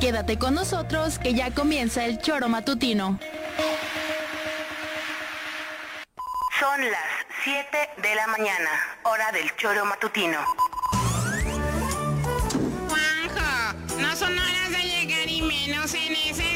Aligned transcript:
Quédate 0.00 0.38
con 0.38 0.54
nosotros 0.54 1.18
que 1.18 1.34
ya 1.34 1.50
comienza 1.50 2.06
el 2.06 2.18
choro 2.20 2.48
matutino. 2.48 3.18
Son 6.58 6.90
las 6.90 7.04
7 7.44 7.68
de 8.00 8.14
la 8.14 8.26
mañana, 8.28 8.70
hora 9.02 9.30
del 9.30 9.54
choro 9.56 9.84
matutino. 9.84 10.38
Juanjo, 12.88 14.00
no 14.00 14.16
son 14.16 14.32
horas 14.38 14.70
de 14.70 14.78
llegar 14.78 15.28
y 15.28 15.42
menos 15.42 15.92
en 15.92 16.14
ese 16.14 16.54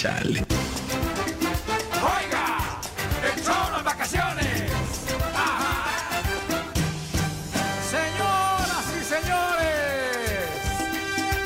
Chale. 0.00 0.40
¡Oiga! 1.92 2.80
¡El 3.22 3.44
choro 3.44 3.78
en 3.80 3.84
vacaciones! 3.84 4.72
¡Ajá! 5.34 6.22
Señoras 7.90 8.86
y 8.98 9.04
señores, 9.04 10.48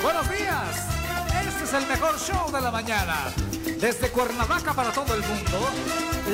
buenos 0.01 0.31
días. 0.31 0.87
Este 1.49 1.65
es 1.65 1.73
el 1.73 1.87
mejor 1.89 2.17
show 2.21 2.53
de 2.53 2.61
la 2.61 2.71
mañana. 2.71 3.33
Desde 3.81 4.11
Cuernavaca 4.11 4.73
para 4.73 4.93
todo 4.93 5.17
el 5.17 5.23
mundo, 5.23 5.69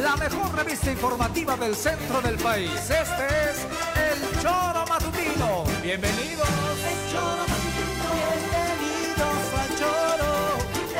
la 0.02 0.14
mejor 0.16 0.55
revista 0.55 0.92
informativa 0.92 1.56
del 1.56 1.74
centro 1.74 2.20
del 2.20 2.36
país. 2.36 2.70
Este 2.82 3.50
es 3.50 3.66
el 3.96 4.42
Choro 4.42 4.84
Matutino. 4.86 5.64
Bienvenidos. 5.82 6.48
El 6.84 7.12
Choro 7.12 7.46
Matutino. 7.48 8.10
Bienvenidos 8.12 9.55
al 9.58 9.70
Choro. 9.78 10.30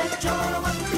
El 0.03 0.17
Choro 0.17 0.61
Matutino. 0.61 0.90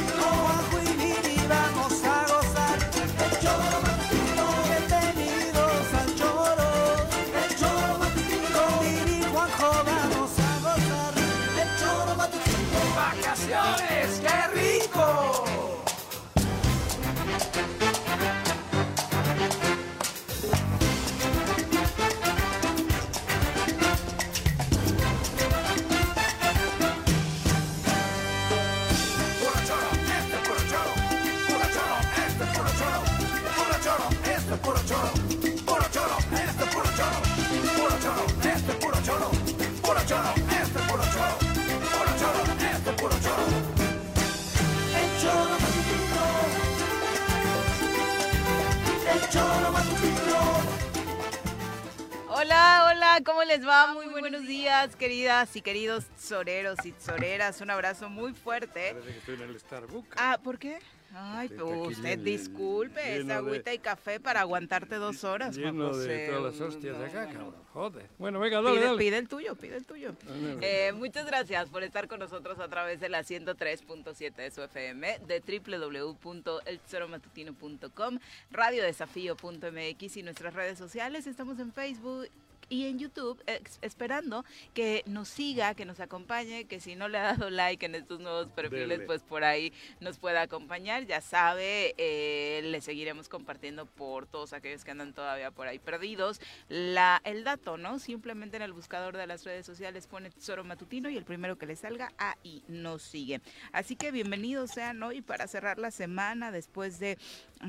Hola, 53.15 53.23
¿cómo 53.23 53.43
les 53.43 53.63
va? 53.63 53.93
Muy 53.93 54.07
buenos 54.07 54.47
días, 54.47 54.95
queridas 54.95 55.55
y 55.55 55.61
queridos 55.61 56.05
soreros 56.17 56.83
y 56.83 56.95
soreras. 56.99 57.61
Un 57.61 57.69
abrazo 57.69 58.09
muy 58.09 58.33
fuerte. 58.33 58.93
Parece 58.93 59.11
que 59.11 59.17
estoy 59.19 59.35
en 59.35 59.41
el 59.43 59.59
Starbucks. 59.59 60.15
Ah, 60.17 60.39
¿por 60.43 60.57
qué? 60.57 60.79
Ay, 61.13 61.45
Está 61.45 61.61
pues, 61.63 61.77
aquí 61.79 61.87
usted 61.93 62.09
lleno 62.09 62.23
disculpe, 62.23 63.17
esa 63.17 63.27
de- 63.27 63.33
agüita 63.33 63.71
y 63.71 63.77
café 63.77 64.19
para 64.19 64.41
aguantarte 64.41 64.95
dos 64.95 65.23
horas, 65.23 65.55
Lleno 65.55 65.89
José. 65.89 66.07
de 66.07 66.27
todas 66.29 66.41
las 66.53 66.59
hostias 66.59 66.97
de 66.97 67.05
acá, 67.05 67.25
bueno. 67.25 67.39
cabrón. 67.39 67.55
Joder. 67.71 68.09
Bueno, 68.17 68.39
venga, 68.39 68.61
dale, 68.63 68.77
Pide, 68.77 68.85
dale. 68.87 68.97
pide 68.97 69.17
el 69.19 69.27
tuyo, 69.27 69.55
pide 69.57 69.77
el 69.77 69.85
tuyo. 69.85 70.15
Dale, 70.27 70.87
Eh, 70.87 70.91
muchas 70.93 71.27
gracias 71.27 71.69
por 71.69 71.83
estar 71.83 72.07
con 72.07 72.19
nosotros 72.19 72.57
a 72.59 72.67
través 72.67 72.99
de 72.99 73.09
la 73.09 73.21
103.7 73.23 74.41
de 74.41 74.49
su 74.49 74.63
FM, 74.63 75.19
de 75.27 75.39
www.elzoromatutino.com, 75.39 78.17
radiodesafío.mx 78.49 80.17
y 80.17 80.23
nuestras 80.23 80.55
redes 80.55 80.79
sociales. 80.79 81.27
Estamos 81.27 81.59
en 81.59 81.71
Facebook 81.73 82.27
y 82.69 82.85
en 82.85 82.99
YouTube 82.99 83.41
esperando 83.81 84.45
que 84.73 85.03
nos 85.05 85.27
siga, 85.27 85.75
que 85.75 85.85
nos 85.85 85.99
acompañe, 85.99 86.65
que 86.65 86.79
si 86.79 86.95
no 86.95 87.07
le 87.07 87.17
ha 87.17 87.23
dado 87.23 87.49
like 87.49 87.85
en 87.85 87.95
estos 87.95 88.19
nuevos 88.19 88.47
perfiles, 88.49 88.89
Dele. 88.89 89.05
pues 89.05 89.21
por 89.23 89.43
ahí 89.43 89.73
nos 89.99 90.17
pueda 90.17 90.41
acompañar. 90.41 91.05
Ya 91.05 91.21
sabe, 91.21 91.93
eh, 91.97 92.61
le 92.63 92.81
seguiremos 92.81 93.29
compartiendo 93.29 93.85
por 93.85 94.27
todos 94.27 94.53
aquellos 94.53 94.83
que 94.83 94.91
andan 94.91 95.13
todavía 95.13 95.51
por 95.51 95.67
ahí 95.67 95.79
perdidos 95.79 96.39
la, 96.69 97.21
el 97.23 97.43
dato, 97.43 97.77
¿no? 97.77 97.99
Simplemente 97.99 98.57
en 98.57 98.63
el 98.63 98.73
buscador 98.73 99.17
de 99.17 99.27
las 99.27 99.43
redes 99.43 99.65
sociales 99.65 100.07
pone 100.07 100.29
Tesoro 100.29 100.63
Matutino 100.63 101.09
y 101.09 101.17
el 101.17 101.25
primero 101.25 101.57
que 101.57 101.65
le 101.65 101.75
salga, 101.75 102.11
ahí 102.17 102.63
nos 102.67 103.01
sigue. 103.01 103.41
Así 103.71 103.95
que 103.95 104.11
bienvenidos 104.11 104.71
sean 104.71 105.01
hoy 105.03 105.21
para 105.21 105.47
cerrar 105.47 105.79
la 105.79 105.91
semana 105.91 106.51
después 106.51 106.99
de, 106.99 107.17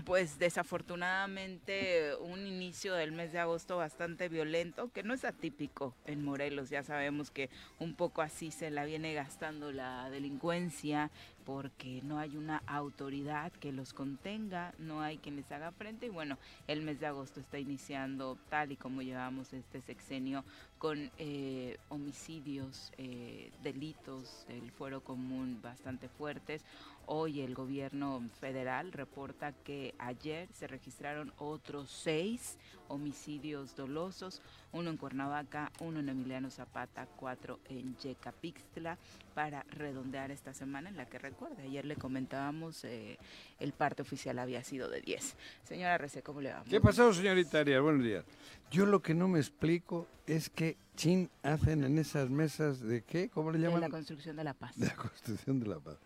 pues 0.02 0.38
desafortunadamente, 0.38 2.14
un 2.20 2.46
inicio 2.46 2.94
del 2.94 3.12
mes 3.12 3.32
de 3.32 3.38
agosto 3.38 3.76
bastante 3.76 4.28
violento, 4.28 4.90
que 4.92 5.02
no 5.02 5.14
es 5.14 5.24
atípico 5.24 5.94
en 6.06 6.24
Morelos. 6.24 6.70
Ya 6.70 6.82
sabemos 6.82 7.30
que 7.30 7.50
un 7.78 7.94
poco 7.94 8.22
así 8.22 8.50
se 8.50 8.70
la 8.70 8.84
viene 8.84 9.14
gastando 9.14 9.72
la 9.72 10.10
delincuencia 10.10 11.10
porque 11.44 12.00
no 12.02 12.18
hay 12.18 12.36
una 12.36 12.62
autoridad 12.66 13.52
que 13.52 13.72
los 13.72 13.92
contenga, 13.92 14.74
no 14.78 15.00
hay 15.00 15.18
quien 15.18 15.36
les 15.36 15.50
haga 15.52 15.72
frente 15.72 16.06
y 16.06 16.10
bueno, 16.10 16.38
el 16.66 16.82
mes 16.82 17.00
de 17.00 17.06
agosto 17.06 17.40
está 17.40 17.58
iniciando 17.58 18.38
tal 18.48 18.72
y 18.72 18.76
como 18.76 19.02
llevamos 19.02 19.52
este 19.52 19.80
sexenio 19.80 20.44
con 20.78 21.10
eh, 21.18 21.78
homicidios, 21.88 22.92
eh, 22.98 23.50
delitos 23.62 24.44
del 24.48 24.70
fuero 24.70 25.02
común 25.02 25.60
bastante 25.62 26.08
fuertes. 26.08 26.62
Hoy 27.06 27.42
el 27.42 27.54
gobierno 27.54 28.22
federal 28.40 28.92
reporta 28.92 29.52
que 29.52 29.94
ayer 29.98 30.48
se 30.52 30.66
registraron 30.66 31.32
otros 31.38 31.90
seis 31.90 32.58
homicidios 32.88 33.76
dolosos, 33.76 34.40
uno 34.74 34.90
en 34.90 34.96
Cuernavaca, 34.96 35.72
uno 35.80 36.00
en 36.00 36.08
Emiliano 36.08 36.50
Zapata, 36.50 37.06
cuatro 37.16 37.60
en 37.68 37.96
Yecapixtla, 37.96 38.98
para 39.34 39.62
redondear 39.70 40.30
esta 40.30 40.52
semana 40.52 40.88
en 40.90 40.96
la 40.96 41.06
que 41.06 41.18
recuerda, 41.18 41.62
ayer 41.62 41.84
le 41.84 41.96
comentábamos, 41.96 42.84
eh, 42.84 43.18
el 43.58 43.72
parte 43.72 44.02
oficial 44.02 44.38
había 44.38 44.62
sido 44.62 44.90
de 44.90 45.00
10. 45.00 45.36
Señora 45.64 45.96
Rece, 45.96 46.22
¿cómo 46.22 46.40
le 46.40 46.52
va? 46.52 46.62
¿Qué 46.68 46.80
pasó, 46.80 47.12
señorita 47.14 47.60
Arias? 47.60 47.80
Buenos 47.82 48.04
días. 48.04 48.24
Yo 48.70 48.84
lo 48.86 49.00
que 49.00 49.14
no 49.14 49.28
me 49.28 49.38
explico 49.38 50.06
es 50.26 50.50
que 50.50 50.76
chin 50.96 51.30
hacen 51.42 51.84
en 51.84 51.98
esas 51.98 52.28
mesas 52.30 52.80
de 52.80 53.02
qué, 53.02 53.28
¿cómo 53.28 53.50
le 53.52 53.58
De 53.58 53.64
llaman? 53.66 53.80
la 53.80 53.88
construcción 53.88 54.36
de 54.36 54.44
la 54.44 54.54
paz. 54.54 54.76
De 54.76 54.86
la 54.86 54.96
Constitución 54.96 55.60
de 55.60 55.66
la 55.68 55.78
Paz. 55.78 55.96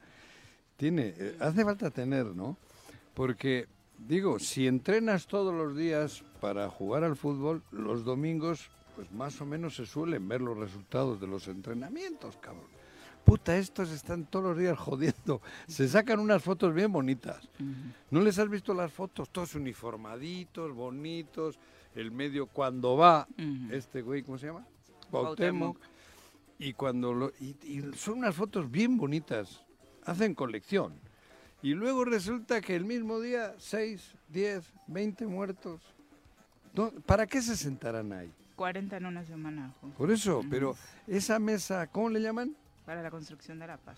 Tiene, 0.76 1.14
eh, 1.16 1.36
hace 1.40 1.64
falta 1.64 1.90
tener, 1.90 2.26
¿no? 2.26 2.56
Porque, 3.14 3.66
digo, 3.98 4.38
si 4.38 4.66
entrenas 4.66 5.26
todos 5.26 5.54
los 5.54 5.76
días 5.76 6.24
para 6.40 6.68
jugar 6.70 7.04
al 7.04 7.16
fútbol, 7.16 7.62
los 7.70 8.04
domingos, 8.04 8.70
pues 8.94 9.10
más 9.12 9.40
o 9.40 9.46
menos 9.46 9.76
se 9.76 9.86
suelen 9.86 10.28
ver 10.28 10.40
los 10.40 10.56
resultados 10.56 11.20
de 11.20 11.26
los 11.26 11.48
entrenamientos, 11.48 12.36
cabrón. 12.38 12.78
Puta, 13.24 13.58
estos 13.58 13.90
están 13.90 14.24
todos 14.24 14.46
los 14.46 14.58
días 14.58 14.78
jodiendo. 14.78 15.42
Se 15.66 15.86
sacan 15.86 16.18
unas 16.18 16.42
fotos 16.42 16.72
bien 16.72 16.90
bonitas. 16.90 17.48
¿No 18.10 18.20
les 18.20 18.38
has 18.38 18.48
visto 18.48 18.72
las 18.72 18.90
fotos? 18.90 19.28
Todos 19.30 19.54
uniformaditos, 19.54 20.72
bonitos. 20.72 21.58
El 21.94 22.10
medio 22.10 22.46
cuando 22.46 22.96
va, 22.96 23.26
este 23.70 24.02
güey, 24.02 24.22
¿cómo 24.22 24.38
se 24.38 24.46
llama? 24.46 24.66
Cuauhtémoc. 25.10 25.78
Cuauhtémoc. 25.78 25.98
Y 26.60 26.72
cuando 26.72 27.12
lo, 27.12 27.32
y, 27.38 27.56
y 27.62 27.92
son 27.96 28.18
unas 28.18 28.34
fotos 28.34 28.70
bien 28.70 28.96
bonitas, 28.96 29.62
hacen 30.04 30.34
colección. 30.34 30.94
Y 31.62 31.74
luego 31.74 32.04
resulta 32.04 32.60
que 32.60 32.76
el 32.76 32.84
mismo 32.84 33.20
día, 33.20 33.54
6, 33.58 34.14
10, 34.28 34.64
20 34.86 35.26
muertos. 35.26 35.80
¿Para 37.06 37.26
qué 37.26 37.42
se 37.42 37.56
sentarán 37.56 38.12
ahí? 38.12 38.30
40 38.54 38.96
en 38.96 39.06
una 39.06 39.24
semana, 39.24 39.72
Juan. 39.80 39.92
Por 39.92 40.10
eso, 40.10 40.44
pero 40.48 40.76
esa 41.06 41.38
mesa, 41.38 41.86
¿cómo 41.88 42.10
le 42.10 42.20
llaman? 42.20 42.54
Para 42.86 43.02
la 43.02 43.10
construcción 43.10 43.58
de 43.58 43.66
la 43.66 43.76
paz. 43.76 43.96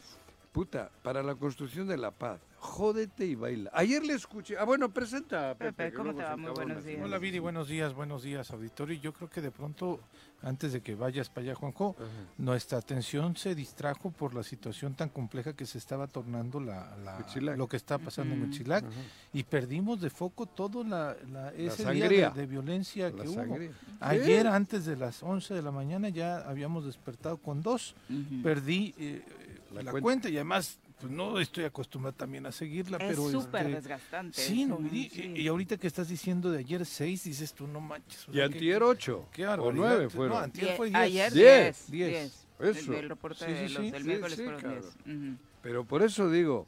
Puta, 0.53 0.91
para 1.05 1.23
la 1.23 1.37
construcción 1.37 1.87
de 1.87 1.97
la 1.97 2.11
paz. 2.11 2.41
Jódete 2.59 3.25
y 3.25 3.37
baila. 3.37 3.71
Ayer 3.73 4.05
le 4.05 4.13
escuché. 4.15 4.59
Ah, 4.59 4.65
bueno, 4.65 4.93
presenta 4.93 5.51
a 5.51 5.55
Pepe. 5.55 5.73
Pepe, 5.73 5.95
¿cómo 5.97 6.13
te 6.15 6.23
va? 6.25 6.37
Muy 6.37 6.51
buenos 6.51 6.85
días. 6.85 7.01
Hola 7.03 7.19
Viri, 7.19 7.39
buenos 7.39 7.69
días, 7.69 7.95
buenos 7.95 8.23
días 8.25 8.51
auditorio. 8.51 9.01
Yo 9.01 9.13
creo 9.15 9.31
que 9.31 9.41
de 9.41 9.51
pronto, 9.51 10.01
antes 10.43 10.73
de 10.75 10.83
que 10.83 10.95
vayas 10.97 11.31
para 11.31 11.45
allá 11.47 11.55
Juanjo, 11.55 11.97
nuestra 12.37 12.79
atención 12.79 13.35
se 13.37 13.55
distrajo 13.55 14.11
por 14.11 14.35
la 14.35 14.43
situación 14.43 14.95
tan 14.95 15.09
compleja 15.09 15.55
que 15.55 15.65
se 15.65 15.79
estaba 15.79 16.07
tornando 16.09 16.61
la, 16.61 16.95
la- 17.03 17.57
lo 17.57 17.67
que 17.69 17.77
está 17.79 17.97
pasando 17.99 18.35
en. 18.35 18.43
Huitzilac 18.43 18.85
y 19.33 19.45
perdimos 19.45 20.01
de 20.01 20.11
foco 20.11 20.45
todo 20.47 20.83
la, 20.85 21.17
la- 21.33 21.51
ese 21.53 21.85
día 21.93 22.01
sangría. 22.03 22.31
de, 22.31 22.41
de 22.41 22.47
violencia 22.47 23.09
La 23.11 23.23
que 23.23 23.29
hubo. 23.29 23.57
Ayer 24.01 24.47
antes 24.49 24.85
de 24.85 24.97
las 24.97 25.23
11 25.23 25.55
de 25.55 25.63
la 25.63 25.71
mañana 25.71 26.09
ya 26.11 26.39
habíamos 26.41 26.85
despertado 26.85 27.39
con 27.39 27.63
dos. 27.63 27.95
Perdí 28.43 28.95
eh, 28.99 29.23
La 29.73 29.83
la, 29.83 29.91
cuenta. 29.91 30.03
cuenta. 30.03 30.29
y 30.29 30.37
además 30.37 30.79
pues, 31.01 31.13
no 31.13 31.39
estoy 31.39 31.65
acostumbrado 31.65 32.17
también 32.17 32.45
a 32.47 32.53
seguirla, 32.53 32.99
Es 32.99 33.05
pero 33.09 33.29
súper 33.31 33.63
este, 33.67 33.75
desgastante. 33.77 34.41
Sí, 34.41 34.65
no, 34.67 34.79
eso, 34.85 34.95
y, 34.95 35.09
sí. 35.11 35.33
y 35.37 35.49
ahorita 35.49 35.77
que 35.77 35.87
estás 35.87 36.09
diciendo 36.09 36.51
de 36.51 36.59
ayer 36.59 36.85
seis, 36.85 37.25
dices 37.25 37.53
tú, 37.55 37.67
no 37.67 37.81
manches. 37.81 38.27
Y 38.33 38.41
antier 38.41 38.83
ocho. 38.83 39.27
Qué 39.33 39.47
o 39.47 39.73
nueve 39.73 40.05
No, 40.05 40.11
fueron. 40.11 40.43
antier 40.43 40.69
Die- 40.71 40.77
fue 40.77 40.87
diez. 40.89 40.99
Ayer 40.99 41.33
Diez. 41.33 41.87
10. 41.89 41.91
Diez. 41.91 42.47
10. 42.61 42.77
Eso. 42.77 42.93
El, 42.93 42.99
del 43.01 43.09
reporte 43.09 43.45
Sí, 43.47 43.53
de 43.53 43.69
sí, 43.69 43.75
los 43.75 43.83
sí. 43.85 43.91
del 43.91 44.03
Sí, 44.03 44.09
miércoles 44.09 44.37
sí, 44.37 44.43
fueron 44.45 44.61
claro. 44.61 44.81
10. 45.05 45.17
Ujú. 45.17 45.37
Pero 45.63 45.85
por 45.85 46.03
eso 46.03 46.31
digo. 46.31 46.67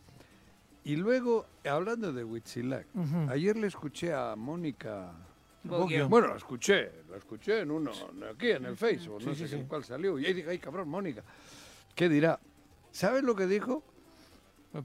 Y 0.85 0.97
luego, 0.97 1.47
hablando 1.65 2.13
de 2.13 2.25
Huitzilac, 2.25 2.87
Ujú. 2.95 3.31
ayer 3.31 3.57
le 3.57 3.67
escuché 3.69 4.13
a 4.13 4.35
Mónica. 4.37 5.13
Boggio. 5.65 6.09
Bueno, 6.09 6.27
la 6.29 6.37
escuché, 6.37 6.91
la 7.09 7.19
escuché 7.19 7.61
en 7.61 7.71
uno, 7.71 7.93
aquí 8.35 8.51
en 8.51 8.65
el 8.65 8.77
Facebook, 8.77 9.23
no 9.25 9.33
Sí, 9.33 9.43
sé 9.43 9.49
sí, 9.49 9.55
en 9.55 9.67
cuál 9.69 9.85
salió. 9.85 10.19
Y 10.19 10.27
ahí 10.27 10.33
dije, 10.33 10.51
ay 10.51 10.59
cabrón, 10.59 10.89
Mónica. 10.89 11.23
¿Qué 11.95 12.09
dirá? 12.09 12.41
¿Sabes 12.93 13.25
lo 13.25 13.35
que 13.35 13.47
dijo? 13.47 13.83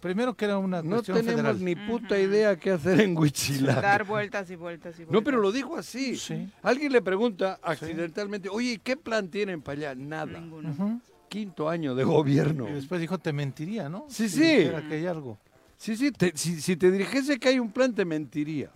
Primero 0.01 0.35
que 0.35 0.43
era 0.45 0.57
una 0.57 0.81
No 0.81 1.01
tenemos 1.01 1.25
federal. 1.27 1.63
ni 1.63 1.73
puta 1.75 2.19
idea 2.19 2.57
qué 2.57 2.71
hacer 2.71 2.99
en 2.99 3.17
Huitzilac. 3.17 3.81
Dar 3.81 4.03
vueltas 4.03 4.49
y 4.51 4.55
vueltas 4.57 4.95
y 4.95 5.05
vueltas. 5.05 5.13
No, 5.13 5.23
pero 5.23 5.37
lo 5.39 5.51
dijo 5.53 5.77
así. 5.77 6.17
Sí. 6.17 6.49
Alguien 6.61 6.91
le 6.91 7.01
pregunta 7.01 7.57
accidentalmente, 7.61 8.49
oye, 8.49 8.81
¿qué 8.83 8.97
plan 8.97 9.29
tienen 9.29 9.61
para 9.61 9.77
allá? 9.91 9.95
Nada. 9.95 10.39
Ninguno. 10.41 10.99
Quinto 11.29 11.69
año 11.69 11.95
de 11.95 12.03
gobierno. 12.03 12.67
Y 12.67 12.73
después 12.73 12.99
dijo, 12.99 13.17
te 13.17 13.31
mentiría, 13.31 13.87
¿no? 13.87 14.05
Sí, 14.09 14.27
Si 14.27 14.35
sí. 14.39 14.41
dijera 14.57 14.85
que 14.87 14.95
hay 14.95 15.05
algo. 15.05 15.37
Sí, 15.77 15.95
sí, 15.95 16.11
te- 16.11 16.33
si, 16.35 16.59
si 16.59 16.75
te 16.75 16.91
dijese 16.91 17.39
que 17.39 17.49
hay 17.49 17.59
un 17.59 17.71
plan, 17.71 17.93
te 17.93 18.03
mentiría. 18.03 18.69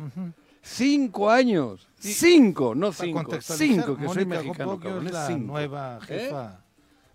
Cinco 0.62 1.30
años. 1.30 1.90
Y- 2.04 2.08
Cinco, 2.10 2.74
no 2.76 2.94
cinco. 2.94 3.26
Cinco, 3.42 3.98
que 3.98 4.08
soy 4.08 4.26
mexicano, 4.26 4.80
cabrón, 4.80 5.08
es 5.08 5.14
la 5.14 5.28
cinco. 5.28 5.40
nueva 5.48 6.00
¿Eh? 6.08 6.32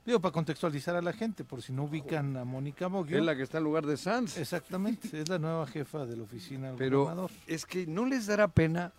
Digo, 0.07 0.21
para 0.21 0.31
contextualizar 0.33 0.95
a 0.95 1.03
la 1.03 1.13
gente, 1.13 1.43
por 1.43 1.61
si 1.61 1.73
no 1.73 1.85
ubican 1.85 2.37
a 2.37 2.45
Mónica 2.45 2.87
Boggio. 2.87 3.19
Es 3.19 3.25
la 3.25 3.35
que 3.35 3.43
está 3.43 3.59
en 3.59 3.65
lugar 3.65 3.85
de 3.87 3.97
Sanz. 3.97 4.39
Exactamente, 4.39 5.21
es 5.21 5.29
la 5.29 5.39
nueva 5.41 5.67
jefa 5.67 6.07
de 6.07 6.17
la 6.17 6.23
oficina 6.23 6.69
del 6.69 6.77
Pero 6.77 7.01
gobernador. 7.03 7.31
es 7.49 7.67
que 7.67 7.89
no 7.89 8.07
les 8.07 8.27
dará 8.27 8.47
pena. 8.47 8.93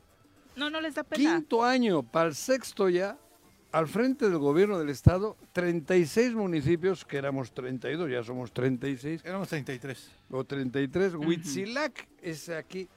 No, 0.58 0.70
no 0.70 0.82
les 0.82 0.96
da 0.96 1.04
pena. 1.06 1.38
Quinto 1.38 1.64
año, 1.64 2.04
para 2.04 2.28
el 2.28 2.36
sexto 2.36 2.90
ya, 2.90 3.18
al 3.72 3.88
frente 3.88 4.30
del 4.30 4.38
gobierno 4.38 4.78
del 4.80 4.90
estado, 4.90 5.38
36 5.54 6.34
municipios, 6.34 7.06
que 7.06 7.18
éramos 7.18 7.54
32, 7.54 8.12
ya 8.12 8.22
somos 8.24 8.52
36, 8.52 9.22
Éramos 9.24 9.48
33. 9.48 10.12
o 10.30 10.44
33. 10.44 11.14
Huitzilac 11.16 12.06
es 12.22 12.50
aquí. 12.50 12.90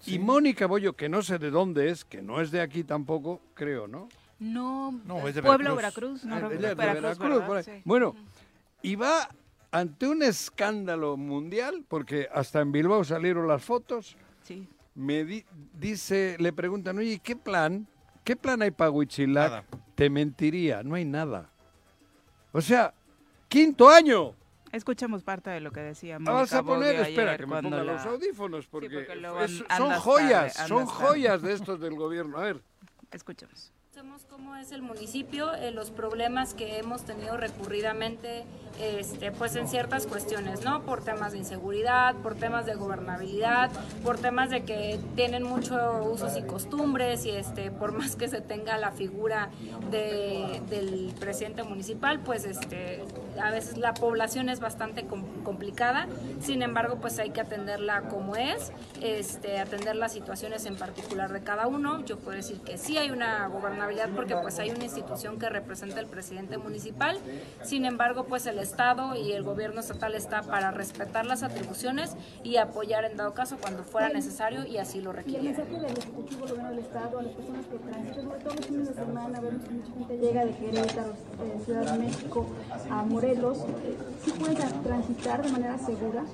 Sí. 0.00 0.16
Y 0.16 0.18
Mónica 0.18 0.66
Bollo, 0.66 0.92
que 0.94 1.08
no 1.08 1.22
sé 1.22 1.38
de 1.38 1.50
dónde 1.50 1.88
es, 1.88 2.04
que 2.04 2.20
no 2.20 2.42
es 2.42 2.50
de 2.50 2.60
aquí 2.60 2.84
tampoco, 2.84 3.40
creo, 3.54 3.86
¿no? 3.86 4.08
No, 4.38 4.92
No, 5.04 5.26
es 5.28 5.34
de 5.34 5.42
Pueblo, 5.42 5.76
Veracruz. 5.76 6.22
Veracruz. 6.22 6.24
No, 6.24 6.34
Ah, 6.34 6.48
Veracruz, 6.48 6.58
ella 6.58 6.70
es 6.70 6.76
de 6.76 6.82
Veracruz, 6.84 7.02
Veracruz, 7.02 7.30
¿verdad? 7.30 7.46
por 7.46 7.56
ahí. 7.56 7.64
Sí. 7.64 7.82
Bueno, 7.84 8.16
y 8.82 8.96
va 8.96 9.28
ante 9.70 10.08
un 10.08 10.22
escándalo 10.22 11.16
mundial, 11.16 11.84
porque 11.88 12.28
hasta 12.32 12.60
en 12.60 12.72
Bilbao 12.72 13.04
salieron 13.04 13.48
las 13.48 13.64
fotos, 13.64 14.16
Sí. 14.42 14.68
me 14.94 15.24
di- 15.24 15.44
dice, 15.78 16.36
le 16.38 16.52
preguntan, 16.52 16.98
oye, 16.98 17.18
¿qué 17.22 17.34
plan? 17.36 17.86
¿Qué 18.24 18.36
plan 18.36 18.62
hay 18.62 18.70
para 18.70 18.90
Huitzilac? 18.90 19.50
Nada. 19.50 19.64
Te 19.94 20.08
mentiría, 20.10 20.82
no 20.82 20.94
hay 20.94 21.04
nada. 21.04 21.50
O 22.52 22.60
sea, 22.60 22.94
quinto 23.48 23.88
año. 23.88 24.32
Escuchamos 24.72 25.22
parte 25.22 25.50
de 25.50 25.60
lo 25.60 25.70
que 25.70 25.80
decía 25.80 26.16
Ah, 26.16 26.18
Mónica 26.18 26.32
Vas 26.32 26.52
a 26.52 26.62
poner, 26.62 26.96
espera, 26.96 27.36
que 27.36 27.46
me 27.46 27.62
ponga 27.62 27.84
la- 27.84 27.92
los 27.94 28.06
audífonos, 28.06 28.66
porque, 28.66 28.88
porque 28.88 29.14
luego 29.16 29.40
es- 29.40 29.62
son 29.76 29.92
joyas, 30.00 30.54
tarde, 30.54 30.68
son 30.68 30.86
joyas 30.86 31.42
de 31.42 31.52
estos 31.52 31.80
del 31.80 31.94
gobierno. 31.94 32.38
A 32.38 32.42
ver, 32.42 32.60
Escuchemos. 33.12 33.70
Conocemos 33.94 34.26
cómo 34.28 34.56
es 34.56 34.72
el 34.72 34.82
municipio, 34.82 35.54
eh, 35.54 35.70
los 35.70 35.92
problemas 35.92 36.52
que 36.54 36.78
hemos 36.78 37.04
tenido 37.04 37.36
recurridamente, 37.36 38.44
este, 38.80 39.30
pues 39.30 39.54
en 39.54 39.68
ciertas 39.68 40.08
cuestiones, 40.08 40.64
¿no? 40.64 40.82
Por 40.82 41.04
temas 41.04 41.30
de 41.30 41.38
inseguridad, 41.38 42.16
por 42.16 42.34
temas 42.34 42.66
de 42.66 42.74
gobernabilidad, 42.74 43.70
por 44.02 44.18
temas 44.18 44.50
de 44.50 44.64
que 44.64 44.98
tienen 45.14 45.44
muchos 45.44 45.80
usos 46.10 46.36
y 46.36 46.42
costumbres 46.42 47.24
y 47.24 47.30
este, 47.30 47.70
por 47.70 47.92
más 47.92 48.16
que 48.16 48.26
se 48.26 48.40
tenga 48.40 48.78
la 48.78 48.90
figura 48.90 49.50
de- 49.92 50.60
del 50.68 51.14
presidente 51.20 51.62
municipal, 51.62 52.18
pues 52.18 52.46
este, 52.46 53.04
a 53.40 53.52
veces 53.52 53.76
la 53.78 53.94
población 53.94 54.48
es 54.48 54.58
bastante 54.58 55.06
com- 55.06 55.44
complicada. 55.44 56.08
Sin 56.40 56.62
embargo, 56.62 56.96
pues 57.00 57.20
hay 57.20 57.30
que 57.30 57.42
atenderla 57.42 58.08
como 58.08 58.34
es, 58.34 58.72
este, 59.00 59.60
atender 59.60 59.94
las 59.94 60.12
situaciones 60.12 60.66
en 60.66 60.74
particular 60.74 61.32
de 61.32 61.44
cada 61.44 61.68
uno. 61.68 62.04
Yo 62.04 62.18
puedo 62.18 62.36
decir 62.36 62.60
que 62.62 62.76
sí 62.76 62.98
hay 62.98 63.12
una 63.12 63.46
gobernabilidad 63.46 63.83
porque 64.14 64.36
pues 64.36 64.58
hay 64.58 64.70
una 64.70 64.84
institución 64.84 65.38
que 65.38 65.48
representa 65.48 66.00
el 66.00 66.06
presidente 66.06 66.58
municipal. 66.58 67.18
Sin 67.62 67.84
embargo, 67.84 68.24
pues 68.24 68.46
el 68.46 68.58
Estado 68.58 69.14
y 69.14 69.32
el 69.32 69.42
gobierno 69.42 69.80
estatal 69.80 70.14
está 70.14 70.42
para 70.42 70.70
respetar 70.70 71.26
las 71.26 71.42
atribuciones 71.42 72.16
y 72.42 72.56
apoyar 72.56 73.04
en 73.04 73.16
dado 73.16 73.34
caso 73.34 73.56
cuando 73.60 73.84
fuera 73.84 74.08
necesario 74.08 74.66
y 74.66 74.78
así 74.78 75.00
lo 75.00 75.12
Y 75.26 75.36
el 75.36 75.42
mensaje 75.44 75.70
del 75.80 75.96
Ejecutivo 75.96 76.40
Gobierno 76.46 76.70
del 76.70 76.78
Estado 76.80 77.18
a 77.18 77.22
las 77.22 77.32
personas 77.32 77.66
que 77.66 77.78
transitan, 77.78 78.24
sobre 78.24 78.40
todo 78.40 78.54
los 78.54 78.66
fines 78.66 78.88
de 78.88 78.94
semana, 78.94 79.40
vemos 79.40 79.62
que 79.64 79.70
mucha 79.70 79.92
gente 79.92 80.18
llega 80.18 80.44
de 80.44 80.52
Querétaro, 80.54 81.12
de 81.12 81.64
Ciudad 81.64 81.92
de 81.92 81.98
México, 81.98 82.46
a 82.90 83.02
Morelos, 83.02 83.58
eh, 83.58 83.96
¿sí 84.24 84.30
pueden 84.32 84.56
tra- 84.56 84.82
transitar 84.82 85.42
de 85.42 85.52
manera 85.52 85.78
segura? 85.78 86.24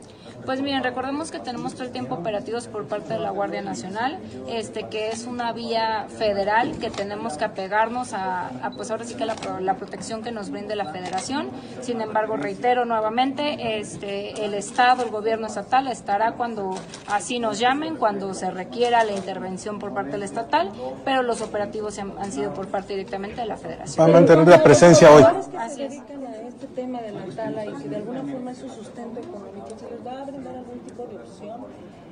Pues 0.47 0.63
miren, 0.63 0.83
recordemos 0.83 1.31
que 1.31 1.39
tenemos 1.39 1.75
todo 1.75 1.85
el 1.85 1.91
tiempo 1.93 2.15
operativos 2.17 2.67
por 2.67 2.87
parte 2.87 3.15
de 3.15 3.21
la 3.21 3.31
Guardia 3.31 3.63
Nacional, 3.63 4.19
este 4.49 4.89
que 4.89 5.09
es 5.11 5.27
una 5.27 5.53
vía 5.53 6.07
federal 6.09 6.77
que 6.79 6.91
tenemos 6.91 7.37
que 7.37 7.45
apegarnos 7.45 8.13
a, 8.15 8.49
a, 8.49 8.71
pues 8.71 8.91
ahora 8.91 9.05
sí 9.05 9.15
que 9.15 9.27
la, 9.27 9.35
pro- 9.37 9.61
la 9.61 9.75
protección 9.77 10.23
que 10.23 10.33
nos 10.33 10.51
brinde 10.51 10.75
la 10.77 10.91
Federación. 10.93 11.51
Sin 11.83 12.01
embargo, 12.01 12.37
reitero 12.37 12.85
nuevamente, 12.85 13.79
este 13.79 14.45
el 14.45 14.55
Estado, 14.55 15.05
el 15.05 15.11
gobierno 15.11 15.47
estatal 15.47 15.87
estará 15.89 16.33
cuando 16.33 16.71
así 17.09 17.39
nos 17.39 17.59
llamen, 17.59 17.97
cuando 17.97 18.35
se 18.35 18.51
requiera 18.51 19.05
la 19.05 19.13
intervención 19.13 19.79
por 19.79 19.93
parte 19.95 20.13
del 20.13 20.23
estatal, 20.25 20.73
pero 21.05 21.23
los 21.23 21.43
operativos 21.43 21.99
han, 21.99 22.13
han 22.19 22.33
sido 22.33 22.53
por 22.55 22.67
parte 22.69 22.95
directamente 22.95 23.41
de 23.43 23.47
la 23.47 23.57
Federación. 23.57 24.09
a 24.09 24.13
mantener 24.13 24.49
la 24.49 24.63
presencia 24.63 25.11
hoy. 25.13 25.23
Así 25.59 25.77
se 25.77 25.87
es. 25.87 25.93
a 26.01 26.49
este 26.49 26.67
tema 26.69 27.01
de 27.01 27.13
la 27.13 27.25
tala 27.37 27.65
y 27.67 27.73
que 27.75 27.89
de 27.89 27.97
alguna 27.97 28.23
forma 28.23 28.51
es 28.53 28.59
su 28.59 28.69
sustento 28.69 29.21
económico, 29.21 29.69
¿se 29.79 29.91
les 29.91 30.07
va 30.07 30.23
a 30.23 30.30
brindar 30.31 30.57
algún 30.57 30.79
tipo 30.81 31.07
de 31.07 31.17
opción 31.17 31.61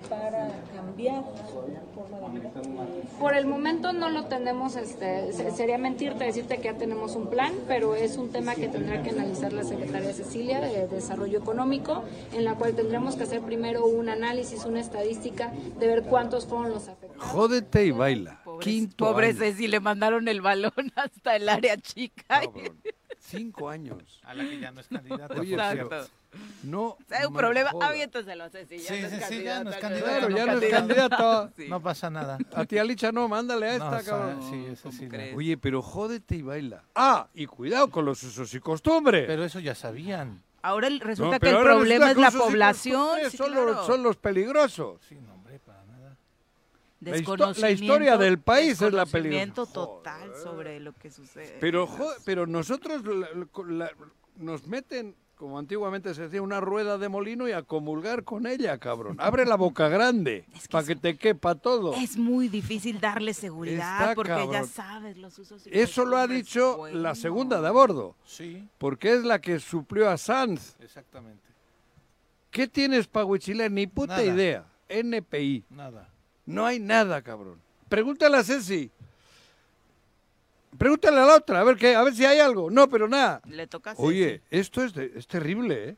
para 0.09 0.49
cambiar 0.75 1.25
su 1.51 1.55
forma 1.95 2.19
de 2.29 2.39
vida? 2.41 2.51
Por 3.19 3.35
el 3.35 3.47
momento 3.47 3.93
no 3.93 4.09
lo 4.11 4.27
tenemos, 4.27 4.77
este, 4.77 5.33
se- 5.33 5.51
sería 5.51 5.77
mentirte 5.79 6.25
decirte 6.25 6.57
que 6.59 6.65
ya 6.65 6.75
tenemos 6.75 7.15
un 7.17 7.29
plan, 7.29 7.53
pero 7.67 7.95
es 7.95 8.17
un 8.17 8.31
tema 8.31 8.55
que 8.55 8.69
tendrá 8.69 9.03
que 9.03 9.11
analizar 9.11 9.53
la 9.53 9.65
secretaria 9.65 10.13
Cecilia 10.13 10.61
de 10.61 10.87
Desarrollo 10.89 11.39
Económico, 11.39 12.05
en 12.33 12.45
la 12.45 12.55
cual 12.55 12.75
tendremos 12.75 13.17
que 13.17 13.25
hacer 13.25 13.41
primero 13.43 13.87
un 13.87 14.09
análisis, 14.09 14.65
una 14.65 14.81
estadística 14.81 15.53
de 15.79 15.87
ver 15.87 16.03
cuántos 16.05 16.47
fueron 16.47 16.71
los 16.71 16.89
afectados. 16.89 17.25
jódete 17.33 17.85
y 17.87 17.91
baila. 17.91 18.41
Pobre, 18.45 18.65
Quinto 18.65 19.05
pobre. 19.07 19.35
Ceci, 19.35 19.67
le 19.69 19.81
mandaron 19.81 20.29
el 20.29 20.41
balón 20.41 20.73
hasta 20.97 21.37
el 21.37 21.49
área 21.49 21.77
chica. 21.77 22.23
Cabrón. 22.43 22.79
Cinco 23.29 23.69
años. 23.69 24.21
A 24.25 24.35
la 24.35 24.45
que 24.45 24.59
ya 24.59 24.71
no 24.71 24.81
es 24.81 24.89
candidata. 24.89 25.35
Oye, 25.41 25.55
Exacto. 25.55 26.07
No. 26.63 26.97
Si 27.09 27.15
hay 27.15 27.27
un 27.27 27.35
problema, 27.35 27.71
aviéntaselo 27.81 28.45
a 28.45 28.51
Ceci. 28.51 28.79
Ya 28.79 28.85
Sí, 28.95 29.01
no 29.01 29.07
es 29.07 29.13
sí, 29.13 29.21
sí, 29.29 29.43
ya 29.43 29.65
no 29.65 29.71
es 29.71 29.77
candidata, 29.77 29.81
candidata, 29.81 30.19
Claro, 30.29 30.37
ya 30.37 30.47
no 30.47 30.53
es 30.61 30.71
candidato. 30.71 31.17
candidato. 31.17 31.53
Sí. 31.57 31.69
No 31.69 31.81
pasa 31.81 32.11
nada. 32.11 32.39
A 32.55 32.65
ti, 32.65 32.79
Alicha, 32.79 33.13
no, 33.13 33.29
mándale 33.29 33.67
a 33.67 33.73
esta, 33.75 33.99
No, 33.99 34.05
cabrón. 34.05 34.43
sí, 34.51 34.67
eso 34.73 34.93
sí. 34.93 35.07
no. 35.09 35.37
Oye, 35.37 35.57
pero 35.57 35.83
jódete 35.83 36.37
y 36.37 36.43
baila. 36.43 36.83
Ah, 36.95 37.29
y 37.35 37.47
cuidado 37.47 37.91
con 37.91 38.05
los 38.05 38.23
usos 38.23 38.53
y 38.55 38.61
costumbres. 38.61 39.25
Pero 39.27 39.45
eso 39.45 39.61
ya 39.61 39.75
sabían. 39.75 40.43
Ahora 40.61 40.89
el- 40.89 40.99
No, 40.99 41.05
resulta 41.05 41.39
que 41.39 41.51
el 41.51 41.59
problema 41.63 42.07
resulta 42.09 42.29
es 42.29 42.35
la 42.35 42.41
población. 42.41 43.19
sí, 43.31 43.37
son, 43.37 43.53
claro. 43.53 43.73
los, 43.75 43.87
son 43.87 44.03
los 44.03 44.17
peligrosos. 44.17 45.01
Sí, 45.09 45.15
no. 45.17 45.38
La 47.01 47.17
histo- 47.17 47.37
la 47.61 47.71
historia 47.71 48.17
del 48.17 48.39
país 48.41 48.83
es 48.83 48.93
la 48.93 49.07
peligrosa. 49.07 49.73
total 49.73 50.33
sobre 50.43 50.81
lo 50.81 50.93
que 50.95 51.11
sucede. 51.11 51.57
Pero, 51.61 51.89
pero 52.25 52.47
nosotros 52.47 53.05
la- 53.05 53.29
la- 53.35 53.49
la- 53.69 53.91
nos 54.37 54.67
meten 54.67 55.15
como 55.37 55.57
antiguamente 55.57 56.13
se 56.15 56.23
decía, 56.23 56.43
una 56.43 56.59
rueda 56.61 56.99
de 56.99 57.09
molino 57.09 57.47
y 57.49 57.53
a 57.53 57.63
comulgar 57.63 58.25
con 58.25 58.45
ella, 58.49 58.77
cabrón. 58.79 59.15
Abre 59.21 59.47
la 59.47 59.55
boca 59.55 59.89
grande 59.89 60.45
para 60.73 60.85
que 60.85 60.97
te 60.97 61.17
quepa 61.17 61.55
todo. 61.55 61.95
Es 61.95 62.17
muy 62.17 62.49
difícil 62.49 62.99
darle 62.99 63.33
seguridad 63.35 64.01
Está 64.01 64.15
porque 64.17 64.49
ya 64.51 64.65
sabes 64.65 65.17
los 65.17 65.39
usos 65.39 65.65
y 65.65 65.71
Eso 65.79 66.05
lo 66.05 66.17
ha 66.17 66.27
dicho 66.27 66.79
Bueno. 66.79 66.99
la 66.99 67.15
segunda 67.15 67.61
de 67.61 67.69
a 67.69 67.71
bordo, 67.71 68.17
Sí, 68.25 68.69
porque 68.79 69.13
es 69.13 69.23
la 69.23 69.41
que 69.41 69.61
suplió 69.61 70.11
a 70.11 70.17
Sanz. 70.19 70.75
exactamente. 70.81 71.47
¿Qué 72.51 72.67
tienes 72.67 73.07
para 73.07 73.25
Huichilá? 73.27 73.69
Ni 73.69 73.87
puta 73.87 74.17
Nada. 74.17 74.25
idea. 74.25 74.67
NPI. 74.89 75.65
Nada. 75.71 76.09
No 76.49 76.65
hay 76.65 76.79
nada, 76.81 77.21
cabrón. 77.23 77.61
Pregúntale 77.89 78.39
a 78.39 78.43
Ceci. 78.45 78.91
Pregúntale 80.77 81.19
a 81.19 81.27
la 81.27 81.35
otra, 81.37 81.61
a 81.61 81.65
ver, 81.65 81.77
qué, 81.77 81.95
a 81.95 82.03
ver 82.03 82.15
si 82.15 82.25
hay 82.25 82.39
algo. 82.41 82.71
No, 82.71 82.89
pero 82.89 83.09
nada. 83.09 83.41
Le 83.47 83.67
toca 83.67 83.91
a 83.93 83.95
Oye, 83.99 84.43
esto 84.51 84.83
es, 84.83 84.95
de- 84.95 85.13
es 85.17 85.27
terrible, 85.27 85.91
¿eh? 85.91 85.97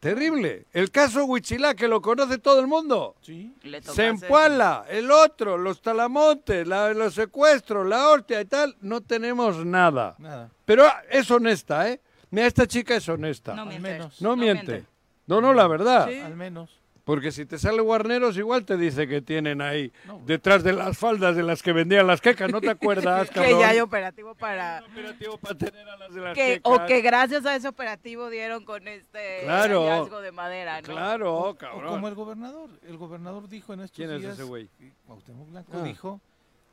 Terrible. 0.00 0.66
El 0.72 0.90
caso 0.90 1.24
Huichilá, 1.24 1.74
que 1.74 1.88
lo 1.88 2.00
conoce 2.00 2.38
todo 2.38 2.60
el 2.60 2.66
mundo. 2.66 3.16
Sí. 3.22 3.54
Le 3.62 3.80
toca 3.80 4.02
a 4.02 4.84
el 4.88 5.10
otro, 5.10 5.58
los 5.58 5.80
talamontes, 5.82 6.66
la- 6.66 6.94
los 6.94 7.14
secuestros, 7.14 7.86
la 7.86 8.08
hostia 8.10 8.40
y 8.40 8.44
tal, 8.44 8.76
no 8.80 9.00
tenemos 9.00 9.64
nada. 9.64 10.14
Nada. 10.18 10.50
Pero 10.64 10.84
es 11.10 11.30
honesta, 11.30 11.90
¿eh? 11.90 12.00
Mira, 12.30 12.46
esta 12.46 12.66
chica 12.66 12.94
es 12.96 13.08
honesta. 13.08 13.54
No 13.54 13.62
Al 13.62 13.68
miente. 13.68 13.88
menos. 13.90 14.20
No 14.22 14.30
no 14.30 14.36
miente. 14.36 14.66
miente. 14.72 14.88
No, 15.26 15.40
no, 15.40 15.52
la 15.54 15.66
verdad. 15.66 16.08
Sí. 16.08 16.18
Al 16.20 16.36
menos. 16.36 16.70
Porque 17.06 17.30
si 17.30 17.46
te 17.46 17.56
sale 17.56 17.80
Guarneros, 17.82 18.36
igual 18.36 18.64
te 18.64 18.76
dice 18.76 19.06
que 19.06 19.22
tienen 19.22 19.62
ahí, 19.62 19.92
No. 20.06 20.20
detrás 20.26 20.64
de 20.64 20.72
las 20.72 20.98
faldas 20.98 21.36
de 21.36 21.44
las 21.44 21.62
que 21.62 21.72
vendían 21.72 22.04
las 22.08 22.20
quecas, 22.20 22.50
¿no 22.50 22.60
te 22.60 22.68
acuerdas, 22.68 23.30
Que 23.30 23.34
cabrón? 23.42 23.60
ya 23.60 23.68
hay 23.68 23.78
operativo 23.78 24.34
para... 24.34 24.82
operativo 24.90 25.38
para 25.38 25.54
tener 25.56 25.88
a 25.88 25.96
las 25.98 26.12
de 26.12 26.20
las 26.20 26.34
Que, 26.34 26.54
quecas. 26.54 26.62
o 26.64 26.84
que 26.84 27.00
gracias 27.02 27.46
a 27.46 27.54
ese 27.54 27.68
operativo 27.68 28.28
dieron 28.28 28.64
con 28.64 28.88
este 28.88 29.42
Claro. 29.44 29.84
hallazgo 29.88 30.20
de 30.20 30.32
madera, 30.32 30.80
¿no? 30.80 30.86
Claro, 30.88 31.34
O 31.36 31.54
cabrón. 31.54 31.90
como 31.90 32.08
el 32.08 32.14
gobernador. 32.16 32.70
El 32.88 32.96
gobernador 32.96 33.48
dijo 33.48 33.72
en 33.72 33.82
estos 33.82 33.96
¿Quién 33.96 34.10
es 34.10 34.22
días. 34.22 34.34
ese 34.34 34.42
güey? 34.42 34.68
Cuauhtémoc 35.06 35.48
Blanco 35.50 35.72
Ah. 35.76 35.82
dijo 35.84 36.20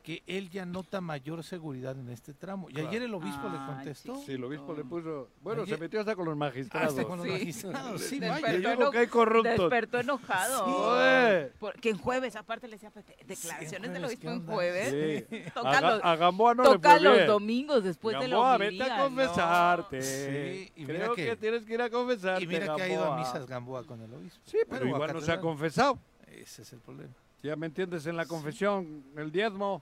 que 0.03 0.21
él 0.27 0.49
ya 0.49 0.65
nota 0.65 0.99
mayor 0.99 1.43
seguridad 1.45 1.97
en 1.97 2.09
este 2.09 2.33
tramo. 2.33 2.69
Y 2.69 2.73
Claro. 2.73 2.89
ayer 2.89 3.03
el 3.03 3.13
obispo 3.13 3.47
le 3.47 3.57
Ay, 3.57 3.65
contestó. 3.67 4.15
Sí, 4.17 4.33
el 4.33 4.43
obispo 4.43 4.73
le 4.73 4.83
puso... 4.83 5.29
Bueno, 5.41 5.61
Ayer- 5.63 5.75
se 5.77 5.81
metió 5.81 6.01
hasta 6.01 6.13
con 6.13 6.25
los 6.25 6.35
magistrados. 6.35 6.89
Hasta 6.89 7.05
con 7.05 7.17
los 7.19 7.25
Sí. 7.25 7.31
magistrados. 7.31 8.01
Sí, 8.01 8.19
Despertó 8.19 8.45
vaya. 8.47 8.59
Yo 8.59 8.69
digo 8.77 8.91
que 8.91 8.97
hay 8.97 9.07
corruptos. 9.07 9.57
Despertó 9.57 9.99
enojado. 10.01 10.65
Sí. 11.47 11.51
Porque 11.57 11.89
en 11.91 11.97
jueves, 11.97 12.35
aparte 12.35 12.67
le 12.67 12.73
decía, 12.75 12.91
Pepe, 12.91 13.15
declaraciones 13.25 13.87
en 13.87 13.93
del 13.93 14.03
obispo 14.05 14.21
¿qué 14.27 14.33
en 14.33 14.45
jueves. 14.45 15.25
Sí. 15.29 15.37
Toca 15.53 15.77
A, 15.77 15.81
los, 15.81 16.03
a 16.03 16.15
Gamboa 16.17 16.53
no 16.55 16.63
le 16.63 16.69
toca 16.69 16.89
fue 16.91 16.99
los 16.99 17.27
domingos 17.27 17.83
después 17.85 18.19
de 18.19 18.27
la 18.27 18.35
Gamboa, 18.35 18.55
homilía, 18.57 18.83
vete 18.83 18.91
a 18.91 18.97
¿no? 18.97 19.03
confesarte. 19.05 20.01
Sí, 20.01 20.71
y 20.75 20.85
mira 20.85 20.99
Creo 20.99 21.15
que- 21.15 21.25
que, 21.27 21.35
tienes 21.37 21.63
que 21.63 21.73
ir 21.75 21.81
a 21.81 21.89
confesarte, 21.89 22.43
Y 22.43 22.47
mira 22.47 22.75
que 22.75 22.81
ha 22.81 22.87
ido 22.89 23.03
a 23.03 23.07
Gamboa. 23.07 23.17
misas 23.19 23.47
Gamboa 23.47 23.83
con 23.85 24.01
el 24.01 24.13
obispo. 24.13 24.41
Sí, 24.45 24.57
pero 24.69 24.81
Bueno, 24.81 24.95
igual 24.97 25.13
no 25.13 25.21
se 25.21 25.31
ha 25.31 25.39
confesado. 25.39 25.97
Ese 26.27 26.63
es 26.63 26.73
el 26.73 26.79
problema. 26.79 27.13
Ya 27.41 27.55
me 27.55 27.67
entiendes 27.67 28.05
en 28.05 28.17
la 28.17 28.25
confesión, 28.25 29.03
el 29.15 29.31
diezmo. 29.31 29.81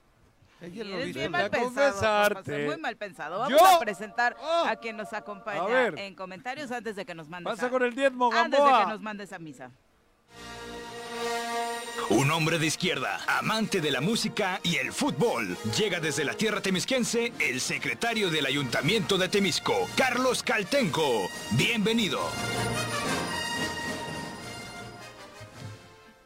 Ayer 0.61 0.85
Y 0.85 0.91
el 0.93 0.99
es 1.09 1.15
bien 1.15 1.31
mal 1.31 1.49
pensado, 1.49 2.35
José, 2.35 2.65
muy 2.67 2.77
mal 2.77 2.95
pensado. 2.95 3.39
Vamos 3.39 3.59
Yo- 3.59 3.65
a 3.65 3.79
presentar 3.79 4.35
Oh. 4.39 4.65
a 4.67 4.75
quien 4.75 4.95
nos 4.95 5.11
acompaña 5.13 5.87
en 5.97 6.13
comentarios 6.15 6.71
antes 6.71 6.95
de 6.95 7.05
que 7.05 7.15
nos 7.15 7.27
mandes 7.29 7.51
Pasa 7.53 7.65
a, 7.65 7.69
con 7.69 7.81
el 7.83 7.95
diezmo, 7.95 8.31
antes 8.31 8.59
de 8.59 8.65
que 8.65 8.71
Gamboa. 8.71 8.93
nos 8.93 9.01
mandes 9.01 9.33
a 9.33 9.39
misa. 9.39 9.71
Un 12.09 12.29
hombre 12.31 12.59
de 12.59 12.65
izquierda, 12.67 13.19
amante 13.27 13.79
de 13.81 13.89
la 13.89 14.01
música 14.01 14.59
y 14.63 14.75
el 14.75 14.91
fútbol. 14.91 15.57
Llega 15.77 15.99
desde 15.99 16.25
la 16.25 16.33
tierra 16.33 16.61
temisquense 16.61 17.31
el 17.39 17.61
secretario 17.61 18.29
del 18.29 18.45
Ayuntamiento 18.45 19.17
de 19.17 19.29
Temisco, 19.29 19.87
Carlos 19.95 20.43
Caltenco. 20.43 21.27
Bienvenido. 21.51 22.19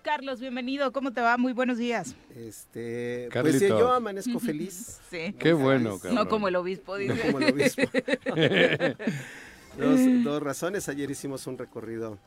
Carlos, 0.06 0.40
bienvenido. 0.40 0.92
¿Cómo 0.92 1.12
te 1.14 1.20
va? 1.20 1.36
Muy 1.36 1.52
buenos 1.52 1.80
días. 1.80 2.16
Este, 2.36 3.28
pues 3.34 3.58
sí, 3.58 3.68
yo 3.68 3.92
amanezco 3.92 4.40
feliz. 4.40 5.00
Sí. 5.10 5.34
Qué 5.40 5.52
bueno, 5.52 5.98
cabrón. 5.98 6.14
No 6.14 6.30
como 6.30 6.48
el 6.48 6.56
obispo, 6.56 6.96
dice. 6.96 7.16
No 7.16 7.22
como 7.32 7.40
el 7.40 7.54
obispo. 7.54 7.82
dos, 9.80 10.00
dos 10.24 10.44
razones. 10.44 10.88
Ayer 10.90 11.10
hicimos 11.10 11.48
un 11.48 11.58
recorrido 11.58 12.20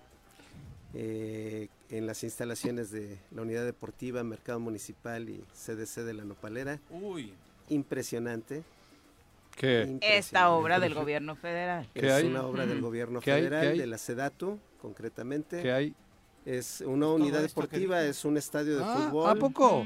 eh, 0.93 1.69
en 1.89 2.09
las 2.09 2.25
instalaciones 2.25 2.91
de 2.91 3.17
la 3.31 3.43
unidad 3.43 3.65
deportiva, 3.65 4.25
Mercado 4.25 4.59
Municipal 4.59 5.29
y 5.29 5.45
CDC 5.55 6.01
de 6.01 6.15
la 6.15 6.25
Nopalera. 6.25 6.81
Uy, 6.91 7.33
Impresionante. 7.69 8.65
¿Qué? 9.55 9.99
Esta 10.01 10.51
obra 10.51 10.81
del 10.81 10.95
gobierno 10.95 11.37
federal. 11.37 11.87
¿Qué 11.95 12.07
Es 12.09 12.13
hay? 12.13 12.27
una 12.27 12.43
obra 12.45 12.67
del 12.67 12.81
gobierno 12.81 13.21
¿Qué 13.21 13.31
hay? 13.31 13.43
federal, 13.43 13.63
¿Qué 13.63 13.69
hay? 13.69 13.79
de 13.79 13.87
la 13.87 13.99
SEDATU, 13.99 14.59
concretamente. 14.83 15.63
¿Qué 15.63 15.71
hay? 15.71 15.95
Es 16.49 16.81
una 16.81 17.09
unidad 17.09 17.43
que 17.43 17.49
deportiva, 17.49 18.03
es 18.05 18.25
un 18.25 18.39
estadio 18.39 18.79
de 18.79 18.83
Ah, 18.85 18.95
fútbol 19.11 19.29
¿A 19.31 19.35
poco? 19.35 19.85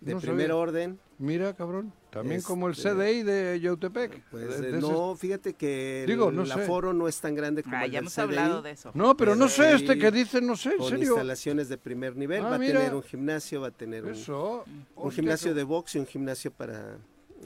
De 0.00 0.12
No 0.14 0.20
primer 0.20 0.48
sabía. 0.48 0.56
orden. 0.56 0.98
Mira, 1.18 1.54
cabrón. 1.54 1.92
También 2.10 2.42
como 2.42 2.68
el 2.68 2.74
Este- 2.74 2.90
CDI 2.90 3.22
de 3.22 3.58
Yautepec. 3.60 4.22
Pues 4.30 4.48
De- 4.48 4.68
eh, 4.68 4.70
de 4.72 4.78
ese- 4.78 4.80
no, 4.86 5.16
fíjate 5.16 5.54
que 5.54 6.02
el, 6.04 6.10
Digo, 6.10 6.30
no 6.30 6.42
el 6.42 6.52
aforo 6.52 6.92
no 6.92 7.08
es 7.08 7.18
tan 7.20 7.34
grande 7.34 7.62
como 7.62 7.74
Ah, 7.76 7.86
el 7.86 7.90
ya 7.90 7.98
hemos 8.00 8.12
CDI, 8.12 8.22
hablado 8.38 8.62
de 8.62 8.70
eso. 8.72 8.90
No, 8.94 9.16
pero 9.16 9.34
no 9.34 9.48
sé, 9.48 9.74
este 9.74 9.98
que 9.98 10.10
dice, 10.12 10.40
no 10.42 10.56
sé, 10.56 10.72
en 10.72 10.78
Con 10.78 10.90
serio. 10.90 11.08
instalaciones 11.12 11.68
de 11.70 11.78
primer 11.78 12.14
nivel, 12.16 12.44
Ah, 12.44 12.50
va 12.50 12.56
a 12.56 12.58
tener 12.60 12.94
un 12.94 13.02
gimnasio, 13.02 13.62
va 13.62 13.68
a 13.68 13.70
tener 13.72 14.04
un, 14.04 14.12
Eso. 14.12 14.64
un 14.66 14.84
Hostia, 14.94 15.16
gimnasio 15.22 15.54
de 15.54 15.62
box 15.64 15.94
y 15.96 15.98
un 16.00 16.06
gimnasio 16.06 16.50
para, 16.52 16.98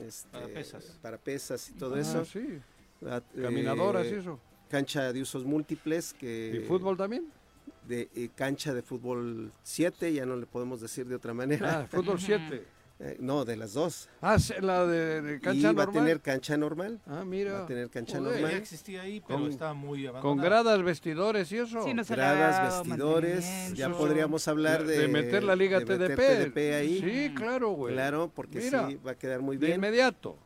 este, 0.05 0.29
Para 0.31 0.47
pesas. 0.49 0.99
para 1.01 1.17
pesas 1.19 1.71
y 1.71 1.73
todo 1.75 1.95
Ah, 1.95 2.01
eso. 2.01 2.25
sí. 2.25 2.59
Va- 3.07 3.23
Caminadoras 3.41 4.05
y 4.07 4.11
eh, 4.11 4.19
eso. 4.19 4.39
Cancha 4.69 5.13
de 5.13 5.23
usos 5.23 5.45
múltiples 5.45 6.13
que 6.13 6.61
¿Y 6.63 6.67
fútbol 6.67 6.97
también? 6.97 7.27
De 7.89 8.09
eh, 8.15 8.29
cancha 8.35 8.73
de 8.75 8.83
fútbol 8.83 9.53
7, 9.63 10.13
ya 10.13 10.25
no 10.27 10.37
le 10.37 10.47
podemos 10.47 10.81
decir 10.81 11.07
de 11.07 11.17
otra 11.17 11.35
manera. 11.35 11.81
Ah, 11.83 11.87
fútbol 11.87 12.21
7. 12.21 12.65
Eh, 13.05 13.17
no, 13.19 13.45
de 13.45 13.57
las 13.57 13.73
dos. 13.73 14.09
Ah, 14.21 14.37
la 14.61 14.87
de, 14.87 15.23
de 15.23 15.41
cancha 15.41 15.59
y 15.73 15.75
va 15.75 15.85
normal. 15.87 15.89
a 15.89 15.93
tener 16.05 16.21
cancha 16.21 16.57
normal. 16.57 17.01
Ah, 17.07 17.25
mira. 17.27 17.53
Va 17.55 17.65
a 17.65 17.67
tener 17.67 17.91
cancha 17.91 18.19
Joder, 18.19 18.35
ya 18.37 18.41
normal. 18.43 18.61
existía 18.61 19.03
ahí, 19.03 19.21
pero 19.27 19.41
Con- 19.41 19.51
estaba 19.51 19.75
muy 19.75 20.07
abandonado. 20.07 20.37
Con 20.37 20.45
gradas, 20.45 20.83
vestidores 20.85 21.51
y 21.51 21.57
eso. 21.59 21.83
Sí, 21.83 21.93
gradas, 22.11 22.85
vestidores, 22.87 23.73
ya 23.75 23.91
podríamos 23.91 24.47
hablar 24.47 24.85
de, 24.87 24.99
de 24.99 25.09
meter 25.09 25.43
la 25.43 25.57
liga 25.57 25.81
de 25.81 25.85
meter 25.87 26.17
TDP. 26.17 26.53
TDP 26.53 26.57
ahí. 26.75 27.01
Sí, 27.01 27.35
claro, 27.35 27.71
güey. 27.71 27.95
Claro, 27.95 28.31
porque 28.33 28.61
Mira, 28.61 28.87
sí, 28.89 28.97
va 29.05 29.13
a 29.13 29.15
quedar 29.17 29.41
muy 29.41 29.57
De 29.57 29.67
bien. 29.67 29.79
inmediato. 29.79 30.37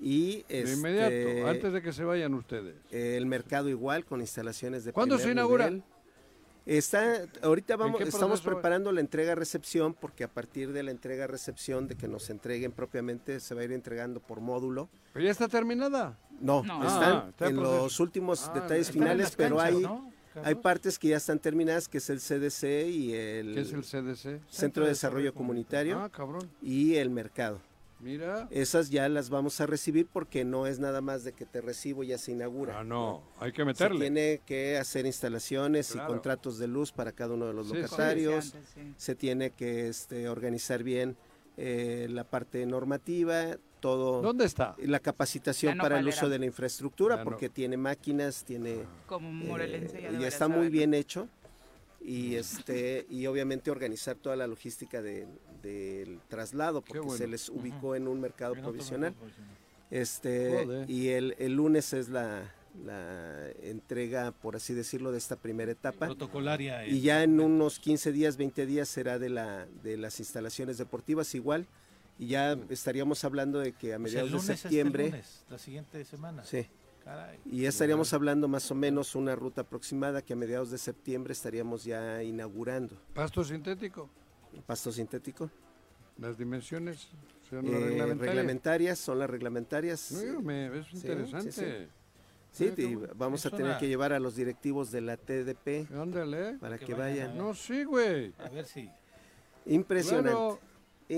Y 0.00 0.42
De 0.48 0.60
este, 0.62 0.72
inmediato. 0.72 1.46
Antes 1.48 1.72
de 1.72 1.82
que 1.82 1.92
se 1.92 2.02
vayan 2.02 2.34
ustedes. 2.34 2.74
el 2.90 3.26
mercado 3.26 3.68
igual 3.68 4.04
con 4.04 4.20
instalaciones 4.20 4.84
de 4.84 4.92
¿Cuándo 4.92 5.14
primer 5.14 5.28
se 5.28 5.32
inaugura? 5.32 5.66
nivel. 5.70 5.84
Está, 6.64 7.26
ahorita 7.42 7.76
vamos, 7.76 8.00
estamos 8.00 8.40
preparando 8.40 8.92
la 8.92 9.00
entrega-recepción 9.00 9.94
porque 9.94 10.22
a 10.24 10.28
partir 10.28 10.72
de 10.72 10.82
la 10.84 10.92
entrega-recepción 10.92 11.88
de 11.88 11.96
que 11.96 12.06
nos 12.06 12.30
entreguen 12.30 12.70
propiamente 12.70 13.40
se 13.40 13.54
va 13.54 13.62
a 13.62 13.64
ir 13.64 13.72
entregando 13.72 14.20
por 14.20 14.40
módulo. 14.40 14.88
¿Pero 15.12 15.24
ya 15.24 15.32
está 15.32 15.48
terminada? 15.48 16.16
No, 16.40 16.62
No. 16.62 16.82
están 16.86 17.12
Ah, 17.12 17.26
está 17.30 17.48
en 17.48 17.56
los 17.56 17.98
últimos 18.00 18.48
Ah, 18.48 18.52
detalles 18.54 18.90
finales, 18.92 19.34
pero 19.36 19.60
hay, 19.60 19.84
hay 20.44 20.54
partes 20.54 20.98
que 21.00 21.08
ya 21.08 21.16
están 21.16 21.40
terminadas, 21.40 21.88
que 21.88 21.98
es 21.98 22.08
el 22.10 22.20
CDC 22.20 22.88
y 22.88 23.12
el, 23.14 23.54
¿Qué 23.54 23.60
es 23.62 23.72
el 23.72 23.82
CDC? 23.82 24.40
Centro 24.48 24.84
de 24.84 24.90
Desarrollo 24.90 25.34
Comunitario 25.34 25.98
Ah, 26.00 26.10
cabrón. 26.10 26.48
y 26.62 26.94
el 26.94 27.10
mercado. 27.10 27.60
Mira. 28.02 28.48
Esas 28.50 28.90
ya 28.90 29.08
las 29.08 29.30
vamos 29.30 29.60
a 29.60 29.66
recibir 29.66 30.06
porque 30.12 30.44
no 30.44 30.66
es 30.66 30.80
nada 30.80 31.00
más 31.00 31.22
de 31.24 31.32
que 31.32 31.46
te 31.46 31.60
recibo 31.60 32.02
y 32.02 32.08
ya 32.08 32.18
se 32.18 32.32
inaugura. 32.32 32.80
Ah, 32.80 32.84
no. 32.84 33.22
Hay 33.38 33.52
que 33.52 33.62
Se 33.62 33.64
meterle. 33.64 34.00
tiene 34.00 34.40
que 34.44 34.76
hacer 34.76 35.06
instalaciones 35.06 35.92
Claro. 35.92 36.08
y 36.08 36.12
contratos 36.12 36.58
de 36.58 36.66
luz 36.66 36.90
para 36.92 37.12
cada 37.12 37.34
uno 37.34 37.46
de 37.46 37.54
los 37.54 37.68
Sí, 37.68 37.74
locatarios. 37.76 38.46
Sí, 38.46 38.56
antes, 38.56 38.70
sí. 38.74 38.94
Se 38.96 39.14
tiene 39.14 39.50
que 39.50 39.88
este, 39.88 40.28
organizar 40.28 40.82
bien 40.82 41.16
eh, 41.56 42.08
la 42.10 42.24
parte 42.24 42.64
normativa, 42.66 43.56
todo. 43.78 44.20
¿Dónde 44.22 44.46
está? 44.46 44.74
La 44.78 44.98
capacitación 45.00 45.76
para 45.78 45.98
el 46.00 46.08
uso 46.08 46.28
de 46.28 46.38
la 46.38 46.46
infraestructura, 46.46 47.18
no- 47.18 47.24
porque 47.24 47.48
tiene 47.50 47.76
máquinas, 47.76 48.42
tiene. 48.44 48.78
Como 49.06 49.28
eh, 49.28 49.46
morelense 49.46 49.92
ya 49.94 49.98
y 50.00 50.02
debería 50.12 50.28
está 50.28 50.48
muy 50.48 50.68
bien 50.70 50.94
hecho. 50.94 51.28
Y 52.00 52.34
este 52.34 53.06
y 53.10 53.26
obviamente 53.26 53.70
organizar 53.70 54.16
toda 54.16 54.34
la 54.34 54.46
logística 54.48 55.00
de- 55.02 55.28
del 55.62 56.20
traslado, 56.28 56.82
porque 56.82 57.00
bueno. 57.00 57.16
se 57.16 57.26
les 57.26 57.48
ubicó 57.48 57.94
en 57.94 58.08
un 58.08 58.20
mercado 58.20 58.54
En 58.54 58.62
provisional. 58.62 59.14
Este, 59.90 60.64
Joder. 60.64 60.90
y 60.90 61.08
el, 61.08 61.34
el 61.38 61.54
lunes 61.54 61.92
es 61.92 62.08
la, 62.08 62.50
la 62.84 63.50
entrega, 63.62 64.32
por 64.32 64.56
así 64.56 64.72
decirlo, 64.74 65.12
de 65.12 65.18
esta 65.18 65.36
primera 65.36 65.70
etapa. 65.72 66.06
Protocolaria. 66.06 66.86
Y 66.86 67.00
ya 67.02 67.22
en 67.22 67.38
unos 67.40 67.78
15 67.78 68.10
días, 68.12 68.36
20 68.36 68.64
días 68.66 68.88
será 68.88 69.18
de, 69.18 69.28
la, 69.28 69.66
de 69.82 69.96
las 69.98 70.18
instalaciones 70.18 70.78
deportivas 70.78 71.34
igual. 71.34 71.66
Y 72.18 72.28
ya 72.28 72.58
estaríamos 72.70 73.24
hablando 73.24 73.58
de 73.58 73.72
que 73.72 73.94
a 73.94 73.96
o 73.96 73.96
sea, 73.96 73.96
el 73.96 74.02
mediados 74.02 74.30
lunes, 74.30 74.46
de 74.46 74.52
este 74.54 74.62
septiembre, 74.68 75.04
lunes, 75.06 75.44
la 75.48 75.58
siguiente 75.58 76.04
semana. 76.04 76.44
sí, 76.44 76.66
Caray. 77.04 77.40
y 77.46 77.62
ya 77.62 77.68
estaríamos 77.70 78.12
hablando 78.12 78.46
más 78.48 78.70
o 78.70 78.74
menos 78.74 79.14
una 79.16 79.34
ruta 79.34 79.62
aproximada 79.62 80.22
que 80.22 80.34
a 80.34 80.36
mediados 80.36 80.70
de 80.70 80.78
septiembre 80.78 81.32
estaríamos 81.32 81.84
ya 81.84 82.22
inaugurando. 82.22 82.96
Pasto 83.14 83.42
sintético. 83.42 84.08
Pasto 84.66 84.92
sintético. 84.92 85.50
Las 86.18 86.36
dimensiones 86.38 87.08
son 87.48 87.66
Eh, 87.66 87.70
las 87.70 87.80
reglamentarias. 87.82 88.34
reglamentarias, 88.34 88.98
son 88.98 89.18
las 89.18 89.30
reglamentarias. 89.30 90.12
No, 90.12 90.40
me- 90.42 90.66
es 90.78 90.86
Sí, 90.86 90.90
sí, 90.92 90.96
interesante. 90.98 91.52
sí. 91.52 91.88
Sí, 92.52 92.70
Ah, 93.08 93.12
vamos 93.16 93.46
a 93.46 93.50
tener 93.50 93.64
una- 93.66 93.78
que 93.78 93.88
llevar 93.88 94.12
a 94.12 94.20
los 94.20 94.36
directivos 94.36 94.90
de 94.90 95.00
la 95.00 95.16
TDP 95.16 95.86
Ándale. 95.94 96.58
para 96.60 96.76
Que 96.78 96.84
que, 96.84 96.94
vayan. 96.94 97.36
No, 97.36 97.54
sí, 97.54 97.84
güey. 97.84 98.34
A 98.38 98.48
ver 98.50 98.66
si. 98.66 98.90
Impresionante. 99.64 100.30
Claro. 100.30 100.58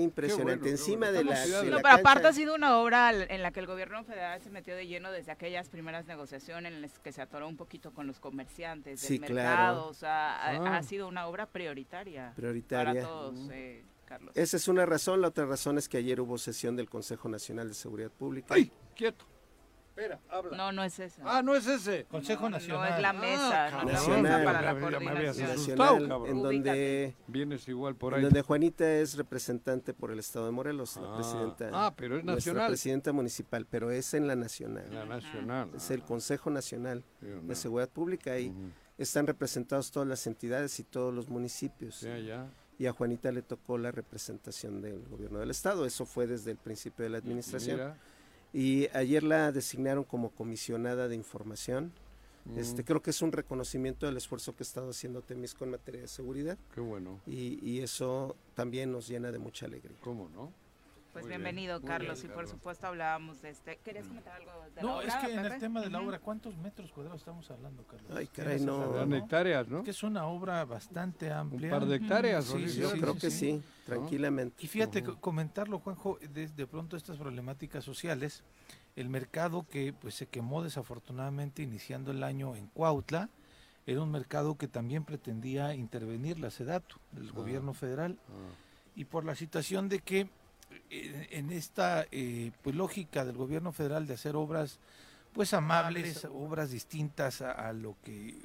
Impresionante. 0.01 0.59
Bueno, 0.59 0.71
Encima 0.71 1.07
bueno. 1.11 1.17
de 1.17 1.23
la, 1.25 1.39
de 1.45 1.49
No, 1.71 1.77
la 1.77 1.81
pero 1.81 1.95
aparte 1.95 2.27
ha 2.27 2.33
sido 2.33 2.55
una 2.55 2.77
obra 2.79 3.11
en 3.13 3.41
la 3.41 3.51
que 3.51 3.59
el 3.59 3.67
gobierno 3.67 4.03
federal 4.03 4.41
se 4.41 4.49
metió 4.49 4.75
de 4.75 4.87
lleno 4.87 5.11
desde 5.11 5.31
aquellas 5.31 5.69
primeras 5.69 6.05
negociaciones 6.05 6.73
en 6.73 6.81
las 6.81 6.99
que 6.99 7.11
se 7.11 7.21
atoró 7.21 7.47
un 7.47 7.57
poquito 7.57 7.91
con 7.93 8.07
los 8.07 8.19
comerciantes 8.19 9.01
del 9.01 9.07
Sí, 9.07 9.19
claro. 9.19 9.33
mercado. 9.35 9.87
O 9.87 9.93
sea, 9.93 10.35
ha- 10.35 10.51
Ah. 10.55 10.77
ha, 10.77 10.83
sido 10.83 11.07
una 11.07 11.27
obra 11.27 11.45
prioritaria, 11.45 12.33
Prioritaria. 12.35 12.93
para 13.01 13.05
todos, 13.07 13.49
eh, 13.51 13.83
Carlos. 14.05 14.31
Esa 14.35 14.57
es 14.57 14.67
una 14.67 14.85
razón. 14.85 15.21
La 15.21 15.29
otra 15.29 15.45
razón 15.45 15.77
es 15.77 15.89
que 15.89 15.97
ayer 15.97 16.19
hubo 16.21 16.37
sesión 16.37 16.75
del 16.75 16.89
Consejo 16.89 17.27
Nacional 17.29 17.67
de 17.69 17.73
Seguridad 17.73 18.11
Pública. 18.11 18.53
¡Ay! 18.53 18.71
Quieto. 18.95 19.25
Espera, 19.95 20.19
habla. 20.29 20.57
No, 20.57 20.71
no 20.73 20.83
es 20.83 20.99
esa. 20.99 21.21
Ah, 21.23 21.41
no 21.41 21.55
es 21.55 21.65
ese. 21.67 22.03
Consejo 22.09 22.43
No, 22.43 22.49
Nacional. 22.49 22.89
No 22.89 22.95
es 22.97 23.01
la 23.01 23.13
mesa, 23.13 23.71
no 23.71 23.77
es 23.79 23.85
la 23.85 23.93
Nacional. 23.93 24.21
mesa 24.23 24.43
para 24.43 24.61
la 24.73 24.79
coordinación. 24.81 25.49
asustado, 25.51 25.55
Nacional, 25.99 26.07
cabrón. 26.09 26.29
en 26.29 26.43
donde, 26.43 27.15
Vienes 27.27 27.67
igual 27.69 27.95
por 27.95 28.11
en 28.13 28.17
ahí. 28.17 28.23
donde 28.25 28.41
Juanita 28.41 28.91
es 28.93 29.15
representante 29.15 29.93
por 29.93 30.11
el 30.11 30.19
Estado 30.19 30.47
de 30.47 30.51
Morelos, 30.51 30.97
la 30.97 31.13
Ah. 31.13 31.15
presidenta. 31.15 31.69
Ah, 31.71 31.93
pero 31.95 32.17
es 32.17 32.25
nuestra 32.25 32.51
nacional. 32.51 32.67
presidenta 32.71 33.13
municipal, 33.13 33.65
pero 33.69 33.89
es 33.89 34.13
en 34.13 34.27
la 34.27 34.35
nacional. 34.35 34.85
La 34.93 35.05
nacional. 35.05 35.69
Es 35.73 35.89
el 35.91 36.01
Consejo 36.01 36.49
Nacional 36.49 37.01
no. 37.21 37.41
de 37.43 37.55
Seguridad 37.55 37.87
Pública 37.87 38.37
y 38.37 38.53
están 38.97 39.25
representados 39.27 39.91
todas 39.91 40.09
las 40.09 40.27
entidades 40.27 40.77
y 40.77 40.83
todos 40.83 41.13
los 41.13 41.29
municipios. 41.29 42.01
Ya, 42.01 42.17
ya. 42.17 42.47
Y 42.77 42.87
a 42.87 42.91
Juanita 42.91 43.31
le 43.31 43.41
tocó 43.43 43.77
la 43.77 43.91
representación 43.91 44.81
del 44.81 45.07
gobierno 45.07 45.39
del 45.39 45.51
estado. 45.51 45.85
Eso 45.85 46.05
fue 46.05 46.27
desde 46.27 46.51
el 46.51 46.57
principio 46.57 47.03
de 47.03 47.09
la 47.11 47.19
administración. 47.19 47.77
Mira. 47.77 47.95
Y 48.57 48.87
ayer 48.93 49.21
la 49.23 49.51
designaron 49.51 50.05
como 50.05 50.29
comisionada 50.29 51.07
de 51.09 51.15
información. 51.15 51.91
Mm, 52.45 52.59
Este, 52.59 52.83
creo 52.85 53.01
que 53.01 53.09
es 53.09 53.21
un 53.21 53.31
reconocimiento 53.33 54.05
del 54.05 54.15
esfuerzo 54.17 54.55
que 54.55 54.61
ha 54.61 54.67
estado 54.67 54.89
haciendo 54.91 55.21
Temisco 55.21 55.65
en 55.65 55.71
materia 55.71 56.01
de 56.01 56.07
seguridad 56.07 56.57
Qué 56.73 56.79
bueno. 56.79 57.19
y, 57.27 57.59
y 57.67 57.81
eso 57.81 58.35
también 58.53 58.91
nos 58.91 59.07
llena 59.09 59.31
de 59.31 59.39
mucha 59.39 59.65
alegría. 59.65 59.97
¿Cómo 60.01 60.29
no? 60.29 60.51
Pues 61.15 61.23
Muy 61.27 61.29
bienvenido, 61.35 61.81
Carlos. 61.81 62.21
bien, 62.21 62.33
y 62.33 62.35
por 62.35 62.45
supuesto 62.45 62.87
hablábamos 62.87 63.41
de 63.41 63.49
este. 63.51 63.77
¿Querías 63.77 64.05
comentar 64.05 64.33
algo 64.35 64.51
de 64.65 64.75
la 64.75 64.81
No, 64.81 64.97
obra, 64.97 65.07
es 65.07 65.15
que 65.15 65.33
en 65.33 65.45
el 65.45 65.57
tema 65.59 65.79
de 65.79 65.89
la 65.89 66.01
obra, 66.01 66.19
¿cuántos 66.19 66.57
metros 66.57 66.91
cuadrados 66.91 67.21
estamos 67.21 67.49
hablando, 67.49 67.83
Carlos? 67.87 68.11
Ay, 68.13 68.27
caray, 68.27 68.57
¿Tienes 68.57 68.65
no. 68.65 69.05
¿no? 69.05 69.15
hectáreas, 69.15 69.65
¿no? 69.69 69.77
Es 69.77 69.83
que 69.85 69.91
es 69.91 70.03
una 70.03 70.25
obra 70.27 70.65
bastante 70.65 71.27
Un 71.27 71.31
amplia. 71.31 71.69
par 71.69 71.85
de 71.85 71.95
hectáreas. 71.95 72.49
¿o 72.49 72.57
Sí, 72.57 72.67
Yo 72.81 72.89
sí, 72.89 72.99
creo 72.99 73.13
sí, 73.13 73.19
que 73.21 73.31
sí. 73.31 73.51
sí, 73.53 73.63
tranquilamente. 73.85 74.57
Y 74.61 74.67
fíjate, 74.67 75.03
co- 75.03 75.15
comentarlo, 75.21 75.79
Juanjo, 75.79 76.19
de, 76.33 76.49
de 76.49 76.67
pronto 76.67 76.97
estas 76.97 77.15
problemáticas 77.15 77.85
sociales, 77.85 78.43
el 78.97 79.07
mercado 79.07 79.65
que 79.69 79.93
pues 79.93 80.15
se 80.15 80.27
quemó 80.27 80.63
desafortunadamente 80.63 81.61
iniciando 81.61 82.11
el 82.11 82.23
año 82.23 82.57
en 82.57 82.67
Cuautla, 82.67 83.29
era 83.87 84.01
un 84.01 84.11
mercado 84.11 84.57
que 84.57 84.67
también 84.67 85.05
pretendía 85.05 85.75
intervenir 85.75 86.39
la 86.39 86.51
SEDATU, 86.51 86.97
el 87.15 87.29
Ah. 87.29 87.31
gobierno 87.33 87.73
federal, 87.73 88.17
Ah, 88.27 88.33
y 88.97 89.05
por 89.05 89.23
la 89.23 89.35
situación 89.35 89.87
de 89.87 89.99
que 89.99 90.27
en 90.89 91.51
esta 91.51 92.05
eh, 92.11 92.51
pues 92.61 92.75
lógica 92.75 93.25
del 93.25 93.37
gobierno 93.37 93.71
federal 93.71 94.07
de 94.07 94.13
hacer 94.13 94.35
obras 94.35 94.79
pues 95.33 95.53
amables, 95.53 96.25
obras 96.31 96.71
distintas 96.71 97.41
a, 97.41 97.51
a 97.51 97.73
lo 97.73 97.95
que 98.03 98.35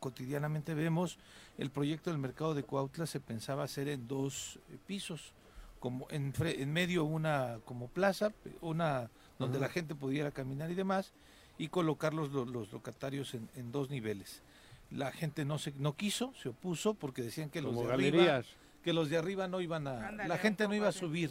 cotidianamente 0.00 0.74
vemos, 0.74 1.18
el 1.58 1.70
proyecto 1.70 2.10
del 2.10 2.18
mercado 2.18 2.54
de 2.54 2.62
Cuautla 2.64 3.06
se 3.06 3.20
pensaba 3.20 3.64
hacer 3.64 3.88
en 3.88 4.08
dos 4.08 4.58
pisos, 4.86 5.32
como 5.78 6.08
en, 6.10 6.32
en 6.40 6.72
medio 6.72 7.04
una 7.04 7.58
como 7.64 7.86
plaza, 7.88 8.32
una 8.60 9.10
donde 9.38 9.60
la 9.60 9.68
gente 9.68 9.94
pudiera 9.94 10.30
caminar 10.30 10.70
y 10.70 10.74
demás, 10.74 11.12
y 11.58 11.68
colocar 11.68 12.14
los, 12.14 12.30
los, 12.32 12.48
los 12.48 12.72
locatarios 12.72 13.34
en, 13.34 13.48
en 13.54 13.70
dos 13.72 13.90
niveles. 13.90 14.42
La 14.90 15.12
gente 15.12 15.44
no 15.44 15.58
se 15.58 15.72
no 15.78 15.94
quiso, 15.94 16.32
se 16.42 16.48
opuso 16.48 16.94
porque 16.94 17.22
decían 17.22 17.50
que 17.50 17.62
los 17.62 17.74
de 17.76 17.92
arriba. 17.92 18.42
Que 18.82 18.92
los 18.92 19.10
de 19.10 19.18
arriba 19.18 19.46
no 19.46 19.60
iban 19.60 19.86
a 19.86 20.08
Ándale, 20.08 20.28
la 20.28 20.38
gente 20.38 20.66
no 20.66 20.74
iba 20.74 20.88
a 20.88 20.92
subir 20.92 21.30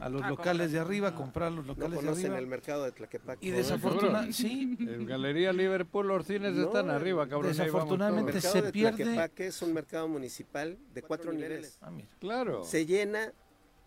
Ah. 0.00 0.04
a 0.04 0.08
los 0.08 0.22
A 0.22 0.28
locales 0.28 0.70
de 0.72 0.78
arriba 0.78 1.08
a 1.08 1.10
Ah. 1.10 1.14
comprar 1.14 1.50
los 1.50 1.66
No 1.66 1.72
locales 1.74 1.90
de 1.92 1.96
conocen 2.06 2.24
arriba 2.26 2.38
el 2.38 2.46
mercado 2.46 2.84
de 2.84 2.92
Tlaquepaque. 2.92 3.46
y 3.46 3.50
¿no? 3.50 3.56
desafortunadamente 3.56 4.32
sí 4.32 4.76
En 4.80 5.06
Galería 5.06 5.52
Liverpool 5.52 6.06
los 6.06 6.24
cines 6.26 6.54
No, 6.54 6.66
están 6.66 6.90
arriba, 6.90 7.28
cabrón. 7.28 7.50
desafortunadamente 7.50 8.32
El 8.32 8.42
se 8.42 8.62
de 8.62 8.72
pierde- 8.72 8.96
Tlaquepaque 9.04 9.46
es 9.48 9.60
un 9.62 9.74
mercado 9.74 10.06
municipal 10.08 10.78
de 10.94 11.02
cuatro 11.02 11.32
niveles. 11.32 11.78
Ah, 11.82 11.90
mira. 11.90 12.08
Claro. 12.20 12.62
Se 12.64 12.86
llena 12.86 13.32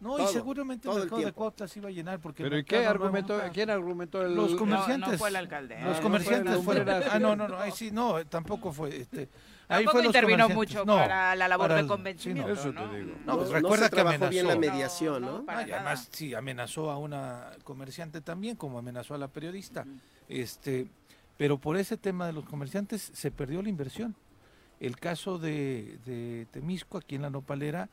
no 0.01 0.17
Todo, 0.17 0.29
y 0.29 0.33
seguramente 0.33 0.83
todo 0.85 0.93
el 0.97 1.03
el 1.03 1.05
mercado 1.05 1.17
de 1.19 1.23
tiempo. 1.25 1.37
Cuautla 1.37 1.67
se 1.67 1.77
iba 1.79 1.87
a 1.87 1.91
llenar 1.91 2.19
porque 2.19 2.41
el 2.43 2.49
Pero 2.49 2.59
¿y 2.59 2.63
qué 2.63 2.85
argumentó? 2.87 3.39
¿Quién 3.53 3.69
argumentó 3.69 4.21
el 4.25 4.35
los 4.35 4.51
No, 4.53 4.57
comerciantes 4.57 5.11
no 5.11 5.17
fue 5.19 5.29
el 5.29 5.35
alcalde. 5.35 5.75
Ah, 5.75 5.79
los 5.79 5.87
no 5.89 5.93
fue 5.93 6.01
comerciantes 6.03 6.53
el 6.55 6.61
fueron 6.63 6.89
ah 6.89 7.19
no 7.19 7.35
no 7.35 7.47
no 7.47 7.57
ahí 7.59 7.71
sí 7.71 7.91
no 7.91 8.25
tampoco 8.25 8.73
fue 8.73 8.97
este 9.01 9.29
ahí 9.71 9.85
Tampoco 9.85 10.03
intervino 10.05 10.49
mucho 10.49 10.85
No, 10.85 10.95
para 10.97 11.35
la 11.35 11.47
labor 11.47 11.69
para 11.69 11.75
de 11.75 11.79
el- 11.81 11.85
sí, 11.85 11.89
no. 11.89 11.95
convencimiento. 11.95 12.51
Eso 12.53 12.73
te 12.73 12.97
digo. 12.97 13.15
No, 13.25 13.37
pues 13.37 13.49
no 13.49 13.55
recuerda 13.55 13.85
se 13.85 13.89
que 13.89 13.95
trabajó 13.95 14.29
bien 14.29 14.47
la 14.47 14.53
amenazó. 14.53 14.73
mediación, 14.75 15.21
No, 15.21 15.31
¿no? 15.31 15.37
no, 15.39 15.45
para 15.45 15.59
Ah, 15.59 15.67
y 15.67 15.71
además 15.71 16.09
sí 16.11 16.33
amenazó 16.33 16.91
a 16.91 16.97
una 16.97 17.51
comerciante 17.63 18.21
también 18.21 18.55
como 18.55 18.77
amenazó 18.79 19.13
a 19.15 19.17
la 19.17 19.27
periodista 19.27 19.85
este 20.29 20.87
pero 21.37 21.57
por 21.57 21.77
ese 21.77 21.97
tema 21.97 22.27
de 22.27 22.33
los 22.33 22.45
comerciantes 22.45 23.11
se 23.13 23.31
perdió 23.31 23.61
la 23.61 23.69
inversión 23.69 24.15
el 24.79 24.97
caso 24.97 25.37
de, 25.39 25.97
de 26.05 26.47
Temisco 26.51 26.97
aquí 26.97 27.15
en 27.15 27.23
la 27.23 27.29
Nopalera 27.29 27.89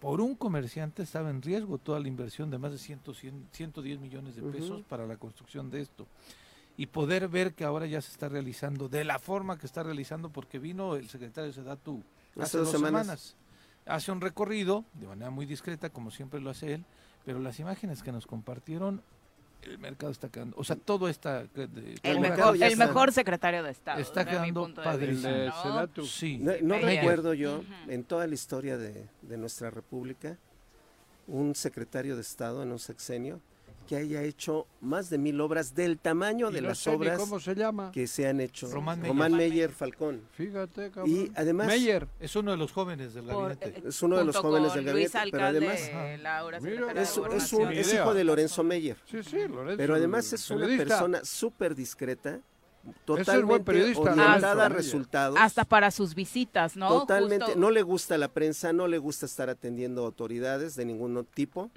por 0.00 0.20
un 0.20 0.34
comerciante 0.34 1.02
estaba 1.02 1.30
en 1.30 1.42
riesgo 1.42 1.78
toda 1.78 1.98
la 2.00 2.08
inversión 2.08 2.50
de 2.50 2.58
más 2.58 2.72
de 2.72 2.78
100, 2.78 3.00
100, 3.14 3.48
110 3.52 3.98
millones 4.00 4.36
de 4.36 4.42
pesos 4.42 4.82
para 4.88 5.06
la 5.06 5.16
construcción 5.16 5.70
de 5.70 5.80
esto 5.80 6.06
y 6.76 6.86
poder 6.86 7.28
ver 7.28 7.54
que 7.54 7.64
ahora 7.64 7.86
ya 7.86 8.00
se 8.00 8.10
está 8.10 8.28
realizando 8.28 8.88
de 8.88 9.04
la 9.04 9.18
forma 9.18 9.58
que 9.58 9.66
está 9.66 9.82
realizando 9.82 10.30
porque 10.30 10.58
vino 10.58 10.96
el 10.96 11.08
secretario 11.08 11.48
de 11.48 11.54
Sedatu 11.54 12.02
hace, 12.40 12.58
dos 12.58 12.70
semanas. 12.70 13.36
hace 13.86 14.10
un 14.12 14.20
recorrido 14.20 14.84
de 14.94 15.06
manera 15.06 15.30
muy 15.30 15.46
discreta 15.46 15.90
como 15.90 16.10
siempre 16.10 16.40
lo 16.40 16.50
hace 16.50 16.74
él 16.74 16.84
pero 17.24 17.38
las 17.38 17.60
imágenes 17.60 18.02
que 18.02 18.10
nos 18.12 18.26
compartieron 18.26 19.02
el 19.62 19.78
mercado 19.78 20.10
está 20.12 20.28
quedando 20.28 20.56
o 20.58 20.64
sea 20.64 20.74
todo 20.76 21.08
está 21.08 21.44
de- 21.44 21.68
de- 21.68 21.94
El, 22.02 22.16
El 22.16 22.20
mejor, 22.20 22.56
el 22.56 22.62
está. 22.64 22.86
mejor 22.86 23.12
secretario 23.12 23.62
de 23.62 23.70
Estado. 23.70 24.00
Está 24.00 24.24
quedando 24.26 24.66
El 24.66 25.22
de 25.22 25.46
¿no? 25.46 25.62
Sedatu. 25.62 26.04
sí 26.06 26.38
No, 26.38 26.52
no 26.60 26.74
Meyer. 26.76 26.96
recuerdo 27.02 27.32
yo, 27.34 27.62
en 27.88 28.04
toda 28.04 28.26
la 28.26 28.34
historia 28.34 28.76
de, 28.76 29.08
de 29.22 29.36
nuestra 29.38 29.70
república, 29.70 30.36
un 31.28 31.54
secretario 31.54 32.14
de 32.16 32.20
Estado 32.20 32.62
en 32.62 32.72
un 32.72 32.78
sexenio 32.78 33.40
que 33.86 33.96
haya 33.96 34.22
hecho 34.22 34.66
más 34.80 35.10
de 35.10 35.18
mil 35.18 35.40
obras 35.40 35.74
del 35.74 35.98
tamaño 35.98 36.50
de 36.50 36.60
no 36.60 36.68
las 36.68 36.86
obras 36.86 37.18
¿Cómo 37.18 37.38
se 37.40 37.54
llama? 37.54 37.90
que 37.92 38.06
se 38.06 38.26
han 38.26 38.40
hecho. 38.40 38.68
Román 38.70 38.98
Meyer. 39.00 39.08
Román 39.08 39.32
Meyer. 39.32 39.50
Meyer 39.50 39.70
Falcón. 39.70 40.22
Fíjate, 40.32 40.90
cabrón. 40.90 41.10
Y 41.10 41.30
además 41.34 41.66
Meyer. 41.66 42.08
es 42.20 42.34
uno 42.36 42.50
de 42.52 42.56
los 42.56 42.72
jóvenes 42.72 43.14
del 43.14 43.24
Por- 43.26 43.56
gabinete 43.56 43.80
eh, 43.80 43.88
es 43.88 44.02
uno 44.02 44.16
de 44.18 44.24
los 44.24 44.36
jóvenes 44.36 44.74
del 44.74 44.84
Luis 44.84 45.12
gabinete, 45.12 45.30
pero 45.30 45.44
Alcalde, 45.46 45.68
además 45.68 45.90
eh, 45.92 46.18
Laura, 46.22 46.60
Mira, 46.60 46.88
es, 46.88 46.94
de 46.94 47.02
es, 47.36 47.52
un- 47.52 47.72
es 47.72 47.94
hijo 47.94 48.14
de 48.14 48.24
Lorenzo 48.24 48.64
Meyer. 48.64 48.96
Sí, 49.10 49.22
sí, 49.22 49.36
Lorenzo. 49.48 49.76
Pero 49.76 49.94
además 49.94 50.32
es 50.32 50.50
una 50.50 50.60
periodista. 50.66 50.88
persona 50.96 51.24
súper 51.24 51.74
discreta, 51.74 52.40
buen 52.84 52.96
totalmente 53.04 53.64
periodista, 53.64 54.00
orientada 54.02 54.38
Lorenzo 54.54 54.60
a 54.62 54.68
resultados. 54.68 55.38
Hasta 55.40 55.64
para 55.64 55.90
sus 55.90 56.14
visitas, 56.14 56.76
¿no? 56.76 56.88
Totalmente, 57.00 57.46
Justo- 57.46 57.60
no 57.60 57.70
le 57.70 57.82
gusta 57.82 58.18
la 58.18 58.28
prensa, 58.28 58.72
no 58.72 58.86
le 58.88 58.98
gusta 58.98 59.26
estar 59.26 59.48
atendiendo 59.50 60.04
autoridades 60.04 60.76
de 60.76 60.84
ningún 60.84 61.24
tipo. 61.34 61.70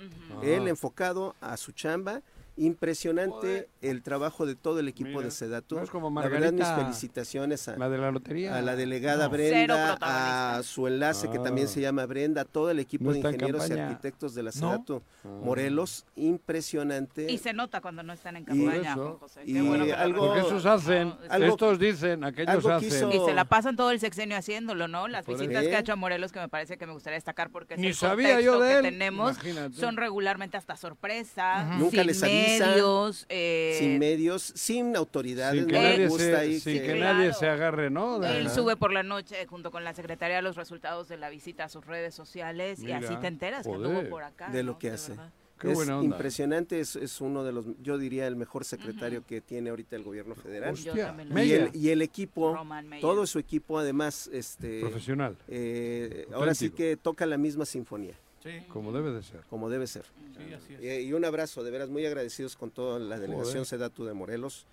Él 0.43 0.67
enfocado 0.67 1.35
a 1.41 1.55
su 1.57 1.71
chamba. 1.71 2.21
Impresionante 2.57 3.69
el 3.81 4.01
trabajo 4.01 4.45
de 4.45 4.55
todo 4.55 4.79
el 4.79 4.87
equipo 4.87 5.09
Mira, 5.09 5.21
de 5.23 5.31
Sedatu. 5.31 5.75
no 5.75 5.83
es 5.83 5.89
como 5.89 6.09
la 6.21 6.27
verdad, 6.27 6.51
mis 6.51 6.67
felicitaciones 6.67 7.67
a, 7.67 7.77
La 7.77 7.89
de 7.89 7.97
la 7.97 8.11
lotería. 8.11 8.55
a 8.57 8.61
la 8.61 8.75
delegada 8.75 9.25
No. 9.25 9.29
Brenda, 9.31 9.97
a 10.01 10.63
su 10.63 10.87
enlace 10.87 11.29
que 11.29 11.37
Ah. 11.37 11.43
también 11.43 11.67
se 11.67 11.81
llama 11.81 12.05
Brenda, 12.05 12.41
a 12.41 12.45
todo 12.45 12.71
el 12.71 12.79
equipo 12.79 13.05
No 13.05 13.11
de 13.13 13.19
ingenieros 13.19 13.69
y 13.69 13.73
arquitectos 13.73 14.33
de 14.35 14.43
la 14.43 14.51
No. 14.51 14.71
Sedatu 14.71 15.01
Ah. 15.23 15.27
Morelos. 15.43 16.05
Impresionante. 16.15 17.31
Y 17.31 17.37
se 17.37 17.53
nota 17.53 17.81
cuando 17.81 18.03
no 18.03 18.13
están 18.13 18.37
en 18.37 18.43
Y- 18.43 18.45
campaña, 18.45 18.95
Por 18.95 19.03
Juan. 19.05 19.17
José. 19.19 19.41
Qué 19.45 19.51
Y 19.51 19.61
bueno 19.61 19.85
que 19.85 19.93
algo- 19.93 20.27
Porque 20.27 20.39
esos 20.41 20.65
hacen. 20.65 21.13
Algo- 21.29 21.47
Estos 21.53 21.79
dicen, 21.79 22.23
aquellos 22.23 22.65
hacen. 22.65 22.89
quiso- 22.89 23.11
Y 23.11 23.19
se 23.25 23.33
la 23.33 23.45
pasan 23.45 23.75
todo 23.75 23.91
el 23.91 23.99
sexenio 23.99 24.37
haciéndolo, 24.37 24.87
¿no? 24.87 25.07
Las 25.07 25.25
visitas 25.25 25.63
que 25.63 25.75
ha 25.75 25.79
hecho 25.79 25.93
a 25.93 25.95
Morelos 25.95 26.31
que 26.31 26.39
me 26.39 26.49
parece 26.49 26.77
que 26.77 26.87
me 26.87 26.93
gustaría 26.93 27.15
destacar 27.17 27.49
porque 27.51 27.75
es 27.75 27.79
Ni 27.79 27.87
el 27.87 27.93
sabía 27.95 28.39
yo 28.41 28.53
contexto 28.53 28.63
de 28.63 28.69
que 28.81 28.87
él. 28.87 28.93
tenemos. 28.93 29.31
Imagínate. 29.33 29.75
Son 29.75 29.97
regularmente 29.97 30.57
hasta 30.57 30.75
sorpresa, 30.75 31.67
Ujú. 31.71 31.79
Nunca 31.85 32.03
les 32.03 32.23
medios, 32.59 33.25
eh, 33.29 33.75
sin 33.79 33.99
medios, 33.99 34.41
sin 34.55 34.95
autoridades. 34.95 35.59
Sin 35.59 35.67
que, 35.67 35.73
no 35.73 35.79
Él- 35.79 35.83
le 35.85 35.91
nadie, 35.93 36.07
gusta 36.07 36.37
ahí 36.39 36.59
se, 36.59 36.71
sin 36.71 36.81
que- 36.81 36.87
que 36.87 36.95
Claro. 36.97 37.17
nadie 37.19 37.33
se 37.33 37.47
agarre, 37.47 37.89
¿no? 37.89 38.19
De- 38.19 38.37
Él 38.39 38.45
Ajá. 38.47 38.55
sube 38.55 38.75
por 38.75 38.91
la 38.93 39.03
noche 39.03 39.45
junto 39.47 39.71
con 39.71 39.83
la 39.83 39.93
secretaria 39.93 40.41
los 40.41 40.55
resultados 40.55 41.07
de 41.07 41.17
la 41.17 41.29
visita 41.29 41.65
a 41.65 41.69
sus 41.69 41.85
redes 41.85 42.13
sociales 42.15 42.81
y 42.81 42.91
así 42.91 43.15
te 43.17 43.27
enteras 43.27 43.65
que 43.65 43.73
anduvo 43.73 44.03
por 44.09 44.23
acá. 44.23 44.49
De 44.49 44.63
lo 44.63 44.73
¿no? 44.73 44.79
que 44.79 44.91
hace. 44.91 45.11
verdad. 45.11 45.31
Qué 45.59 45.69
es 45.71 45.73
buena 45.73 45.97
onda. 45.97 46.15
impresionante, 46.15 46.79
es, 46.79 46.95
es 46.95 47.19
uno 47.19 47.43
de 47.43 47.51
los, 47.51 47.65
yo 47.81 47.97
diría, 47.97 48.27
el 48.27 48.35
mejor 48.35 48.63
secretario 48.63 49.25
que 49.25 49.41
tiene 49.41 49.71
ahorita 49.71 49.95
el 49.95 50.03
gobierno 50.03 50.35
federal. 50.35 50.75
Yo 50.75 50.91
Hostia, 50.91 51.07
también 51.07 51.29
lo 51.29 51.43
Y 51.43 51.51
el, 51.51 51.69
y 51.75 51.89
el 51.89 52.03
equipo, 52.03 52.55
todo 53.01 53.25
su 53.25 53.39
equipo, 53.39 53.79
además, 53.79 54.29
este, 54.31 54.81
Profesional, 54.81 55.35
eh, 55.47 56.27
ahora 56.31 56.53
sí 56.53 56.69
que 56.69 56.95
toca 56.95 57.25
la 57.25 57.37
misma 57.39 57.65
sinfonía, 57.65 58.13
sí, 58.47 58.65
como 58.69 58.91
debe 58.91 59.11
de 59.11 59.23
ser. 59.23 59.41
como 59.49 59.69
debe 59.69 59.87
ser. 59.87 60.03
sí, 60.37 60.53
así 60.53 60.73
es. 60.75 60.81
Eh, 60.81 61.01
y 61.03 61.13
un 61.13 61.25
abrazo, 61.25 61.63
de 61.63 61.71
veras, 61.71 61.89
muy 61.89 62.05
agradecidos 62.05 62.55
con 62.55 62.71
toda 62.71 62.99
la 62.99 63.19
delegación. 63.19 63.65
Sedatu 63.65 64.05
de 64.05 64.13
Morelos. 64.13 64.65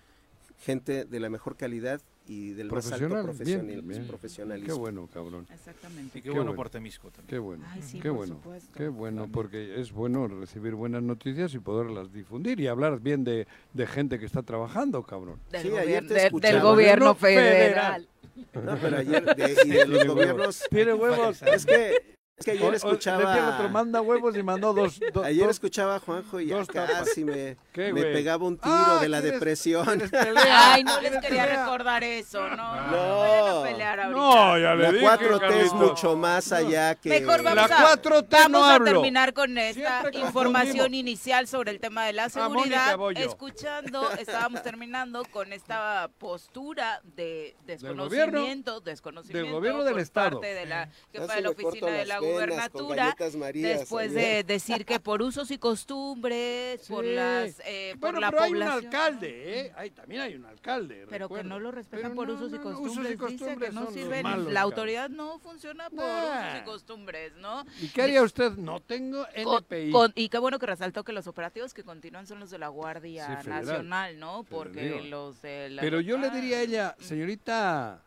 gente 0.65 1.03
de 1.05 1.19
la 1.19 1.29
mejor 1.29 1.57
calidad 1.57 2.01
y 2.27 2.51
del 2.51 2.71
más 2.71 2.89
alto 2.91 3.07
Profesional, 3.09 3.35
bien, 3.67 3.87
bien. 3.87 4.07
profesionalismo. 4.07 4.73
Qué 4.73 4.79
bueno, 4.79 5.09
cabrón. 5.13 5.45
Exactamente. 5.53 6.17
Y 6.17 6.21
qué 6.21 6.29
bueno 6.31 6.55
por 6.55 6.69
Temisco 6.69 7.09
también. 7.11 7.27
Qué 7.27 7.37
bueno, 7.39 7.65
Ay, 7.69 7.81
sí, 7.83 7.99
qué 7.99 8.07
por 8.07 8.17
bueno, 8.19 8.35
supuesto. 8.35 8.71
qué 8.73 8.87
bueno, 8.87 9.27
porque 9.31 9.79
es 9.81 9.91
bueno 9.91 10.27
recibir 10.27 10.73
buenas 10.73 11.03
noticias 11.03 11.53
y 11.53 11.59
poderlas 11.59 12.11
difundir 12.13 12.59
y 12.61 12.67
hablar 12.67 12.99
bien 13.01 13.23
de, 13.25 13.47
de 13.73 13.85
gente 13.87 14.17
que 14.17 14.25
está 14.25 14.41
trabajando, 14.43 15.03
cabrón. 15.03 15.39
Del, 15.51 15.61
Sí, 15.61 15.67
gobier- 15.69 16.07
de- 16.07 16.29
del 16.39 16.61
gobierno 16.61 17.13
federal. 17.15 18.07
federal. 18.53 18.65
No, 18.65 18.77
pero 18.81 18.97
ayer 18.97 19.35
de, 19.35 19.55
y 19.65 19.69
de 19.71 19.85
los 19.85 20.07
gobiernos... 20.07 20.63
Tiene 20.71 20.93
huevos. 20.93 21.41
Es 21.43 21.65
que, 21.65 22.15
es 22.37 22.43
que 22.45 22.51
ayer 22.51 22.63
o- 22.65 22.71
decía 22.71 22.89
el 22.89 22.95
otro, 22.95 23.09
escuchaba... 23.13 23.67
manda 23.69 24.01
huevos 24.01 24.35
y 24.35 24.43
mandó 24.43 24.73
dos. 24.73 24.99
do- 25.13 25.23
Ayer 25.23 25.45
dos- 25.47 25.55
escuchaba 25.55 25.95
a 25.95 25.99
Juanjo 25.99 26.41
y 26.41 26.47
dos 26.47 26.67
casi 26.67 27.23
me, 27.23 27.55
pegaba 27.73 28.45
un 28.45 28.57
tiro 28.57 28.75
Ah, 28.75 28.97
de 29.01 29.07
la 29.07 29.19
¿quieres- 29.21 29.33
depresión. 29.39 29.87
Ay, 30.49 30.83
no 30.83 30.99
les 30.99 31.11
¿Quieres 31.11 31.21
quería 31.21 31.43
pelea? 31.43 31.63
recordar 31.65 32.03
eso, 32.03 32.41
no. 32.49 32.75
No. 32.75 32.91
No, 32.91 33.19
vayan 33.19 33.47
a 33.57 33.63
pelear 33.63 33.99
ahorita. 34.01 34.19
No, 34.21 34.57
ya 34.59 34.75
le 34.75 34.83
La 34.83 34.91
dije, 34.91 35.05
4T 35.07 35.51
es 35.53 35.73
mucho 35.73 36.15
más 36.17 36.51
allá 36.51 36.95
que... 36.95 37.09
Mejor 37.09 37.41
vamos 37.41 37.69
La 37.69 37.91
a, 37.93 38.01
4T 38.01 38.27
vamos 38.29 38.69
a 38.69 38.83
terminar 38.83 39.33
con 39.33 39.57
esta 39.57 40.03
información 40.13 40.93
inicial 40.93 41.47
sobre 41.47 41.71
el 41.71 41.79
tema 41.79 42.05
de 42.05 42.13
la 42.13 42.27
seguridad. 42.29 42.97
Escuchando, 43.15 44.11
estábamos 44.19 44.61
terminando 44.61 45.23
con 45.31 45.53
esta 45.53 46.09
postura 46.19 47.01
de 47.15 47.55
gobierno, 47.65 48.09
desconocimiento, 48.09 48.79
desconocimiento 48.81 49.45
del 49.45 49.53
gobierno 49.53 49.83
del 49.85 49.93
por 49.93 50.01
Estado. 50.01 50.41
parte 50.41 50.53
de 50.53 50.65
la 50.65 50.89
jefa 51.13 51.35
de 51.35 51.41
la 51.41 51.49
oficina 51.49 51.91
de 51.91 52.05
la 52.05 52.19
gubernatura. 52.33 53.15
Después 53.53 54.13
de 54.13 54.43
decir 54.43 54.85
que 54.85 54.99
por 54.99 55.21
usos 55.21 55.51
y 55.51 55.57
costumbres, 55.57 56.81
por 56.87 57.03
las, 57.05 57.59
eh, 57.65 57.91
por 57.99 58.11
Bueno, 58.11 58.19
la 58.19 58.31
pero 58.31 58.43
hay 58.43 58.51
un 58.51 58.57
población. 58.59 58.85
alcalde, 58.85 59.59
¿eh? 59.61 59.73
Hay, 59.75 59.89
también 59.91 60.21
hay 60.21 60.35
un 60.35 60.45
alcalde. 60.45 61.05
Pero 61.09 61.29
que 61.29 61.43
no 61.43 61.59
lo 61.59 61.71
respetan 61.71 62.11
Pero 62.11 62.15
por 62.15 62.27
no, 62.27 62.33
usos 62.35 62.53
y 62.53 62.57
costumbres. 62.57 63.15
usos 63.15 63.31
y 63.31 63.31
Dice 63.35 63.57
que 63.57 63.71
no 63.71 63.91
sirven. 63.91 64.23
malos, 64.23 64.51
la 64.53 64.61
autoridad 64.61 65.09
no 65.09 65.39
funciona 65.39 65.89
por 65.89 65.99
Nah. 65.99 66.49
usos 66.49 66.61
y 66.61 66.65
costumbres, 66.65 67.33
¿no? 67.37 67.65
¿Y 67.81 67.87
qué 67.89 68.01
haría 68.03 68.21
usted? 68.23 68.51
No 68.53 68.79
tengo 68.79 69.25
Con- 69.43 69.57
NPI. 69.63 69.91
con- 69.91 70.13
y 70.15 70.29
qué 70.29 70.37
bueno 70.37 70.59
que 70.59 70.65
resaltó 70.65 71.03
que 71.03 71.11
los 71.13 71.27
operativos 71.27 71.73
que 71.73 71.83
continúan 71.83 72.27
son 72.27 72.39
los 72.39 72.49
de 72.51 72.57
la 72.57 72.67
Guardia 72.69 73.27
Sí, 73.27 73.43
federal. 73.43 73.65
Nacional, 73.65 74.19
¿no? 74.19 74.43
Porque 74.43 74.79
Federal. 74.79 75.09
los 75.09 75.41
de 75.41 75.69
la 75.69 75.81
Pero 75.81 75.99
yo 76.01 76.17
le 76.17 76.29
diría 76.29 76.57
a 76.57 76.61
ella, 76.61 76.95
señorita, 76.99 78.01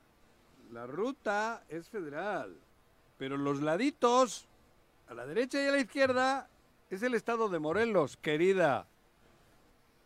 la 0.72 0.86
ruta 0.86 1.62
es 1.68 1.88
federal, 1.88 2.54
pero 3.18 3.36
los 3.36 3.60
laditos, 3.60 4.46
a 5.08 5.14
la 5.14 5.26
derecha 5.26 5.62
y 5.62 5.66
a 5.68 5.72
la 5.72 5.78
izquierda, 5.80 6.48
es 6.90 7.02
el 7.02 7.14
estado 7.14 7.48
de 7.48 7.58
Morelos, 7.58 8.16
querida. 8.16 8.86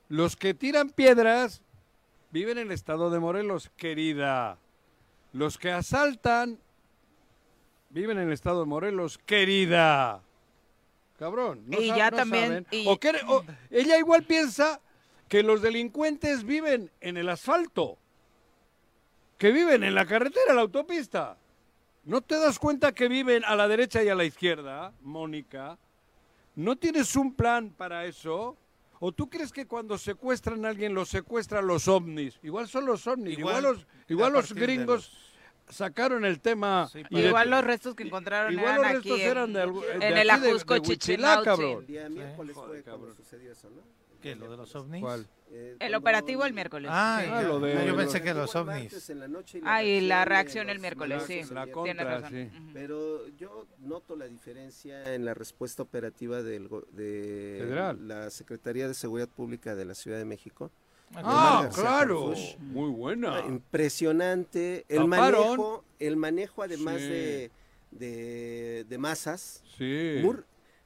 Los 0.09 0.37
que 0.37 0.55
tiran 0.55 0.91
piedras 0.91 1.63
viven 2.31 2.59
en 2.59 2.67
el 2.69 2.73
estado 2.73 3.11
de 3.11 3.21
Morelos, 3.21 3.71
querida. 3.77 4.59
Los 5.33 5.59
que 5.59 5.71
asaltan 5.71 6.59
viven 7.91 8.19
en 8.19 8.27
el 8.29 8.33
estado 8.33 8.61
de 8.61 8.67
Morelos, 8.67 9.19
querida. 9.19 10.23
Cabrón, 11.19 11.63
no, 11.67 11.81
Y 11.81 11.89
ya 11.89 12.11
no 12.11 12.17
también- 12.17 12.47
saben. 12.49 12.67
y- 12.71 12.89
O 12.89 12.99
quiere- 12.99 13.21
o- 13.29 13.45
ella 13.71 13.99
igual 13.99 14.25
piensa 14.25 14.81
que 15.29 15.43
los 15.43 15.63
delincuentes 15.63 16.45
viven 16.45 16.91
en 17.01 17.17
el 17.17 17.29
asfalto, 17.29 17.97
que 19.39 19.51
viven 19.53 19.85
en 19.85 19.95
la 19.95 20.05
carretera, 20.07 20.53
la 20.55 20.63
autopista. 20.63 21.37
¿No 22.05 22.21
te 22.21 22.39
das 22.39 22.59
cuenta 22.59 22.93
que 22.93 23.09
viven 23.09 23.45
a 23.45 23.55
la 23.55 23.69
derecha 23.69 24.03
y 24.03 24.09
a 24.09 24.15
la 24.15 24.25
izquierda, 24.25 24.93
Mónica? 25.03 25.79
¿No 26.57 26.77
tienes 26.77 27.15
un 27.17 27.35
plan 27.35 27.71
para 27.71 28.05
eso? 28.07 28.57
¿O 28.99 29.13
tú 29.13 29.29
crees 29.29 29.53
que 29.53 29.67
cuando 29.67 29.97
secuestran 29.99 30.65
a 30.65 30.69
alguien 30.69 30.95
los 30.95 31.09
secuestran 31.09 31.67
los 31.67 31.89
ovnis? 31.89 32.39
Igual 32.43 32.69
son 32.69 32.87
los 32.87 33.07
ovnis, 33.07 33.39
igual, 33.39 33.59
Igual, 33.59 33.75
los, 33.77 33.87
igual 34.09 34.33
los 34.33 34.55
de 34.55 34.61
gringos 34.61 35.13
sacaron 35.69 36.25
el 36.25 36.41
tema. 36.41 36.89
Sí, 36.93 37.03
y 37.09 37.21
de- 37.23 37.29
Igual 37.29 37.51
los 37.51 37.65
restos 37.65 37.95
que 37.95 38.03
encontraron 38.05 38.53
igual 38.53 38.67
eran 38.81 38.93
los 38.95 39.01
aquí 39.01 39.09
restos 39.11 39.21
en, 39.21 39.31
eran 39.31 39.53
de 39.53 39.65
algu- 39.65 39.81
de 39.87 39.93
en 39.95 40.03
el 40.19 40.27
de- 40.27 40.31
Ajusco 40.33 40.75
de 40.75 40.83
Chichinautzin. 40.83 41.45
cabrón. 41.45 41.79
El 41.81 41.87
día 41.87 42.09
miércoles 42.09 42.55
fue 42.55 42.65
cuando 42.65 42.85
cabrón. 42.85 43.17
sucedió 43.17 43.53
eso, 43.53 43.71
¿no? 43.71 43.83
¿Qué? 44.21 44.37
¿Lo 44.37 44.51
de 44.51 44.57
los 44.57 44.75
ovnis? 44.77 45.01
¿Cuál? 45.01 45.27
Eh, 45.55 45.77
El 45.81 45.95
operativo 45.95 46.45
el 46.47 46.55
miércoles. 46.55 46.91
Ah, 46.93 47.21
sí. 47.23 47.31
Ah, 47.31 47.43
lo 47.43 47.61
de- 47.61 47.75
No, 47.75 47.81
yo 47.85 47.91
lo- 47.93 47.97
pensé 47.99 48.23
que 48.23 48.33
los 48.33 48.57
ovnis. 48.57 49.11
en 49.11 49.21
la 49.21 49.29
noche 49.29 49.61
Ah, 49.65 49.83
y 49.85 50.01
la 50.01 50.25
reacción 50.25 50.71
el 50.71 50.79
miércoles, 50.79 51.25
sí. 51.27 51.43
La 51.53 51.67
contra, 51.67 51.93
Tienes 51.93 52.07
razón. 52.07 52.31
sí. 52.31 52.71
Pero 52.73 53.29
yo 53.37 53.67
noto 53.81 54.17
la 54.17 54.27
diferencia 54.27 55.15
en 55.15 55.27
la 55.27 55.35
respuesta 55.35 55.83
operativa 55.83 56.43
del, 56.43 56.71
de 56.93 57.59
Federal. 57.61 58.09
la 58.09 58.31
Secretaría 58.31 58.89
de 58.89 58.95
Seguridad 58.95 59.29
Pública 59.29 59.75
de 59.75 59.85
la 59.85 59.95
Ciudad 59.95 60.17
de 60.17 60.25
México. 60.25 60.71
Ah, 61.15 61.69
claro. 61.75 62.33
Muy 62.59 62.89
buena. 62.91 63.41
Impresionante. 63.47 64.87
El 64.89 65.05
Taparon. 65.11 65.11
manejo, 65.49 65.85
el 65.99 66.17
manejo 66.17 66.63
además 66.63 66.97
Sí. 67.01 67.09
de, 67.09 67.51
de, 67.91 68.87
de 68.89 68.99
masas, 68.99 69.63
Sí. 69.77 70.23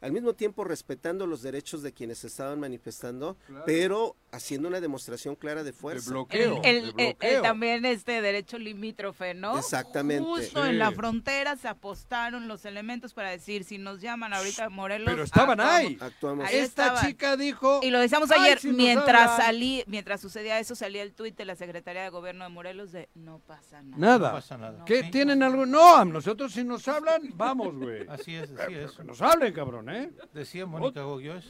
al 0.01 0.13
mismo 0.13 0.35
tiempo 0.35 0.65
respetando 0.65 1.27
los 1.27 1.43
derechos 1.43 1.83
de 1.83 1.93
quienes 1.93 2.19
se 2.19 2.27
estaban 2.27 2.59
manifestando, 2.59 3.37
Claro. 3.47 3.63
pero 3.67 4.17
haciendo 4.33 4.69
una 4.69 4.81
demostración 4.81 5.35
clara 5.35 5.63
de 5.63 5.71
De 5.71 5.73
fuerza. 5.73 6.11
bloqueo. 6.11 6.61
El, 6.63 6.63
de 6.63 6.69
el- 6.71 6.77
el- 6.77 6.89
el 6.89 6.93
bloqueo. 7.15 7.43
también 7.43 7.85
este 7.87 8.21
derecho 8.21 8.59
limítrofe, 8.59 9.35
¿no? 9.35 9.59
Exactamente. 9.59 10.23
Justo 10.25 10.63
Sí. 10.65 10.71
en 10.71 10.79
la 10.79 10.93
frontera 10.93 11.57
se 11.57 11.69
apostaron 11.69 12.49
los 12.49 12.65
elementos 12.65 13.15
para 13.15 13.31
decir, 13.31 13.65
si 13.65 13.79
nos 13.79 14.01
llaman 14.01 14.33
ahorita 14.35 14.69
Morelos... 14.69 15.09
Pero 15.11 15.23
estaban 15.25 15.61
actuamos. 15.61 15.81
ahí. 15.87 15.99
Actuamos. 16.01 16.47
Ahí 16.47 16.57
Esta 16.57 16.83
estaban. 16.87 17.07
chica 17.07 17.37
dijo. 17.37 17.81
Y 17.83 17.91
lo 17.91 17.99
decíamos 18.01 18.31
"Ay, 18.31 18.41
ayer, 18.43 18.59
si 18.59 18.73
mientras 18.73 19.31
hablan". 19.31 19.47
salí, 19.47 19.85
mientras 19.87 20.21
sucedía 20.21 20.59
eso, 20.59 20.75
salía 20.75 21.03
el 21.03 21.15
tuit 21.15 21.37
de 21.37 21.45
la 21.45 21.57
Secretaría 21.57 22.03
de 22.03 22.11
Gobierno 22.11 22.45
de 22.45 22.51
Morelos 22.51 22.93
de 22.93 23.09
no 23.15 23.39
pasa 23.39 23.83
nada. 23.83 23.97
Nada. 23.99 24.29
No 24.29 24.35
pasa 24.35 24.59
nada. 24.59 24.85
¿Qué 24.85 25.03
No. 25.05 25.11
tienen 25.11 25.43
algo? 25.43 25.65
No, 25.67 26.05
nosotros 26.05 26.53
si 26.53 26.65
nos 26.65 26.87
hablan, 26.89 27.23
vamos, 27.35 27.75
güey. 27.77 28.07
Así 28.09 28.35
es, 28.35 28.51
así 28.53 28.75
es. 28.75 28.93
Que 28.93 29.05
nos 29.05 29.23
hablen, 29.23 29.53
cabrón, 29.53 29.89
¿eh? 29.89 30.11
Decía 30.35 30.67
Mónica 30.67 31.03
Goyoes. 31.03 31.45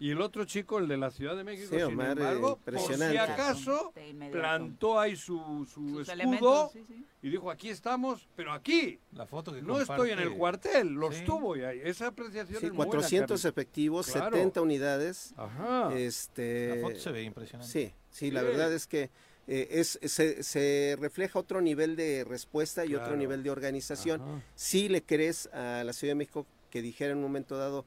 Y 0.00 0.12
el 0.12 0.20
otro 0.20 0.44
chico, 0.44 0.78
el 0.78 0.86
de 0.86 0.96
la 0.96 1.10
Ciudad 1.10 1.36
de 1.36 1.42
México, 1.42 1.70
Sí, 1.70 1.76
sin 1.76 1.84
Omar, 1.86 2.06
eh, 2.18 2.20
embargo, 2.20 2.60
por 2.64 2.78
si 2.78 3.16
acaso, 3.16 3.92
plantó 4.30 5.00
ahí 5.00 5.16
su, 5.16 5.36
su 5.68 5.88
Sus 5.88 6.00
escudo 6.08 6.12
elementos, 6.12 6.72
sí, 6.72 6.84
sí. 6.86 7.04
y 7.22 7.30
dijo, 7.30 7.50
aquí 7.50 7.68
estamos, 7.70 8.28
pero 8.36 8.52
aquí. 8.52 9.00
La 9.12 9.26
foto 9.26 9.52
que 9.52 9.60
No 9.62 9.80
estoy 9.80 10.10
en 10.10 10.20
el 10.20 10.32
cuartel, 10.34 10.88
los 10.88 11.16
Sí. 11.16 11.24
tuvo 11.24 11.56
y 11.56 11.62
ahí. 11.62 11.80
Esa 11.82 12.08
apreciación 12.08 12.60
Sí, 12.60 12.66
es 12.66 12.72
muy 12.72 12.76
buena, 12.76 12.90
400 12.92 13.28
Carlos. 13.40 13.44
efectivos, 13.44 14.06
Claro. 14.12 14.36
70 14.36 14.60
unidades. 14.62 15.34
Ajá. 15.36 15.92
Este, 15.96 16.76
La 16.76 16.82
foto 16.88 16.98
se 17.00 17.10
ve 17.12 17.22
impresionante. 17.22 17.72
Sí, 17.72 17.92
sí, 18.10 18.30
la 18.30 18.42
verdad 18.42 18.72
es 18.72 18.86
que 18.86 19.10
eh, 19.50 19.66
es, 19.80 19.98
se, 20.02 20.42
se 20.42 20.96
refleja 21.00 21.38
otro 21.38 21.60
nivel 21.60 21.96
de 21.96 22.22
respuesta 22.24 22.84
y 22.84 22.90
Claro. 22.90 23.04
otro 23.04 23.16
nivel 23.16 23.42
de 23.42 23.50
organización. 23.50 24.20
Ajá. 24.20 24.42
Si 24.54 24.88
le 24.88 25.02
crees 25.02 25.46
a 25.52 25.82
la 25.84 25.92
Ciudad 25.92 26.12
de 26.12 26.16
México 26.16 26.46
que 26.70 26.82
dijera 26.82 27.12
en 27.12 27.16
un 27.16 27.22
momento 27.24 27.56
dado, 27.56 27.86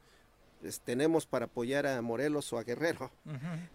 tenemos 0.84 1.26
para 1.26 1.46
apoyar 1.46 1.86
a 1.86 2.00
Morelos 2.02 2.52
o 2.52 2.58
a 2.58 2.62
Guerrero. 2.64 3.10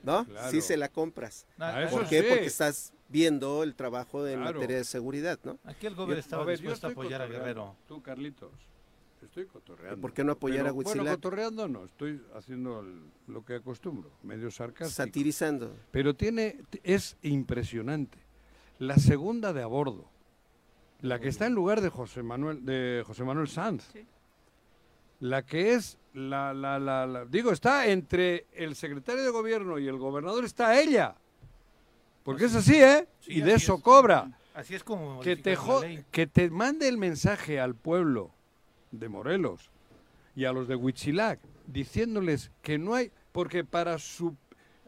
¿no? 0.03 0.25
Claro. 0.25 0.51
Sí 0.51 0.61
se 0.61 0.77
la 0.77 0.89
compras. 0.89 1.45
Ah, 1.59 1.87
¿Por 1.89 2.07
qué? 2.07 2.21
sí. 2.21 2.27
Porque 2.29 2.45
estás 2.45 2.93
viendo 3.09 3.63
el 3.63 3.75
trabajo 3.75 4.25
en 4.27 4.39
Claro. 4.39 4.55
materia 4.59 4.77
de 4.77 4.83
seguridad, 4.83 5.39
¿no? 5.43 5.57
Aquí 5.63 5.85
el 5.87 5.95
gobierno 5.95 6.19
estaba 6.19 6.43
ver, 6.45 6.57
dispuesto 6.59 6.87
a 6.87 6.91
apoyar 6.91 7.21
a. 7.21 7.27
Guerrero. 7.27 7.75
Tú, 7.87 8.01
Carlitos, 8.01 8.51
estoy 9.21 9.45
cotorreando. 9.45 10.01
¿Por 10.01 10.13
qué 10.13 10.23
no 10.23 10.33
apoyar 10.33 10.59
Pero, 10.59 10.69
a 10.69 10.71
Bueno, 10.73 10.89
Huitzilac? 10.89 11.15
cotorreando 11.15 11.67
no, 11.67 11.85
estoy 11.85 12.21
haciendo 12.35 12.81
el- 12.81 13.01
lo 13.27 13.43
que 13.45 13.55
acostumbro, 13.55 14.11
medio 14.23 14.51
sarcástico. 14.51 14.95
Satirizando. 15.03 15.75
Pero 15.91 16.15
tiene, 16.15 16.59
es 16.83 17.17
impresionante. 17.21 18.17
La 18.79 18.97
segunda 18.97 19.53
de 19.53 19.63
a 19.63 19.67
bordo, 19.67 20.05
la 21.01 21.19
que 21.19 21.29
está 21.29 21.45
en 21.47 21.53
lugar 21.53 21.81
de 21.81 21.89
José 21.89 22.23
Manuel, 22.23 22.65
de 22.65 23.03
José 23.05 23.23
Manuel 23.23 23.47
Sanz. 23.47 23.87
Sí. 23.93 24.05
La 25.19 25.43
que 25.45 25.73
es, 25.73 25.97
la, 26.17 26.53
la, 26.53 26.79
la, 26.79 27.05
la- 27.05 27.25
digo, 27.25 27.51
está 27.51 27.87
entre 27.87 28.47
el 28.53 28.75
secretario 28.75 29.23
de 29.23 29.29
gobierno 29.29 29.77
y 29.77 29.87
el 29.87 29.97
gobernador, 29.97 30.43
está 30.45 30.79
ella. 30.79 31.15
Porque 32.23 32.45
es 32.45 32.55
así, 32.55 32.75
¿eh? 32.81 33.07
Sí, 33.21 33.33
y 33.35 33.41
de 33.41 33.53
eso 33.53 33.75
es. 33.75 33.81
cobra. 33.81 34.31
Así 34.53 34.73
es 34.73 34.83
como 34.83 35.19
Que 35.19 35.35
te, 35.35 35.55
que 36.09 36.25
te 36.25 36.49
mande 36.49 36.87
el 36.87 36.97
mensaje 36.97 37.59
al 37.59 37.75
pueblo 37.75 38.31
de 38.91 39.07
Morelos 39.07 39.69
y 40.35 40.45
a 40.45 40.51
los 40.51 40.67
de 40.67 40.75
Huichilac, 40.75 41.39
diciéndoles 41.67 42.49
que 42.63 42.79
no 42.79 42.95
hay, 42.95 43.11
porque 43.31 43.63
para 43.63 43.99
su, 43.99 44.35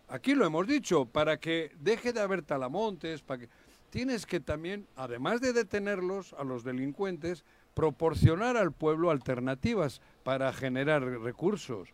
aquí 0.08 0.34
lo 0.34 0.46
hemos 0.48 0.66
dicho, 0.66 1.06
para 1.06 1.40
que 1.40 1.72
deje 1.80 2.12
de 2.14 2.22
haber 2.22 2.42
talamontes, 2.42 3.22
para 3.22 3.42
que, 3.42 3.50
tienes 3.92 4.26
que 4.26 4.40
también, 4.40 4.88
además 4.96 5.42
de 5.42 5.54
detenerlos 5.54 6.34
a 6.34 6.44
los 6.44 6.64
delincuentes, 6.64 7.44
proporcionar 7.76 8.58
al 8.58 8.72
pueblo 8.72 9.12
alternativas 9.12 10.02
para 10.30 10.54
generar 10.54 11.02
recursos. 11.02 11.90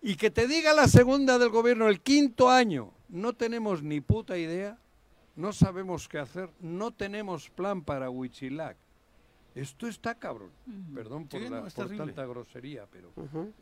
Y 0.00 0.16
que 0.16 0.32
te 0.32 0.48
diga 0.48 0.72
la 0.74 0.88
segunda 0.88 1.38
del 1.38 1.50
gobierno, 1.50 1.86
el 1.86 2.00
quinto 2.00 2.50
año, 2.50 2.90
no 3.08 3.34
tenemos 3.34 3.84
ni 3.84 4.00
puta 4.00 4.36
idea, 4.36 4.76
no 5.36 5.52
sabemos 5.52 6.08
qué 6.08 6.18
hacer, 6.18 6.50
no 6.58 6.90
tenemos 6.90 7.50
plan 7.50 7.80
para 7.82 8.10
Huichilac. 8.10 8.76
Esto 9.54 9.86
está 9.86 10.16
cabrón. 10.16 10.50
Perdón 10.92 11.28
por, 11.28 11.38
Sí, 11.40 11.48
la- 11.48 11.60
no, 11.60 11.68
por 11.70 11.96
tanta 11.96 12.26
grosería, 12.26 12.84
pero 12.90 13.12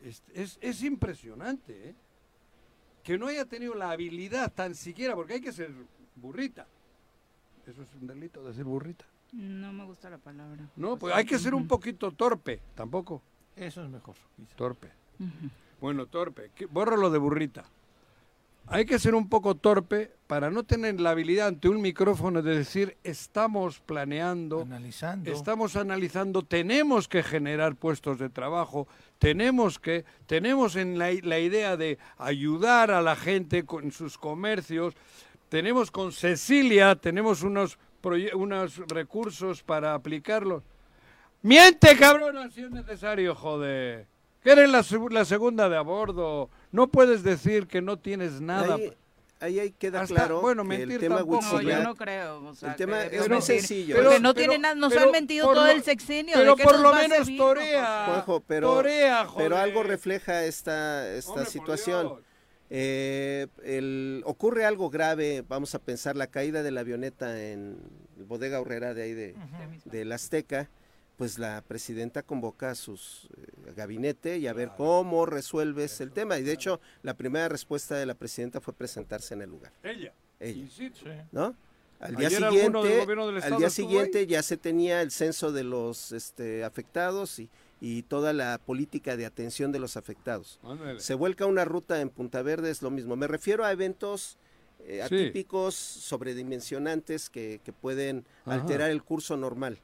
es, 0.03 0.23
es- 0.33 0.57
es 0.61 0.81
impresionante, 0.81 1.89
¿eh? 1.89 1.95
Que 3.03 3.19
no 3.19 3.27
haya 3.27 3.45
tenido 3.45 3.75
la 3.75 3.91
habilidad 3.91 4.51
tan 4.51 4.73
siquiera, 4.73 5.13
porque 5.13 5.33
hay 5.33 5.41
que 5.41 5.51
ser 5.51 5.71
burrita. 6.15 6.65
Eso 7.67 7.83
es 7.83 7.89
un 8.01 8.07
delito, 8.07 8.43
decir 8.43 8.63
burrita. 8.63 9.05
No 9.33 9.71
me 9.71 9.85
gusta 9.85 10.09
la 10.09 10.17
palabra. 10.17 10.67
No, 10.75 10.97
pues 10.97 11.13
hay 11.13 11.23
que 11.25 11.37
ser 11.37 11.53
un 11.53 11.67
poquito 11.67 12.11
torpe, 12.13 12.61
tampoco. 12.73 13.21
Eso 13.55 13.83
es 13.83 13.89
mejor. 13.89 14.15
quizá. 14.35 14.55
Torpe. 14.55 14.89
Bueno, 15.79 16.05
torpe. 16.07 16.51
¿Qué- 16.55 16.65
Bórralo 16.65 17.09
de 17.09 17.17
burrita. 17.19 17.63
Hay 18.67 18.85
que 18.85 18.99
ser 18.99 19.15
un 19.15 19.27
poco 19.27 19.55
torpe 19.55 20.11
para 20.27 20.49
no 20.51 20.63
tener 20.63 21.01
la 21.01 21.09
habilidad 21.09 21.47
ante 21.47 21.67
un 21.67 21.81
micrófono 21.81 22.41
de 22.41 22.55
decir 22.57 22.95
estamos 23.03 23.79
planeando, 23.79 24.61
Analizando. 24.61 25.31
estamos 25.31 25.75
analizando, 25.75 26.43
tenemos 26.43 27.07
que 27.07 27.21
generar 27.23 27.75
puestos 27.75 28.17
de 28.19 28.29
trabajo, 28.29 28.87
tenemos 29.19 29.77
que, 29.79 30.05
tenemos 30.27 30.75
en 30.75 30.97
la, 30.99 31.09
la 31.23 31.39
idea 31.39 31.75
de 31.75 31.97
ayudar 32.17 32.91
a 32.91 33.01
la 33.01 33.15
gente 33.15 33.65
con 33.65 33.91
sus 33.91 34.17
comercios, 34.17 34.93
tenemos 35.49 35.91
con 35.91 36.11
Cecilia, 36.13 36.95
tenemos 36.95 37.41
unos, 37.43 37.77
unos 38.35 38.77
recursos 38.87 39.63
para 39.63 39.95
aplicarlos. 39.95 40.63
Miente, 41.41 41.97
cabrón, 41.97 42.51
si 42.51 42.61
es 42.63 42.71
necesario, 42.71 43.33
joder. 43.35 44.07
Que 44.43 44.51
eres 44.51 44.69
la, 44.69 44.79
seg- 44.79 45.11
la 45.11 45.25
segunda 45.25 45.69
de 45.69 45.77
a 45.77 45.81
bordo. 45.81 46.49
No 46.71 46.87
puedes 46.87 47.23
decir 47.23 47.67
que 47.67 47.81
no 47.81 47.97
tienes 47.97 48.41
nada. 48.41 48.75
Ahí, 48.75 48.93
ahí, 49.39 49.59
ahí 49.59 49.71
queda 49.71 50.01
Hasta- 50.01 50.15
claro 50.15 50.41
bueno, 50.41 50.63
que 50.63 50.69
mentir 50.69 50.91
el 50.93 50.99
tema 50.99 51.17
tampoco. 51.17 51.41
No, 51.51 51.61
yo 51.61 51.83
no 51.83 51.95
creo. 51.95 52.43
O 52.45 52.55
sea, 52.55 52.71
el 52.71 52.75
tema 52.75 53.03
es 53.05 53.27
muy 53.29 53.41
sencillo. 53.41 53.95
Pero- 53.95 54.19
no 54.19 54.33
pero- 54.33 54.33
tiene 54.33 54.57
nada, 54.59 54.75
nos 54.75 54.91
pero 54.93 55.05
han 55.05 55.11
mentido 55.11 55.47
todo 55.51 55.65
lo- 55.65 55.71
el 55.71 55.83
sexenio. 55.83 56.33
Pero 56.35 56.55
¿de 56.55 56.63
por 56.63 56.79
lo 56.79 56.93
menos 56.93 57.27
torea. 57.37 58.05
Juanjo, 58.07 58.39
pero, 58.47 58.73
Torea, 58.75 59.25
joder. 59.25 59.45
pero 59.49 59.57
algo 59.61 59.83
refleja 59.83 60.45
esta, 60.45 61.07
esta 61.13 61.31
Hombre, 61.31 61.45
situación. 61.47 62.13
Eh, 62.69 63.47
el- 63.63 64.21
ocurre 64.25 64.65
algo 64.65 64.89
grave, 64.89 65.43
vamos 65.47 65.75
a 65.75 65.79
pensar, 65.79 66.15
la 66.15 66.27
caída 66.27 66.63
de 66.63 66.71
la 66.71 66.81
avioneta 66.81 67.41
en 67.41 67.77
bodega 68.27 68.61
horrera 68.61 68.93
de 68.93 69.03
ahí 69.03 69.13
de, 69.13 69.35
del 69.85 70.11
Azteca, 70.13 70.69
pues 71.21 71.37
la 71.37 71.61
presidenta 71.61 72.23
convoca 72.23 72.71
a 72.71 72.73
sus 72.75 73.29
eh, 73.37 73.73
gabinete 73.75 74.39
y 74.39 74.47
a 74.47 74.53
ver 74.53 74.71
cómo 74.75 75.27
resuelves 75.27 76.01
el 76.01 76.11
tema. 76.11 76.39
Y 76.39 76.41
de 76.41 76.51
hecho, 76.51 76.81
la 77.03 77.13
primera 77.13 77.47
respuesta 77.47 77.93
de 77.95 78.07
la 78.07 78.15
presidenta 78.15 78.59
fue 78.59 78.73
presentarse 78.73 79.35
en 79.35 79.43
el 79.43 79.51
lugar. 79.51 79.71
Ella. 79.83 80.15
Ella. 80.39 80.65
¿no? 81.31 81.55
Al 81.99 82.15
día 82.15 82.25
Ayer 82.25 82.43
alguno 82.43 82.81
del 82.81 82.89
siguiente, 82.89 82.99
gobierno 83.01 83.27
del 83.27 83.43
al 83.43 83.57
día 83.59 83.69
siguiente 83.69 84.25
ya 84.25 84.41
se 84.41 84.57
tenía 84.57 85.03
el 85.03 85.11
censo 85.11 85.51
de 85.51 85.63
los 85.63 86.11
este, 86.11 86.63
afectados 86.63 87.37
y, 87.37 87.51
y 87.79 88.01
toda 88.01 88.33
la 88.33 88.57
política 88.57 89.15
de 89.15 89.27
atención 89.27 89.71
de 89.71 89.77
los 89.77 89.97
afectados. 89.97 90.59
Ándale. 90.63 90.99
Se 91.01 91.13
vuelca 91.13 91.45
una 91.45 91.65
ruta 91.65 92.01
en 92.01 92.09
Punta 92.09 92.41
Verde, 92.41 92.71
es 92.71 92.81
lo 92.81 92.89
mismo. 92.89 93.15
Me 93.15 93.27
refiero 93.27 93.63
a 93.63 93.71
eventos 93.71 94.39
eh, 94.79 95.05
Sí. 95.07 95.13
atípicos, 95.15 95.75
sobredimensionantes 95.75 97.29
que, 97.29 97.61
que 97.63 97.71
pueden 97.73 98.25
Ajá. 98.45 98.55
alterar 98.59 98.89
el 98.89 99.03
curso 99.03 99.37
normal. 99.37 99.77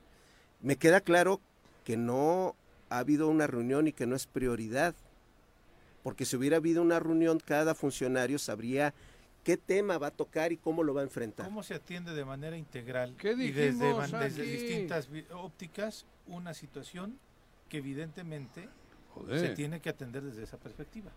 Me 0.62 0.76
queda 0.76 1.02
claro 1.02 1.40
que 1.84 1.98
no 1.98 2.56
ha 2.90 3.00
habido 3.00 3.28
una 3.28 3.48
reunión 3.48 3.88
y 3.88 3.94
que 3.94 4.06
no 4.06 4.16
es 4.16 4.28
prioridad. 4.28 4.96
Porque 6.04 6.26
si 6.26 6.36
hubiera 6.36 6.58
habido 6.58 6.82
una 6.82 7.00
reunión, 7.00 7.40
cada 7.40 7.76
funcionario 7.76 8.40
sabría 8.40 8.94
qué 9.44 9.58
tema 9.58 9.98
va 9.98 10.08
a 10.08 10.12
tocar 10.12 10.52
y 10.52 10.58
cómo 10.58 10.84
lo 10.84 10.94
va 10.94 11.02
a 11.02 11.04
enfrentar. 11.04 11.46
¿Cómo 11.46 11.64
se 11.64 11.74
atiende 11.74 12.14
de 12.14 12.26
manera 12.26 12.58
integral 12.58 13.16
¿Qué 13.18 13.32
y 13.32 13.52
desde, 13.52 14.30
distintas 14.30 15.08
ópticas 15.32 16.06
una 16.28 16.54
situación 16.54 17.18
que 17.70 17.78
evidentemente 17.78 18.68
Joder. 19.14 19.40
se 19.40 19.56
tiene 19.56 19.80
que 19.80 19.90
atender 19.90 20.24
desde 20.24 20.44
esa 20.44 20.58
perspectiva? 20.58 21.12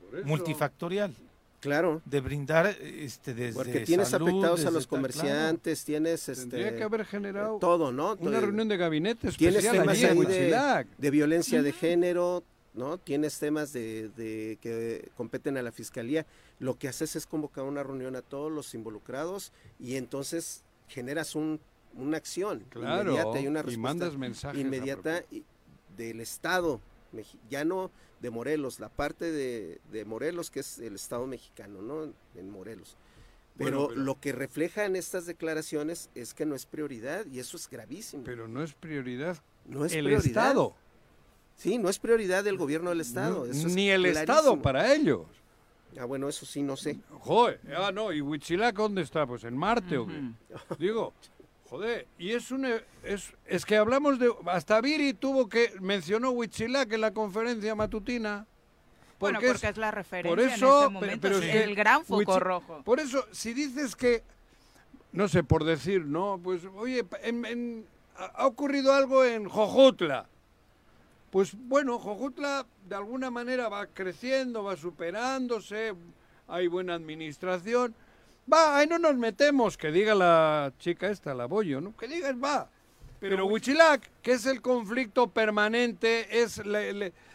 Por 0.00 0.18
eso. 0.18 0.28
Multifactorial, 0.28 1.14
Claro. 1.60 2.02
de 2.04 2.20
brindar 2.20 2.66
este 2.66 3.34
desde 3.34 3.54
Porque 3.54 3.80
tienes 3.80 4.08
salud, 4.08 4.28
afectados 4.28 4.64
a 4.66 4.70
los 4.70 4.86
comerciantes, 4.86 5.84
tienes 5.84 6.28
este 6.28 6.46
Tendría 6.48 6.76
que 6.76 6.82
haber 6.82 7.04
generado 7.04 7.58
todo, 7.58 7.92
¿no? 7.92 8.16
una 8.20 8.40
reunión 8.40 8.68
de 8.68 8.76
gabinete 8.76 9.30
Tienes 9.32 9.64
especial 9.64 9.82
temas 9.82 9.98
ahí 9.98 10.24
de, 10.26 10.86
de 10.98 11.10
violencia 11.10 11.62
de 11.62 11.72
género, 11.72 12.42
¿no? 12.74 12.98
Tienes 12.98 13.38
temas 13.38 13.72
de, 13.72 14.10
de 14.16 14.58
que 14.60 15.10
competen 15.16 15.56
a 15.56 15.62
la 15.62 15.72
fiscalía. 15.72 16.26
Lo 16.58 16.78
que 16.78 16.88
haces 16.88 17.16
es 17.16 17.26
convocar 17.26 17.64
una 17.64 17.82
reunión 17.82 18.16
a 18.16 18.22
todos 18.22 18.52
los 18.52 18.74
involucrados 18.74 19.52
y 19.80 19.96
entonces 19.96 20.62
generas 20.88 21.34
un, 21.34 21.58
una 21.96 22.16
acción 22.18 22.64
Claro, 22.68 23.12
inmediata 23.12 23.40
y 23.40 23.46
una 23.48 23.60
y 23.60 23.62
respuesta 23.62 23.80
mandas 23.80 24.16
mensajes 24.16 24.60
inmediata 24.60 25.22
del 25.96 26.20
Estado, 26.20 26.80
ya 27.48 27.64
no 27.64 27.90
de 28.20 28.30
Morelos, 28.30 28.80
la 28.80 28.88
parte 28.88 29.30
de, 29.30 29.80
de 29.92 30.04
Morelos 30.04 30.50
que 30.50 30.60
es 30.60 30.78
el 30.78 30.94
Estado 30.94 31.26
mexicano, 31.26 31.82
¿no? 31.82 32.12
En 32.34 32.50
Morelos. 32.50 32.96
Pero, 33.58 33.70
Bueno, 33.80 33.88
pero- 33.88 34.00
lo 34.02 34.20
que 34.20 34.32
refleja 34.32 34.84
en 34.84 34.96
estas 34.96 35.26
declaraciones 35.26 36.10
es 36.14 36.34
que 36.34 36.44
no 36.46 36.54
es 36.54 36.66
prioridad 36.66 37.24
y 37.26 37.38
eso 37.38 37.56
es 37.56 37.68
gravísimo. 37.70 38.24
Pero 38.24 38.48
no 38.48 38.62
es 38.62 38.74
prioridad 38.74 39.38
no 39.66 39.84
es 39.84 39.92
el 39.94 40.04
prioridad. 40.04 40.26
Estado. 40.26 40.74
Sí, 41.56 41.78
no 41.78 41.88
es 41.88 41.98
prioridad 41.98 42.44
del 42.44 42.56
gobierno 42.58 42.90
del 42.90 43.00
Estado. 43.00 43.46
No, 43.46 43.50
eso 43.50 43.66
es 43.66 43.74
ni 43.74 43.88
el 43.90 44.04
Estado 44.06 44.60
para 44.60 44.94
ellos. 44.94 45.26
Ah, 45.98 46.04
bueno, 46.04 46.28
eso 46.28 46.44
sí, 46.44 46.62
no 46.62 46.76
sé. 46.76 46.98
Joder, 47.20 47.58
ah, 47.74 47.90
no, 47.90 48.12
¿y 48.12 48.20
Huitzilac 48.20 48.76
dónde 48.76 49.00
está? 49.00 49.26
Pues 49.26 49.44
en 49.44 49.56
Marte 49.56 49.96
o 49.96 50.06
qué. 50.06 50.20
Digo, 50.78 51.14
joder, 51.68 52.06
y 52.18 52.32
es 52.32 52.50
un 52.50 52.64
e- 52.66 52.84
es, 53.02 53.32
es 53.46 53.64
que 53.64 53.76
hablamos 53.76 54.18
de 54.18 54.32
hasta 54.46 54.80
Viri 54.80 55.14
tuvo 55.14 55.48
que 55.48 55.72
mencionó 55.80 56.30
Huitzilac 56.30 56.92
en 56.92 57.00
la 57.00 57.12
conferencia 57.12 57.74
matutina. 57.74 58.46
Bueno, 59.18 59.38
porque 59.38 59.46
es- 59.46 59.52
porque 59.54 59.68
es 59.68 59.76
la 59.78 59.90
referencia 59.90 60.30
por 60.30 60.40
en 60.40 60.48
eso, 60.50 60.74
este 60.76 60.86
pe- 60.88 60.92
momento, 60.92 61.18
pero 61.22 61.38
es 61.38 61.42
que 61.44 61.64
el 61.64 61.74
gran 61.74 62.04
foco 62.04 62.38
rojo. 62.40 62.82
Por 62.84 63.00
eso, 63.00 63.26
si 63.32 63.54
dices 63.54 63.96
que, 63.96 64.22
no 65.12 65.26
sé, 65.28 65.42
por 65.42 65.64
decir, 65.64 66.04
no, 66.04 66.38
pues, 66.42 66.62
oye, 66.76 67.04
en- 67.22 67.44
en- 67.46 67.86
ha 68.18 68.46
ocurrido 68.46 68.92
algo 68.92 69.24
en 69.24 69.48
Jojutla. 69.48 70.26
Pues 71.30 71.52
bueno, 71.54 71.98
Jojutla 71.98 72.66
de 72.88 72.94
alguna 72.94 73.30
manera 73.30 73.68
va 73.68 73.86
creciendo, 73.88 74.64
va 74.64 74.76
superándose, 74.76 75.94
hay 76.48 76.66
buena 76.68 76.94
administración. 76.94 77.94
Va, 78.52 78.78
ahí 78.78 78.86
no 78.86 78.98
nos 78.98 79.16
metemos, 79.16 79.76
que 79.76 79.90
diga 79.90 80.14
la 80.14 80.72
chica 80.78 81.08
esta, 81.10 81.34
la 81.34 81.46
Bollo, 81.46 81.80
¿no? 81.80 81.96
Que 81.96 82.06
digas, 82.06 82.34
va. 82.42 82.68
Pero 83.18 83.46
Huichilac, 83.46 84.08
que 84.22 84.32
es 84.32 84.46
el 84.46 84.60
conflicto 84.60 85.26
permanente, 85.28 86.42
es 86.42 86.60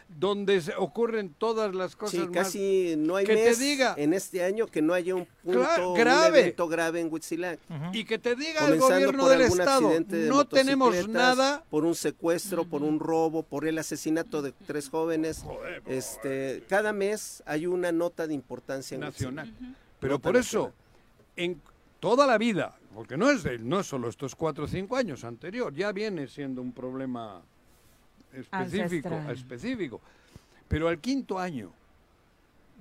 donde 0.08 0.62
se 0.62 0.74
ocurren 0.76 1.34
todas 1.34 1.74
las 1.74 1.96
cosas 1.96 2.20
Sí, 2.20 2.28
más... 2.28 2.30
casi 2.32 2.96
no 2.98 3.16
hay 3.16 3.26
que 3.26 3.34
te 3.36 3.56
diga. 3.56 3.96
en 3.98 4.14
este 4.14 4.44
año 4.44 4.68
que 4.68 4.82
no 4.82 4.94
haya 4.94 5.16
un 5.16 5.26
punto, 5.44 5.92
un 5.92 5.98
grave. 5.98 6.40
evento 6.42 6.68
grave 6.68 7.00
en 7.00 7.12
Huitzilac. 7.12 7.60
Y 7.94 8.04
que 8.06 8.20
te 8.20 8.36
diga 8.36 8.68
el 8.68 8.80
gobierno 8.80 9.24
por 9.24 9.32
del 9.32 9.42
Estado, 9.42 9.90
de 9.90 10.28
no 10.28 10.46
tenemos 10.46 11.08
nada... 11.08 11.64
por 11.70 11.86
un 11.86 11.96
secuestro, 11.96 12.66
por 12.66 12.84
un 12.84 13.00
robo, 13.00 13.44
por 13.44 13.66
el 13.66 13.78
asesinato 13.78 14.42
de 14.42 14.54
tres 14.68 14.90
jóvenes. 14.90 15.44
este, 15.88 16.64
cada 16.70 16.94
mes 16.94 17.42
hay 17.46 17.66
una 17.66 17.92
nota 17.92 18.28
de 18.28 18.34
importancia 18.34 18.96
en 18.96 19.02
nacional. 19.02 19.54
Pero 20.00 20.16
Nota 20.16 20.24
por 20.24 20.36
eso, 20.38 20.74
en 21.36 21.62
toda 22.00 22.26
la 22.28 22.38
vida, 22.38 22.76
porque 22.94 23.18
no 23.18 23.30
es, 23.30 23.44
de- 23.44 23.60
no 23.60 23.80
es 23.80 23.88
solo 23.88 24.10
estos 24.10 24.36
cuatro 24.36 24.66
o 24.66 24.68
cinco 24.68 24.96
años 24.96 25.24
anterior, 25.24 25.74
ya 25.74 25.92
viene 25.92 26.28
siendo 26.28 26.62
un 26.62 26.72
problema 26.72 27.42
específico, 28.34 29.08
Ancestral. 29.10 29.32
específico. 29.36 30.02
Pero 30.68 30.88
al 30.88 31.00
quinto 31.00 31.38
año, 31.38 31.72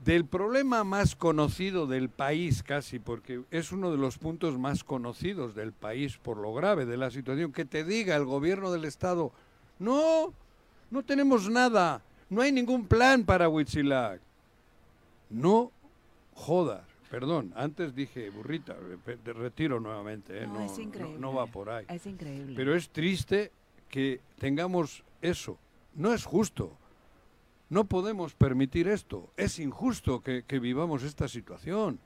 del 0.05 0.25
problema 0.25 0.83
más 0.85 1.15
conocido 1.15 1.87
del 1.87 2.09
país 2.09 2.63
casi, 2.63 2.99
porque 2.99 3.43
es 3.51 3.71
uno 3.73 3.91
de 3.91 3.99
los 3.99 4.17
puntos 4.17 4.59
más 4.59 4.83
conocidos 4.83 5.55
del 5.55 5.73
país 5.73 6.17
por 6.17 6.39
lo 6.39 6.55
grave 6.55 6.87
de 6.87 6.97
la 6.97 7.11
situación, 7.11 7.53
que 7.53 7.65
te 7.67 7.85
diga 7.85 8.17
el 8.17 8.25
gobierno 8.25 8.73
del 8.73 8.87
Estado, 8.87 9.31
no, 9.79 10.33
no 10.91 11.03
tenemos 11.03 11.51
nada, 11.51 12.01
no 12.31 12.41
hay 12.41 12.51
ningún 12.53 12.87
plan 12.87 13.25
para 13.25 13.49
Huitzilac. 13.49 14.21
No 15.29 15.71
jodas. 16.35 16.85
Perdón, 17.11 17.53
antes 17.57 17.95
dije 17.95 18.31
burrita, 18.31 18.75
re- 19.05 19.17
te 19.17 19.33
retiro 19.33 19.81
nuevamente, 19.81 20.39
¿eh? 20.43 20.47
No, 20.47 20.55
no, 20.55 20.65
es 20.67 20.73
no- 20.79 20.83
increíble. 20.85 21.19
no 21.19 21.35
va 21.35 21.47
por 21.47 21.69
ahí. 21.71 21.85
Es 21.89 22.07
increíble. 22.07 22.55
Pero 22.57 22.75
es 22.77 22.89
triste 22.91 23.51
que 23.89 24.21
tengamos 24.39 25.03
eso. 25.21 25.59
No 25.95 26.15
es 26.15 26.25
justo. 26.25 26.73
No 27.69 27.85
podemos 27.85 28.35
permitir 28.35 28.87
esto. 28.89 29.29
Es 29.37 29.59
injusto 29.59 30.21
que, 30.23 30.45
que 30.47 30.59
vivamos 30.61 31.03
esta 31.03 31.27
situación. 31.29 31.99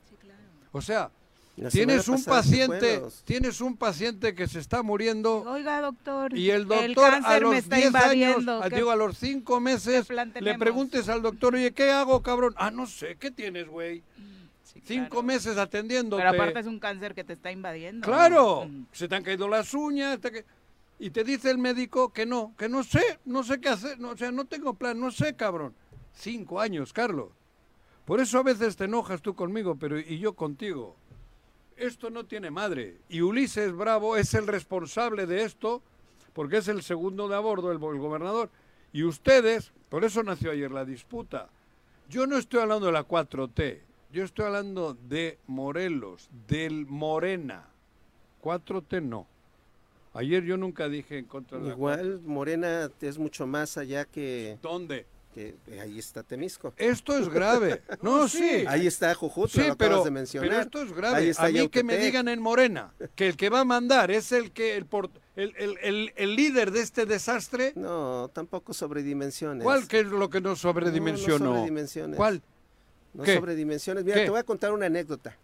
O 0.73 0.81
sea, 0.81 1.11
La 1.57 1.69
tienes 1.71 2.09
un 2.09 2.25
paciente, 2.25 3.03
tienes 3.25 3.61
un 3.61 3.77
paciente 3.77 4.35
que 4.35 4.47
se 4.49 4.59
está 4.59 4.83
muriendo 4.83 5.43
Oiga, 5.43 5.81
doctor. 5.83 6.37
y 6.37 6.51
el 6.51 6.67
doctor 6.67 7.15
a 7.25 7.39
los 7.39 7.55
está 7.55 7.77
10 7.77 7.95
años, 7.95 8.49
a- 8.49 8.69
¿Qué- 8.69 8.77
digo, 8.77 8.91
a 8.91 8.97
los 8.97 9.17
5 9.19 9.61
meses, 9.61 10.09
le 10.41 10.59
preguntes 10.59 11.09
al 11.09 11.23
doctor, 11.23 11.55
oye, 11.55 11.73
¿qué 11.73 11.91
hago, 11.93 12.23
cabrón? 12.23 12.55
Ah, 12.57 12.71
no 12.71 12.87
sé, 12.87 13.17
¿qué 13.21 13.31
tienes, 13.31 13.69
güey? 13.69 14.03
Sí, 14.75 14.81
Cinco 14.95 15.09
claro. 15.11 15.23
meses 15.23 15.57
atendiéndote. 15.57 16.23
Pero 16.23 16.35
aparte 16.35 16.61
es 16.61 16.67
un 16.67 16.79
cáncer 16.79 17.15
que 17.15 17.25
te 17.25 17.33
está 17.35 17.51
invadiendo. 17.53 18.07
Claro, 18.07 18.67
Mm. 18.67 18.87
se 18.93 19.09
te 19.09 19.15
han 19.15 19.23
caído 19.23 19.49
las 19.49 19.73
uñas, 19.75 20.21
te 20.21 20.45
y 20.99 21.11
te 21.11 21.25
dice 21.25 21.51
el 21.51 21.59
médico 21.59 22.13
que 22.13 22.25
no, 22.25 22.55
que 22.57 22.69
no 22.69 22.83
sé, 22.85 23.19
no 23.25 23.43
sé 23.43 23.61
qué 23.61 23.69
hacer, 23.69 23.99
no, 23.99 24.11
o 24.11 24.17
sea, 24.17 24.31
no 24.31 24.45
tengo 24.45 24.75
plan, 24.75 24.99
no 24.99 25.11
sé, 25.11 25.35
cabrón. 25.35 25.75
Cinco 26.15 26.61
años, 26.61 26.93
Carlos. 26.93 27.31
Por 28.05 28.21
eso 28.21 28.39
a 28.39 28.43
veces 28.45 28.77
te 28.77 28.85
enojas 28.85 29.21
tú 29.23 29.35
conmigo, 29.35 29.77
pero 29.77 29.99
y 29.99 30.19
yo 30.19 30.35
contigo. 30.35 30.97
esto 31.77 32.09
no 32.11 32.25
tiene 32.25 32.51
madre. 32.53 32.99
Y 33.09 33.21
Ulises 33.23 33.73
Bravo 33.73 34.17
es 34.17 34.33
el 34.35 34.47
responsable 34.47 35.27
de 35.27 35.43
esto, 35.43 35.83
porque 36.33 36.59
es 36.59 36.69
el 36.69 36.83
segundo 36.85 37.27
de 37.29 37.35
a 37.35 37.41
bordo, 37.41 37.73
el, 37.73 37.79
el 37.83 37.99
gobernador. 37.99 38.49
Y 38.93 39.03
ustedes, 39.03 39.73
por 39.89 40.05
eso 40.05 40.23
nació 40.23 40.53
ayer 40.53 40.71
la 40.71 40.85
disputa. 40.85 41.49
Yo 42.09 42.29
no 42.29 42.37
estoy 42.39 42.61
hablando 42.61 42.87
de 42.87 42.93
la 42.93 43.03
4T, 43.09 43.81
yo 44.15 44.23
estoy 44.25 44.47
hablando 44.47 44.95
de 44.95 45.39
Morelos, 45.49 46.31
del 46.47 46.87
Morena. 46.87 47.69
4T 48.43 49.03
no. 49.03 49.27
Ayer 50.13 50.45
yo 50.45 50.57
nunca 50.57 50.89
dije 50.89 51.19
en 51.19 51.25
contra 51.25 51.59
de 51.59 51.65
la 51.65 51.71
Igual 51.73 52.21
Morena 52.25 52.89
es 53.01 53.19
mucho 53.19 53.47
más 53.49 53.77
allá 53.77 54.05
que... 54.05 54.59
¿Dónde? 54.63 55.07
Que 55.35 55.57
ahí 55.81 55.99
está 55.99 56.23
Temisco. 56.23 56.73
Esto 56.77 57.19
es 57.19 57.29
grave. 57.29 57.83
No, 58.03 58.29
sí. 58.29 58.65
Ahí 58.69 58.87
está 58.87 59.13
Jujutla, 59.17 59.63
Sí, 59.65 59.69
lo 59.69 59.77
pero, 59.77 59.91
acabas 59.91 60.05
de 60.05 60.11
mencionar. 60.13 60.49
pero 60.49 60.63
esto 60.63 60.83
es 60.83 60.93
grave. 60.93 61.17
Ahí 61.17 61.29
está 61.31 61.47
a 61.47 61.49
mí 61.49 61.69
que 61.69 61.83
me 61.83 61.97
digan 61.99 62.29
en 62.29 62.41
Morena 62.41 62.95
que 63.17 63.27
el 63.27 63.37
que 63.37 63.49
va 63.51 63.61
a 63.61 63.65
mandar 63.65 64.13
es 64.13 64.31
el 64.31 64.53
que 64.53 64.77
el, 64.77 64.87
por- 64.87 65.11
el, 65.35 65.53
el- 65.57 65.77
el- 65.83 66.13
el 66.15 66.37
líder 66.37 66.71
de 66.71 66.83
este 66.83 67.05
desastre. 67.07 67.73
No, 67.75 68.31
tampoco 68.33 68.73
sobredimensiones. 68.73 69.65
¿Cuál 69.65 69.89
que 69.89 69.99
es 70.01 70.07
lo 70.07 70.31
que 70.31 70.41
nos 70.41 70.61
sobredimensionó? 70.61 71.39
No, 71.39 71.45
no 71.47 71.57
sobredimensiones. 71.57 72.17
¿Cuál? 72.17 72.41
No 73.15 73.23
¿Qué? 73.25 73.37
sobredimensiones. 73.37 74.05
Mira, 74.05 74.17
¿Qué? 74.19 74.25
te 74.25 74.31
voy 74.31 74.41
a 74.41 74.45
contar 74.45 74.73
una 74.73 74.87
anécdota. 74.87 75.37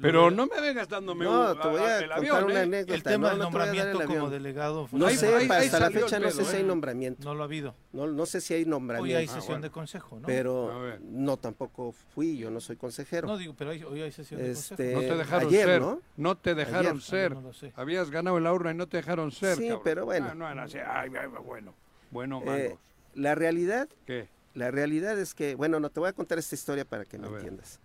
Pero 0.00 0.28
no 0.28 0.46
me 0.48 0.60
vengas 0.60 0.88
dándome 0.88 1.24
No, 1.24 1.52
un- 1.52 1.60
te 1.60 1.68
voy 1.68 1.80
a 1.80 1.98
el 1.98 2.00
contar 2.08 2.18
avión, 2.18 2.44
una 2.46 2.54
¿eh? 2.54 2.62
anécdota. 2.64 2.94
El 2.94 3.02
tema 3.04 3.16
no, 3.16 3.28
del 3.30 3.38
no 3.38 3.44
te 3.46 3.52
voy 3.52 3.62
a 3.62 3.66
dar 3.66 3.76
el 3.76 3.84
nombramiento 3.92 4.18
como 4.22 4.30
delegado. 4.30 4.88
No 4.90 5.06
Ahí- 5.06 5.16
sé, 5.16 5.34
ahí- 5.36 5.46
pa- 5.46 5.56
ahí 5.58 5.66
hasta 5.66 5.78
la 5.78 5.86
el 5.86 5.92
fecha 5.92 6.18
no 6.18 6.30
sé 6.32 6.44
si 6.44 6.56
hay 6.56 6.62
¿eh? 6.62 6.66
nombramiento. 6.66 7.22
No 7.24 7.34
lo 7.36 7.42
ha 7.42 7.44
habido. 7.46 7.76
No, 7.92 8.06
no 8.08 8.26
sé 8.26 8.40
si 8.40 8.54
hay 8.54 8.64
nombramiento. 8.64 9.16
Hoy 9.16 9.22
hay 9.22 9.26
Ah, 9.26 9.34
sesión 9.34 9.46
bueno. 9.46 9.62
de 9.62 9.70
consejo, 9.70 10.16
¿no? 10.18 10.26
Pero 10.26 10.98
no, 11.00 11.36
tampoco 11.36 11.92
fui, 12.12 12.36
yo 12.36 12.50
no 12.50 12.60
soy 12.60 12.74
consejero. 12.74 13.28
No 13.28 13.36
digo, 13.38 13.54
pero 13.56 13.70
hay- 13.70 13.84
hoy 13.84 14.02
hay 14.02 14.10
sesión 14.10 14.40
de 14.42 14.50
Este, 14.50 14.74
consejo. 14.94 15.00
No 15.00 15.08
te 15.08 15.16
dejaron 15.16 15.48
ayer, 15.48 15.66
ser. 15.68 15.82
¿no? 16.16 16.34
te 16.38 16.54
dejaron 16.56 16.86
Ayer. 16.88 17.00
ser. 17.02 17.32
No 17.36 17.40
lo 17.42 17.52
sé. 17.52 17.72
Habías 17.76 18.10
ganado 18.10 18.36
en 18.36 18.42
la 18.44 18.52
urna 18.52 18.72
y 18.72 18.74
no 18.74 18.88
te 18.88 18.96
dejaron 18.96 19.30
ser. 19.30 19.56
Sí, 19.56 19.62
cabrón. 19.68 19.80
pero 19.84 20.04
bueno. 20.06 20.26
Ah, 20.28 20.34
no 20.34 20.50
era 20.50 20.64
así. 20.64 20.78
Ay, 20.78 21.08
bueno. 21.44 21.72
Bueno, 22.10 22.42
Eh, 22.46 22.76
la 23.14 23.36
realidad, 23.36 23.88
¿Qué? 24.06 24.28
La 24.54 24.70
realidad 24.70 25.18
es 25.18 25.34
que, 25.34 25.54
bueno, 25.54 25.80
no 25.80 25.90
te 25.90 26.00
voy 26.00 26.08
a 26.08 26.12
contar 26.12 26.38
esta 26.38 26.54
historia 26.54 26.84
para 26.84 27.04
que 27.04 27.18
me 27.18 27.26
entiendas. 27.28 27.80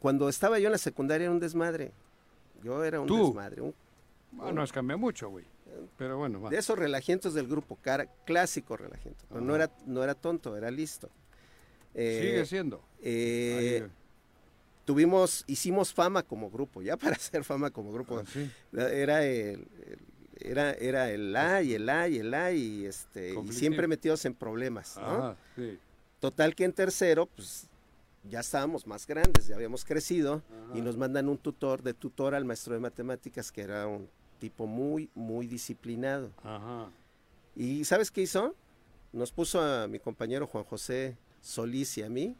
Cuando 0.00 0.28
estaba 0.28 0.58
yo 0.58 0.66
en 0.66 0.72
la 0.72 0.78
secundaria 0.78 1.24
era 1.26 1.32
un 1.32 1.40
desmadre. 1.40 1.92
Yo 2.62 2.82
era 2.84 3.00
un 3.00 3.06
¿Tú? 3.06 3.26
desmadre. 3.26 3.62
un- 3.62 3.74
Ah, 4.40 4.50
no 4.52 4.62
has 4.62 4.72
cambiado 4.72 4.98
mucho, 4.98 5.28
güey. 5.28 5.44
Pero 5.98 6.18
bueno, 6.18 6.40
va. 6.40 6.50
de 6.50 6.56
esos 6.58 6.78
relajientos 6.78 7.34
del 7.34 7.46
grupo, 7.48 7.76
cara, 7.82 8.06
clásico 8.24 8.76
relajiento. 8.76 9.24
Pero 9.28 9.40
no 9.40 9.54
era, 9.54 9.70
no 9.86 10.02
era 10.04 10.14
tonto, 10.14 10.56
era 10.56 10.70
listo. 10.70 11.08
Eh, 11.94 12.18
Sigue 12.22 12.46
siendo. 12.46 12.82
eh, 13.02 13.80
Ahí, 13.84 13.90
tuvimos, 14.84 15.44
hicimos 15.46 15.92
fama 15.92 16.22
como 16.22 16.50
grupo, 16.50 16.82
ya 16.82 16.96
para 17.14 17.16
hacer 17.16 17.44
fama 17.44 17.70
como 17.70 17.92
grupo. 17.92 18.18
ah, 18.18 18.24
sí. 18.32 18.50
Era 18.72 19.24
el, 19.24 19.66
el- 19.86 19.98
era, 20.40 20.72
era 20.72 21.10
el 21.10 21.34
A 21.36 21.62
y 21.62 21.74
el 21.74 21.88
A 21.88 22.08
y 22.08 22.18
el 22.18 22.34
A 22.34 22.52
y 22.52 22.86
este 22.86 23.34
y 23.34 23.52
siempre 23.52 23.86
metidos 23.86 24.24
en 24.24 24.34
problemas, 24.34 24.96
¿no? 24.96 25.06
Ajá, 25.06 25.36
sí. 25.56 25.78
Total 26.20 26.54
que 26.54 26.64
en 26.64 26.72
tercero, 26.72 27.26
pues 27.26 27.68
ya 28.30 28.40
estábamos 28.40 28.86
más 28.86 29.06
grandes, 29.06 29.46
ya 29.46 29.56
habíamos 29.56 29.84
crecido 29.84 30.42
y 30.74 30.80
nos 30.80 30.96
mandan 30.96 31.28
un 31.28 31.36
tutor 31.36 31.82
de 31.82 31.92
tutor 31.92 32.34
al 32.34 32.44
maestro 32.44 32.74
de 32.74 32.80
matemáticas 32.80 33.52
que 33.52 33.60
era 33.60 33.86
un 33.86 34.08
tipo 34.38 34.66
muy, 34.66 35.10
muy 35.14 35.46
disciplinado. 35.46 36.30
Ajá. 36.42 36.90
¿Y 37.54 37.84
sabes 37.84 38.10
qué 38.10 38.22
hizo? 38.22 38.54
Nos 39.12 39.30
puso 39.30 39.60
a 39.60 39.86
mi 39.86 39.98
compañero 39.98 40.46
Juan 40.46 40.64
José 40.64 41.16
Solís 41.40 41.96
y 41.98 42.02
a 42.02 42.08
mí, 42.08 42.36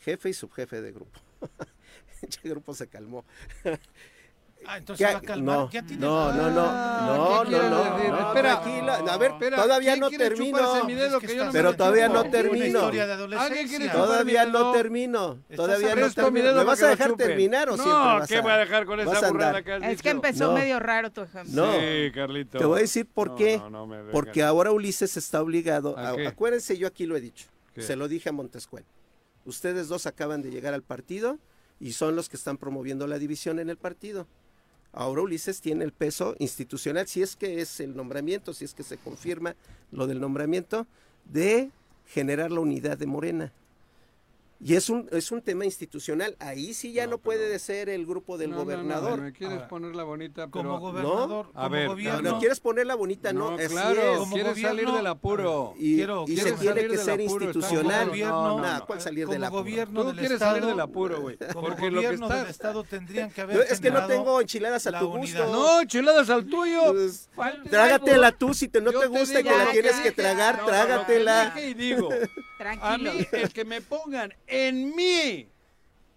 jefe 0.00 0.30
y 0.30 0.32
subjefe 0.32 0.80
de 0.80 0.92
grupo. 0.92 1.20
El 2.42 2.50
grupo 2.50 2.74
se 2.74 2.88
calmó. 2.88 3.24
Ah, 4.66 4.76
entonces 4.78 5.06
¿Qué? 5.06 5.12
va 5.14 5.18
a 5.18 5.22
calmar. 5.22 5.56
No, 5.56 5.70
Ya 5.70 5.82
tiene- 5.82 6.00
no, 6.06 6.32
no, 6.32 6.50
no, 6.50 6.64
Ah, 6.66 7.04
no, 7.16 7.44
¿qué 7.44 7.50
no, 7.56 7.70
no, 7.70 7.96
decir? 7.96 8.10
no, 8.10 8.26
Espera. 8.28 8.52
A 9.12 9.16
ver, 9.18 9.30
Espera, 9.32 9.56
todavía 9.62 9.90
¿quién 9.92 10.00
no 10.00 10.10
termino. 10.10 10.58
Es 10.76 11.16
que 11.26 11.36
no 11.36 11.50
Pero 11.52 11.74
todavía 11.76 12.08
no 12.08 12.24
termino. 12.30 12.66
historia 12.66 13.06
de 13.06 13.12
¿Alguien 13.14 13.28
quiere 13.30 13.40
adolescencia. 13.46 13.78
chupar 13.92 14.06
Todavía 14.06 14.46
no 14.46 14.72
termino. 14.72 15.38
Todavía 15.56 15.94
no 15.96 16.10
termino. 16.12 16.54
¿Me 16.54 16.64
vas 16.64 16.82
a 16.82 16.88
dejar 16.88 17.12
terminar 17.16 17.68
o 17.70 17.74
siempre 17.74 17.92
No, 17.92 18.04
vas 18.04 18.28
¿qué 18.28 18.36
a- 18.36 18.42
voy 18.42 18.52
a 18.52 18.56
dejar 18.58 18.86
con 18.86 19.00
esa 19.00 19.30
burrada 19.30 19.48
andar? 19.58 19.64
que 19.64 19.72
has 19.72 19.82
Es 19.92 20.02
que 20.02 20.10
empezó 20.10 20.44
No. 20.48 20.52
medio 20.52 20.78
raro 20.78 21.10
tu 21.10 21.22
ejemplo. 21.22 21.66
No. 21.66 21.72
Sí, 21.72 22.12
Carlito. 22.14 22.58
Te 22.58 22.64
voy 22.64 22.78
a 22.78 22.82
decir 22.82 23.06
por 23.06 23.28
No, 23.30 23.36
qué. 23.36 23.58
no, 23.58 23.70
no. 23.86 24.10
Porque 24.12 24.42
ahora 24.42 24.72
Ulises 24.72 25.16
está 25.16 25.40
obligado. 25.42 25.96
¿A 25.98 26.10
a- 26.10 26.16
qué? 26.16 26.26
acuérdense, 26.26 26.76
yo 26.76 26.86
aquí 26.86 27.06
lo 27.06 27.16
he 27.16 27.20
dicho. 27.20 27.46
¿Qué? 27.74 27.82
Se 27.82 27.96
lo 27.96 28.08
dije 28.08 28.28
a 28.28 28.32
Montescuel. 28.32 28.84
Ustedes 29.46 29.88
dos 29.88 30.06
acaban 30.06 30.42
de 30.42 30.50
llegar 30.50 30.74
al 30.74 30.82
partido 30.82 31.38
y 31.78 31.92
son 31.92 32.14
los 32.14 32.28
que 32.28 32.36
están 32.36 32.58
promoviendo 32.58 33.06
la 33.06 33.18
división 33.18 33.58
en 33.58 33.70
el 33.70 33.78
partido. 33.78 34.26
Ahora 34.92 35.22
Ulises 35.22 35.60
tiene 35.60 35.84
el 35.84 35.92
peso 35.92 36.34
institucional, 36.38 37.06
si 37.06 37.22
es 37.22 37.36
que 37.36 37.60
es 37.60 37.80
el 37.80 37.96
nombramiento, 37.96 38.52
si 38.52 38.64
es 38.64 38.74
que 38.74 38.82
se 38.82 38.98
confirma 38.98 39.54
lo 39.92 40.06
del 40.06 40.20
nombramiento, 40.20 40.86
de 41.24 41.70
generar 42.06 42.50
la 42.50 42.60
unidad 42.60 42.98
de 42.98 43.06
Morena. 43.06 43.52
Y 44.62 44.74
es 44.74 44.90
un, 44.90 45.08
es 45.10 45.32
un 45.32 45.40
tema 45.40 45.64
institucional. 45.64 46.36
Ahí 46.38 46.74
sí 46.74 46.92
ya 46.92 47.06
No, 47.06 47.12
no, 47.12 47.18
puede 47.18 47.46
pero- 47.46 47.58
ser 47.58 47.88
el 47.88 48.04
grupo 48.04 48.36
del 48.36 48.50
No, 48.50 48.56
no, 48.56 48.60
no, 48.60 48.64
gobernador. 48.66 49.20
me 49.22 49.32
quieres 49.32 49.56
Ahora, 49.56 49.68
ponerla 49.68 50.04
bonita, 50.04 50.48
pero... 50.48 50.50
Como 50.50 50.80
gobernador, 50.80 51.46
A 51.54 51.62
como 51.62 51.70
ver, 51.70 51.84
No, 51.86 51.90
gobierno. 51.92 52.30
no, 52.32 52.38
quieres 52.38 52.60
ponerla 52.60 52.94
bonita, 52.94 53.32
no, 53.32 53.52
No, 53.52 53.56
así 53.56 53.68
claro, 53.68 54.12
es. 54.12 54.18
Como 54.18 54.34
quieres 54.34 54.52
gobierno- 54.52 54.68
salir 54.82 54.94
del 54.94 55.06
apuro. 55.06 55.74
Y, 55.78 55.96
Quiero- 55.96 56.24
y 56.28 56.34
quiero 56.34 56.42
se 56.42 56.52
tiene 56.56 56.74
salir 56.74 56.90
que 56.90 56.96
del 56.96 57.04
ser 57.06 57.14
apuro, 57.14 57.24
está 57.46 57.58
institucional. 57.58 58.08
gobierno- 58.10 58.58
no, 58.58 58.78
no, 58.78 58.86
¿cuál 58.86 59.00
salir 59.00 59.28
del 59.28 59.44
apuro? 59.44 59.62
gobierno 59.62 60.04
Tú 60.04 60.10
quieres 60.12 60.30
Estado, 60.32 60.52
salir 60.56 60.68
del 60.68 60.80
apuro, 60.80 61.20
güey. 61.22 61.36
Porque 61.38 61.90
lo 61.90 62.00
que 62.02 62.06
gobierno 62.08 62.28
del. 62.28 62.46
Estado 62.46 62.84
tendrían 62.84 63.30
que 63.30 63.40
haber 63.40 63.56
No, 63.56 63.62
es 63.62 63.80
que 63.80 63.90
no 63.90 64.06
tengo 64.06 64.40
enchiladas 64.42 64.86
a 64.86 64.90
la 64.90 64.98
tu 65.00 65.08
gusto. 65.16 65.46
No, 65.50 65.84
chiladas 65.86 66.28
al 66.28 66.44
tuyo. 66.46 66.92
Pues, 66.92 67.30
trágatela 67.70 68.32
tú, 68.32 68.52
si 68.52 68.68
te, 68.68 68.80
no 68.82 68.90
te 68.92 69.06
gusta 69.06 69.40
y 69.40 69.44
te 69.44 69.56
la 69.56 69.70
tienes 69.70 69.94
que 69.96 70.10
que 70.10 70.12
tragar, 70.12 70.64
trágatela. 70.66 71.54
y 71.64 71.74
digo, 71.74 72.10
a 72.82 72.98
mí 72.98 73.26
el 73.32 73.50
que 73.52 73.64
me 73.64 73.80
pongan 73.80 74.34
en 74.50 74.94
mí... 74.94 75.48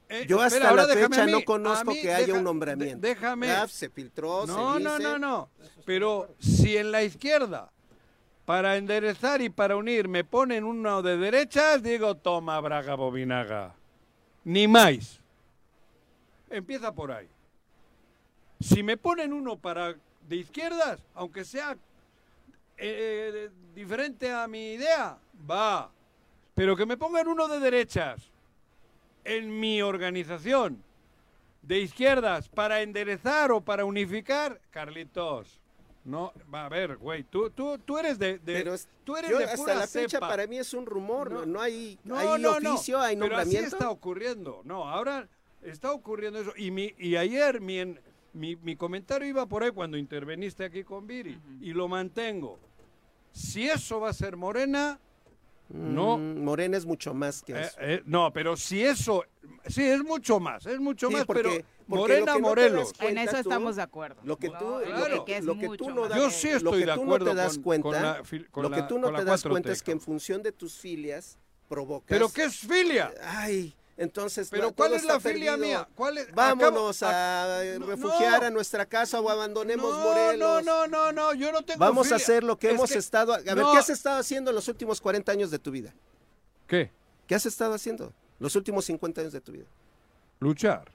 eh, 0.09 0.25
Yo 0.27 0.41
hasta 0.41 0.57
espera, 0.57 0.73
la 0.75 0.87
fecha 0.87 1.25
no 1.27 1.43
conozco 1.43 1.91
mí, 1.91 2.01
que 2.01 2.13
haya 2.13 2.33
un 2.33 2.43
nombramiento. 2.43 3.05
déjame. 3.05 3.47
Ya 3.47 3.67
se 3.67 3.89
filtró, 3.89 4.45
No, 4.45 4.75
se 4.77 4.83
no, 4.83 4.99
no, 4.99 5.17
no. 5.19 5.49
Pero 5.85 6.33
si 6.39 6.77
en 6.77 6.91
la 6.91 7.03
izquierda, 7.03 7.71
para 8.45 8.77
enderezar 8.77 9.41
y 9.41 9.49
para 9.49 9.75
unir, 9.75 10.07
me 10.07 10.23
ponen 10.23 10.63
uno 10.63 11.01
de 11.01 11.17
derechas, 11.17 11.81
digo, 11.81 12.15
toma, 12.15 12.59
Braga 12.59 12.95
Bobinaga. 12.95 13.73
Ni 14.43 14.67
más. 14.67 15.19
Empieza 16.49 16.93
por 16.93 17.11
ahí. 17.11 17.27
Si 18.59 18.83
me 18.83 18.97
ponen 18.97 19.33
uno 19.33 19.57
para 19.57 19.95
de 20.27 20.35
izquierdas, 20.35 20.99
aunque 21.15 21.43
sea 21.43 21.75
eh, 22.77 23.49
diferente 23.73 24.31
a 24.31 24.47
mi 24.47 24.73
idea, 24.73 25.17
va. 25.49 25.89
Pero 26.55 26.75
que 26.75 26.85
me 26.85 26.97
pongan 26.97 27.27
uno 27.27 27.47
de 27.47 27.59
derechas 27.59 28.21
en 29.23 29.59
mi 29.59 29.81
organización 29.81 30.83
de 31.61 31.79
izquierdas 31.79 32.49
para 32.49 32.81
enderezar 32.81 33.51
o 33.51 33.61
para 33.61 33.85
unificar, 33.85 34.59
Carlitos. 34.69 35.59
No, 36.05 36.33
va 36.53 36.65
a 36.65 36.69
ver, 36.69 36.97
güey, 36.97 37.23
tú, 37.23 37.49
tú, 37.49 37.77
tú 37.79 37.97
eres 37.97 38.19
de, 38.19 38.37
de- 38.39 38.53
Pero 38.53 38.73
es- 38.73 38.89
tú 39.05 39.15
eres 39.15 39.31
yo 39.31 39.37
de 39.37 39.45
hasta 39.45 39.55
pura 39.55 39.75
la 39.75 39.87
fecha 39.87 40.17
cepa. 40.17 40.27
para 40.27 40.45
mí 40.47 40.57
es 40.57 40.73
un 40.73 40.85
rumor, 40.85 41.31
no, 41.31 41.39
No. 41.39 41.45
no 41.45 41.61
hay, 41.61 41.97
No, 42.03 42.17
hay 42.17 42.41
no, 42.41 42.59
no, 42.59 42.73
oficio, 42.73 42.99
hay 42.99 43.15
Pero 43.15 43.37
así 43.37 43.45
nombramiento. 43.45 43.75
está 43.77 43.89
ocurriendo. 43.89 44.61
No, 44.65 44.89
ahora 44.89 45.29
está 45.61 45.93
ocurriendo 45.93 46.41
eso. 46.41 46.51
Y, 46.57 46.71
mi, 46.71 46.93
y 46.97 47.15
ayer 47.15 47.61
mi, 47.61 47.79
en- 47.79 48.01
mi, 48.33 48.57
mi 48.57 48.75
comentario 48.75 49.25
iba 49.29 49.45
por 49.45 49.63
ahí 49.63 49.71
cuando 49.71 49.95
interveniste 49.97 50.65
aquí 50.65 50.83
con 50.83 51.07
Viri. 51.07 51.39
Y 51.61 51.71
lo 51.71 51.87
mantengo. 51.87 52.59
Si 53.31 53.69
eso 53.69 54.01
va 54.01 54.09
a 54.09 54.13
ser 54.13 54.35
Morena, 54.35 54.99
no. 55.73 56.17
Mm, 56.17 56.43
Morena 56.43 56.77
es 56.77 56.85
mucho 56.85 57.13
más 57.13 57.41
que 57.41 57.53
eh, 57.53 57.61
eso. 57.61 57.77
eh, 57.81 58.01
no, 58.05 58.31
pero 58.31 58.55
si 58.55 58.83
eso... 58.83 59.23
Sí, 59.67 59.83
es 59.83 60.01
mucho 60.03 60.39
más, 60.39 60.65
es 60.65 60.79
mucho 60.79 61.07
Sí, 61.09 61.13
más, 61.15 61.25
porque- 61.25 61.41
pero 61.43 61.53
porque 61.85 61.99
Morena, 61.99 62.33
no 62.35 62.39
Morelos. 62.39 62.93
En 63.01 63.17
eso 63.17 63.31
tú, 63.31 63.37
estamos 63.37 63.75
de 63.75 63.81
acuerdo. 63.81 64.21
Lo 64.23 64.37
que 64.37 64.49
tú, 64.49 64.79
no 65.93 66.07
das, 66.07 66.17
Yo 66.17 66.29
sí 66.29 66.49
lo 66.51 66.57
estoy 66.57 66.71
que 66.81 66.85
de 66.85 66.93
tú 66.93 67.01
acuerdo 67.01 67.25
no 67.25 67.31
te 67.31 67.37
das 67.37 67.53
con- 67.55 67.63
cuenta, 67.63 67.83
con 67.89 68.01
la 68.01 68.23
fil- 68.23 68.49
con 68.49 68.63
lo 68.63 68.71
que 68.71 68.81
tú 68.83 68.95
no 68.99 69.07
con 69.07 69.13
la 69.13 69.19
te 69.19 69.25
das 69.25 69.43
4T, 69.45 69.49
cuenta 69.51 69.71
es 69.71 69.83
que 69.83 69.91
en 69.91 69.99
función 70.01 70.41
de 70.43 70.51
tus 70.53 70.77
filias 70.77 71.37
provocas. 71.67 72.07
¿Pero 72.07 72.29
qué 72.29 72.43
es 72.45 72.55
filia? 72.57 73.13
Ay, 73.21 73.73
entonces. 73.97 74.47
¿Pero 74.49 74.67
no, 74.67 74.73
cuál 74.73 74.93
es 74.93 75.03
la 75.03 75.19
filia 75.19 75.51
perdido. 75.53 75.57
mía? 75.57 75.87
¿Cuál 75.95 76.17
es- 76.17 76.31
Vámonos 76.33 77.01
acabo- 77.03 77.13
a 77.13 77.63
no, 77.79 77.85
refugiar 77.85 78.41
no. 78.41 78.47
a 78.47 78.49
nuestra 78.51 78.85
casa 78.85 79.19
o 79.19 79.29
abandonemos 79.29 79.97
no, 79.97 80.03
Morelos. 80.03 80.63
No, 80.63 80.87
no, 80.87 80.87
no, 80.87 81.11
no, 81.11 81.33
yo 81.33 81.51
no 81.51 81.61
tengo 81.63 81.79
Vamos 81.79 82.07
filia. 82.07 82.15
a 82.15 82.17
hacer 82.17 82.43
lo 82.43 82.57
que 82.57 82.67
Es 82.69 82.73
hemos 82.73 82.91
estado. 82.91 83.33
A 83.33 83.37
ver, 83.39 83.55
no. 83.57 83.71
¿qué 83.71 83.77
has 83.77 83.89
estado 83.89 84.17
haciendo 84.19 84.51
en 84.51 84.55
los 84.55 84.67
últimos 84.67 84.99
40 85.01 85.31
años 85.31 85.51
de 85.51 85.59
tu 85.59 85.71
vida? 85.71 85.93
¿Qué? 86.67 86.91
¿Qué 87.27 87.35
has 87.35 87.45
estado 87.45 87.73
haciendo 87.73 88.13
los 88.39 88.55
últimos 88.55 88.85
50 88.85 89.21
años 89.21 89.33
de 89.33 89.41
tu 89.41 89.51
vida? 89.51 89.65
Luchar. 90.39 90.91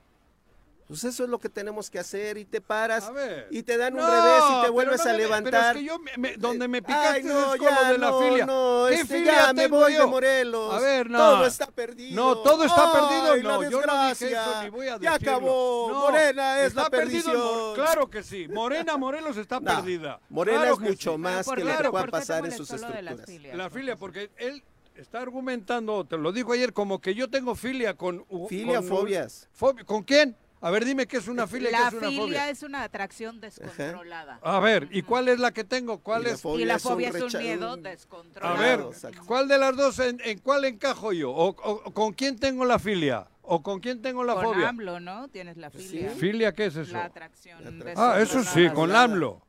Pues 0.88 1.04
eso 1.04 1.22
es 1.24 1.28
lo 1.28 1.38
que 1.38 1.50
tenemos 1.50 1.90
que 1.90 1.98
hacer 1.98 2.38
y 2.38 2.46
te 2.46 2.62
paras 2.62 3.04
A 3.10 3.12
y 3.50 3.62
te 3.62 3.76
dan 3.76 3.92
un 3.92 4.00
No, 4.00 4.06
revés 4.10 4.42
y 4.50 4.62
te 4.64 4.70
vuelves 4.70 5.04
no 5.04 5.10
a 5.10 5.12
me- 5.12 5.18
levantar. 5.18 5.52
Pero 5.52 5.66
es 5.68 5.76
que 5.76 5.84
yo, 5.84 5.98
me- 5.98 6.16
me- 6.16 6.36
donde 6.38 6.66
me 6.66 6.80
picaste 6.80 7.08
Ay, 7.18 7.22
no, 7.24 7.52
es 7.54 7.60
con 7.60 7.68
ya, 7.68 7.82
lo 7.82 7.88
de 7.92 7.98
la 7.98 8.10
no, 8.10 8.18
filia. 8.20 8.46
no, 8.46 8.84
¿Qué 8.88 8.94
este, 8.94 9.16
filia 9.18 9.34
ya 9.36 9.52
me 9.52 9.68
voy 9.68 9.92
de 9.92 9.98
yo? 9.98 10.08
Morelos. 10.08 10.74
A 10.74 10.78
ver, 10.80 11.10
no. 11.10 11.18
Todo 11.18 11.44
está 11.46 11.66
perdido. 11.66 12.16
No, 12.16 12.38
todo 12.38 12.64
está 12.64 12.86
Ay, 12.86 13.00
perdido. 13.02 13.36
No, 13.52 13.70
yo 13.70 13.82
no 13.84 14.08
dije 14.08 14.32
eso 14.32 14.62
ni 14.62 14.70
voy 14.70 14.88
a 14.88 14.98
Ya 14.98 15.12
decirlo. 15.12 15.34
acabó. 15.34 15.88
No, 15.92 16.00
Morena 16.00 16.60
es 16.60 16.66
está 16.68 16.82
la 16.84 16.90
perdido 16.90 17.24
perdición. 17.32 17.74
Claro 17.74 18.08
que 18.10 18.22
sí. 18.22 18.48
Morena 18.48 18.96
Morelos 18.96 19.36
está 19.36 19.60
No, 19.60 19.66
perdida. 19.66 20.20
Morena 20.30 20.58
Claro 20.60 20.72
es 20.72 20.78
que 20.80 20.88
mucho 20.88 21.12
sí. 21.12 21.18
más 21.18 21.44
¿Por 21.44 21.58
que 21.58 21.64
qué? 21.64 21.68
lo 21.68 21.76
que 21.76 21.82
¿Por 21.82 21.90
pueda 21.90 22.04
qué 22.06 22.10
te 22.10 22.16
pasar 22.16 22.44
en 22.46 22.52
sus 22.52 22.68
de 22.68 22.76
estructuras. 22.76 23.54
La 23.54 23.68
filia, 23.68 23.96
porque 23.96 24.30
él 24.38 24.64
está 24.96 25.20
argumentando, 25.20 26.06
te 26.06 26.16
lo 26.16 26.32
dijo 26.32 26.52
ayer, 26.54 26.72
como 26.72 26.98
que 26.98 27.14
yo 27.14 27.28
tengo 27.28 27.54
filia 27.54 27.92
con... 27.92 28.24
Filia, 28.48 28.78
con- 28.78 28.88
fobias. 28.88 29.48
fobi- 29.58 29.84
¿Con 29.84 30.02
quién? 30.02 30.34
A 30.60 30.70
ver, 30.70 30.84
dime 30.84 31.06
qué 31.06 31.18
es 31.18 31.28
una 31.28 31.46
filia 31.46 31.68
y 31.68 31.72
La 31.72 31.78
qué 31.78 31.86
es 31.88 31.92
una 31.94 32.08
filia 32.08 32.22
fobia. 32.22 32.50
es 32.50 32.62
una 32.64 32.82
atracción 32.82 33.40
descontrolada. 33.40 34.40
A 34.42 34.58
ver, 34.58 34.88
¿y 34.90 35.02
cuál 35.02 35.28
es 35.28 35.38
la 35.38 35.52
que 35.52 35.62
tengo? 35.64 35.98
¿Cuál 36.00 36.22
Y 36.22 36.24
la 36.26 36.30
es? 36.32 36.40
fobia 36.42 36.62
Y 36.62 36.66
la 36.66 36.74
es 36.74 36.84
un 36.84 36.90
fobia 36.92 37.08
es 37.10 37.22
un 37.34 37.40
miedo 37.40 37.74
un- 37.74 37.86
A 37.86 37.90
descontrolado. 37.90 38.58
ver. 38.92 39.14
¿cuál 39.26 39.46
de 39.48 39.58
las 39.58 39.76
dos, 39.76 39.98
en, 40.00 40.20
en 40.24 40.38
cuál 40.40 40.64
encajo 40.64 41.12
yo? 41.12 41.30
¿O, 41.30 41.48
o- 41.50 41.82
o 41.84 41.90
con 41.94 42.12
quién 42.12 42.38
tengo 42.38 42.64
la 42.64 42.78
filia? 42.80 43.28
¿O 43.42 43.62
con 43.62 43.78
quién 43.80 44.02
tengo 44.02 44.24
la 44.24 44.34
Con 44.34 44.44
fobia? 44.44 44.68
AMLO, 44.68 44.98
¿no? 45.00 45.28
Tienes 45.28 45.56
la 45.56 45.70
filia. 45.70 46.10
¿Filia 46.10 46.52
qué 46.52 46.66
es 46.66 46.76
eso? 46.76 46.92
La 46.92 47.04
atracción. 47.04 47.62
La 47.62 47.70
atracción. 47.70 48.10
Ah, 48.10 48.20
eso 48.20 48.42
sí, 48.42 48.68
con 48.70 48.94
AMLO. 48.94 49.40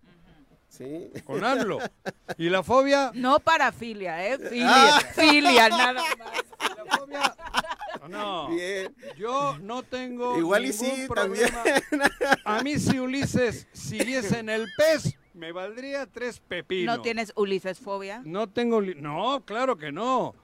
Sí. 0.70 1.10
Con 1.26 1.44
AMLO. 1.44 1.80
¿Y 2.38 2.50
la 2.50 2.62
fobia? 2.64 3.12
No 3.16 3.40
para 3.40 3.72
filia, 3.72 4.26
¿eh? 4.28 4.38
Filia. 4.38 5.00
Filia, 5.16 5.70
nada 5.70 5.94
más. 6.18 6.86
La 6.86 6.98
fobia... 6.98 7.36
No, 8.10 8.50
Bien. 8.50 8.94
yo 9.18 9.58
no 9.60 9.84
tengo 9.84 10.38
Igual 10.38 10.66
y 10.66 10.70
ningún 10.70 10.86
sí, 10.96 11.08
problema. 11.08 11.64
A 12.44 12.64
mí 12.64 12.78
si 12.80 13.00
Ulises 13.00 13.68
siguiese 13.72 14.40
en 14.40 14.50
el 14.50 14.68
pez, 14.78 15.16
me 15.34 15.52
valdría 15.52 16.06
tres 16.06 16.40
pepinos. 16.40 16.98
¿No 16.98 17.02
tienes 17.02 17.32
Ulises 17.36 17.80
fobia? 17.80 18.22
No 18.26 18.50
tengo... 18.50 18.82
No, 18.82 19.44
claro 19.46 19.78
que 19.78 19.92
no. 19.92 20.36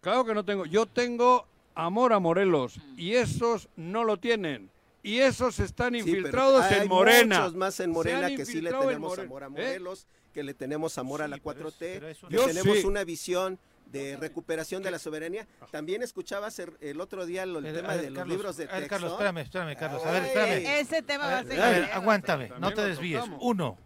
Claro 0.00 0.24
que 0.24 0.34
no 0.34 0.44
tengo. 0.44 0.66
Yo 0.66 0.86
tengo 0.86 1.46
amor 1.74 2.12
a 2.12 2.18
Morelos 2.18 2.78
y 2.96 3.14
esos 3.14 3.68
no 3.76 4.04
lo 4.04 4.18
tienen. 4.18 4.70
Y 5.02 5.18
esos 5.18 5.60
están 5.60 5.92
Sí, 5.94 6.00
pero 6.04 6.16
infiltrados 6.16 6.62
hay 6.64 6.82
en 6.82 6.88
Morena. 6.88 7.40
muchos 7.40 7.54
más 7.54 7.78
en 7.80 7.90
Morena 7.90 8.28
que 8.34 8.46
sí 8.46 8.60
le 8.60 8.70
tenemos 8.72 9.18
amor 9.18 9.42
a 9.42 9.46
¿Eh? 9.46 9.50
Morelos, 9.50 10.06
que 10.32 10.42
le 10.42 10.54
tenemos 10.54 10.96
amor 10.98 11.20
a 11.22 11.28
la 11.28 11.36
Sí, 11.36 11.42
pero 11.44 11.70
4T, 11.70 11.70
es- 11.70 11.98
pero 11.98 12.08
es 12.08 12.22
una- 12.22 12.30
que 12.30 12.36
Yo 12.36 12.46
tenemos 12.46 12.78
sí. 12.78 12.84
una 12.86 13.04
visión 13.04 13.58
de 13.86 14.16
recuperación 14.16 14.82
de 14.82 14.90
la 14.90 14.98
soberanía. 14.98 15.46
También 15.70 16.02
escuchabas 16.02 16.58
el, 16.58 16.72
el 16.80 17.00
otro 17.00 17.26
día 17.26 17.46
lo- 17.46 17.58
el 17.60 17.64
Pero, 17.66 17.76
tema 17.82 17.96
de 17.96 18.10
los 18.10 18.18
Carlos, 18.18 18.36
libros 18.36 18.56
de 18.56 18.64
a 18.64 18.66
ver, 18.66 18.74
texto. 18.76 18.88
Carlos, 18.90 19.12
espérame, 19.12 19.38
espérame, 19.38 19.76
Carlos. 19.76 20.04
A 20.04 20.10
ver, 20.12 20.22
espérame. 20.24 20.80
Ese 20.80 21.02
tema 21.02 21.26
va 21.26 21.38
A 21.38 21.44
seguir. 21.44 21.60
a 21.62 21.70
ver, 21.70 21.82
¿eh? 21.84 21.90
aguántame, 21.92 22.50
no 22.58 22.72
te 22.72 22.82
desvíes. 22.84 23.22
Uno, 23.40 23.78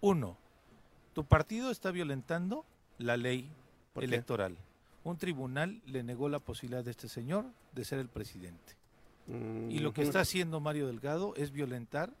uno. 0.00 0.38
Tu 1.14 1.24
partido 1.24 1.70
está 1.70 1.90
violentando 1.90 2.64
la 2.98 3.16
ley 3.16 3.50
electoral. 3.96 4.56
Un 5.04 5.16
tribunal 5.18 5.80
le 5.86 6.02
negó 6.02 6.28
la 6.28 6.38
posibilidad 6.40 6.84
de 6.84 6.90
este 6.90 7.08
señor 7.08 7.46
de 7.72 7.84
ser 7.84 7.98
el 7.98 8.08
presidente. 8.08 8.74
Mm, 9.28 9.70
Y 9.70 9.78
lo 9.78 9.92
que 9.92 10.02
está 10.02 10.20
haciendo 10.20 10.60
Mario 10.60 10.86
Delgado 10.88 11.34
es 11.36 11.50
violentar 11.52 12.12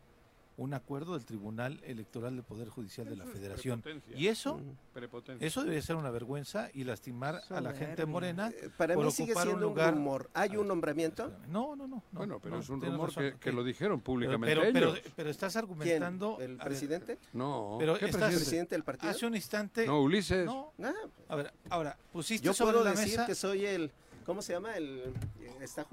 un 0.58 0.72
acuerdo 0.72 1.14
del 1.14 1.24
Tribunal 1.26 1.80
Electoral 1.84 2.34
del 2.34 2.44
Poder 2.44 2.68
Judicial 2.70 3.06
de 3.08 3.16
la 3.16 3.26
Federación. 3.26 3.82
Y 4.16 4.28
eso, 4.28 4.58
Prepotencia. 4.94 5.46
eso 5.46 5.60
debería 5.60 5.82
ser 5.82 5.96
una 5.96 6.10
vergüenza 6.10 6.70
y 6.72 6.84
lastimar 6.84 7.42
a 7.50 7.60
la 7.60 7.74
gente 7.74 8.06
morena. 8.06 8.48
Eh, 8.50 8.70
Para 8.76 8.94
por 8.94 9.04
mí 9.04 9.10
sigue 9.10 9.32
ocupar 9.32 9.46
siendo 9.48 9.66
un, 9.68 9.72
lugar- 9.74 9.94
rumor. 9.94 10.30
¿Hay 10.32 10.48
A 10.48 10.52
ver, 10.52 10.60
un 10.60 10.68
nombramiento? 10.68 11.28
No, 11.48 11.76
no, 11.76 11.86
no. 11.86 11.96
no, 11.96 12.02
Bueno, 12.12 12.38
pero 12.40 12.54
no, 12.56 12.62
es 12.62 12.68
un 12.70 12.80
rumor 12.80 13.12
que, 13.38 13.52
lo 13.52 13.62
dijeron 13.64 13.98
Pero, 14.00 14.04
públicamente 14.04 14.54
pero, 14.56 14.72
pero, 14.72 14.94
ellos. 14.96 15.12
pero 15.14 15.30
estás 15.30 15.52
¿Quién? 15.52 15.62
argumentando. 15.64 16.38
¿El 16.40 16.56
ver, 16.56 16.66
presidente? 16.66 17.18
No, 17.34 17.76
pero 17.78 17.98
¿qué 17.98 18.06
estás- 18.06 18.14
¿El 18.14 18.20
presidente? 18.20 18.36
presidente 18.44 18.74
del 18.76 18.84
partido? 18.84 19.10
Hace 19.10 19.26
un 19.26 19.34
instante. 19.36 19.86
No, 19.86 20.00
Ulises. 20.00 20.46
No, 20.46 20.72
Ah, 20.82 20.92
a 21.28 21.36
ver, 21.36 21.52
ahora, 21.68 21.96
pusiste 22.12 22.46
yo 22.46 22.54
sobre 22.54 22.72
puedo 22.72 22.84
la 22.84 22.90
decir 22.92 23.08
mesa. 23.10 23.26
que 23.26 23.34
soy 23.34 23.66
el... 23.66 23.90
¿Cómo 24.26 24.42
se 24.42 24.52
llama? 24.52 24.76
El, 24.76 25.14
está 25.62 25.86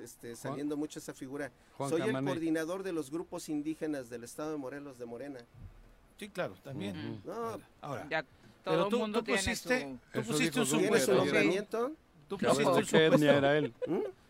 este, 0.00 0.36
saliendo 0.36 0.76
mucho 0.76 1.00
esa 1.00 1.12
figura. 1.12 1.50
Juan 1.76 1.90
soy 1.90 2.00
el 2.02 2.06
Camané. 2.06 2.30
coordinador 2.30 2.84
de 2.84 2.92
los 2.92 3.10
grupos 3.10 3.48
indígenas 3.48 4.08
del 4.08 4.22
estado 4.22 4.52
de 4.52 4.58
Morelos 4.58 4.96
de 4.98 5.06
Morena. 5.06 5.40
Sí, 6.16 6.28
claro, 6.28 6.54
también. 6.62 6.96
Ujú. 6.96 7.28
No, 7.28 7.60
Ahora, 7.80 8.06
Ya 8.08 8.24
pero 8.64 8.76
todo 8.76 8.88
tú, 8.88 8.96
el 8.96 9.02
mundo 9.02 9.18
tú 9.18 9.24
tiene 9.24 9.40
pusiste, 9.40 9.80
su... 9.82 9.98
tú 10.20 10.26
pusiste 10.26 10.60
un 10.60 10.66
¿tiene 10.66 10.84
supuesto. 10.84 11.14
nombramiento? 11.16 11.92
Tú 12.28 12.38
Que 12.38 12.46
a 12.46 12.52
ver 12.52 12.64
pusiste 12.64 12.78
un 13.08 13.12
supuesto. 13.12 13.30
era 13.30 13.58
él. 13.58 13.74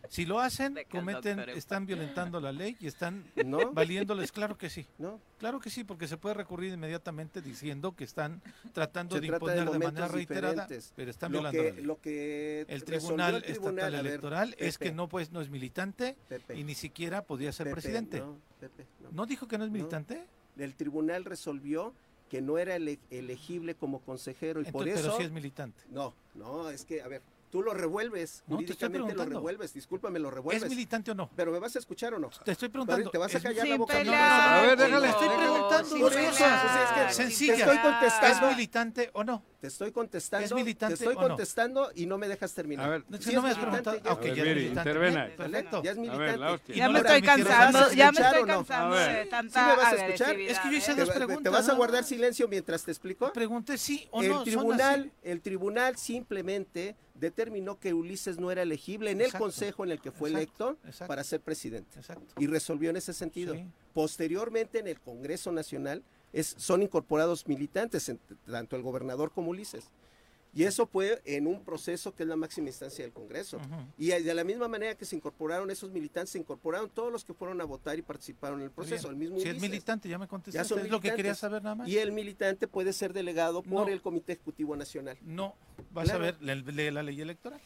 Si 0.09 0.27
lo 0.27 0.39
hacen, 0.41 0.79
cometen, 0.91 1.41
están 1.51 1.87
violentando 1.87 2.41
la 2.41 2.53
ley 2.53 2.77
y 2.81 2.87
están 2.87 3.25
¿No? 3.45 3.73
valiéndoles, 3.73 4.33
claro 4.33 4.57
que 4.59 4.69
sí. 4.71 4.87
¿No? 4.99 5.21
Claro 5.39 5.61
que 5.61 5.71
sí, 5.71 5.85
porque 5.85 6.07
se 6.09 6.17
puede 6.17 6.35
recurrir 6.35 6.73
inmediatamente 6.73 7.41
diciendo 7.41 7.95
que 7.97 8.05
están 8.05 8.43
tratando 8.73 9.17
Se 9.17 9.21
de 9.23 9.27
imponer 9.29 9.71
de, 9.71 9.79
manera 9.79 10.09
reiterada, 10.09 10.53
diferentes. 10.65 10.93
pero 10.95 11.11
están 11.11 11.33
Lo 11.33 11.39
violando 11.39 11.63
que, 11.63 11.69
la 11.71 11.75
ley. 11.77 11.85
lo 11.85 12.01
que 12.01 12.61
El 12.69 12.85
tribunal, 12.85 13.35
el 13.37 13.43
tribunal, 13.43 13.75
estatal 13.79 13.93
ver, 13.93 14.07
electoral 14.07 14.55
es 14.59 14.79
que 14.79 14.93
no 14.93 15.09
pues 15.09 15.33
no 15.33 15.41
es 15.41 15.49
militante 15.51 16.17
Pepe, 16.29 16.59
y 16.59 16.65
ni 16.65 16.75
siquiera 16.75 17.23
podía 17.23 17.53
ser 17.53 17.65
Pepe, 17.67 17.75
presidente. 17.81 18.21
no, 18.21 18.37
Pepe, 18.61 18.87
no. 19.03 19.11
¿No 19.13 19.27
dijo 19.27 19.49
que 19.49 19.59
no 19.59 19.65
es 19.65 19.71
No. 19.71 19.77
militante? 19.79 20.25
El 20.59 20.75
tribunal 20.75 21.25
resolvió 21.25 21.93
que 22.31 22.41
no 22.41 22.59
era 22.59 22.77
ele- 22.77 22.99
elegible 23.11 23.75
como 23.75 24.01
consejero 24.01 24.61
y 24.61 24.65
por 24.65 24.83
Entonces, 24.87 24.95
eso... 25.01 25.03
pero 25.09 25.17
sí 25.19 25.25
es 25.25 25.31
militante. 25.33 25.83
No, 25.91 26.15
no, 26.35 26.71
es 26.71 26.85
que, 26.85 27.03
a 27.03 27.09
ver, 27.09 27.23
tú 27.55 27.63
lo 27.63 27.73
revuelves, 27.73 28.43
No, 28.49 28.57
te 28.57 28.65
estoy 28.73 28.89
jurídicamente 28.89 29.15
lo 29.15 29.25
revuelves, 29.27 29.73
discúlpame, 29.73 30.19
lo 30.19 30.29
revuelves. 30.29 30.65
¿Es 30.65 30.69
militante 30.69 31.13
o 31.13 31.15
no? 31.15 31.31
Pero 31.37 31.53
me 31.53 31.61
vas 31.61 31.77
a 31.77 31.79
escuchar 31.79 32.13
o 32.13 32.19
no? 32.19 32.29
Te 32.45 32.51
estoy 32.51 32.69
preguntando. 32.69 33.09
¿Te 33.11 33.17
vas 33.19 33.33
a 33.33 33.37
¿es- 33.37 33.45
callar 33.45 33.69
la 33.69 33.77
boca? 33.77 34.03
No, 34.03 34.13
A 34.13 34.61
ver, 34.63 34.77
déjale, 34.77 35.09
estoy 35.09 35.29
preguntando 35.29 35.99
dos 35.99 36.17
cosas. 36.17 36.63
Pues 36.65 36.77
es 37.01 37.07
que 37.07 37.15
sencillas. 37.15 37.57
te 37.59 37.63
estoy 37.63 37.79
contestando. 37.79 38.49
¿Es 38.49 38.57
militante 38.57 39.11
o 39.13 39.23
no? 39.23 39.45
Te 39.61 39.69
estoy 39.69 39.93
contestando, 39.93 40.45
¿Es 40.45 40.53
militante 40.53 40.97
te 40.97 41.05
estoy 41.05 41.17
o 41.17 41.21
no? 41.21 41.29
contestando 41.29 41.91
y 41.95 42.07
no 42.07 42.19
me 42.19 42.27
dejas 42.27 42.53
terminar. 42.55 42.87
A 42.87 42.89
ver, 42.91 43.05
que 43.05 43.33
no 43.33 43.43
me 43.43 43.51
has 43.51 43.59
preguntado. 43.59 44.03
ya. 44.03 44.13
Ok, 44.13 44.19
A 44.19 44.21
ver, 44.25 44.35
ya 44.35 44.43
es 44.43 44.49
Viri, 44.49 44.61
militante. 44.63 44.91
intervena. 44.91 45.31
Perfecto. 45.37 45.83
Ya 45.85 45.91
es 45.93 45.97
militante. 45.97 46.75
Ya 46.75 46.87
no 46.89 46.93
me 46.93 46.99
estoy 46.99 47.23
cansando, 47.23 47.79
¿Vas 47.79 47.93
a 47.93 47.95
ya 47.95 48.11
me 48.13 48.21
estoy 48.21 48.43
o 48.43 48.47
cansando 48.47 48.97
de 48.97 49.27
tanta 49.27 49.61
¿Sí 49.61 49.71
me 49.71 49.77
vas 49.77 49.93
a 49.93 50.07
escuchar? 50.07 50.41
Es 50.41 50.59
que 50.59 50.71
yo 50.73 50.77
hice 50.77 50.91
¿eh? 50.91 50.95
¿Te, 50.97 51.01
dos 51.03 51.11
preguntas, 51.11 51.43
te 51.45 51.49
vas 51.51 51.69
a 51.69 51.75
guardar 51.75 52.03
silencio 52.03 52.49
mientras 52.49 52.83
te 52.83 52.91
explico? 52.91 53.33
Pregunté 53.33 53.79
sí 53.79 54.09
o 54.11 54.25
no. 54.25 54.43
el 55.23 55.41
tribunal 55.41 55.97
simplemente 55.97 56.97
determinó 57.25 57.79
que 57.79 57.95
Ulises 57.95 58.39
no 58.39 58.51
era 58.51 58.62
elegible 58.62 59.11
en 59.11 59.20
el 59.20 59.33
consejo 59.33 59.85
en 59.85 59.91
el 59.91 60.01
que 60.01 60.12
fue 60.12 60.31
Exacto, 60.31 60.68
electo 60.68 60.89
exacto. 60.89 61.09
para 61.09 61.25
ser 61.25 61.41
presidente. 61.41 61.99
Exacto. 61.99 62.35
Y 62.39 62.47
resolvió 62.47 62.91
en 62.91 62.97
ese 62.97 63.12
sentido. 63.14 63.55
Sí. 63.55 63.66
Posteriormente 63.95 64.79
en 64.79 64.89
el 64.89 65.01
Congreso 65.01 65.51
Nacional 65.51 66.03
es, 66.33 66.55
son 66.59 66.83
incorporados 66.83 67.47
militantes, 67.49 68.12
tanto 68.47 68.77
el 68.77 68.83
gobernador 68.83 69.31
como 69.33 69.51
Ulises. 69.51 69.91
Y 70.55 70.65
eso 70.65 70.87
fue 70.87 71.21
en 71.25 71.47
un 71.47 71.65
proceso 71.65 72.15
que 72.15 72.23
es 72.23 72.29
la 72.29 72.37
máxima 72.37 72.69
instancia 72.69 73.05
del 73.05 73.13
Congreso. 73.13 73.57
Ujú. 73.57 73.67
Y 73.99 74.09
de 74.09 74.35
la 74.35 74.45
misma 74.45 74.69
manera 74.69 74.95
que 74.95 75.05
se 75.05 75.17
incorporaron 75.17 75.71
esos 75.71 75.91
militantes, 75.91 76.31
se 76.31 76.39
incorporaron 76.39 76.89
todos 76.91 77.11
los 77.13 77.25
que 77.25 77.35
fueron 77.35 77.61
a 77.61 77.65
votar 77.65 77.99
y 77.99 78.03
participaron 78.03 78.61
en 78.61 78.67
el 78.67 78.71
proceso. 78.71 79.11
El 79.11 79.17
mismo 79.17 79.37
Si 79.37 79.43
es 79.45 79.51
Ulises. 79.51 79.69
militante, 79.71 80.09
ya 80.09 80.19
me 80.19 80.25
Ya 80.27 80.29
contestaste. 80.29 80.69
son 80.69 80.79
Es 80.85 80.91
lo 80.91 81.01
que 81.01 81.13
quería 81.15 81.35
saber 81.35 81.63
nada 81.63 81.75
más. 81.75 81.89
Y 81.89 81.99
el 81.99 82.13
militante 82.13 82.69
puede 82.69 82.93
ser 82.93 83.13
delegado 83.13 83.63
por 83.63 83.87
No. 83.87 83.93
el 83.93 84.01
Comité 84.01 84.35
Ejecutivo 84.35 84.77
Nacional. 84.77 85.19
No, 85.23 85.57
vas 85.93 86.05
Claro. 86.05 86.21
a 86.21 86.27
ver, 86.27 86.43
la 86.43 87.03
ley 87.03 87.21
electoral. 87.21 87.61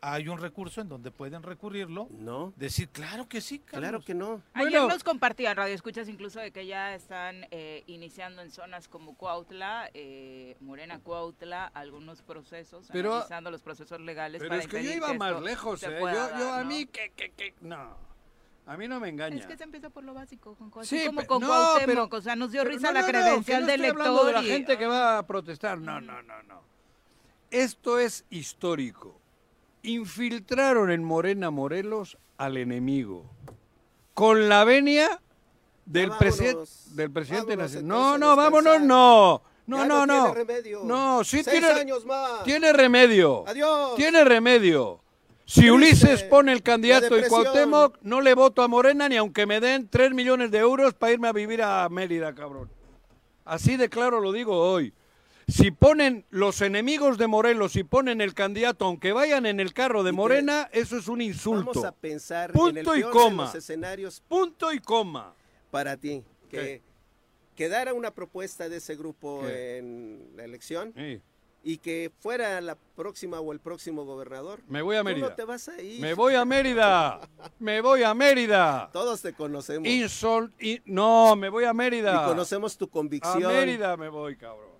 Hay 0.00 0.28
un 0.28 0.38
recurso 0.38 0.80
en 0.80 0.88
donde 0.88 1.10
pueden 1.10 1.42
recurrirlo. 1.42 2.08
No, 2.10 2.52
Decir, 2.56 2.88
claro 2.88 3.28
que 3.28 3.40
sí, 3.40 3.58
Carlos. 3.58 3.80
claro 3.90 4.04
que 4.04 4.14
no. 4.14 4.42
Ayer 4.54 4.70
Bueno. 4.80 4.88
nos 4.88 5.04
compartían 5.04 5.56
radio 5.56 5.74
escuchas 5.74 6.08
incluso 6.08 6.40
de 6.40 6.52
que 6.52 6.66
ya 6.66 6.94
están 6.94 7.46
eh, 7.50 7.84
iniciando 7.86 8.42
en 8.42 8.50
zonas 8.50 8.88
como 8.88 9.14
Cuautla, 9.16 9.90
eh, 9.94 10.56
Morena 10.60 10.98
Cuautla, 11.00 11.66
algunos 11.74 12.22
procesos, 12.22 12.88
Pero- 12.92 13.12
analizando 13.14 13.50
los 13.50 13.62
procesos 13.62 14.00
legales 14.00 14.38
Pero 14.40 14.50
para 14.50 14.62
es 14.62 14.68
que 14.68 14.82
yo 14.82 14.92
iba 14.92 15.12
más 15.14 15.40
lejos, 15.42 15.82
¿eh? 15.82 15.88
Yo, 15.92 15.98
pueda 15.98 16.38
yo 16.38 16.44
dar, 16.46 16.60
a 16.60 16.62
¿no? 16.62 16.68
mí, 16.68 16.86
que, 16.86 17.10
que, 17.16 17.30
que, 17.32 17.54
no. 17.60 18.10
A 18.66 18.76
mí 18.76 18.86
no 18.86 19.00
me 19.00 19.08
engaña. 19.08 19.36
Es 19.40 19.46
que 19.46 19.56
se 19.56 19.64
empieza 19.64 19.90
por 19.90 20.04
lo 20.04 20.14
básico, 20.14 20.54
con 20.70 20.84
Sí, 20.84 21.04
como 21.06 21.26
con 21.26 21.40
no, 21.42 21.48
Cuauhtémoc, 21.48 21.86
pero- 22.10 22.18
o 22.18 22.20
sea, 22.22 22.36
nos 22.36 22.52
dio 22.52 22.62
risa 22.62 22.88
no, 22.88 22.92
la 22.92 23.00
no, 23.00 23.06
credencial 23.08 23.62
no 23.62 23.66
del 23.66 23.84
hablando 23.84 24.24
de 24.24 24.32
lector 24.32 24.32
la 24.34 24.42
y- 24.42 24.50
gente 24.50 24.78
que 24.78 24.86
va 24.86 25.18
a 25.18 25.26
protestar. 25.26 25.78
No, 25.78 26.00
no, 26.00 26.22
no, 26.22 26.42
no. 26.44 26.62
Esto 27.50 27.98
es 27.98 28.24
histórico. 28.30 29.19
Infiltraron 29.82 30.90
en 30.90 31.02
Morena 31.04 31.50
Morelos 31.50 32.18
al 32.36 32.56
enemigo. 32.56 33.24
Con 34.14 34.48
la 34.48 34.64
venia 34.64 35.20
del, 35.86 36.10
presi- 36.12 36.56
del 36.94 37.10
presidente 37.10 37.56
nacional. 37.56 37.86
No, 37.88 38.18
no, 38.18 38.36
vámonos, 38.36 38.80
no. 38.82 39.42
No, 39.66 39.78
Ya 39.78 39.86
no, 39.86 40.06
no. 40.06 40.24
tiene 40.32 40.34
remedio. 40.44 40.80
No, 40.84 41.22
sí 41.24 41.42
Seis 41.44 41.58
tiene, 41.60 41.68
años 41.68 42.04
más. 42.04 42.42
tiene 42.44 42.72
remedio. 42.72 43.44
Adiós. 43.46 43.94
Tiene 43.94 44.24
remedio. 44.24 45.00
Si. 45.46 45.70
Ulises 45.70 46.22
pone 46.24 46.52
el 46.52 46.62
candidato 46.62 47.16
y. 47.18 47.22
Cuauhtémoc, 47.28 47.98
no 48.02 48.20
le 48.20 48.34
voto 48.34 48.62
a 48.62 48.68
Morena 48.68 49.08
ni 49.08 49.16
aunque 49.16 49.46
me 49.46 49.60
den 49.60 49.88
3 49.88 50.12
millones 50.12 50.50
de 50.50 50.58
euros 50.58 50.94
para 50.94 51.12
irme 51.12 51.28
a 51.28 51.32
vivir 51.32 51.62
a 51.62 51.88
Mérida, 51.88 52.34
cabrón. 52.34 52.68
Así 53.44 53.76
de 53.76 53.88
claro 53.88 54.20
lo 54.20 54.32
digo 54.32 54.56
hoy. 54.58 54.92
Si 55.50 55.70
ponen 55.70 56.24
los 56.30 56.60
enemigos 56.62 57.18
de 57.18 57.26
Morelos, 57.26 57.72
si 57.72 57.84
ponen 57.84 58.20
el 58.20 58.34
candidato, 58.34 58.84
aunque 58.84 59.12
vayan 59.12 59.46
en 59.46 59.60
el 59.60 59.72
carro 59.72 60.02
de 60.02 60.12
Morena, 60.12 60.68
eso 60.72 60.96
es 60.96 61.08
un 61.08 61.20
insulto. 61.20 61.72
Vamos 61.72 61.84
a 61.84 61.92
pensar 61.92 62.52
Punto 62.52 62.68
en 62.70 62.76
el 62.78 62.98
y 62.98 63.00
peor 63.02 63.12
coma. 63.12 63.42
de 63.44 63.48
los 63.48 63.54
escenarios 63.56 64.22
Punto 64.28 64.72
y 64.72 64.78
coma. 64.78 65.34
para 65.70 65.96
ti. 65.96 66.22
Que 66.50 66.82
quedara 67.54 67.94
una 67.94 68.10
propuesta 68.12 68.68
de 68.68 68.76
ese 68.78 68.96
grupo 68.96 69.42
¿Qué? 69.46 69.78
en 69.78 70.30
la 70.36 70.44
elección 70.44 70.92
Sí. 70.96 71.20
y 71.62 71.78
que 71.78 72.10
fuera 72.20 72.60
la 72.60 72.74
próxima 72.96 73.38
o 73.40 73.52
el 73.52 73.60
próximo 73.60 74.04
gobernador. 74.04 74.60
Me 74.68 74.82
voy 74.82 74.96
a 74.96 75.00
Tú 75.00 75.04
Mérida. 75.06 75.28
no 75.28 75.34
te 75.34 75.44
vas 75.44 75.68
a 75.68 75.80
ir. 75.80 76.00
Me 76.00 76.14
voy 76.14 76.34
a 76.34 76.44
Mérida. 76.44 77.20
Me 77.58 77.80
voy 77.82 78.02
a 78.02 78.14
Mérida. 78.14 78.88
Todos 78.92 79.20
te 79.22 79.32
conocemos. 79.32 79.86
Insol 79.88 80.52
y- 80.58 80.80
no, 80.86 81.36
me 81.36 81.48
voy 81.50 81.64
a 81.64 81.72
Mérida. 81.72 82.22
Y 82.24 82.28
conocemos 82.28 82.76
tu 82.78 82.86
A 82.86 82.90
convicción. 82.90 83.42
Mérida 83.52 83.96
me 83.96 84.08
voy, 84.08 84.36
cabrón. 84.36 84.79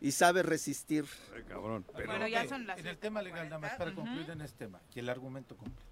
Y 0.00 0.12
sabes 0.12 0.44
resistir. 0.44 1.04
Ay, 1.34 1.42
cabrón. 1.44 1.84
Pero- 1.94 2.06
Bueno, 2.06 2.28
ya 2.28 2.46
son 2.46 2.66
las 2.66 2.78
En 2.78 2.86
el 2.86 2.98
tema 2.98 3.22
legal, 3.22 3.44
nada 3.48 3.58
más 3.58 3.74
para 3.74 3.94
concluir 3.94 4.28
en 4.30 4.40
este 4.42 4.58
tema, 4.66 4.80
y 4.94 4.98
el 4.98 5.08
argumento 5.08 5.56
completo. 5.56 5.82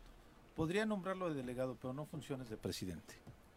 Podría 0.54 0.86
nombrarlo 0.86 1.28
de 1.30 1.34
delegado, 1.34 1.76
pero 1.80 1.92
no 1.94 2.04
funciones 2.06 2.48
de 2.48 2.56
presidente. 2.56 3.14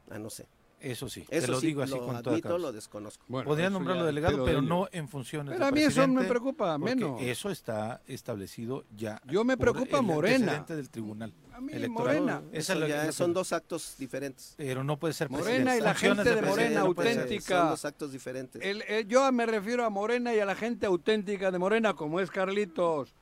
Ah, 0.10 0.18
no 0.20 0.30
sé. 0.30 0.48
Eso 0.80 1.10
sí, 1.10 1.26
Eso 1.30 1.48
te 1.48 1.52
lo 1.54 1.60
sí, 1.60 1.68
digo 1.68 1.82
así 1.82 1.94
lo 1.96 2.06
con 2.06 2.22
toda 2.22 2.34
admito, 2.36 2.50
causa. 2.50 2.62
lo 2.62 2.72
desconozco. 2.72 3.26
Bueno, 3.28 3.48
Podría 3.50 3.70
nombrarlo 3.72 4.04
ya 4.04 4.06
delegado, 4.06 4.46
pero 4.46 4.62
no 4.62 4.88
en 4.92 5.08
funciones 5.10 5.54
Pero 5.54 5.66
de 5.66 5.70
a 5.70 5.72
mí 5.72 5.82
eso 5.82 6.06
no 6.06 6.22
me 6.22 6.26
preocupa, 6.28 6.78
menos. 6.78 7.20
Eso 7.20 7.50
está 7.50 8.02
establecido 8.06 8.84
ya. 8.96 9.20
Yo 9.26 9.44
me 9.44 9.58
preocupa 9.58 9.98
el 9.98 10.04
Morena. 10.04 10.36
antecedente 10.38 10.76
del 10.76 10.90
tribunal 10.92 11.34
A 11.54 11.62
mí 11.62 11.74
electoral. 11.74 12.20
Morena. 12.22 12.42
Esa 12.52 12.74
es 12.74 12.88
ya 12.90 13.12
son 13.12 13.34
dos 13.34 13.54
actos 13.54 13.96
diferentes. 13.98 14.54
Pero 14.56 14.84
no 14.84 14.98
puede 15.00 15.16
ser 15.16 15.32
Morena 15.32 15.48
presidente. 15.48 15.78
y 15.78 15.82
la 15.82 15.96
gente 15.96 16.36
de 16.36 16.42
Morena 16.44 16.80
no 16.82 16.94
puede 16.94 17.10
ser. 17.14 17.22
auténtica. 17.24 17.60
Son 17.60 17.70
dos 17.70 17.86
actos 17.86 18.12
diferentes. 18.12 18.62
El- 18.62 18.84
el- 18.84 19.08
yo 19.08 19.32
me 19.32 19.48
refiero 19.48 19.84
a 19.84 19.90
Morena 19.90 20.36
y 20.36 20.40
a 20.40 20.46
la 20.46 20.56
gente 20.56 20.86
auténtica 20.86 21.50
de 21.50 21.58
Morena, 21.58 21.96
como 21.96 22.20
es 22.20 22.30
Carlitos. 22.30 23.16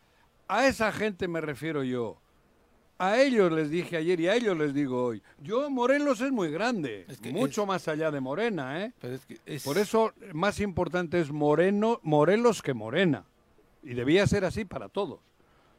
A 0.49 0.67
esa 0.67 0.91
gente 0.91 1.29
me 1.29 1.39
refiero 1.39 1.83
yo. 1.83 2.17
A 2.97 3.21
ellos 3.21 3.51
les 3.51 3.69
dije 3.69 3.97
ayer 3.97 4.19
y 4.21 4.27
a 4.29 4.35
ellos 4.35 4.57
les 4.57 4.73
digo 4.73 5.03
hoy. 5.03 5.21
Yo, 5.41 5.69
Morelos 5.69 6.21
es 6.21 6.31
muy 6.31 6.49
grande, 6.49 7.05
Es 7.09 7.19
que 7.19 7.31
mucho 7.31 7.65
más 7.65 7.87
allá 7.89 8.09
de 8.09 8.21
Morena, 8.21 8.83
¿eh? 8.85 8.93
Pero 9.01 9.15
es 9.15 9.25
que 9.25 9.37
es- 9.45 9.63
Por 9.63 9.77
eso, 9.77 10.13
más 10.33 10.59
importante 10.61 11.19
es 11.19 11.29
Moreno, 11.31 11.99
Morelos 12.03 12.61
que 12.61 12.73
Morena. 12.73 13.25
Y 13.83 13.93
debía 13.95 14.25
ser 14.27 14.45
así 14.45 14.63
para 14.63 14.87
todos. 14.87 15.19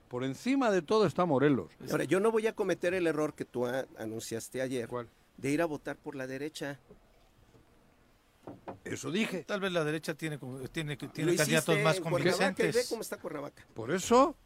Por 0.09 0.25
encima 0.25 0.71
de 0.71 0.83
todo 0.83 1.07
está 1.07 1.25
Morelos. 1.25 1.71
Ahora, 1.91 2.05
yo 2.05 2.21
no 2.21 2.31
voy 2.31 2.47
a 2.47 2.53
cometer 2.55 2.93
el 2.95 3.07
error 3.07 3.35
que 3.35 3.45
tú 3.47 3.67
anunciaste 3.67 4.61
ayer 4.61 4.87
¿Cuál? 4.87 5.09
de 5.39 5.51
ir 5.51 5.62
a 5.62 5.64
votar 5.67 5.97
por 5.97 6.14
la 6.17 6.27
derecha. 6.27 6.79
Eso 8.85 9.11
dije. 9.11 9.43
Tal 9.45 9.61
vez 9.61 9.73
la 9.73 9.83
derecha 9.85 10.14
tiene, 10.14 10.39
como- 10.39 10.59
tiene, 10.69 10.97
tiene 10.97 11.35
candidatos 11.35 11.79
más 11.81 11.97
y 11.97 12.01
ve 12.01 12.05
convincentes. 12.11 12.89
cómo 12.89 13.03
está 13.03 13.17
Cuernavaca. 13.17 13.67
Por 13.75 13.91
eso, 13.91 14.37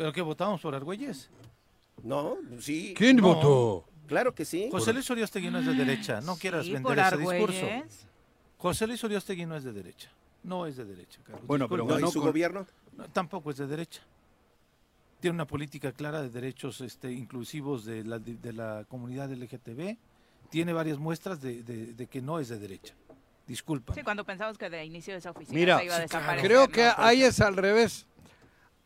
Pero 0.00 0.14
que 0.14 0.22
votamos 0.22 0.62
por 0.62 0.74
Argüelles. 0.74 1.28
No, 2.02 2.38
sí. 2.58 2.94
¿quién 2.96 3.16
No. 3.18 3.34
votó? 3.34 3.84
Claro 4.06 4.34
que 4.34 4.46
sí. 4.46 4.70
José 4.72 4.94
Luis 4.94 5.10
Uriostegui 5.10 5.50
no 5.50 5.58
es 5.58 5.66
de 5.66 5.74
derecha. 5.74 6.22
No 6.22 6.36
quieras 6.36 6.64
Sí, 6.64 6.72
vender 6.72 6.98
ese 7.00 7.18
discurso. 7.18 7.66
Argüelles. 7.66 8.06
José 8.56 8.86
Luis 8.86 9.04
Uriostegui 9.04 9.44
no 9.44 9.56
es 9.56 9.64
de 9.64 9.74
derecha. 9.74 10.10
No 10.42 10.64
es 10.64 10.78
de 10.78 10.86
derecha, 10.86 11.20
Carlos. 11.22 11.46
Bueno, 11.46 11.68
pero. 11.68 11.84
No, 11.84 11.98
¿y 11.98 12.10
su 12.10 12.18
con- 12.20 12.28
gobierno? 12.30 12.66
No, 12.96 13.08
tampoco 13.10 13.50
es 13.50 13.58
de 13.58 13.66
derecha. 13.66 14.00
Tiene 15.20 15.34
una 15.34 15.46
política 15.46 15.92
clara 15.92 16.22
de 16.22 16.30
derechos 16.30 16.80
este, 16.80 17.12
inclusivos 17.12 17.84
de 17.84 18.02
la, 18.02 18.18
de 18.18 18.52
la 18.54 18.86
comunidad 18.88 19.30
LGTB. 19.30 19.98
Tiene 20.48 20.72
varias 20.72 20.96
muestras 20.96 21.42
de, 21.42 21.62
de- 21.62 21.92
de 21.92 22.06
que 22.06 22.22
no 22.22 22.38
es 22.38 22.48
de 22.48 22.58
derecha. 22.58 22.94
Disculpa. 23.46 23.92
Sí, 23.94 24.02
cuando 24.02 24.24
pensamos 24.24 24.56
que 24.56 24.70
de 24.70 24.82
inicio 24.82 25.12
de 25.12 25.18
esa 25.18 25.32
oficina 25.32 25.58
Mira, 25.58 25.78
se 25.78 25.84
iba 25.84 25.96
a 25.96 26.00
desaparecer. 26.00 26.48
creo 26.48 26.68
que 26.68 26.88
ahí 26.96 27.22
es 27.22 27.38
al 27.42 27.54
revés. 27.58 28.06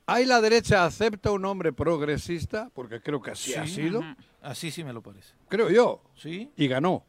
Ahí 0.06 0.26
la 0.26 0.40
derecha 0.40 0.84
acepta 0.84 1.30
un 1.30 1.44
hombre 1.46 1.72
progresista, 1.72 2.70
porque 2.74 3.00
creo 3.00 3.22
que 3.22 3.30
así 3.30 3.54
ha 3.54 3.66
sido. 3.66 4.02
Así 4.42 4.70
sí 4.70 4.84
me 4.84 4.92
lo 4.92 5.02
parece. 5.02 5.32
creo 5.48 5.70
yo, 5.70 6.02
¿Sí? 6.16 6.50
y 6.56 6.68
ganó. 6.68 7.04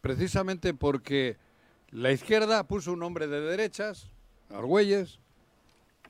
Precisamente 0.00 0.72
porque 0.74 1.36
la 1.90 2.12
izquierda 2.12 2.66
puso 2.66 2.92
un 2.92 3.02
hombre 3.02 3.26
de 3.26 3.40
derechas, 3.40 4.08
Argüelles, 4.50 5.18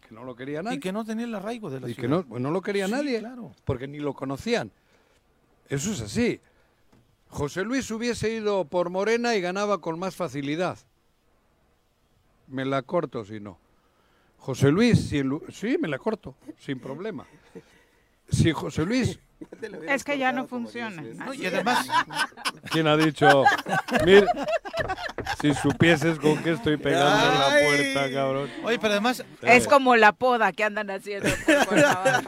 que 0.08 0.14
no 0.14 0.22
lo 0.24 0.36
quería 0.36 0.62
nadie. 0.62 0.76
Y 0.76 0.80
que 0.80 0.92
no 0.92 1.04
tenía 1.04 1.24
el 1.24 1.34
arraigo 1.34 1.70
de 1.70 1.80
la 1.80 1.88
y 1.88 1.94
que 1.94 2.06
no, 2.06 2.24
pues 2.24 2.40
no 2.40 2.50
lo 2.52 2.62
quería 2.62 2.86
Sí, 2.86 2.92
nadie, 2.92 3.18
claro. 3.18 3.52
porque 3.64 3.88
ni 3.88 3.98
lo 3.98 4.14
conocían. 4.14 4.70
Eso 5.68 5.90
es 5.92 6.00
así. 6.00 6.40
José 7.28 7.64
Luis 7.64 7.90
hubiese 7.90 8.30
ido 8.32 8.64
por 8.66 8.90
Morena 8.90 9.34
y 9.34 9.40
ganaba 9.40 9.80
con 9.80 9.98
más 9.98 10.14
facilidad. 10.14 10.78
Me 12.46 12.64
la 12.64 12.82
corto 12.82 13.24
si 13.24 13.40
no. 13.40 13.58
José 14.44 14.70
Luis, 14.70 15.08
si 15.08 15.22
sí, 15.48 15.78
me 15.80 15.88
la 15.88 15.98
corto, 15.98 16.34
sin 16.58 16.78
problema. 16.78 17.26
Si 18.28 18.52
José 18.52 18.84
Luis, 18.84 19.18
Es 19.88 20.04
que 20.04 20.18
ya 20.18 20.32
no 20.32 20.46
funciona. 20.46 21.02
No, 21.02 21.34
y 21.34 21.46
además, 21.46 21.86
¿quién 22.70 22.86
ha 22.86 22.96
dicho? 22.96 23.44
Mir, 24.04 24.26
si 25.40 25.54
supieses 25.54 26.18
con 26.18 26.42
qué 26.42 26.52
estoy 26.52 26.76
pegando 26.76 27.32
en 27.32 27.38
la 27.38 27.48
puerta, 27.66 28.12
cabrón. 28.12 28.50
oye, 28.64 28.78
pero 28.78 28.92
además, 28.92 29.24
Es 29.42 29.66
como 29.68 29.96
la 29.96 30.12
poda 30.12 30.52
que 30.52 30.64
andan 30.64 30.90
haciendo. 30.90 31.28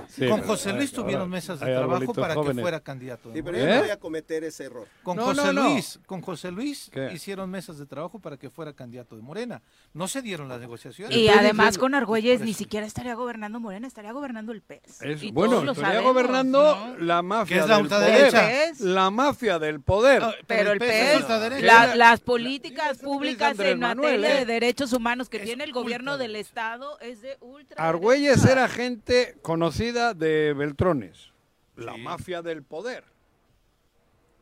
Sí, 0.08 0.28
con 0.28 0.42
José 0.42 0.72
Luis 0.72 0.90
hay- 0.90 0.96
tuvieron 0.96 1.28
mesas 1.30 1.60
de 1.60 1.66
trabajo 1.66 2.14
para 2.14 2.34
que 2.34 2.54
fuera 2.54 2.80
candidato. 2.80 3.28
de 3.30 3.36
Sí, 3.36 3.42
pero 3.42 3.58
yo 3.58 3.64
¿Eh? 3.66 3.74
no 3.74 3.80
voy 3.82 3.90
a 3.90 3.98
cometer 3.98 4.44
ese 4.44 4.64
error. 4.64 4.86
Con 5.02 5.16
No, 5.16 5.24
José 5.26 5.42
no, 5.46 5.52
no. 5.52 5.62
Luis, 5.70 5.98
con 6.06 6.20
José 6.22 6.50
Luis 6.50 6.90
¿Qué? 6.92 7.12
hicieron 7.12 7.50
mesas 7.50 7.78
de 7.78 7.86
trabajo 7.86 8.18
para 8.18 8.36
que 8.36 8.50
fuera 8.50 8.72
candidato 8.72 9.16
de 9.16 9.22
Morena. 9.22 9.62
No 9.94 10.08
se 10.08 10.22
dieron 10.22 10.48
las 10.48 10.60
negociaciones. 10.60 11.16
Y 11.16 11.28
además 11.28 11.78
con 11.78 11.94
Argüelles 11.94 12.40
ni 12.40 12.54
siquiera 12.54 12.86
estaría 12.86 13.14
gobernando 13.14 13.60
Morena, 13.60 13.86
estaría 13.86 14.12
gobernando 14.12 14.52
el 14.52 14.62
PES. 14.62 15.02
Es, 15.02 15.22
Y 15.22 15.30
bueno, 15.32 15.58
estaría 15.60 15.74
sabemos, 15.82 16.04
gobernando 16.04 16.76
¿no? 16.76 16.95
La 16.98 17.22
mafia 17.22 17.56
Que 17.56 17.62
es 17.62 17.68
la 17.68 17.78
del 17.78 17.88
poder. 17.88 18.74
La 18.80 19.10
mafia 19.10 19.58
del 19.58 19.80
poder. 19.80 20.22
No, 20.22 20.32
Pero 20.46 20.72
el 20.72 20.78
PES 20.78 21.24
es 21.24 21.62
la- 21.62 21.94
las 21.96 22.20
políticas 22.20 22.98
públicas 22.98 23.58
en 23.60 23.78
Manuel, 23.80 24.20
materia 24.20 24.36
¿eh? 24.42 24.44
de 24.46 24.52
derechos 24.52 24.92
humanos 24.92 25.28
que 25.28 25.38
Es 25.38 25.44
tiene 25.44 25.64
el 25.64 25.72
gobierno 25.72 26.18
del. 26.18 26.36
Estado 26.36 26.98
es 27.00 27.22
de 27.22 27.36
ultra. 27.40 27.82
Argüelles 27.88 28.44
era 28.44 28.68
gente 28.68 29.36
conocida 29.42 30.12
de 30.14 30.52
Beltrones. 30.54 31.32
La 31.76 31.94
Sí. 31.94 32.00
mafia 32.00 32.42
del 32.42 32.62
poder. 32.62 33.04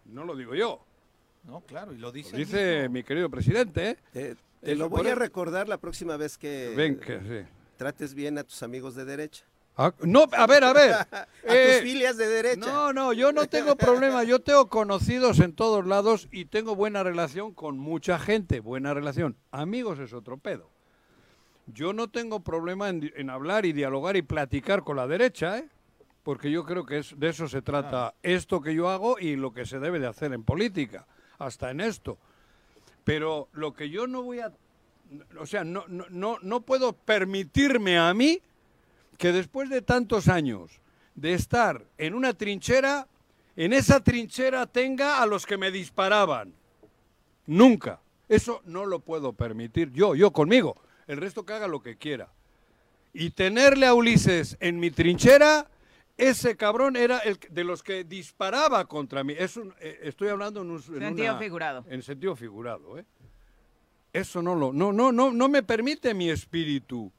No 0.07 0.25
lo 0.25 0.37
digo 0.37 0.55
yo. 0.55 0.85
No, 1.45 1.61
claro, 1.61 1.93
y 1.93 1.99
lo 1.99 2.11
dice. 2.13 2.33
Lo 2.33 2.39
dice 2.39 2.77
mismo. 2.83 2.93
mi 2.95 3.05
querido 3.05 3.31
presidente. 3.31 3.99
¿eh? 4.15 4.35
Te, 4.63 4.75
lo 4.75 4.89
voy 4.89 5.07
a 5.09 5.15
recordar 5.15 5.69
la 5.69 5.79
próxima 5.79 6.17
vez 6.17 6.39
que 6.39 6.73
Ven 6.77 6.99
que 6.99 7.19
sí. 7.21 7.49
trates 7.77 8.15
bien 8.15 8.39
a 8.39 8.45
tus 8.45 8.63
amigos 8.63 8.95
de 8.95 9.05
derecha. 9.05 9.45
Ah, 9.77 9.93
no, 10.03 10.27
a 10.33 10.47
ver, 10.47 10.63
a 10.65 10.73
ver. 10.73 10.93
A 11.13 11.27
Eh, 11.43 11.75
tus 11.75 11.83
filias 11.83 12.17
de 12.17 12.27
derecha. 12.27 12.61
No, 12.61 12.93
no, 12.93 13.13
yo 13.13 13.33
no 13.33 13.47
tengo 13.47 13.77
problema. 13.77 14.25
Yo 14.25 14.41
tengo 14.41 14.69
conocidos 14.69 15.41
en 15.41 15.53
todos 15.53 15.87
lados 15.87 16.29
y 16.33 16.47
tengo 16.47 16.75
buena 16.75 17.03
relación 17.03 17.53
con 17.53 17.79
mucha 17.79 18.19
gente. 18.19 18.61
Buena 18.61 18.95
relación. 18.95 19.37
Amigos 19.51 19.99
es 19.99 20.13
otro 20.13 20.39
pedo. 20.39 20.71
Yo 21.67 21.93
no 21.93 22.09
tengo 22.09 22.41
problema 22.41 22.89
en, 22.89 23.31
hablar 23.31 23.67
y 23.67 23.73
dialogar 23.73 24.17
y 24.17 24.23
platicar 24.23 24.85
con 24.85 24.97
la 24.97 25.07
derecha, 25.07 25.59
¿eh? 25.59 25.69
Porque 26.23 26.51
yo 26.51 26.65
creo 26.65 26.87
que 26.87 26.99
es, 26.99 27.19
de 27.19 27.29
eso 27.29 27.49
se 27.49 27.61
trata 27.61 28.15
esto 28.23 28.63
que 28.63 28.75
yo 28.75 28.89
hago 28.89 29.19
y 29.19 29.37
lo 29.37 29.53
que 29.53 29.67
se 29.67 29.79
debe 29.79 29.99
de 29.99 30.07
hacer 30.07 30.33
en 30.33 30.45
política, 30.45 31.07
hasta 31.39 31.71
en 31.71 31.81
esto. 31.81 32.19
Pero 33.05 33.49
lo 33.53 33.75
que 33.75 33.91
yo 33.91 34.07
no 34.07 34.23
voy 34.23 34.41
a... 34.41 34.53
O 35.39 35.45
sea, 35.45 35.65
no, 35.65 35.85
no, 35.89 36.07
no, 36.09 36.39
no 36.41 36.63
puedo 36.63 36.95
permitirme 36.95 37.99
a 37.99 38.15
mí 38.15 38.41
que 39.19 39.33
después 39.33 39.71
de 39.71 39.83
tantos 39.83 40.29
años 40.29 40.81
de 41.15 41.35
estar 41.35 41.85
en 41.99 42.15
una 42.15 42.35
trinchera, 42.35 43.07
en 43.57 43.73
esa 43.73 44.01
trinchera 44.03 44.67
tenga 44.67 45.23
a 45.23 45.27
los 45.27 45.47
que 45.47 45.57
me 45.57 45.71
disparaban. 45.71 46.53
Nunca. 47.47 48.01
Eso 48.29 48.63
no 48.65 48.87
lo 48.87 49.01
puedo 49.01 49.33
permitir 49.33 49.91
yo, 49.93 50.15
yo 50.15 50.33
conmigo. 50.33 50.77
El 51.07 51.19
resto 51.19 51.45
que 51.45 51.53
haga 51.53 51.69
lo 51.69 51.81
que 51.83 51.97
quiera. 51.97 52.29
Y 53.13 53.31
tenerle 53.31 53.87
a 53.87 53.95
Ulises 53.95 54.57
en 54.61 54.81
mi 54.81 54.91
trinchera, 54.91 55.69
ese 56.17 56.57
cabrón 56.57 56.97
era 56.97 57.19
el 57.19 57.39
de 57.51 57.65
los 57.65 57.83
que 57.83 58.03
disparaba 58.05 58.87
contra 58.87 59.23
mí. 59.23 59.35
Es 59.39 59.57
un- 59.57 59.75
eh, 59.81 60.01
estoy 60.03 60.29
hablando 60.29 60.63
en 60.63 60.71
un 60.71 60.77
en 60.79 60.83
Sentido 60.83 61.31
una- 61.33 61.39
figurado. 61.39 61.85
En 61.89 62.03
sentido 62.03 62.35
figurado, 62.35 62.99
¿eh? 62.99 63.05
Eso 64.13 64.43
no 64.43 64.55
lo, 64.55 64.73
no, 64.73 64.93
no, 64.93 65.13
no, 65.13 65.31
no 65.33 65.49
me 65.49 65.63
permite 65.63 66.15
mi 66.15 66.31
espíritu. 66.31 67.13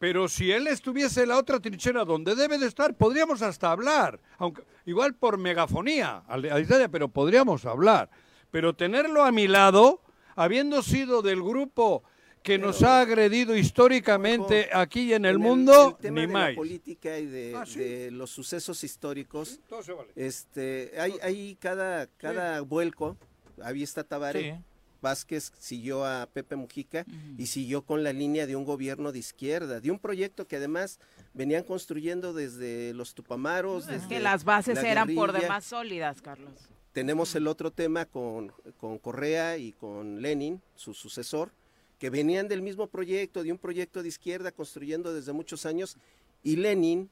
Pero 0.00 0.28
si 0.28 0.50
él 0.50 0.66
estuviese 0.66 1.22
en 1.22 1.28
la 1.28 1.38
otra 1.38 1.60
trinchera 1.60 2.04
donde 2.04 2.34
debe 2.34 2.56
de 2.58 2.66
estar, 2.66 2.96
podríamos 2.96 3.42
hasta 3.42 3.70
hablar. 3.70 4.18
Aunque, 4.38 4.62
igual 4.86 5.14
por 5.14 5.36
megafonía, 5.38 6.24
a 6.26 6.38
distancia, 6.38 6.88
pero 6.88 7.08
podríamos 7.08 7.66
hablar. 7.66 8.10
Pero 8.50 8.74
tenerlo 8.74 9.22
a 9.22 9.30
mi 9.30 9.46
lado, 9.46 10.00
habiendo 10.36 10.82
sido 10.82 11.20
del 11.20 11.42
grupo 11.42 12.02
que 12.42 12.56
nos 12.56 12.82
ha 12.82 13.02
agredido 13.02 13.54
históricamente 13.54 14.70
aquí 14.72 15.02
y 15.02 15.12
en 15.12 15.26
el 15.26 15.36
En 15.36 15.42
mundo, 15.42 15.90
el 15.90 16.02
tema 16.02 16.20
ni 16.22 16.26
de 16.26 16.32
más. 16.32 16.48
la 16.48 16.54
política 16.56 17.18
y 17.18 17.26
de, 17.26 17.54
Ah, 17.54 17.66
sí. 17.66 17.78
de 17.80 18.10
los 18.10 18.30
sucesos 18.30 18.82
históricos, 18.82 19.60
Todo 19.68 19.82
se 19.82 19.92
vale. 19.92 20.10
este, 20.16 20.92
hay, 20.98 21.12
hay 21.22 21.56
cada, 21.56 22.06
cada 22.16 22.62
vuelco, 22.62 23.18
ahí 23.62 23.82
está 23.82 24.02
Tabaré, 24.04 24.54
Sí. 24.56 24.64
Vázquez 25.00 25.52
siguió 25.58 26.04
a 26.04 26.26
Pepe 26.26 26.56
Mujica 26.56 27.04
y 27.38 27.46
siguió 27.46 27.82
con 27.82 28.04
la 28.04 28.12
línea 28.12 28.46
de 28.46 28.56
un 28.56 28.64
gobierno 28.64 29.12
de 29.12 29.18
izquierda, 29.18 29.80
de 29.80 29.90
un 29.90 29.98
proyecto 29.98 30.46
que 30.46 30.56
además 30.56 30.98
venían 31.34 31.64
construyendo 31.64 32.32
desde 32.32 32.92
los 32.94 33.14
Tupamaros. 33.14 33.84
Es 33.84 34.02
desde 34.02 34.08
que 34.08 34.20
las 34.20 34.44
bases 34.44 34.82
la 34.82 34.88
eran 34.88 35.14
por 35.14 35.32
demás 35.32 35.64
sólidas, 35.64 36.20
Carlos. 36.20 36.52
Tenemos 36.92 37.34
el 37.36 37.46
otro 37.46 37.70
tema 37.70 38.04
con, 38.04 38.52
con 38.78 38.98
Correa 38.98 39.56
y 39.56 39.72
con 39.72 40.20
Lenin, 40.20 40.60
su 40.74 40.92
sucesor, 40.92 41.52
que 41.98 42.10
venían 42.10 42.48
del 42.48 42.62
mismo 42.62 42.88
proyecto, 42.88 43.42
de 43.42 43.52
un 43.52 43.58
proyecto 43.58 44.02
de 44.02 44.08
izquierda 44.08 44.50
construyendo 44.50 45.14
desde 45.14 45.32
muchos 45.32 45.66
años, 45.66 45.96
y 46.42 46.56
Lenin, 46.56 47.08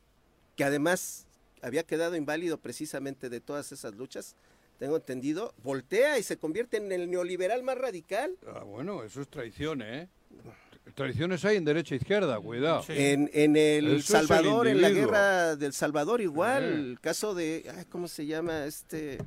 que 0.56 0.64
además 0.64 1.26
había 1.62 1.84
quedado 1.84 2.16
inválido 2.16 2.58
precisamente 2.58 3.28
de 3.28 3.40
todas 3.40 3.70
esas 3.70 3.94
luchas, 3.94 4.34
tengo 4.78 4.96
entendido, 4.96 5.54
voltea 5.62 6.18
y 6.18 6.22
se 6.22 6.36
convierte 6.38 6.76
en 6.76 6.90
el 6.92 7.10
neoliberal 7.10 7.62
más 7.62 7.76
radical. 7.78 8.36
Ah, 8.46 8.62
bueno, 8.64 9.02
eso 9.04 9.20
es 9.20 9.28
traición, 9.28 9.82
¿eh? 9.82 10.08
Traiciones 10.94 11.44
hay 11.44 11.56
en 11.56 11.64
derecha 11.64 11.94
e 11.94 11.98
izquierda, 11.98 12.40
cuidado. 12.40 12.82
En, 12.88 13.30
en 13.32 13.56
el 13.56 13.86
Eso 13.86 13.94
es 13.96 14.00
el 14.22 14.26
Salvador, 14.28 14.66
en 14.68 14.80
la 14.80 14.90
guerra 14.90 15.56
del 15.56 15.72
Salvador 15.72 16.20
igual, 16.20 16.62
Eh. 16.64 16.74
el 16.74 17.00
caso 17.00 17.34
de, 17.34 17.70
ay, 17.76 17.84
¿cómo 17.88 18.08
se 18.08 18.26
llama? 18.26 18.64
Este, 18.64 19.18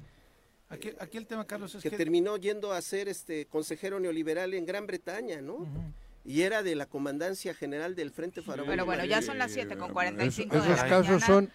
Aquí, 0.70 0.91
aquí 0.99 1.18
el 1.18 1.28
tema, 1.28 1.45
Carlos, 1.45 1.76
es 1.76 1.84
que 1.84 1.89
que... 1.89 1.97
terminó 1.97 2.38
yendo 2.38 2.72
a 2.72 2.82
ser 2.82 3.10
este 3.10 3.45
consejero 3.45 3.99
neoliberal 3.99 4.54
en 4.54 4.66
Gran 4.66 4.88
Bretaña, 4.88 5.41
¿no? 5.41 5.68
Y 6.24 6.43
era 6.43 6.64
de 6.64 6.76
la 6.76 6.86
comandancia 6.86 7.54
general 7.54 7.93
del 7.95 8.12
Frente 8.12 8.41
Faraón. 8.41 8.68
Bueno, 8.68 8.86
bueno, 8.86 9.04
ya 9.06 9.22
son 9.22 9.38
las 9.38 9.52
7 9.52 9.76
con 9.76 9.91
45 9.91 10.56
Esos 10.56 10.68
de 10.70 10.76
la 10.76 10.88
casos 10.88 11.08
mañana. 11.08 11.26
son 11.26 11.49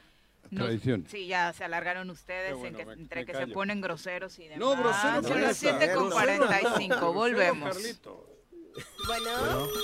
Traición. 0.54 1.06
Sí, 1.10 1.26
ya 1.26 1.52
se 1.52 1.64
alargaron 1.64 2.10
ustedes 2.10 2.48
Qué 2.48 2.54
bueno, 2.54 2.78
en 2.78 2.84
que- 2.84 2.86
me- 2.86 3.02
entre 3.02 3.20
me 3.20 3.26
que 3.26 3.34
se 3.38 3.46
ponen 3.48 3.80
groseros 3.80 4.38
y 4.38 4.44
demás. 4.48 4.58
No, 4.58 4.70
grosero 4.76 5.22
Son 5.22 5.40
las 5.42 5.50
es. 5.52 5.56
7 5.58 5.92
con 5.94 6.10
Grosero 6.10 6.32
no. 6.32 6.46
45, 6.46 6.88
Grosero, 6.96 7.12
volvemos. 7.12 7.72
Carlito. 7.74 8.22
Bueno, 9.06 9.30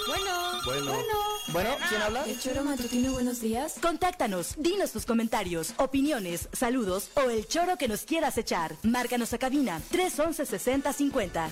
bueno, 0.06 0.60
bueno. 0.66 1.02
Bueno, 1.48 1.70
¿quién 1.88 2.02
habla? 2.02 2.24
El 2.26 2.38
choro 2.38 2.62
matutino, 2.62 3.12
buenos 3.12 3.40
días. 3.40 3.76
Contáctanos, 3.80 4.54
dinos 4.58 4.92
tus 4.92 5.06
comentarios, 5.06 5.72
opiniones, 5.78 6.48
saludos 6.52 7.10
o 7.14 7.30
el 7.30 7.46
choro 7.48 7.78
que 7.78 7.88
nos 7.88 8.02
quieras 8.02 8.36
echar. 8.36 8.74
Márcanos 8.82 9.32
a 9.32 9.38
cabina 9.38 9.80
311 9.90 10.44
6050. 10.44 11.48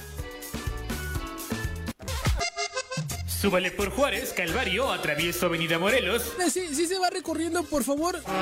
Súbale 3.40 3.70
por 3.70 3.88
Juárez, 3.90 4.34
Calvario, 4.34 4.92
atravieso 4.92 5.46
Avenida 5.46 5.78
Morelos. 5.78 6.22
Sí, 6.50 6.74
sí 6.74 6.86
se 6.86 6.98
va 6.98 7.08
recorriendo, 7.08 7.62
por 7.62 7.84
favor. 7.84 8.20
Por 8.22 8.32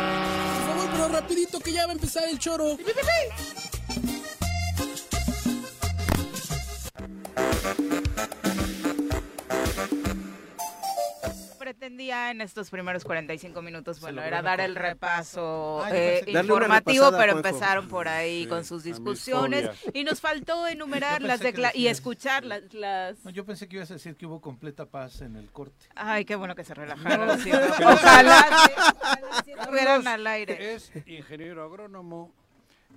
pero 0.93 1.09
rapidito 1.09 1.61
que 1.61 1.73
ya 1.73 1.87
va 1.87 1.93
a 1.93 1.95
empezar 1.95 2.25
el 2.29 2.39
choro. 2.39 2.77
Pretendía 11.89 12.31
en 12.31 12.43
estos 12.43 12.69
primeros 12.69 13.03
45 13.03 13.63
minutos, 13.63 13.99
bueno, 14.01 14.23
era 14.23 14.43
dar 14.43 14.61
el 14.61 14.77
repaso 14.77 15.83
eh, 15.91 16.23
informativo, 16.27 17.11
pero 17.13 17.39
empezaron 17.39 17.89
por 17.89 18.09
ahí 18.09 18.43
Sí, 18.43 18.47
con 18.47 18.67
sus 18.67 18.85
discusiones 18.85 19.71
y 19.95 20.05
nos 20.05 20.21
faltó 20.21 20.67
enumerar 20.67 21.23
las 21.23 21.41
y 21.75 21.87
escuchar 21.87 22.45
las, 22.45 22.75
las... 22.75 23.25
No, 23.25 23.31
yo 23.31 23.47
pensé 23.47 23.69
que 23.69 23.77
ibas 23.77 23.91
a 23.91 23.95
decir 23.95 24.17
que 24.17 24.27
hubo 24.27 24.39
completa 24.43 24.85
paz 24.85 25.23
en 25.23 25.37
el 25.37 25.51
corte. 25.51 25.87
Ay, 25.95 26.27
qué 26.27 26.37
bueno 26.37 26.55
que 26.55 26.65
se 26.65 26.75
relajaron. 26.75 27.27
No. 27.29 27.39
sí. 27.39 27.51
Ojalá, 27.51 28.43
sí, 28.67 28.73
ojalá 28.77 29.43
sí 29.45 29.53
estuvieran 29.53 30.07
al 30.07 30.27
aire. 30.27 30.75
Es 30.75 30.93
ingeniero 31.07 31.65
agrónomo. 31.65 32.31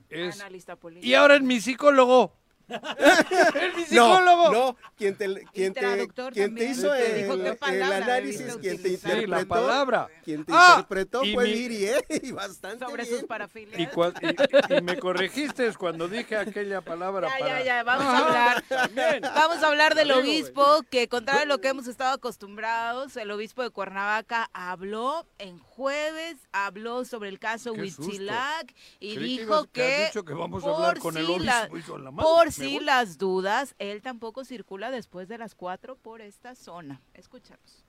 Es... 0.09 0.41
Analista 0.41 0.75
político. 0.75 1.07
Y 1.07 1.13
ahora 1.13 1.35
es 1.35 1.41
mi 1.41 1.61
psicólogo. 1.61 2.33
es 2.97 3.76
mi 3.76 3.82
No, 3.95 4.15
psicólogo. 4.17 4.51
no, 4.51 4.78
quien 4.97 5.15
te, 5.17 5.45
quien 5.53 5.74
te, 5.74 5.80
traductor 5.80 6.34
quien 6.34 6.55
te 6.55 6.65
también. 6.65 6.72
hizo 6.72 6.93
el, 6.93 7.15
dijo 7.15 7.34
el 7.34 7.57
palabra 7.57 7.97
análisis, 7.97 8.55
quien 8.57 8.82
te 8.82 8.89
interpretó, 8.89 9.22
Sí, 9.22 9.28
la 9.28 9.45
palabra. 9.45 10.09
quien 10.24 10.45
te 10.45 10.51
Ah, 10.55 10.67
interpretó 10.78 11.24
y 11.24 11.34
fue 11.34 11.43
mi- 11.45 11.53
Viri, 11.53 11.86
¿eh? 11.86 12.05
Y 12.24 12.32
bastante 12.32 12.86
Sobre 12.86 13.03
bien. 13.03 13.15
sus 13.19 13.28
parafilias. 13.28 13.80
Y, 13.80 13.88
cuan- 13.88 14.13
y- 14.22 14.74
y 14.78 14.82
me 14.82 14.97
corregiste 14.97 15.72
cuando 15.76 16.07
dije 16.07 16.38
aquella 16.38 16.82
palabra 16.82 17.28
Ya, 17.30 17.39
para... 17.39 17.59
ya, 17.59 17.65
ya, 17.65 17.84
vamos 17.84 18.05
Ah, 18.07 18.17
a 18.17 18.26
hablar. 18.28 18.63
también. 18.67 19.22
Vamos 19.22 19.63
a 19.63 19.67
hablar 19.67 19.95
del 19.95 20.11
Amigo, 20.11 20.28
obispo, 20.28 20.84
que 20.89 21.07
contrario 21.07 21.43
a 21.43 21.45
lo 21.45 21.59
que 21.61 21.69
hemos 21.69 21.88
estado 21.88 22.13
acostumbrados, 22.13 23.15
el 23.17 23.32
obispo 23.32 23.61
de 23.63 23.69
Cuernavaca 23.69 24.49
habló 24.53 25.26
en 25.38 25.59
jueves, 25.82 26.38
habló 26.51 27.05
sobre 27.05 27.29
el 27.29 27.39
caso. 27.39 27.73
Huitzilac 27.73 28.75
y 28.99 29.15
Creí 29.15 29.38
dijo 29.39 29.63
que 29.71 30.09
que, 30.13 30.23
que 30.23 30.34
vamos 30.34 30.61
a 30.63 30.67
por 30.67 30.75
hablar 30.75 30.99
con 30.99 31.17
el 31.17 31.25
si 31.25 31.39
la- 31.39 31.61
obispo 31.63 31.77
y 31.77 31.82
con 31.82 32.03
la 32.03 32.11
madre. 32.11 32.29
por 32.29 32.45
Me 32.45 32.51
si 32.51 32.75
voy. 32.75 32.86
las 32.86 33.17
dudas, 33.17 33.73
él 33.79 34.01
tampoco 34.03 34.45
circula 34.45 34.91
después 34.91 35.27
de 35.27 35.39
las 35.39 35.55
4 35.55 35.95
por 35.95 36.21
esta 36.21 36.53
zona. 36.53 37.01
Escuchamos. 37.15 37.84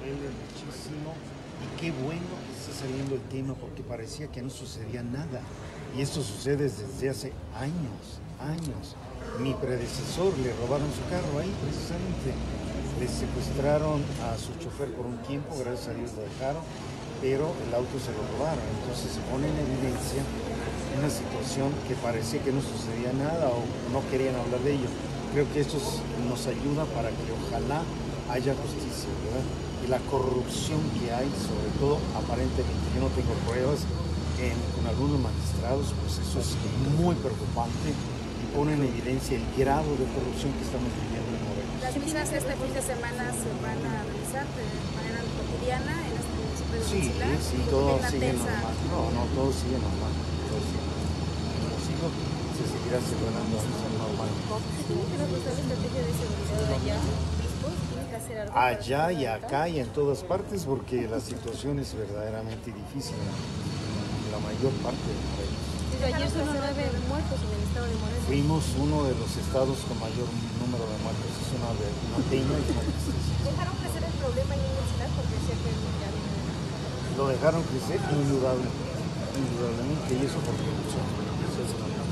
duele 0.00 0.28
muchísimo 0.42 1.14
y 1.64 1.80
qué 1.80 1.90
bueno 1.92 2.20
que 2.46 2.58
está 2.60 2.72
saliendo 2.84 3.14
el 3.14 3.22
tema 3.28 3.54
porque 3.54 3.82
parecía 3.82 4.26
que 4.30 4.42
no 4.42 4.50
sucedía 4.50 5.02
nada 5.02 5.40
y 5.96 6.02
esto 6.02 6.20
sucede 6.22 6.64
desde 6.68 7.08
hace 7.10 7.32
años, 7.54 8.20
años. 8.40 8.96
Mi 9.40 9.54
predecesor 9.54 10.36
le 10.38 10.52
robaron 10.56 10.88
su 10.92 11.02
carro 11.10 11.38
ahí 11.38 11.52
precisamente, 11.62 12.34
le 13.00 13.06
secuestraron 13.08 14.02
a 14.24 14.36
su 14.36 14.52
chofer 14.58 14.92
por 14.94 15.06
un 15.06 15.18
tiempo, 15.22 15.56
gracias 15.58 15.88
a 15.88 15.94
Dios 15.94 16.12
lo 16.14 16.22
dejaron, 16.22 16.62
pero 17.20 17.50
el 17.66 17.70
auto 17.74 17.96
se 17.98 18.12
lo 18.14 18.22
robaron, 18.36 18.62
entonces 18.82 19.18
se 19.18 19.22
pone 19.30 19.46
en 19.50 19.56
evidencia 19.58 20.22
una 20.98 21.10
situación 21.10 21.70
que 21.86 21.94
parecía 21.98 22.42
que 22.42 22.50
no 22.52 22.62
sucedía 22.62 23.12
nada 23.14 23.50
o 23.50 23.62
no 23.92 24.02
querían 24.10 24.34
hablar 24.36 24.60
de 24.66 24.74
ello. 24.74 24.90
Creo 25.34 25.46
que 25.52 25.60
esto 25.60 25.78
nos 26.28 26.46
ayuda 26.46 26.84
para 26.96 27.10
que 27.10 27.28
ojalá 27.30 27.82
haya 28.30 28.54
justicia, 28.58 29.10
¿verdad? 29.26 29.44
Y 29.84 29.86
la 29.90 29.98
corrupción 30.10 30.80
que 30.98 31.12
hay, 31.14 31.28
sobre 31.38 31.70
todo 31.78 31.98
aparentemente, 32.18 32.86
yo 32.94 33.00
no 33.06 33.10
tengo 33.14 33.34
pruebas, 33.46 33.82
en- 34.38 34.58
con 34.78 34.86
algunos 34.86 35.18
magistrados, 35.18 35.90
pues 36.02 36.18
eso 36.22 36.38
es 36.38 36.54
muy 36.98 37.14
preocupante 37.18 37.90
y 37.90 38.44
pone 38.54 38.74
en 38.74 38.82
evidencia 38.86 39.34
el 39.38 39.46
grado 39.58 39.90
de 39.98 40.06
corrupción 40.14 40.50
que 40.54 40.62
estamos 40.62 40.90
viviendo 40.94 41.26
en 41.34 41.42
Morelos. 41.42 41.74
Las 41.82 41.94
misas 41.98 42.26
este 42.30 42.54
fin 42.54 42.72
de 42.74 42.82
semana 42.82 43.22
se 43.34 43.50
van 43.62 43.78
a 43.82 43.94
realizar 44.06 44.46
de 44.54 44.66
manera 44.94 45.20
cotidiana 45.26 45.94
en 46.06 46.14
este 46.22 46.27
Sí, 46.68 47.00
sí, 47.00 47.12
¿Qué 47.16 47.70
todo 47.70 47.98
sigue 48.10 48.32
normal. 48.32 48.76
No, 48.92 49.00
no, 49.16 49.22
todo 49.32 49.48
sigue 49.52 49.78
normal. 49.80 50.12
Todo 50.48 50.60
sigue 50.68 50.84
normal. 50.84 51.08
Como 51.64 51.76
sigo, 51.80 52.06
se 52.56 52.64
seguirá 52.68 52.98
celebrando 53.00 53.56
normal. 53.56 54.28
¿Tiene 54.84 55.04
que 55.08 55.16
ver 55.16 55.28
con 55.32 55.48
la 55.48 55.60
estrategia 55.64 56.02
de 56.04 56.12
seguridad 56.12 56.68
allá? 56.76 56.98
Allá 58.54 59.12
y 59.12 59.26
acá 59.26 59.68
y 59.68 59.80
en 59.80 59.88
todas 59.88 60.22
partes 60.22 60.64
porque 60.64 61.08
la 61.08 61.20
situación 61.20 61.78
es 61.78 61.94
verdaderamente 61.94 62.72
difícil 62.72 63.16
en 63.16 64.32
la 64.32 64.38
mayor 64.38 64.72
parte 64.84 65.08
de 65.08 65.20
Morelos. 65.32 65.64
Pero 65.88 66.14
ayer 66.14 66.30
son 66.30 66.46
nueve 66.46 66.84
muertos 67.08 67.38
en 67.42 67.50
el 67.56 67.62
estado 67.64 67.86
de 67.88 67.96
Morelos. 67.96 68.24
Fuimos 68.28 68.62
uno 68.78 69.04
de 69.08 69.14
los 69.16 69.30
estados 69.36 69.78
con 69.88 69.96
mayor 69.98 70.28
número 70.60 70.84
de 70.84 70.96
muertos. 71.00 71.30
Es 71.40 71.50
una, 71.56 71.72
una 71.72 72.20
pena 72.28 72.52
y 72.52 72.68
una 72.72 72.84
tristeza. 72.84 73.32
Dejaron 73.48 73.74
crecer 73.82 74.02
el 74.04 74.14
problema 74.20 74.52
en 74.54 74.62
Huitzilac 74.68 75.10
porque 75.16 75.34
decía 75.40 75.56
que 75.58 75.70
ya 75.72 75.74
viene 75.82 75.97
Lo 77.18 77.26
dejaron 77.26 77.62
crecer 77.66 77.98
indudable, 78.14 78.62
indudablemente 79.34 80.10
y 80.14 80.20
eso 80.22 80.38
porque 80.46 80.62
mucho. 80.70 80.98
Eso 81.50 81.58
es 81.66 81.70
una 81.74 81.86
pena. 81.90 82.06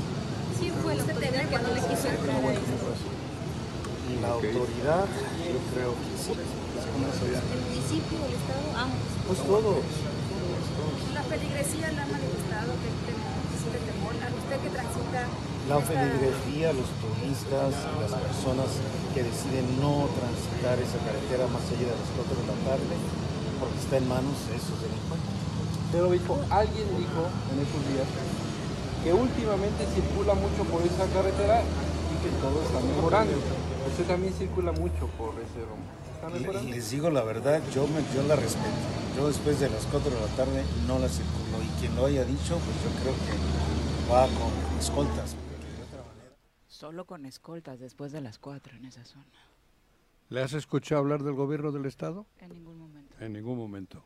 ¿Quién 0.59 0.73
fue 0.83 0.91
autoridad 0.99 1.47
que 1.47 1.57
no 1.63 1.69
le 1.71 1.81
quiso 1.87 2.05
entrar 2.11 2.35
a 2.43 2.51
eso? 2.51 3.07
La 4.21 4.29
autoridad, 4.35 5.05
yo 5.07 5.59
creo 5.71 5.91
que 5.95 6.11
sí. 6.19 6.31
¿El 6.35 7.61
municipio, 7.71 8.17
el 8.27 8.33
estado? 8.35 8.67
Ambos. 8.75 9.07
Pues 9.27 9.39
todos. 9.47 9.79
La 11.15 11.23
feligresía 11.23 11.87
la 11.95 12.03
ha 12.03 12.09
manifestado 12.11 12.69
que 12.83 12.89
tem- 13.07 13.23
que 13.47 13.55
siente 13.63 13.79
temor. 13.87 14.13
A 14.19 14.27
usted 14.27 14.57
que 14.59 14.71
transita 14.75 15.21
La 15.71 15.79
feligresía, 15.83 16.71
los 16.75 16.87
turistas, 17.03 17.71
las 17.99 18.11
personas 18.27 18.69
que 19.15 19.23
deciden 19.23 19.67
no 19.83 20.07
transitar 20.15 20.75
esa 20.79 20.99
carretera 21.03 21.47
más 21.51 21.63
allá 21.71 21.91
de 21.91 21.99
las 21.99 22.11
4 22.15 22.31
de 22.39 22.45
la 22.47 22.57
tarde, 22.71 22.95
porque 23.59 23.77
está 23.77 23.97
en 23.97 24.07
manos 24.07 24.35
de 24.49 24.55
esos 24.55 24.77
delincuentes. 24.81 25.33
Pero 25.91 26.09
obispo, 26.09 26.39
alguien 26.49 26.87
dijo 26.97 27.21
en 27.53 27.57
estos 27.63 27.81
días 27.93 28.07
que 29.03 29.13
últimamente 29.13 29.85
circula 29.93 30.33
mucho 30.33 30.63
por 30.65 30.81
esa 30.81 31.05
carretera 31.13 31.61
y 31.61 32.15
que 32.23 32.29
todo 32.41 32.61
está 32.61 32.79
mejorando. 32.81 33.33
Usted 33.87 34.05
también 34.05 34.33
circula 34.33 34.71
mucho 34.71 35.07
por 35.17 35.33
ese 35.39 35.63
rumbo. 35.63 35.87
¿Está 36.13 36.29
mejorando? 36.29 36.69
Y 36.69 36.73
les 36.73 36.91
digo 36.91 37.09
la 37.09 37.23
verdad, 37.23 37.61
yo, 37.73 37.87
me, 37.87 38.03
yo 38.13 38.23
la 38.27 38.35
respeto. 38.35 38.77
Yo 39.15 39.27
después 39.27 39.59
de 39.59 39.69
las 39.69 39.85
4 39.87 40.11
de 40.11 40.19
la 40.19 40.27
tarde 40.35 40.63
no 40.87 40.99
la 40.99 41.07
circulo 41.07 41.63
y 41.63 41.79
quien 41.79 41.95
lo 41.95 42.05
haya 42.05 42.23
dicho, 42.25 42.59
pues 42.59 42.77
yo 42.83 42.91
creo 43.01 43.13
que 43.13 44.11
va 44.11 44.27
con 44.27 44.51
escoltas. 44.79 45.35
Solo 46.67 47.05
con 47.05 47.25
escoltas 47.25 47.79
después 47.79 48.11
de 48.11 48.21
las 48.21 48.37
4 48.37 48.77
en 48.77 48.85
esa 48.85 49.03
zona. 49.05 49.25
¿Le 50.29 50.43
has 50.43 50.53
escuchado 50.53 50.99
hablar 50.99 51.23
del 51.23 51.33
gobierno 51.33 51.71
del 51.71 51.85
Estado? 51.85 52.25
En 52.39 52.49
ningún 52.49 52.77
momento. 52.77 52.86
En 53.19 53.33
ningún 53.33 53.57
momento. 53.57 54.03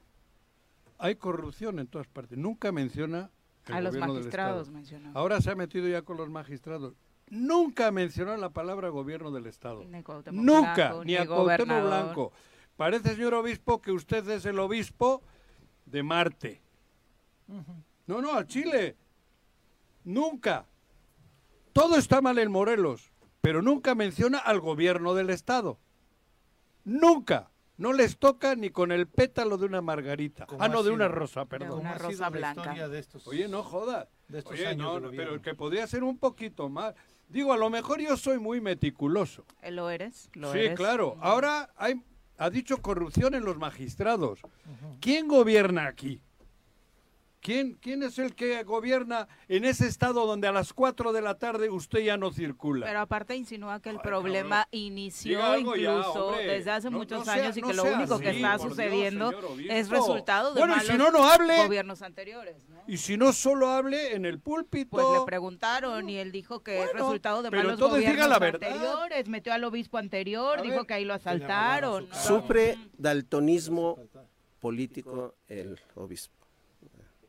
Hay 0.98 1.16
corrupción 1.16 1.80
en 1.80 1.88
todas 1.88 2.08
partes. 2.08 2.38
Nunca 2.38 2.72
menciona 2.72 3.32
el 3.68 3.74
A 3.74 3.82
los 3.82 3.96
magistrados 3.96 4.70
mencionaba. 4.70 5.20
Ahora 5.20 5.42
se 5.42 5.52
ha 5.52 5.56
metido 5.56 5.88
ya 5.88 6.02
con 6.02 6.18
los 6.18 6.30
magistrados. 6.30 6.96
nunca 7.30 7.92
mencionó 7.92 8.36
la 8.38 8.50
palabra 8.50 8.90
gobierno 8.90 9.32
del 9.32 9.48
Estado. 9.48 9.84
Ni 9.86 10.04
Nunca, 10.32 10.90
Blanco, 10.90 11.06
ni 11.06 11.14
ni 11.14 11.18
a 11.18 11.26
Cuauhtémoc. 11.26 11.84
Blanco. 11.84 12.32
Parece, 12.76 13.16
señor 13.16 13.34
obispo, 13.36 13.82
que 13.82 13.92
usted 13.92 14.28
es 14.30 14.46
el 14.46 14.60
obispo 14.60 15.22
de 15.86 16.04
Marte. 16.04 16.62
No, 18.08 18.22
no, 18.22 18.34
al 18.34 18.48
Chile. 18.48 18.98
Nunca. 20.04 20.66
Todo 21.74 21.98
está 21.98 22.22
mal 22.22 22.40
en 22.40 22.52
Morelos, 22.52 23.12
pero 23.42 23.62
nunca 23.62 23.96
menciona 23.96 24.40
al 24.40 24.60
gobierno 24.60 25.14
del 25.14 25.30
Estado. 25.30 25.78
Nunca. 26.84 27.51
No 27.82 27.94
les 27.94 28.20
toca 28.20 28.54
ni 28.56 28.70
con 28.70 28.92
el 28.92 29.08
pétalo 29.08 29.58
de 29.58 29.66
una 29.66 29.82
margarita. 29.82 30.46
¿Cómo 30.46 30.64
Ah, 30.64 30.68
no, 30.68 30.84
de 30.84 30.92
una 30.92 31.08
rosa, 31.08 31.40
¿Cómo 31.42 31.50
perdón. 31.50 31.88
ha 31.88 31.96
sido 31.98 32.10
rosa 32.10 32.22
la 32.22 32.30
blanca. 32.30 32.88
de 32.88 33.00
estos- 33.00 33.26
Oye, 33.28 33.48
no 33.48 33.64
jodas. 33.64 34.08
de 34.28 34.38
estos 34.38 34.54
Oye, 34.54 34.68
años 34.68 34.86
no, 34.86 34.94
de 34.96 35.02
no, 35.02 35.10
pero 35.10 35.42
que 35.42 35.56
podría 35.56 35.88
ser 35.88 36.04
un 36.04 36.20
poquito 36.20 36.70
más. 36.70 36.94
Digo, 37.28 37.52
a 37.54 37.58
lo 37.58 37.72
mejor 37.72 38.00
yo 38.00 38.16
soy 38.18 38.38
muy 38.38 38.62
meticuloso. 38.62 39.46
¿Eh, 39.64 39.72
¿Lo 39.72 39.90
eres? 39.90 40.30
¿Lo 40.34 40.52
sí, 40.54 40.60
eres? 40.60 40.78
claro. 40.78 41.18
Ahora 41.22 41.72
hay, 41.76 42.04
ha 42.38 42.50
dicho 42.52 42.78
corrupción 42.84 43.34
en 43.34 43.44
los 43.46 43.58
magistrados. 43.58 44.42
¿Quién 45.00 45.28
gobierna 45.28 45.88
aquí? 45.88 46.22
¿Quién, 47.42 47.74
¿Quién 47.82 48.04
es 48.04 48.20
el 48.20 48.36
que 48.36 48.62
gobierna 48.64 49.28
en 49.48 49.66
ese 49.66 49.88
estado 49.88 50.28
donde 50.28 50.48
a 50.48 50.52
las 50.52 50.74
4 50.74 51.12
de 51.12 51.22
la 51.24 51.40
tarde 51.40 51.72
usted 51.72 52.02
ya 52.02 52.16
no 52.16 52.32
circula? 52.32 52.86
Pero 52.86 53.00
aparte 53.00 53.36
insinúa 53.36 53.82
que 53.82 53.90
el 53.90 54.00
problema 54.00 54.68
inició 54.70 55.40
ya, 55.40 55.58
incluso 55.58 56.28
hombre. 56.28 56.46
desde 56.46 56.70
hace 56.70 56.92
No- 56.92 57.00
muchos 57.00 57.20
no 57.20 57.26
sea- 57.26 57.34
años 57.44 57.58
y 57.58 57.62
no 57.62 57.68
que 57.70 57.74
lo 57.74 57.84
único 57.84 58.20
que 58.20 58.30
está 58.30 58.58
Dios, 58.58 58.62
sucediendo 58.62 59.32
es 59.68 59.90
resultado 59.90 60.54
de 60.54 60.60
Bueno, 60.60 60.76
y 60.76 60.78
malos 60.78 60.92
si 60.92 60.98
no, 61.00 61.10
no 61.10 61.28
hable. 61.28 61.64
gobiernos 61.66 62.04
anteriores. 62.04 62.70
¿no? 62.70 62.84
Y 62.88 62.98
si 62.98 63.18
no 63.18 63.34
solo 63.34 63.70
hable 63.70 64.14
en 64.16 64.26
el 64.28 64.40
púlpito. 64.40 64.90
Pues 64.92 65.20
le 65.20 65.26
preguntaron 65.26 66.08
y 66.12 66.18
él 66.18 66.32
dijo 66.32 66.60
que 66.62 66.78
es 66.84 66.92
Bueno, 66.92 67.06
resultado 67.08 67.42
de 67.42 67.50
pero 67.50 67.64
malos 67.64 67.74
entonces 67.74 68.00
diga 68.02 68.12
gobiernos 68.12 68.30
la 68.30 68.40
verdad. 68.40 68.70
anteriores. 68.72 69.28
Metió 69.30 69.54
al 69.54 69.64
obispo 69.64 69.98
anterior, 69.98 70.60
A 70.60 70.62
dijo 70.62 70.76
ver. 70.78 70.86
que 70.86 70.94
ahí 70.94 71.06
lo 71.06 71.16
asaltaron. 71.16 72.08
¿no? 72.08 72.16
Sufre 72.16 72.78
daltonismo 73.00 73.98
político 74.60 75.34
el 75.48 75.80
obispo. 75.96 76.36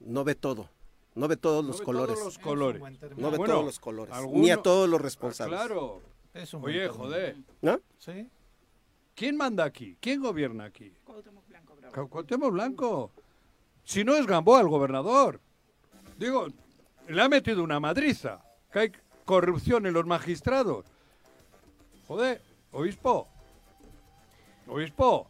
No 0.04 0.24
ve 0.24 0.34
todo. 0.34 0.68
No 1.14 1.28
ve 1.28 1.36
todos 1.36 1.64
los 1.64 1.78
ve 1.80 1.84
colores. 1.84 2.14
todos 2.14 2.26
los 2.34 2.38
colores. 2.38 2.80
No 3.16 3.30
ve 3.30 3.36
Bueno, 3.38 3.54
todos 3.54 3.64
los 3.66 3.78
colores. 3.80 4.14
alguno- 4.14 4.40
Ni 4.42 4.50
a 4.50 4.56
todos 4.56 4.88
los 4.88 5.00
Ah, 5.00 5.02
responsables. 5.02 5.58
claro. 5.58 6.00
Es 6.32 6.54
un 6.54 6.64
Oye, 6.64 6.88
joder. 6.88 7.36
¿No? 7.60 7.78
Sí. 7.98 8.28
¿Quién 9.14 9.36
manda 9.36 9.64
aquí? 9.64 9.96
¿Quién 10.00 10.22
gobierna 10.22 10.64
aquí? 10.64 10.92
Cu- 11.04 12.08
Cuauhtémoc 12.08 12.52
Blanco. 12.52 13.10
Si 13.84 14.02
no 14.04 14.14
es 14.16 14.26
Gamboa 14.26 14.60
el 14.62 14.68
gobernador. 14.68 15.40
Digo, 16.16 16.46
le 17.08 17.20
ha 17.22 17.28
metido 17.28 17.62
una 17.62 17.78
madriza. 17.80 18.40
Que 18.72 18.78
hay 18.78 18.92
corrupción 19.26 19.84
en 19.86 19.92
los 19.92 20.06
magistrados. 20.06 20.86
Joder, 22.08 22.40
obispo. 22.72 23.28
Obispo. 24.66 25.28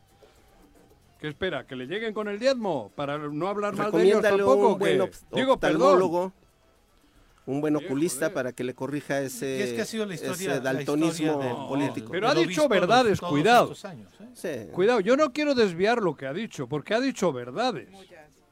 ¿Qué 1.22 1.28
espera? 1.28 1.64
¿Que 1.66 1.76
le 1.76 1.86
lleguen 1.86 2.12
con 2.12 2.26
el 2.28 2.38
diezmo? 2.40 2.90
Para 2.96 3.16
no 3.16 3.46
hablar 3.48 3.76
mal 3.76 3.92
de 3.92 4.02
ellos 4.02 4.20
tampoco. 4.22 4.72
un 4.72 4.78
buen 4.80 5.10
Digo, 5.32 5.56
perdón. 5.56 6.32
un 7.46 7.60
buen 7.60 7.76
oculista 7.76 8.26
joder. 8.26 8.34
para 8.34 8.52
que 8.52 8.64
le 8.64 8.74
corrija 8.74 9.20
ese, 9.20 9.58
Y 9.58 9.62
es 9.62 9.72
que 9.72 9.82
ha 9.82 9.84
sido 9.84 10.04
la 10.04 10.14
historia- 10.14 10.34
ese 10.34 10.48
la 10.48 10.60
daltonismo 10.60 11.10
historia 11.32 11.48
del- 11.48 11.66
político. 11.68 12.08
Pero 12.10 12.28
ha 12.28 12.34
dicho 12.34 12.68
verdades, 12.68 13.20
todos 13.20 13.32
cuidado. 13.32 13.72
años, 13.84 14.12
¿eh? 14.20 14.28
Sí. 14.66 14.72
Cuidado, 14.72 14.98
yo 14.98 15.16
no 15.16 15.32
quiero 15.32 15.54
desviar 15.54 16.02
lo 16.02 16.16
que 16.16 16.26
ha 16.26 16.32
dicho, 16.32 16.66
porque 16.68 16.92
ha 16.94 17.00
dicho 17.00 17.32
verdades. 17.32 17.88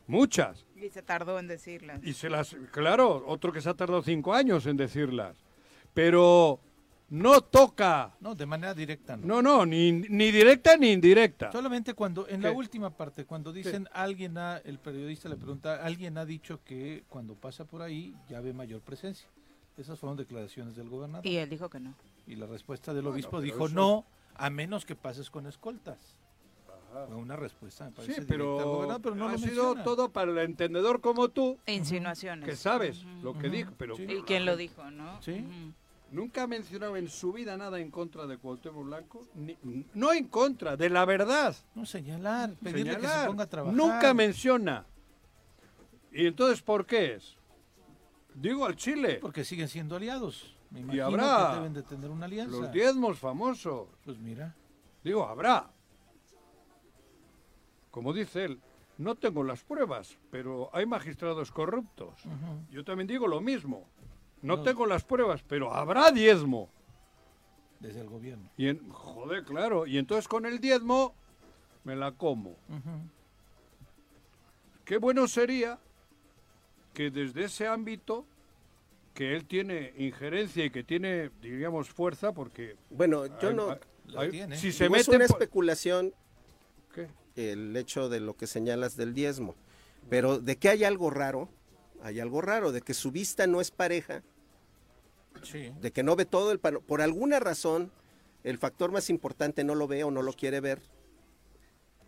Muchas. 0.06 0.64
Y 0.76 0.88
se 0.90 1.02
tardó 1.02 1.38
en 1.40 1.48
decirlas. 1.48 2.00
Y 2.04 2.12
se 2.14 2.30
las, 2.30 2.56
claro, 2.70 3.24
otro 3.26 3.52
que 3.52 3.60
se 3.60 3.68
ha 3.68 3.74
tardado 3.74 4.02
cinco 4.02 4.32
años 4.32 4.64
en 4.66 4.76
decirlas. 4.76 5.36
Pero 5.92 6.60
no 7.10 7.40
toca. 7.40 8.14
No, 8.20 8.34
de 8.34 8.46
manera 8.46 8.72
directa 8.74 9.16
no. 9.16 9.26
No, 9.26 9.42
no, 9.42 9.66
ni, 9.66 9.92
ni 9.92 10.30
directa 10.30 10.76
ni 10.76 10.90
indirecta. 10.92 11.50
Solamente 11.52 11.94
cuando, 11.94 12.28
en 12.28 12.40
la 12.42 12.52
última 12.52 12.90
parte, 12.90 13.24
cuando 13.24 13.52
dicen 13.52 13.88
alguien 13.92 14.38
ha, 14.38 14.58
el 14.58 14.78
periodista 14.78 15.28
le 15.28 15.36
pregunta, 15.36 15.84
alguien 15.84 16.16
ha 16.18 16.24
dicho 16.24 16.60
que 16.64 17.04
cuando 17.08 17.34
pasa 17.34 17.64
por 17.64 17.82
ahí 17.82 18.14
ya 18.28 18.40
ve 18.40 18.52
mayor 18.52 18.80
presencia. 18.80 19.28
Esas 19.76 19.98
fueron 19.98 20.16
declaraciones 20.16 20.76
del 20.76 20.88
gobernador. 20.88 21.26
Y 21.26 21.36
él 21.36 21.48
dijo 21.48 21.68
que 21.70 21.80
no. 21.80 21.94
Y 22.26 22.36
la 22.36 22.46
respuesta 22.46 22.92
del 22.94 23.06
obispo 23.06 23.40
dijo 23.40 23.66
eso- 23.66 23.74
no, 23.74 24.04
a 24.34 24.50
menos 24.50 24.84
que 24.84 24.94
pases 24.94 25.30
con 25.30 25.46
escoltas. 25.46 26.16
Fue 27.06 27.16
una 27.16 27.36
respuesta, 27.36 27.84
me 27.84 27.92
parece 27.92 28.14
Sí, 28.14 28.20
al 28.22 28.26
pero, 28.26 28.54
gobernador, 28.64 29.00
pero 29.02 29.14
no 29.14 29.28
ha 29.28 29.32
lo 29.32 29.38
sido 29.38 29.48
menciona. 29.66 29.84
todo 29.84 30.10
para 30.10 30.32
el 30.32 30.38
entendedor 30.38 31.00
como 31.00 31.28
tú, 31.28 31.56
Insinuaciones. 31.66 32.48
que 32.48 32.56
sabes 32.56 33.04
lo 33.22 33.38
que 33.38 33.48
dijo. 33.48 33.72
Pero 33.78 33.94
¿Y 33.96 34.22
quién 34.22 34.44
lo 34.44 34.56
dijo, 34.56 34.90
no? 34.90 35.22
Sí. 35.22 35.46
Nunca 36.10 36.42
ha 36.42 36.46
mencionado 36.46 36.96
en 36.96 37.08
su 37.08 37.32
vida 37.32 37.56
nada 37.56 37.78
en 37.80 37.90
contra 37.90 38.26
de 38.26 38.36
Cuauhtémoc 38.38 38.84
Blanco. 38.84 39.26
ni- 39.34 39.56
no 39.94 40.12
en 40.12 40.28
contra, 40.28 40.76
de 40.76 40.90
la 40.90 41.04
verdad. 41.04 41.54
No, 41.74 41.84
señalar, 41.86 42.54
pedirle 42.62 42.96
que 42.98 43.06
se 43.08 43.26
ponga 43.26 43.44
a 43.44 43.48
trabajar. 43.48 43.76
Nunca 43.76 44.12
menciona. 44.14 44.84
¿Y 46.12 46.26
entonces 46.26 46.60
por 46.62 46.86
qué 46.86 47.14
es? 47.14 47.36
Digo 48.34 48.64
al 48.64 48.76
Chile. 48.76 49.18
Porque 49.20 49.44
siguen 49.44 49.68
siendo 49.68 49.96
aliados. 49.96 50.56
Me 50.70 50.80
Y 50.80 50.82
imagino 50.82 51.04
habrá 51.24 51.50
que 51.50 51.56
deben 51.56 51.72
de 51.74 51.82
tener 51.82 52.10
una 52.10 52.26
alianza. 52.26 52.56
Los 52.56 52.72
diezmos 52.72 53.18
famosos. 53.18 53.88
Pues 54.04 54.18
mira. 54.18 54.54
Digo, 55.02 55.24
habrá. 55.26 55.70
Como 57.90 58.12
dice 58.12 58.44
él, 58.44 58.60
no 58.98 59.14
tengo 59.16 59.42
las 59.42 59.64
pruebas, 59.64 60.16
pero 60.30 60.70
hay 60.72 60.86
magistrados 60.86 61.50
corruptos. 61.50 62.14
Yo 62.70 62.84
también 62.84 63.06
digo 63.08 63.26
lo 63.26 63.40
mismo. 63.40 63.88
No, 64.42 64.56
No. 64.58 64.62
tengo 64.62 64.86
las 64.86 65.04
pruebas, 65.04 65.42
pero 65.46 65.74
habrá 65.74 66.10
diezmo. 66.10 66.68
Desde 67.78 68.00
el 68.00 68.08
gobierno. 68.08 68.50
Y 68.56 68.68
en, 68.68 68.90
joder, 68.90 69.44
claro. 69.44 69.86
Y 69.86 69.96
entonces 69.98 70.28
con 70.28 70.44
el 70.46 70.60
diezmo 70.60 71.14
me 71.84 71.96
la 71.96 72.12
como. 72.12 72.56
Qué 74.84 74.98
bueno 74.98 75.26
sería 75.28 75.78
que 76.94 77.10
desde 77.10 77.44
ese 77.44 77.66
ámbito, 77.66 78.26
que 79.14 79.34
él 79.36 79.44
tiene 79.46 79.92
injerencia 79.98 80.64
y 80.64 80.70
que 80.70 80.82
tiene, 80.82 81.30
diríamos, 81.40 81.88
fuerza, 81.90 82.32
porque... 82.32 82.76
Bueno, 82.90 83.26
yo 83.40 83.48
hay- 83.50 83.54
no... 83.54 83.70
hay- 83.70 83.78
La 84.06 84.20
hay- 84.22 84.30
tiene. 84.30 84.56
si 84.56 84.72
se 84.72 84.84
Digo, 84.84 84.96
es 84.96 85.06
mete 85.08 85.16
una 85.16 85.24
especulación 85.26 86.12
¿Qué? 86.94 87.08
el 87.36 87.76
hecho 87.76 88.08
de 88.08 88.20
lo 88.20 88.34
que 88.36 88.46
señalas 88.46 88.96
del 88.96 89.14
diezmo. 89.14 89.54
Pero 90.08 90.38
de 90.38 90.56
que 90.56 90.68
hay 90.68 90.82
algo 90.84 91.10
raro, 91.10 91.48
hay 92.02 92.20
algo 92.20 92.40
raro, 92.40 92.72
de 92.72 92.80
que 92.82 92.94
su 92.94 93.10
vista 93.10 93.46
no 93.46 93.60
es 93.60 93.70
pareja, 93.70 94.22
Sí. 95.42 95.72
de 95.80 95.90
que 95.92 96.02
no 96.02 96.16
ve 96.16 96.24
todo 96.26 96.52
el 96.52 96.58
pano- 96.58 96.80
Por 96.80 97.00
alguna 97.02 97.40
razón, 97.40 97.90
el 98.44 98.58
factor 98.58 98.90
más 98.92 99.10
importante 99.10 99.64
no 99.64 99.74
lo 99.74 99.86
ve 99.86 100.04
o 100.04 100.10
no 100.10 100.22
lo 100.22 100.32
quiere 100.32 100.60
ver. 100.60 100.80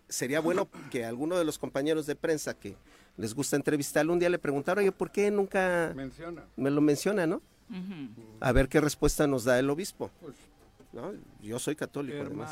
Sería 0.09 0.41
bueno 0.41 0.69
que 0.91 1.05
alguno 1.05 1.39
de 1.39 1.45
los 1.45 1.59
compañeros 1.59 2.07
de 2.07 2.17
prensa 2.17 2.55
que 2.55 2.77
les 3.17 3.35
gusta 3.35 3.57
entrevistarlo 3.57 4.13
un 4.13 4.19
día 4.19 4.29
le 4.31 4.39
preguntara, 4.39 4.81
oye, 4.81 4.93
¿por 4.93 5.11
qué 5.11 5.31
nunca 5.31 5.93
Menciona. 5.95 6.45
me 6.57 6.71
lo 6.71 6.81
menciona, 6.81 7.27
no? 7.27 7.41
A 8.41 8.53
ver 8.53 8.69
qué 8.69 8.81
respuesta 8.81 9.27
nos 9.27 9.45
da 9.45 9.59
el 9.59 9.71
obispo. 9.71 10.11
Pues, 10.21 10.35
¿no? 10.93 11.13
Yo 11.41 11.59
soy 11.59 11.75
católico, 11.77 12.21
además. 12.21 12.51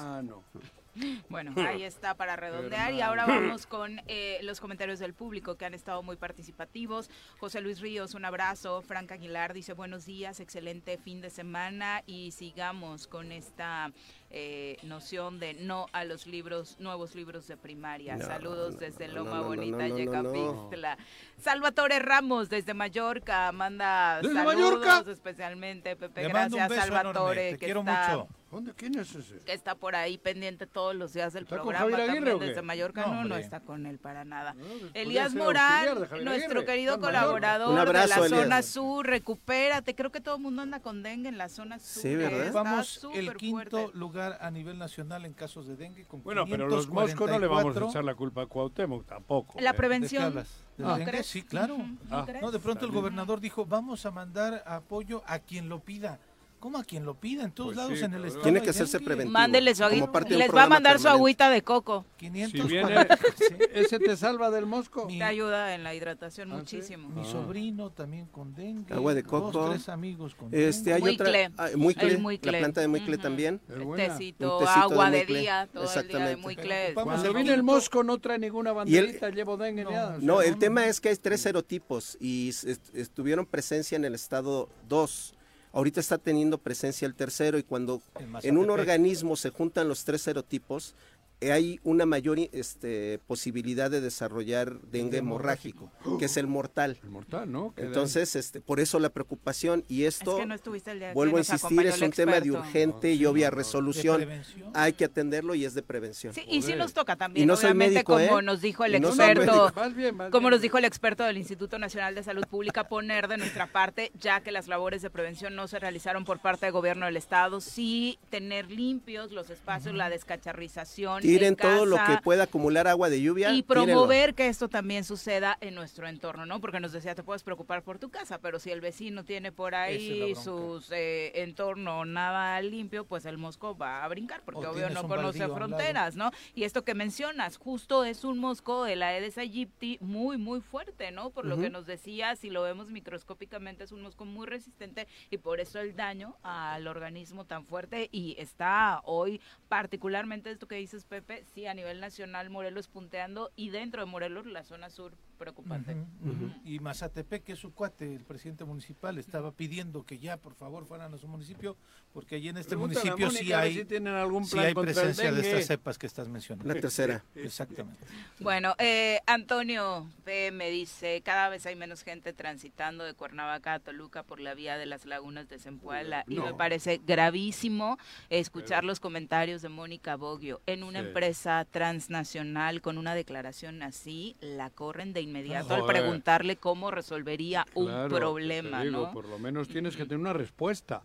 Bueno, 1.28 1.52
ahí 1.56 1.84
está 1.84 2.14
para 2.14 2.36
redondear 2.36 2.92
y 2.92 3.00
ahora 3.00 3.26
vamos 3.26 3.66
con 3.66 4.00
eh, 4.06 4.38
los 4.42 4.60
comentarios 4.60 4.98
del 4.98 5.14
público 5.14 5.56
que 5.56 5.64
han 5.64 5.74
estado 5.74 6.02
muy 6.02 6.16
participativos. 6.16 7.10
José 7.38 7.60
Luis 7.60 7.80
Ríos, 7.80 8.14
un 8.14 8.24
abrazo. 8.24 8.82
Frank 8.82 9.12
Aguilar 9.12 9.54
dice 9.54 9.72
buenos 9.72 10.04
días, 10.04 10.40
excelente 10.40 10.98
fin 10.98 11.20
de 11.20 11.30
semana 11.30 12.02
y 12.06 12.32
sigamos 12.32 13.06
con 13.06 13.32
esta 13.32 13.92
eh, 14.30 14.76
noción 14.82 15.38
de 15.38 15.54
no 15.54 15.86
a 15.92 16.04
los 16.04 16.26
libros, 16.26 16.76
nuevos 16.80 17.14
libros 17.14 17.46
de 17.46 17.56
primaria. 17.56 18.16
No, 18.16 18.26
Saludos 18.26 18.74
no, 18.74 18.80
desde 18.80 19.08
Loma 19.08 19.36
no, 19.36 19.42
no, 19.42 19.44
Bonita, 19.44 19.88
no, 19.88 19.88
no, 19.88 19.88
no, 19.88 19.98
Yecapixtla. 19.98 20.98
Salvatore 21.38 21.98
Ramos 22.00 22.48
desde 22.48 22.74
Mallorca 22.74 23.52
manda 23.52 24.20
¿Desde 24.22 24.34
saludos 24.34 24.80
Mallorca? 24.80 25.10
especialmente 25.10 25.96
Pepe. 25.96 26.22
Le 26.22 26.28
mando 26.32 26.56
un 26.56 26.60
Gracias 26.60 26.68
beso 26.68 26.94
Salvatore 26.94 27.10
enorme, 27.12 27.50
te 27.52 27.58
que 27.58 27.64
quiero 27.66 27.80
está 27.80 28.16
mucho. 28.16 28.39
¿Dónde? 28.50 28.72
¿Quién 28.74 28.98
es 28.98 29.14
ese? 29.14 29.38
que 29.44 29.52
está 29.52 29.76
por 29.76 29.94
ahí 29.94 30.18
pendiente 30.18 30.66
todos 30.66 30.94
los 30.94 31.12
días 31.12 31.32
del 31.32 31.44
¿Está 31.44 31.58
con 31.58 31.68
programa 31.68 31.90
Javier 31.96 32.10
Aguirre 32.10 32.38
qué? 32.38 32.44
desde 32.46 32.62
Mallorca. 32.62 33.06
No, 33.06 33.24
No, 33.24 33.36
está 33.36 33.60
con 33.60 33.86
él 33.86 33.98
para 33.98 34.24
nada. 34.24 34.54
No, 34.54 34.64
pues 34.64 34.90
Elías 34.94 35.34
Morán, 35.34 35.86
nuestro 36.24 36.32
Aguirre. 36.32 36.64
querido 36.64 36.98
colaborador 37.00 37.78
abrazo, 37.78 38.06
de 38.08 38.08
la 38.08 38.26
Elías. 38.26 38.42
zona 38.42 38.62
sur, 38.62 39.06
recupérate. 39.06 39.94
Creo 39.94 40.10
que 40.10 40.20
todo 40.20 40.36
el 40.36 40.42
mundo 40.42 40.62
anda 40.62 40.80
con 40.80 41.02
dengue 41.04 41.28
en 41.28 41.38
la 41.38 41.48
zona 41.48 41.78
sur. 41.78 42.02
Sí, 42.02 42.08
que 42.08 42.16
¿verdad? 42.16 42.52
Vamos 42.52 43.06
el 43.14 43.36
quinto 43.36 43.52
fuerte. 43.82 43.98
lugar 43.98 44.38
a 44.40 44.50
nivel 44.50 44.78
nacional 44.78 45.24
en 45.26 45.32
casos 45.32 45.68
de 45.68 45.76
dengue 45.76 46.04
con 46.06 46.22
Bueno, 46.24 46.44
pero 46.48 46.66
los 46.68 46.88
moscos 46.88 47.30
no 47.30 47.38
le 47.38 47.46
vamos 47.46 47.76
a 47.76 47.80
544. 47.80 47.88
echar 47.90 48.04
la 48.04 48.14
culpa 48.16 48.42
a 48.42 48.46
Cuauhtémoc 48.46 49.06
tampoco. 49.06 49.60
La 49.60 49.60
¿eh? 49.60 49.62
¿De 49.62 49.70
qué 49.70 49.76
prevención. 49.76 50.34
¿De 50.34 50.44
¿No 50.84 50.96
dengue? 50.96 51.10
crees? 51.12 51.26
Sí, 51.26 51.42
claro. 51.42 51.74
Ujú, 51.76 51.84
¿no 51.86 51.98
Ah. 52.10 52.26
No, 52.42 52.50
de 52.50 52.58
pronto 52.58 52.84
el 52.84 52.90
gobernador 52.90 53.40
dijo, 53.40 53.64
vamos 53.64 54.04
a 54.06 54.10
mandar 54.10 54.62
apoyo 54.66 55.22
a 55.26 55.38
quien 55.38 55.68
lo 55.68 55.78
pida. 55.80 56.18
¿Cómo 56.60 56.76
a 56.76 56.84
quien 56.84 57.06
lo 57.06 57.14
pida? 57.14 57.42
En 57.44 57.52
todos 57.52 57.68
Pues 57.68 57.76
lados 57.78 57.98
sí, 57.98 58.04
en 58.04 58.12
el 58.12 58.24
estado. 58.26 58.42
Tiene 58.42 58.60
que 58.60 58.68
hacerse 58.68 58.98
dengue. 58.98 59.06
preventivo. 59.06 59.32
Mándele 59.32 59.74
su 59.74 59.82
agüita. 59.82 60.20
Les 60.28 60.54
va 60.54 60.64
a 60.64 60.68
mandar 60.68 60.98
su 61.00 61.08
agüita 61.08 61.48
de 61.48 61.62
coco. 61.62 62.04
500 62.18 62.60
Si 62.60 62.68
viene, 62.68 62.82
para- 62.94 63.18
ese 63.72 63.98
te 63.98 64.14
salva 64.14 64.50
del 64.50 64.66
mosco. 64.66 65.06
Te 65.08 65.22
ayuda 65.24 65.74
en 65.74 65.82
la 65.84 65.94
hidratación 65.94 66.52
¿Ah, 66.52 66.56
sí? 66.66 66.76
muchísimo. 66.76 67.08
Mi 67.08 67.24
sobrino 67.24 67.88
también 67.90 68.26
con 68.26 68.54
dengue. 68.54 68.92
Agua 68.92 69.14
de 69.14 69.22
Dos, 69.22 69.30
coco. 69.30 69.70
tres 69.70 69.88
amigos 69.88 70.34
con 70.34 70.50
Este, 70.52 70.92
hay 70.92 71.00
Muy 71.00 71.14
otra, 71.14 71.26
cle. 71.26 71.50
ah, 71.56 71.68
El 71.70 71.80
la 71.80 72.58
planta 72.58 72.80
de 72.82 72.88
muy 72.88 73.00
cle 73.00 73.14
Ujú. 73.16 73.22
también. 73.22 73.60
Buena. 73.82 74.18
Tecito, 74.18 74.58
Un 74.58 74.64
tecito 74.66 74.80
agua 74.80 75.10
de 75.10 75.24
día, 75.24 75.66
todo 75.72 75.84
el 75.84 75.88
día 75.88 76.02
de 76.02 76.06
Exactamente. 76.08 76.36
muy 76.42 76.56
cle. 76.56 76.92
Cuando 76.92 77.32
viene 77.32 77.54
el 77.54 77.62
mosco 77.62 78.04
no 78.04 78.18
trae 78.18 78.38
ninguna 78.38 78.70
Y 78.84 78.96
el- 78.96 79.04
banderita, 79.06 79.30
llevo 79.30 79.56
dengue 79.56 79.84
nada. 79.84 80.18
No, 80.20 80.42
el 80.42 80.58
tema 80.58 80.86
es 80.86 81.00
que 81.00 81.08
hay 81.08 81.16
tres 81.16 81.40
serotipos 81.40 82.18
y 82.20 82.50
estuvieron 82.92 83.46
presencia 83.46 83.96
en 83.96 84.04
el 84.04 84.14
estado 84.14 84.68
2. 84.90 85.34
Ahorita 85.72 86.00
está 86.00 86.18
teniendo 86.18 86.58
presencia 86.58 87.06
el 87.06 87.14
tercero 87.14 87.58
y 87.58 87.62
cuando 87.62 88.02
En 88.42 88.58
un 88.58 88.70
organismo 88.70 89.36
se 89.36 89.50
juntan 89.50 89.88
los 89.88 90.04
tres 90.04 90.22
serotipos, 90.22 90.94
hay 91.42 91.80
una 91.84 92.06
mayor 92.06 92.38
este, 92.52 93.18
posibilidad 93.26 93.90
de 93.90 94.00
desarrollar 94.00 94.80
dengue 94.82 95.18
hemorrágico, 95.18 95.90
que 96.18 96.26
es 96.26 96.36
el 96.36 96.46
mortal. 96.46 96.98
El 97.02 97.10
mortal, 97.10 97.50
¿no? 97.50 97.74
Entonces, 97.76 98.36
este, 98.36 98.60
por 98.60 98.80
eso 98.80 98.98
la 98.98 99.08
preocupación 99.08 99.84
y 99.88 100.04
esto, 100.04 100.32
Es 100.36 100.40
que 100.40 100.46
no 100.46 100.54
estuviste 100.54 100.90
el 100.92 100.98
día 100.98 101.12
vuelvo 101.14 101.36
a 101.36 101.40
insistir, 101.40 101.86
es 101.86 102.00
un 102.00 102.10
tema 102.10 102.40
de 102.40 102.50
urgente 102.50 103.12
y 103.14 103.24
obvia 103.24 103.50
resolución. 103.50 104.28
Hay 104.74 104.92
que 104.92 105.06
atenderlo 105.06 105.54
y 105.54 105.64
es 105.64 105.74
de 105.74 105.82
prevención. 105.82 106.34
Sí, 106.34 106.42
y 106.48 106.62
sí 106.62 106.74
nos 106.74 106.92
toca 106.92 107.14
Y 107.14 107.16
también, 107.16 107.46
no 107.46 107.56
soy 107.56 107.66
obviamente, 107.66 107.94
médico, 107.94 108.12
como 108.14 108.40
¿eh? 108.40 108.42
nos 108.42 108.60
dijo 108.60 108.84
el 108.84 108.92
Y 108.92 108.96
experto. 108.96 109.72
Vas 109.74 109.94
bien, 109.94 110.16
vas 110.16 110.30
como 110.30 110.48
bien. 110.48 110.52
nos 110.52 110.62
dijo 110.62 110.78
el 110.78 110.84
experto 110.84 111.24
del 111.24 111.38
Instituto 111.38 111.78
Nacional 111.78 112.14
de 112.14 112.22
Salud 112.22 112.44
Pública, 112.46 112.88
poner 112.88 113.28
de 113.28 113.38
nuestra 113.38 113.66
parte, 113.66 114.12
ya 114.18 114.40
que 114.40 114.52
las 114.52 114.68
labores 114.68 115.02
de 115.02 115.10
prevención 115.10 115.54
no 115.56 115.68
se 115.68 115.78
realizaron 115.78 116.24
por 116.24 116.40
parte 116.40 116.66
del 116.66 116.72
gobierno 116.72 117.06
del 117.06 117.16
estado, 117.16 117.60
sí 117.60 118.18
tener 118.30 118.70
limpios 118.70 119.32
los 119.32 119.50
espacios, 119.50 119.94
la 119.94 120.10
descacharrización, 120.10 121.22
Tiren 121.30 121.48
en 121.48 121.56
todo 121.56 121.86
lo 121.86 121.96
que 121.96 122.18
pueda 122.22 122.44
acumular 122.44 122.88
agua 122.88 123.08
de 123.08 123.20
lluvia. 123.20 123.50
y 123.50 123.62
tírenlo. 123.62 123.84
promover 123.86 124.34
que 124.34 124.48
esto 124.48 124.68
también 124.68 125.04
suceda 125.04 125.56
en 125.60 125.74
nuestro 125.74 126.08
entorno, 126.08 126.46
¿no? 126.46 126.60
Porque 126.60 126.80
nos 126.80 126.92
decía, 126.92 127.14
te 127.14 127.22
puedes 127.22 127.42
preocupar 127.42 127.82
por 127.82 127.98
tu 127.98 128.10
casa, 128.10 128.38
pero 128.38 128.58
si 128.58 128.70
el 128.70 128.80
vecino 128.80 129.24
tiene 129.24 129.52
por 129.52 129.74
es 129.74 129.78
ahí 129.80 130.34
sus 130.34 130.90
eh, 130.92 131.42
entorno 131.42 132.04
nada 132.04 132.60
limpio, 132.62 133.04
pues 133.04 133.24
el 133.24 133.38
mosco 133.38 133.76
va 133.76 134.04
a 134.04 134.08
brincar, 134.08 134.42
porque 134.44 134.66
O 134.66 134.70
obvio 134.70 134.90
no 134.90 135.06
conoce 135.06 135.40
baldío 135.40 135.56
fronteras, 135.56 136.16
¿no? 136.16 136.30
Y 136.54 136.64
esto 136.64 136.84
que 136.84 136.94
mencionas, 136.94 137.56
justo 137.56 138.04
es 138.04 138.24
un 138.24 138.38
mosco 138.38 138.84
de 138.84 138.96
la 138.96 139.08
Aedes 139.08 139.38
aegypti 139.38 139.98
muy, 140.00 140.38
muy 140.38 140.60
fuerte, 140.60 141.10
¿no? 141.10 141.30
Por 141.30 141.46
lo 141.46 141.58
que 141.58 141.70
nos 141.70 141.86
decía, 141.86 142.36
si 142.36 142.50
lo 142.50 142.62
vemos 142.62 142.90
microscópicamente, 142.90 143.84
es 143.84 143.92
un 143.92 144.02
mosco 144.02 144.24
muy 144.24 144.46
resistente 144.46 145.06
y 145.30 145.38
por 145.38 145.60
eso 145.60 145.78
el 145.78 145.96
daño 145.96 146.36
al 146.42 146.86
organismo 146.86 147.44
tan 147.44 147.64
fuerte 147.64 148.08
y 148.12 148.36
está 148.38 149.00
hoy 149.04 149.40
particularmente 149.68 150.50
esto 150.50 150.66
que 150.66 150.76
dices, 150.76 151.04
Pepe, 151.04 151.19
sí, 151.44 151.66
a 151.66 151.74
nivel 151.74 152.00
nacional 152.00 152.50
Morelos 152.50 152.88
punteando 152.88 153.50
y 153.56 153.70
dentro 153.70 154.04
de 154.04 154.10
Morelos 154.10 154.46
la 154.46 154.64
zona 154.64 154.90
sur 154.90 155.16
preocupante. 155.40 155.94
Ujú, 155.94 156.30
ujú. 156.30 156.52
Y 156.64 156.78
Mazatepec, 156.80 157.42
que 157.44 157.52
es 157.54 157.58
su 157.58 157.72
cuate, 157.72 158.14
el 158.14 158.22
presidente 158.24 158.64
municipal, 158.64 159.16
estaba 159.18 159.50
pidiendo 159.52 160.04
que 160.04 160.18
ya, 160.18 160.36
por 160.36 160.54
favor, 160.54 160.84
fueran 160.84 161.14
a 161.14 161.18
su 161.18 161.26
municipio, 161.26 161.76
porque 162.12 162.36
allí 162.36 162.50
en 162.50 162.58
este 162.58 162.76
municipio 162.76 163.30
sí 163.30 163.36
Mónica 163.38 163.60
hay, 163.60 163.74
si 163.74 163.84
tienen 163.86 164.14
algún 164.14 164.44
sí 164.44 164.52
plan 164.52 164.66
hay 164.66 164.74
contra 164.74 164.90
el 164.92 164.94
presencia 165.08 165.32
de 165.32 165.40
estas 165.40 165.66
cepas 165.66 165.96
que 165.96 166.06
estás 166.06 166.28
mencionando. 166.28 166.72
La 166.72 166.78
tercera. 166.78 167.24
Exactamente. 167.34 168.06
Bueno, 168.38 168.74
eh, 168.78 169.20
Antonio 169.26 170.06
P. 170.24 170.50
me 170.52 170.68
dice, 170.70 171.22
cada 171.24 171.48
vez 171.48 171.64
hay 171.64 171.74
menos 171.74 172.02
gente 172.02 172.32
transitando 172.34 173.04
de 173.04 173.14
Cuernavaca 173.14 173.74
a 173.74 173.78
Toluca 173.80 174.22
por 174.22 174.40
la 174.40 174.52
vía 174.54 174.76
de 174.76 174.84
las 174.86 175.06
lagunas 175.06 175.48
de 175.48 175.58
Zempoala 175.58 176.24
y 176.28 176.36
me 176.38 176.50
No. 176.50 176.56
parece 176.58 177.00
gravísimo 177.06 177.96
escuchar 178.28 178.84
los 178.84 179.00
comentarios 179.00 179.62
de 179.62 179.70
Mónica 179.70 180.16
Boggio. 180.16 180.60
En 180.66 180.82
una 180.82 181.00
Sí. 181.00 181.06
empresa 181.06 181.64
transnacional 181.70 182.82
con 182.82 182.98
una 182.98 183.14
declaración 183.14 183.82
así, 183.82 184.36
la 184.40 184.68
corren 184.70 185.12
de 185.14 185.22
inmediato 185.30 185.74
al 185.74 185.86
preguntarle 185.86 186.56
cómo 186.56 186.90
resolvería 186.90 187.64
un 187.74 188.08
problema, 188.08 188.80
te 188.80 188.86
digo, 188.86 189.06
¿no? 189.06 189.12
Por 189.12 189.28
lo 189.28 189.38
menos 189.38 189.68
tienes 189.68 189.96
que 189.96 190.04
tener 190.04 190.18
una 190.18 190.32
respuesta. 190.32 191.02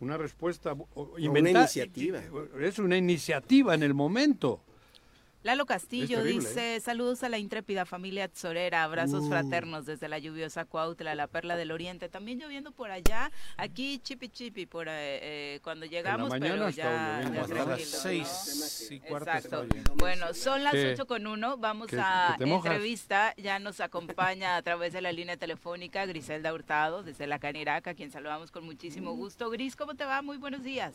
Una 0.00 0.16
respuesta 0.16 0.74
una 0.94 1.38
iniciativa. 1.38 2.20
Es 2.58 2.78
una 2.78 2.96
iniciativa 2.96 3.74
en 3.74 3.82
el 3.82 3.92
momento. 3.92 4.62
Lalo 5.42 5.64
Castillo 5.64 6.18
terrible, 6.18 6.32
dice, 6.46 6.80
saludos 6.80 7.22
a 7.22 7.30
la 7.30 7.38
intrépida 7.38 7.86
familia 7.86 8.28
Tzorera, 8.28 8.84
abrazos 8.84 9.24
Uh. 9.24 9.28
fraternos 9.30 9.86
desde 9.86 10.06
la 10.06 10.18
lluviosa 10.18 10.66
Cuautla, 10.66 11.14
la 11.14 11.28
perla 11.28 11.56
del 11.56 11.70
oriente. 11.72 12.10
También 12.10 12.38
lloviendo 12.38 12.72
por 12.72 12.90
allá, 12.90 13.30
aquí 13.56 13.98
chipi 14.00 14.28
chipi 14.28 14.66
por 14.66 14.86
eh, 14.88 14.92
eh, 15.54 15.60
cuando 15.62 15.86
llegamos, 15.86 16.28
mañana 16.28 16.54
pero 16.54 16.68
ya, 16.68 17.20
lloviendo 17.22 17.34
ya 17.36 17.40
Hasta 17.42 17.54
las 17.54 17.64
tranquilo, 17.64 17.90
¿no? 17.90 18.02
seis 18.02 18.88
y 18.90 19.00
cuarto 19.00 19.30
Exacto. 19.30 19.66
Bueno, 19.96 20.34
son 20.34 20.62
las 20.62 20.72
¿Qué? 20.74 20.92
8 20.92 21.06
con 21.06 21.26
uno. 21.26 21.56
Vamos 21.56 21.86
¿Qué- 21.86 21.98
a 21.98 22.36
entrevista. 22.38 23.32
Ya 23.38 23.58
nos 23.58 23.80
acompaña 23.80 24.56
a 24.56 24.62
través 24.62 24.92
de 24.92 25.00
la 25.00 25.10
línea 25.10 25.38
telefónica 25.38 26.04
Griselda 26.04 26.52
Hurtado 26.52 27.02
desde 27.02 27.26
la 27.26 27.38
Caniraca, 27.38 27.92
a 27.92 27.94
quien 27.94 28.10
saludamos 28.10 28.50
con 28.50 28.64
muchísimo 28.66 29.14
gusto. 29.14 29.48
Gris, 29.48 29.74
¿cómo 29.74 29.94
te 29.94 30.04
va? 30.04 30.20
Muy 30.20 30.36
buenos 30.36 30.62
días. 30.62 30.92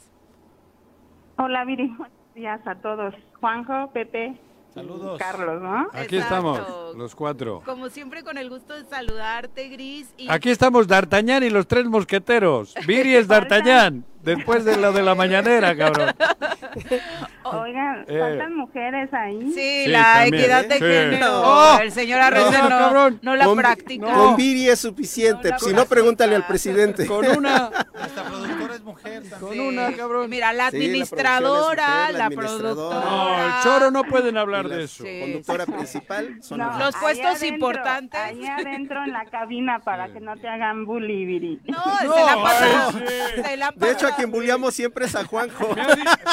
Hola, 1.38 1.66
Viri. 1.66 1.92
Buenos 2.36 2.60
días 2.60 2.68
a 2.68 2.76
todos. 2.82 3.14
Juanjo, 3.40 3.92
Pepe, 3.94 4.38
Saludos. 4.74 5.18
Carlos, 5.18 5.62
¿no? 5.62 5.88
Aquí 5.94 6.18
Exacto. 6.18 6.56
estamos, 6.58 6.96
los 6.98 7.16
cuatro. 7.16 7.62
Como 7.64 7.88
siempre, 7.88 8.24
con 8.24 8.38
el 8.38 8.50
gusto 8.50 8.74
de 8.74 8.84
saludarte, 8.84 9.70
Gris. 9.70 10.14
Y 10.18 10.30
Aquí 10.30 10.50
estamos 10.50 10.86
D'Artagnan 10.86 11.44
y 11.44 11.50
los 11.50 11.66
tres 11.66 11.86
mosqueteros. 11.86 12.76
Viri 12.86 13.16
es 13.16 13.30
D'Artagnan, 13.30 14.04
después 14.22 14.66
de 14.66 14.76
lo 14.76 14.92
de 14.92 15.04
la 15.04 15.16
mañanera, 15.16 15.78
cabrón. 15.78 16.10
Oigan, 17.46 18.06
Eh. 18.08 18.20
faltan 18.20 18.56
mujeres 18.56 19.14
ahí. 19.14 19.40
Sí, 19.54 19.84
Sí, 19.86 19.88
la 19.88 20.04
también, 20.24 20.36
equidad 20.44 20.64
¿eh? 20.64 20.68
de 20.68 20.74
Sí. 20.76 20.82
género. 20.82 21.28
No. 21.42 21.80
el 21.80 21.92
señor 21.92 22.22
Arrece 22.22 22.58
No, 22.58 22.64
no, 22.64 22.70
cabrón. 22.70 23.20
no 23.22 23.36
la 23.36 23.46
Con- 23.46 23.58
practica. 23.58 24.14
Con 24.14 24.36
Viri 24.36 24.70
es 24.70 24.80
suficiente. 24.80 25.50
No 25.50 25.56
la 25.56 25.60
si 25.60 25.74
no, 25.74 25.86
pregúntale 25.86 26.36
al 26.36 26.46
presidente. 26.48 27.06
Con 27.06 27.26
una, 27.38 27.70
Esta 28.06 28.24
productora 28.24 28.76
es 28.76 28.82
mujer 28.84 29.14
también. 29.30 29.40
con 29.40 29.54
Sí. 29.54 29.60
una, 29.60 29.92
cabrón. 29.94 30.30
Mira, 30.30 30.54
la 30.54 30.70
Sí, 30.72 30.78
la 30.80 30.86
administradora, 30.86 31.76
producción 31.76 31.80
es 31.80 31.88
mujer, 32.00 32.14
la 32.14 32.18
la, 32.20 32.26
administradora. 32.26 32.74
productora. 33.00 33.36
No, 33.46 33.46
el 33.58 33.64
choro 33.64 33.92
no 33.92 34.04
pueden 34.04 34.38
hablar 34.38 34.66
la 34.66 34.76
de 34.78 34.84
eso. 34.86 35.04
Sí. 35.04 35.20
Conductora 35.22 35.66
principal 35.66 36.38
son. 36.42 36.58
Los 36.60 36.96
puestos 36.96 37.26
adentro, 37.26 37.48
importantes. 37.48 38.20
Ahí 38.20 38.46
adentro 38.46 39.04
en 39.04 39.14
la 39.14 39.26
cabina 39.26 39.80
para 39.80 40.08
que 40.12 40.20
no 40.20 40.36
te 40.38 40.48
hagan 40.48 40.86
bully, 40.86 41.26
Viri. 41.26 41.60
No, 41.68 41.78
No, 41.78 41.98
se 42.00 42.08
la 42.08 42.92
sí. 42.92 43.44
se 43.44 43.58
la 43.58 43.72
De 43.76 43.92
hecho, 43.92 44.08
a 44.08 44.16
quien 44.16 44.32
bulleamos 44.32 44.74
siempre 44.74 45.06
es 45.06 45.16
a 45.16 45.24
Juanjo. 45.26 45.76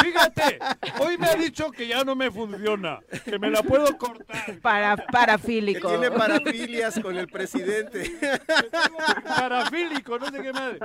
Fíjate, 0.02 0.58
hoy 1.04 1.18
me 1.18 1.26
ha 1.28 1.34
dicho 1.34 1.70
que 1.70 1.86
ya 1.86 2.04
no 2.04 2.14
me 2.14 2.30
funciona, 2.30 3.00
que 3.24 3.38
me 3.38 3.50
la 3.50 3.62
puedo 3.62 3.96
cortar. 3.98 4.58
Para, 4.60 4.96
Que 4.96 5.02
parafílico. 5.12 5.88
tiene 5.88 6.10
parafilias 6.10 6.98
con 7.00 7.16
el 7.16 7.28
presidente. 7.28 8.10
Parafílico, 9.24 10.18
no 10.18 10.30
sé 10.30 10.42
qué 10.42 10.52
madre. 10.52 10.78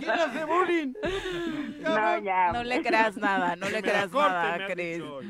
¿Quién 0.00 0.10
hace 0.10 0.44
bullying? 0.44 0.92
No, 1.80 2.18
ya. 2.18 2.52
No 2.52 2.62
le 2.62 2.82
creas 2.82 3.16
nada, 3.16 3.56
no 3.56 3.70
le 3.70 3.80
creas 3.82 4.12
nada, 4.12 4.66
Cris. 4.66 4.98
no 4.98 5.20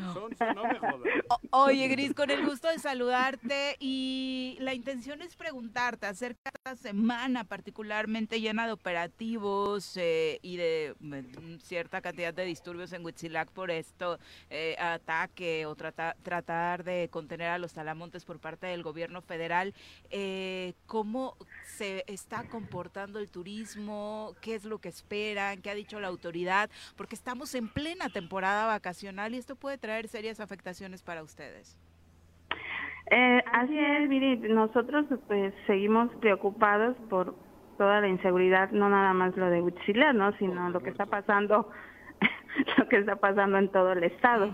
me 0.64 0.78
jodas. 0.80 1.00
O- 1.28 1.40
Oye, 1.66 1.86
Gris, 1.86 2.12
con 2.12 2.28
el 2.30 2.44
gusto 2.44 2.66
de 2.68 2.78
saludarte 2.80 3.76
y 3.78 4.56
la 4.60 4.74
intención 4.74 5.22
es 5.22 5.36
preguntarte 5.36 6.06
acerca 6.06 6.50
de 6.50 6.70
esta 6.72 6.76
semana 6.88 7.44
particularmente 7.44 8.40
llena 8.40 8.66
de 8.66 8.72
operativos 8.72 9.96
eh, 9.96 10.40
y 10.42 10.56
de 10.56 10.94
mm, 10.98 11.58
cierta 11.60 12.00
cantidad 12.00 12.34
de 12.34 12.44
disturbios 12.44 12.92
en 12.92 13.04
Huitzilac 13.04 13.50
por 13.52 13.70
esto, 13.70 14.18
eh, 14.50 14.74
ataque 14.80 15.66
o 15.66 15.76
trata- 15.76 16.16
tratar 16.24 16.82
de 16.82 17.08
contener 17.10 17.48
a 17.50 17.58
los 17.58 17.72
talamontes 17.72 18.24
por 18.24 18.40
parte 18.40 18.66
del 18.66 18.82
gobierno 18.82 19.22
federal. 19.22 19.72
Eh, 20.10 20.74
¿Cómo 20.86 21.36
se 21.76 22.02
está 22.08 22.42
comportando 22.48 23.20
el 23.20 23.30
turismo? 23.30 24.34
¿Qué 24.40 24.56
es 24.60 24.66
lo 24.66 24.78
que 24.78 24.88
esperan? 24.88 25.60
¿Qué 25.60 25.70
ha 25.70 25.74
dicho 25.74 26.00
la 26.00 26.08
autoridad? 26.08 26.70
Porque 26.96 27.14
estamos 27.14 27.54
en 27.54 27.68
plena 27.68 28.08
temporada 28.08 28.66
vacacional 28.66 29.34
y 29.34 29.38
esto 29.38 29.56
puede 29.56 29.78
traer 29.78 30.08
serias 30.08 30.40
afectaciones 30.40 31.02
para 31.02 31.22
ustedes. 31.22 31.78
Eh, 33.10 33.42
así 33.52 33.76
es, 33.78 34.08
Viri. 34.08 34.36
Nosotros 34.36 35.06
pues 35.26 35.52
seguimos 35.66 36.14
preocupados 36.20 36.96
por 37.08 37.34
toda 37.76 38.00
la 38.00 38.08
inseguridad, 38.08 38.70
no 38.70 38.88
nada 38.88 39.14
más 39.14 39.36
lo 39.36 39.50
de 39.50 39.62
Huitzilac, 39.62 40.14
¿no? 40.14 40.32
Sino 40.36 40.70
lo 40.70 40.80
que 40.80 40.90
está 40.90 41.06
pasando, 41.06 41.70
lo 42.78 42.88
que 42.88 42.98
está 42.98 43.16
pasando 43.16 43.58
en 43.58 43.68
todo 43.70 43.92
el 43.92 44.04
estado. 44.04 44.52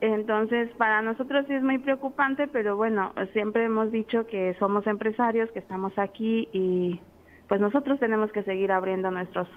Entonces, 0.00 0.70
para 0.76 1.02
nosotros 1.02 1.44
sí 1.48 1.54
es 1.54 1.62
muy 1.62 1.78
preocupante, 1.78 2.46
pero 2.46 2.76
bueno, 2.76 3.12
siempre 3.32 3.64
hemos 3.64 3.90
dicho 3.90 4.26
que 4.26 4.54
somos 4.58 4.86
empresarios, 4.86 5.50
que 5.50 5.58
estamos 5.58 5.96
aquí 5.98 6.48
y 6.52 7.00
pues 7.48 7.60
nosotros 7.60 7.98
tenemos 7.98 8.30
que 8.32 8.42
seguir 8.42 8.70
abriendo 8.72 9.10
nuestros 9.10 9.48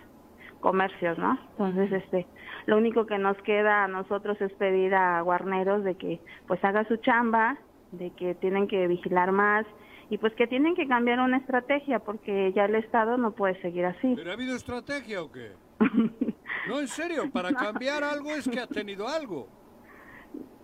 comercios, 0.61 1.17
¿no? 1.17 1.37
Entonces, 1.51 1.91
este, 1.91 2.27
lo 2.65 2.77
único 2.77 3.05
que 3.05 3.17
nos 3.17 3.37
queda 3.41 3.83
a 3.83 3.87
nosotros 3.87 4.39
es 4.39 4.53
pedir 4.53 4.95
a 4.95 5.21
Guarneros 5.21 5.83
de 5.83 5.95
que 5.95 6.21
pues 6.47 6.63
haga 6.63 6.87
su 6.87 6.97
chamba, 6.97 7.57
de 7.91 8.11
que 8.11 8.35
tienen 8.35 8.67
que 8.67 8.87
vigilar 8.87 9.31
más 9.31 9.65
y 10.09 10.17
pues 10.17 10.33
que 10.35 10.47
tienen 10.47 10.75
que 10.75 10.87
cambiar 10.87 11.19
una 11.19 11.37
estrategia 11.37 11.99
porque 11.99 12.53
ya 12.53 12.65
el 12.65 12.75
Estado 12.75 13.17
no 13.17 13.31
puede 13.31 13.59
seguir 13.61 13.85
así. 13.85 14.13
¿Pero 14.15 14.29
ha 14.29 14.33
habido 14.33 14.55
estrategia 14.55 15.21
o 15.21 15.31
qué? 15.31 15.51
no, 16.69 16.79
en 16.79 16.87
serio, 16.87 17.29
para 17.31 17.51
cambiar 17.53 18.03
algo 18.03 18.29
es 18.31 18.47
que 18.47 18.59
ha 18.59 18.67
tenido 18.67 19.07
algo. 19.07 19.47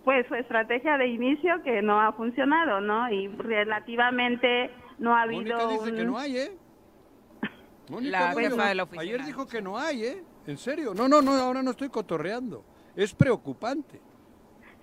Pues 0.04 0.26
su 0.28 0.34
estrategia 0.34 0.96
de 0.96 1.08
inicio 1.08 1.62
que 1.62 1.82
no 1.82 2.00
ha 2.00 2.12
funcionado, 2.12 2.80
¿no? 2.80 3.12
Y 3.12 3.28
relativamente 3.28 4.70
no 4.98 5.14
ha 5.14 5.22
habido 5.22 5.58
Mónica 5.58 5.66
dice 5.66 5.94
que 5.94 6.04
no 6.04 6.18
hay, 6.18 6.36
¿eh? 6.38 6.58
Mónica 7.90 8.20
La 8.20 8.32
no, 8.32 8.38
jefa 8.38 8.56
no. 8.56 8.64
de 8.64 8.74
la 8.74 8.82
oficina. 8.84 9.02
Ayer 9.02 9.24
dijo 9.24 9.46
que 9.46 9.62
no 9.62 9.78
hay, 9.78 10.04
¿eh? 10.04 10.22
En 10.46 10.56
serio. 10.58 10.94
No, 10.94 11.08
no, 11.08 11.20
no, 11.22 11.32
ahora 11.32 11.62
no 11.62 11.70
estoy 11.72 11.88
cotorreando. 11.88 12.64
Es 12.96 13.14
preocupante. 13.14 14.00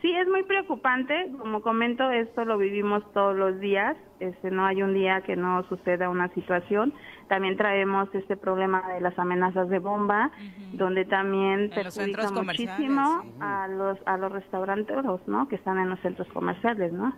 Sí, 0.01 0.12
es 0.16 0.28
muy 0.28 0.43
preocupante. 0.43 1.32
Como 1.39 1.62
comento, 1.62 2.12
esto 2.12 2.45
lo 2.45 2.58
vivimos 2.60 3.03
todos 3.14 3.36
los 3.36 3.60
días. 3.60 3.97
Este, 4.20 4.51
no 4.51 4.66
hay 4.66 4.84
un 4.84 4.93
día 4.93 5.22
que 5.22 5.36
no 5.36 5.64
suceda 5.68 6.10
una 6.10 6.28
situación. 6.36 6.93
También 7.28 7.58
traemos 7.58 8.08
este 8.14 8.38
problema 8.38 8.88
de 8.93 9.01
las 9.01 9.18
amenazas 9.18 9.68
de 9.70 9.80
bomba, 9.80 10.32
donde 10.74 11.06
también 11.06 11.72
perjudica 11.74 12.30
muchísimo 12.32 13.24
a 13.39 13.68
los 13.68 13.97
a 14.06 14.18
los 14.18 14.32
restauranteros, 14.32 15.22
¿no? 15.28 15.47
Que 15.47 15.56
están 15.56 15.80
en 15.80 15.89
los 15.89 15.99
centros 16.01 16.28
comerciales, 16.28 16.93
¿no? 16.93 17.16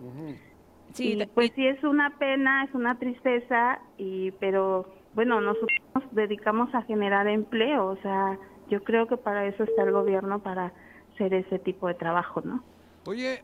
Sí, 0.94 1.12
Y, 1.12 1.16
de- 1.16 1.26
pues 1.26 1.52
sí 1.54 1.66
es 1.66 1.84
una 1.84 2.16
pena, 2.18 2.64
es 2.64 2.74
una 2.74 2.98
tristeza, 2.98 3.80
y 3.98 4.30
pero 4.40 4.88
bueno, 5.14 5.40
nosotros 5.40 5.78
nos 5.94 6.14
dedicamos 6.14 6.74
a 6.74 6.82
generar 6.82 7.26
empleo, 7.28 7.86
o 7.86 7.96
sea, 8.02 8.38
yo 8.68 8.82
creo 8.84 9.06
que 9.06 9.16
para 9.16 9.46
eso 9.46 9.64
está 9.64 9.82
el 9.82 9.92
gobierno 9.92 10.40
para 10.40 10.72
hacer 11.14 11.34
ese 11.34 11.58
tipo 11.58 11.88
de 11.88 11.94
trabajo, 11.94 12.42
¿no? 12.44 12.62
Oye, 13.06 13.42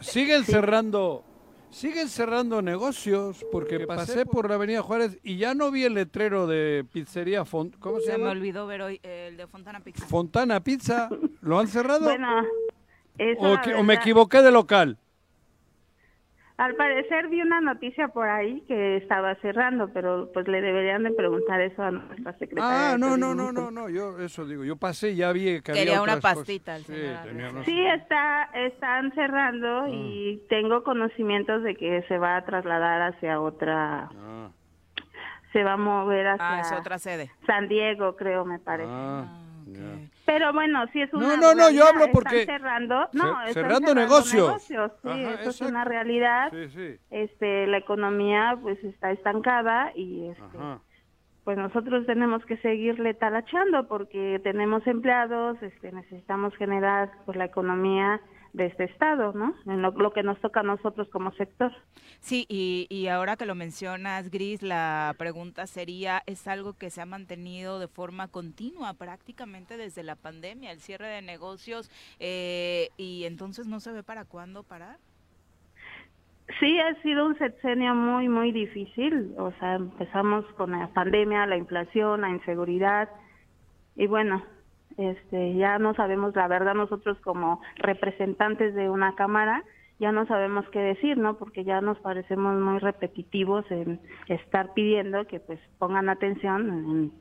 siguen 0.00 0.44
cerrando, 0.44 1.24
siguen 1.70 2.08
cerrando 2.08 2.60
negocios 2.62 3.44
porque 3.50 3.80
pasé 3.80 4.26
por 4.26 4.48
la 4.48 4.56
Avenida 4.56 4.82
Juárez 4.82 5.18
y 5.22 5.36
ya 5.36 5.54
no 5.54 5.70
vi 5.70 5.84
el 5.84 5.94
letrero 5.94 6.46
de 6.46 6.84
pizzería 6.92 7.44
Font, 7.44 7.78
¿cómo 7.78 7.98
se, 8.00 8.06
Se 8.06 8.12
me 8.12 8.18
llama? 8.18 8.30
olvidó 8.32 8.66
ver 8.66 8.82
hoy 8.82 9.00
eh, 9.02 9.28
el 9.30 9.36
de 9.36 9.46
Fontana 9.46 9.80
Pizza. 9.80 10.06
Fontana 10.06 10.60
Pizza. 10.60 11.08
¿Lo 11.40 11.58
han 11.58 11.68
cerrado? 11.68 12.04
Bueno, 12.04 12.44
eso 13.18 13.58
o, 13.78 13.82
me 13.82 13.94
equivoqué 13.94 14.42
de 14.42 14.50
local. 14.50 14.98
Al 16.58 16.74
parecer 16.76 17.28
vi 17.28 17.40
una 17.40 17.60
noticia 17.60 18.08
por 18.08 18.28
ahí 18.28 18.60
que 18.68 18.98
estaba 18.98 19.34
cerrando, 19.36 19.88
pero 19.92 20.30
pues 20.32 20.46
le 20.48 20.60
deberían 20.60 21.02
de 21.02 21.10
preguntar 21.12 21.60
eso 21.60 21.82
a 21.82 21.90
nuestra 21.90 22.32
secretaria. 22.38 22.92
Ah, 22.92 22.98
no, 22.98 23.16
no, 23.16 23.34
no, 23.34 23.52
no, 23.52 23.70
no, 23.70 23.88
yo 23.88 24.18
eso 24.18 24.44
digo, 24.44 24.62
yo 24.64 24.76
pasé 24.76 25.10
y 25.12 25.16
ya 25.16 25.32
vi 25.32 25.44
que 25.56 25.62
Quería 25.72 25.82
había 25.82 26.02
una 26.02 26.14
otras 26.16 26.34
pastita 26.34 26.76
el 26.76 26.84
señor 26.84 27.16
Sí, 27.22 27.28
tenía 27.28 27.50
unos- 27.50 27.64
Sí, 27.64 27.86
está, 27.86 28.44
están 28.54 29.12
cerrando 29.14 29.88
y 29.88 30.42
tengo 30.50 30.84
conocimientos 30.84 31.62
de 31.62 31.74
que 31.74 32.02
se 32.06 32.18
va 32.18 32.36
a 32.36 32.44
trasladar 32.44 33.14
hacia 33.14 33.40
otra, 33.40 34.10
Ah, 34.14 34.50
se 35.52 35.64
va 35.64 35.72
a 35.72 35.76
mover 35.78 36.26
Ah, 36.26 36.34
hacia 36.34 36.60
es 36.60 36.72
otra 36.80 36.98
sede. 36.98 37.30
San 37.46 37.66
Diego, 37.68 38.14
creo, 38.16 38.44
me 38.44 38.58
parece. 38.58 38.90
ah, 38.92 39.24
ya. 39.66 39.98
Pero 40.24 40.52
bueno, 40.52 40.84
sí 40.92 41.02
es 41.02 41.12
No, 41.12 41.18
una 41.18 41.36
no, 41.36 41.42
no, 41.42 41.52
yo 41.52 41.54
realidad, 41.56 41.86
hablo 41.88 41.98
están 42.04 42.12
porque- 42.12 42.44
cerrando, 42.46 43.08
no, 43.12 43.24
Ce- 43.42 43.48
están 43.48 43.52
cerrando 43.54 43.94
negocios. 43.94 44.46
negocios, 44.46 44.92
Sí, 45.02 45.08
Ajá, 45.08 45.40
eso 45.40 45.50
es 45.50 45.60
una 45.62 45.84
realidad. 45.84 46.50
Sí, 46.52 46.68
sí. 46.68 46.96
Este, 47.10 47.66
la 47.66 47.78
economía 47.78 48.56
pues 48.62 48.82
está 48.84 49.10
estancada 49.10 49.90
y 49.96 50.28
este, 50.28 50.42
Ajá. 50.58 50.78
pues 51.44 51.58
nosotros 51.58 52.06
tenemos 52.06 52.44
que 52.46 52.56
seguirle 52.58 53.14
talachando 53.14 53.88
porque 53.88 54.40
tenemos 54.44 54.86
empleados, 54.86 55.60
este, 55.60 55.90
necesitamos 55.90 56.54
generar 56.56 57.10
pues 57.26 57.36
la 57.36 57.46
economía 57.46 58.20
de 58.52 58.66
este 58.66 58.84
estado, 58.84 59.32
¿no? 59.32 59.54
En 59.66 59.80
lo, 59.80 59.92
lo 59.92 60.12
que 60.12 60.22
nos 60.22 60.40
toca 60.40 60.60
a 60.60 60.62
nosotros 60.62 61.08
como 61.08 61.32
sector. 61.32 61.72
Sí, 62.20 62.46
y, 62.48 62.86
y 62.90 63.08
ahora 63.08 63.36
que 63.36 63.46
lo 63.46 63.54
mencionas, 63.54 64.30
Gris, 64.30 64.62
la 64.62 65.14
pregunta 65.18 65.66
sería, 65.66 66.22
¿es 66.26 66.46
algo 66.46 66.74
que 66.74 66.90
se 66.90 67.00
ha 67.00 67.06
mantenido 67.06 67.78
de 67.78 67.88
forma 67.88 68.28
continua 68.28 68.94
prácticamente 68.94 69.76
desde 69.76 70.02
la 70.02 70.16
pandemia, 70.16 70.70
el 70.70 70.80
cierre 70.80 71.08
de 71.08 71.22
negocios, 71.22 71.90
eh, 72.20 72.90
y 72.96 73.24
entonces 73.24 73.66
no 73.66 73.80
se 73.80 73.92
ve 73.92 74.02
para 74.02 74.24
cuándo 74.24 74.62
parar? 74.62 74.98
Sí, 76.60 76.78
ha 76.78 77.00
sido 77.02 77.26
un 77.26 77.38
sexenio 77.38 77.94
muy, 77.94 78.28
muy 78.28 78.52
difícil. 78.52 79.34
O 79.38 79.52
sea, 79.58 79.76
empezamos 79.76 80.44
con 80.56 80.72
la 80.72 80.88
pandemia, 80.88 81.46
la 81.46 81.56
inflación, 81.56 82.20
la 82.20 82.30
inseguridad. 82.30 83.08
Y 83.96 84.06
bueno, 84.06 84.44
este, 84.98 85.54
ya 85.54 85.78
no 85.78 85.94
sabemos 85.94 86.34
la 86.36 86.48
verdad 86.48 86.74
nosotros 86.74 87.18
como 87.20 87.60
representantes 87.76 88.74
de 88.74 88.88
una 88.90 89.14
cámara, 89.14 89.64
ya 89.98 90.10
no 90.12 90.26
sabemos 90.26 90.68
qué 90.70 90.80
decir, 90.80 91.16
¿no? 91.18 91.38
Porque 91.38 91.64
ya 91.64 91.80
nos 91.80 91.98
parecemos 92.00 92.58
muy 92.60 92.78
repetitivos 92.78 93.64
en 93.70 94.00
estar 94.26 94.74
pidiendo 94.74 95.26
que 95.26 95.38
pues 95.38 95.60
pongan 95.78 96.08
atención 96.08 96.68
en, 96.68 97.12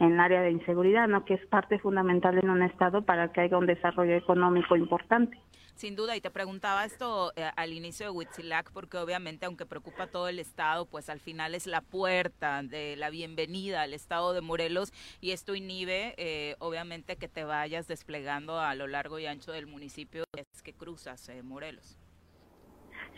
en 0.00 0.12
el 0.12 0.20
área 0.20 0.42
de 0.42 0.52
inseguridad, 0.52 1.08
¿no? 1.08 1.24
Que 1.24 1.34
es 1.34 1.46
parte 1.46 1.78
fundamental 1.78 2.38
en 2.38 2.50
un 2.50 2.62
estado 2.62 3.02
para 3.02 3.32
que 3.32 3.40
haya 3.40 3.58
un 3.58 3.66
desarrollo 3.66 4.14
económico 4.14 4.76
importante. 4.76 5.36
Sin 5.78 5.94
duda, 5.94 6.16
y 6.16 6.20
te 6.20 6.32
preguntaba 6.32 6.84
esto 6.84 7.30
eh, 7.36 7.48
al 7.54 7.72
inicio 7.72 8.06
de 8.06 8.10
Huitzilac, 8.10 8.72
porque 8.72 8.96
obviamente, 8.96 9.46
aunque 9.46 9.64
preocupa 9.64 10.02
a 10.02 10.06
todo 10.08 10.26
el 10.26 10.40
Estado, 10.40 10.86
pues 10.86 11.08
al 11.08 11.20
final 11.20 11.54
es 11.54 11.68
la 11.68 11.82
puerta 11.82 12.64
de 12.64 12.96
la 12.96 13.10
bienvenida 13.10 13.82
al 13.82 13.94
Estado 13.94 14.32
de 14.32 14.40
Morelos, 14.40 14.92
y 15.20 15.30
esto 15.30 15.54
inhibe, 15.54 16.16
eh, 16.16 16.56
obviamente, 16.58 17.14
que 17.14 17.28
te 17.28 17.44
vayas 17.44 17.86
desplegando 17.86 18.58
a 18.58 18.74
lo 18.74 18.88
largo 18.88 19.20
y 19.20 19.26
ancho 19.26 19.52
del 19.52 19.68
municipio 19.68 20.24
es 20.36 20.62
que 20.64 20.72
cruzas 20.72 21.28
eh, 21.28 21.44
Morelos. 21.44 21.96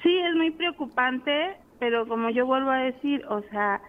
Sí, 0.03 0.15
es 0.19 0.35
muy 0.35 0.51
preocupante, 0.51 1.57
pero 1.79 2.07
como 2.07 2.29
yo 2.29 2.45
vuelvo 2.45 2.73
a 2.73 2.81
decir, 2.81 3.25
o 3.25 3.41
sea, 3.49 3.81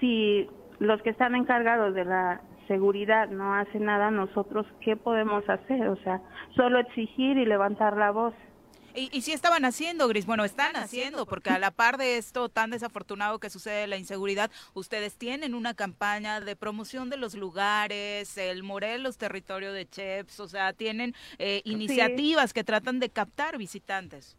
si 0.00 0.48
los 0.78 1.02
que 1.02 1.10
están 1.10 1.34
encargados 1.34 1.94
de 1.94 2.06
la 2.06 2.40
seguridad 2.66 3.28
no 3.28 3.54
hacen 3.54 3.84
nada, 3.84 4.10
nosotros, 4.10 4.66
¿qué 4.80 4.96
podemos 4.96 5.48
hacer? 5.48 5.88
O 5.88 5.96
sea, 6.02 6.20
solo 6.54 6.78
exigir 6.78 7.36
y 7.38 7.46
levantar 7.46 7.96
la 7.96 8.10
voz. 8.10 8.34
Y, 8.94 9.10
y 9.12 9.20
sí 9.20 9.32
estaban 9.32 9.66
haciendo, 9.66 10.08
Gris, 10.08 10.24
bueno, 10.24 10.44
están 10.44 10.74
haciendo, 10.74 11.26
porque 11.26 11.50
a 11.50 11.58
la 11.58 11.70
par 11.70 11.98
de 11.98 12.16
esto 12.16 12.48
tan 12.48 12.70
desafortunado 12.70 13.38
que 13.38 13.50
sucede 13.50 13.82
de 13.82 13.86
la 13.86 13.98
inseguridad, 13.98 14.50
ustedes 14.72 15.18
tienen 15.18 15.54
una 15.54 15.74
campaña 15.74 16.40
de 16.40 16.56
promoción 16.56 17.10
de 17.10 17.18
los 17.18 17.34
lugares, 17.34 18.38
el 18.38 18.62
Morelos 18.62 19.18
territorio 19.18 19.72
de 19.74 19.86
Cheps, 19.86 20.40
o 20.40 20.48
sea, 20.48 20.72
tienen 20.72 21.14
eh, 21.38 21.60
iniciativas 21.64 22.54
que 22.54 22.64
tratan 22.64 22.98
de 22.98 23.10
captar 23.10 23.58
visitantes. 23.58 24.34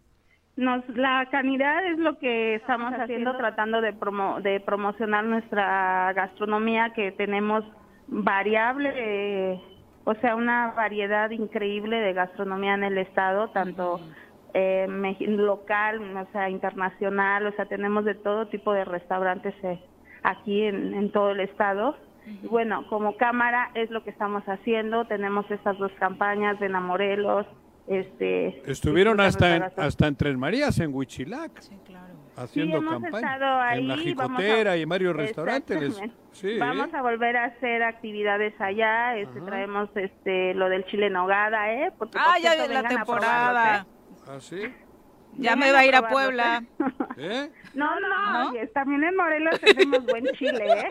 Nos, 0.56 0.84
la 0.90 1.28
canidad 1.30 1.86
es 1.86 2.00
lo 2.00 2.18
que 2.18 2.56
estamos 2.56 2.92
haciendo, 2.94 3.38
tratando 3.38 3.80
de, 3.80 3.94
promo, 3.94 4.42
de 4.42 4.60
promocionar 4.60 5.24
nuestra 5.24 6.12
gastronomía, 6.14 6.94
que 6.96 7.12
tenemos 7.12 7.64
variable, 8.08 8.94
eh, 8.96 9.62
o 10.04 10.16
sea, 10.16 10.36
una 10.36 10.72
variedad 10.72 11.30
increíble 11.32 11.98
de 11.98 12.14
gastronomía 12.14 12.74
en 12.74 12.84
el 12.84 12.98
estado, 12.98 13.50
tanto 13.50 14.00
eh, 14.54 14.88
local, 15.28 16.16
o 16.16 16.32
sea, 16.32 16.50
internacional, 16.50 17.48
o 17.48 17.52
sea, 17.54 17.66
tenemos 17.66 18.06
de 18.06 18.16
todo 18.16 18.48
tipo 18.48 18.74
de 18.74 18.86
restaurantes 18.86 19.54
eh, 19.64 19.80
aquí 20.24 20.64
en, 20.64 20.94
en 20.94 21.12
todo 21.12 21.32
el 21.32 21.42
estado. 21.42 21.98
Y 22.44 22.48
bueno, 22.48 22.86
como 22.90 23.16
cámara 23.16 23.72
es 23.74 23.90
lo 23.90 24.04
que 24.04 24.10
estamos 24.10 24.44
haciendo, 24.46 25.06
tenemos 25.06 25.50
estas 25.50 25.78
dos 25.78 25.92
campañas 26.00 26.60
de 26.60 26.68
Namorelos, 26.68 27.46
este... 27.88 28.70
Estuvieron 28.70 29.22
hasta 29.22 29.56
en, 29.56 29.64
hasta 29.64 30.08
en 30.08 30.16
Tres 30.18 30.38
Marías, 30.38 30.78
en 30.80 30.94
Huichilac. 30.94 31.52
Haciendo 32.38 32.78
Sí, 32.80 32.86
hemos 32.86 33.02
campaña. 33.02 33.18
estado 33.34 33.62
ahí, 33.62 33.80
en 33.80 33.88
la 33.88 33.96
vamos 33.96 34.06
a- 34.06 34.10
Jicotera 34.10 34.78
y 34.78 34.82
en 34.84 34.90
varios 34.90 35.16
restaurantes. 35.16 36.02
Sí. 36.34 36.58
Vamos 36.60 36.94
a 36.94 37.02
volver 37.02 37.36
a 37.36 37.46
hacer 37.46 37.82
actividades 37.82 38.54
allá, 38.62 39.18
este, 39.18 39.42
traemos 39.42 39.90
este 39.96 40.54
lo 40.54 40.70
del 40.70 40.86
chile 40.86 41.08
en 41.08 41.14
nogada, 41.14 41.72
¿eh? 41.74 41.92
Porque, 41.98 42.14
por 42.14 42.22
Ah, 42.22 42.38
ya 42.40 42.52
cierto, 42.54 42.68
de 42.68 42.74
la 42.76 42.88
temporada. 42.88 43.78
¿eh? 43.80 43.86
¿Ah, 44.28 44.38
sí? 44.40 44.62
Ya 45.40 45.56
me 45.56 45.72
va 45.72 45.80
a 45.80 45.86
ir 45.86 45.96
a 45.96 46.08
Puebla. 46.10 46.64
¿Eh? 47.18 47.50
No, 47.74 48.00
no, 48.00 48.50
oye, 48.50 48.66
también 48.68 49.04
en 49.04 49.16
Morelos 49.16 49.60
tenemos 49.62 50.04
buen 50.06 50.26
chile, 50.34 50.66
¿eh? 50.68 50.90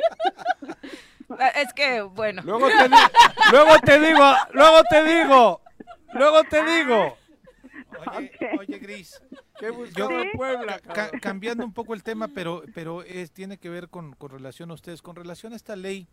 Ah, 1.36 1.48
Es 1.56 1.72
que, 1.72 2.00
bueno. 2.02 2.42
Luego 2.44 2.68
te, 2.68 2.88
di- 2.88 3.50
luego 3.50 3.78
te 3.84 3.98
digo, 4.00 4.32
luego 4.52 4.82
te 4.88 5.04
digo, 5.04 5.60
luego 6.12 6.44
te 6.44 6.64
digo. 6.64 7.16
Oye, 8.16 8.30
oye, 8.58 8.78
Gris. 8.78 9.20
¿Qué 9.58 9.70
buscaba 9.70 10.24
Yo- 10.24 10.30
Puebla, 10.34 10.78
ca- 10.80 11.10
cambiando 11.20 11.64
un 11.64 11.72
poco 11.72 11.94
el 11.94 12.02
tema, 12.02 12.28
pero, 12.34 12.62
pero 12.74 13.02
es, 13.02 13.30
tiene 13.32 13.58
que 13.58 13.68
ver 13.68 13.88
con, 13.88 14.12
con 14.14 14.30
relación 14.30 14.70
a 14.70 14.74
ustedes, 14.74 15.02
con 15.02 15.16
relación 15.16 15.52
a 15.52 15.56
esta 15.56 15.76
ley 15.76 16.06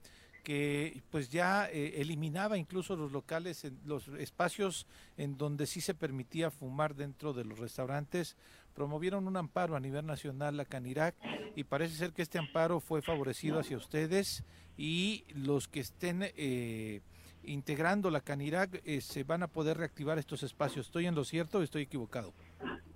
que 0.44 1.02
pues 1.10 1.30
ya 1.30 1.70
eh, 1.72 2.02
eliminaba 2.02 2.58
incluso 2.58 2.98
los 2.98 3.14
locales, 3.14 3.64
en, 3.64 3.80
los 3.86 4.10
espacios 4.10 4.88
en 5.16 5.38
donde 5.38 5.66
sí 5.68 5.80
se 5.80 5.94
permitía 5.94 6.52
fumar 6.52 6.96
dentro 6.96 7.32
de 7.32 7.46
los 7.46 7.60
restaurantes, 7.60 8.36
promovieron 8.74 9.26
un 9.28 9.38
amparo 9.38 9.78
a 9.78 9.80
nivel 9.80 10.06
nacional, 10.06 10.58
la 10.58 10.66
Canirac, 10.66 11.16
y 11.56 11.64
parece 11.64 11.96
ser 11.96 12.12
que 12.12 12.24
este 12.24 12.40
amparo 12.40 12.82
fue 12.82 13.02
favorecido 13.02 13.58
hacia 13.60 13.78
ustedes 13.78 14.44
y 14.76 15.24
los 15.34 15.70
que 15.70 15.80
estén 15.80 16.20
eh, 16.36 17.00
integrando 17.44 18.10
la 18.10 18.20
Canirac 18.20 18.82
eh, 18.84 19.00
se 19.00 19.24
van 19.24 19.44
a 19.44 19.48
poder 19.48 19.78
reactivar 19.78 20.18
estos 20.18 20.44
espacios. 20.44 20.88
¿Estoy 20.88 21.06
en 21.06 21.16
lo 21.16 21.24
cierto 21.24 21.60
o 21.60 21.62
estoy 21.64 21.84
equivocado? 21.84 22.34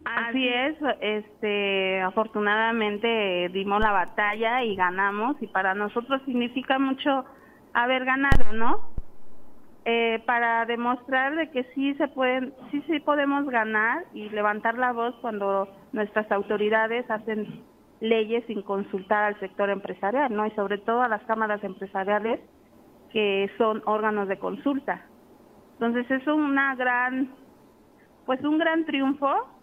Así 0.06 0.48
es, 0.48 0.78
este, 1.02 2.02
afortunadamente 2.02 3.50
dimos 3.50 3.82
la 3.82 3.92
batalla 3.92 4.64
y 4.64 4.76
ganamos 4.76 5.36
y 5.42 5.48
para 5.48 5.74
nosotros 5.74 6.22
significa 6.26 6.80
mucho 6.80 7.26
haber 7.74 8.06
ganado, 8.06 8.54
¿no? 8.54 8.90
Eh, 9.84 10.22
para 10.26 10.66
demostrar 10.66 11.36
de 11.36 11.52
que 11.52 11.64
sí 11.76 11.94
se 11.96 12.08
pueden, 12.08 12.54
sí 12.72 12.82
sí 12.88 13.00
podemos 13.00 13.46
ganar 13.50 14.06
y 14.14 14.30
levantar 14.30 14.78
la 14.78 14.94
voz 14.94 15.16
cuando 15.22 15.68
nuestras 15.92 16.30
autoridades 16.32 17.10
hacen 17.10 17.64
leyes 18.00 18.46
sin 18.48 18.62
consultar 18.62 19.24
al 19.24 19.40
sector 19.40 19.70
empresarial, 19.70 20.34
¿no? 20.34 20.46
Y 20.46 20.52
sobre 20.52 20.78
todo 20.78 21.02
a 21.02 21.08
las 21.08 21.24
cámaras 21.24 21.64
empresariales 21.64 22.40
que 23.12 23.50
son 23.58 23.82
órganos 23.86 24.28
de 24.28 24.40
consulta. 24.40 25.06
Entonces 25.74 26.10
es 26.12 26.28
una 26.28 26.76
gran, 26.76 27.30
pues 28.26 28.42
un 28.44 28.58
gran 28.58 28.86
triunfo 28.86 29.57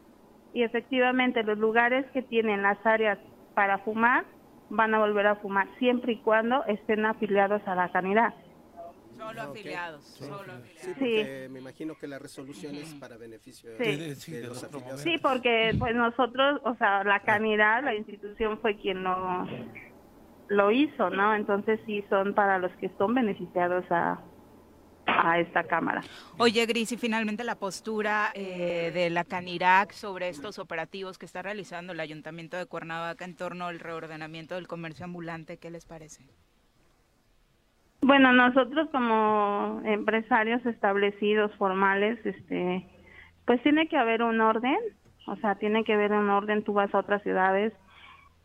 y 0.55 0.63
efectivamente 0.63 1.43
los 1.43 1.59
lugares 1.59 2.07
que 2.13 2.23
tienen 2.23 2.63
las 2.63 2.79
áreas 2.87 3.19
para 3.55 3.79
fumar 3.79 4.25
van 4.71 4.95
a 4.95 4.99
volver 5.01 5.27
a 5.27 5.37
fumar 5.37 5.69
siempre 5.79 6.13
y 6.13 6.17
cuando 6.19 6.65
estén 6.65 7.05
afiliados 7.05 7.61
a 7.67 7.75
la 7.75 7.91
sanidad. 7.93 8.33
Solo 9.17 9.43
afiliados. 9.43 10.05
Solo 10.05 10.35
afiliados. 10.53 10.69
Sí, 10.77 10.89
porque 10.95 11.49
me 11.51 11.59
imagino 11.59 11.95
que 11.97 12.07
la 12.07 12.19
resolución 12.19 12.75
es 12.77 12.95
para 12.95 13.17
beneficio 13.17 13.71
de, 13.77 14.15
Sí. 14.15 14.33
de 14.33 14.47
los 14.47 14.63
afiliados. 14.65 15.01
Sí, 15.01 15.19
porque 15.21 15.75
pues 15.79 15.95
nosotros, 15.95 16.61
o 16.65 16.75
sea, 16.77 17.05
la 17.05 17.21
canidad, 17.21 17.83
la 17.85 17.95
institución 17.95 18.59
fue 18.61 18.77
quien 18.77 19.03
lo, 19.03 19.47
lo 20.49 20.71
hizo, 20.71 21.11
¿no? 21.11 21.35
Entonces 21.35 21.81
sí 21.87 22.05
son 22.09 22.35
para 22.35 22.59
los 22.59 22.73
que 22.77 22.91
son 22.97 23.15
beneficiados 23.15 23.85
a, 23.91 24.19
a 25.07 25.39
esta 25.39 25.65
Cámara. 25.65 26.03
Oye, 26.39 26.67
Gris, 26.67 26.93
y 26.93 26.97
finalmente 26.97 27.45
la 27.45 27.57
postura 27.57 28.31
eh, 28.35 28.91
de 28.93 29.11
la 29.11 29.25
Canirac 29.25 29.93
sobre 29.93 30.29
estos 30.29 30.59
operativos 30.59 31.19
que 31.19 31.27
está 31.27 31.43
realizando 31.43 31.93
el 31.93 32.01
Ayuntamiento 32.01 32.57
de 32.57 32.67
Cuernavaca 32.67 33.25
en 33.25 33.37
torno 33.37 33.67
al 33.67 33.81
reordenamiento 33.81 34.55
del 34.55 34.69
comercio 34.69 35.05
ambulante, 35.05 35.59
¿qué 35.59 35.71
les 35.71 35.87
parece? 35.87 36.25
Bueno, 38.03 38.33
nosotros 38.33 38.89
como 38.91 39.81
empresarios 39.85 40.65
establecidos, 40.67 41.51
formales, 41.57 42.19
este, 42.27 42.87
pues 43.47 43.63
tiene 43.63 43.89
que 43.89 43.97
haber 43.97 44.23
un 44.23 44.43
orden, 44.43 44.77
o 45.27 45.37
sea, 45.37 45.55
tiene 45.55 45.85
que 45.85 45.95
haber 45.95 46.13
un 46.13 46.29
orden, 46.29 46.65
tú 46.65 46.75
vas 46.75 46.95
a 46.95 46.99
otras 46.99 47.23
ciudades 47.23 47.73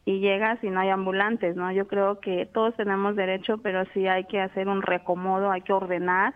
y 0.05 0.19
llegas 0.21 0.63
y 0.63 0.69
no 0.69 0.79
hay 0.79 0.89
ambulantes, 0.89 1.55
¿no? 1.55 1.71
Yo 1.71 1.87
creo 1.87 2.19
que 2.19 2.45
todos 2.45 2.73
tenemos 2.77 3.15
derecho, 3.15 3.57
pero 3.57 3.83
sí 3.93 4.07
hay 4.07 4.23
que 4.25 4.39
hacer 4.39 4.67
un 4.67 4.81
reacomodo, 4.81 5.51
hay 5.51 5.61
que 5.61 5.73
ordenar. 5.73 6.33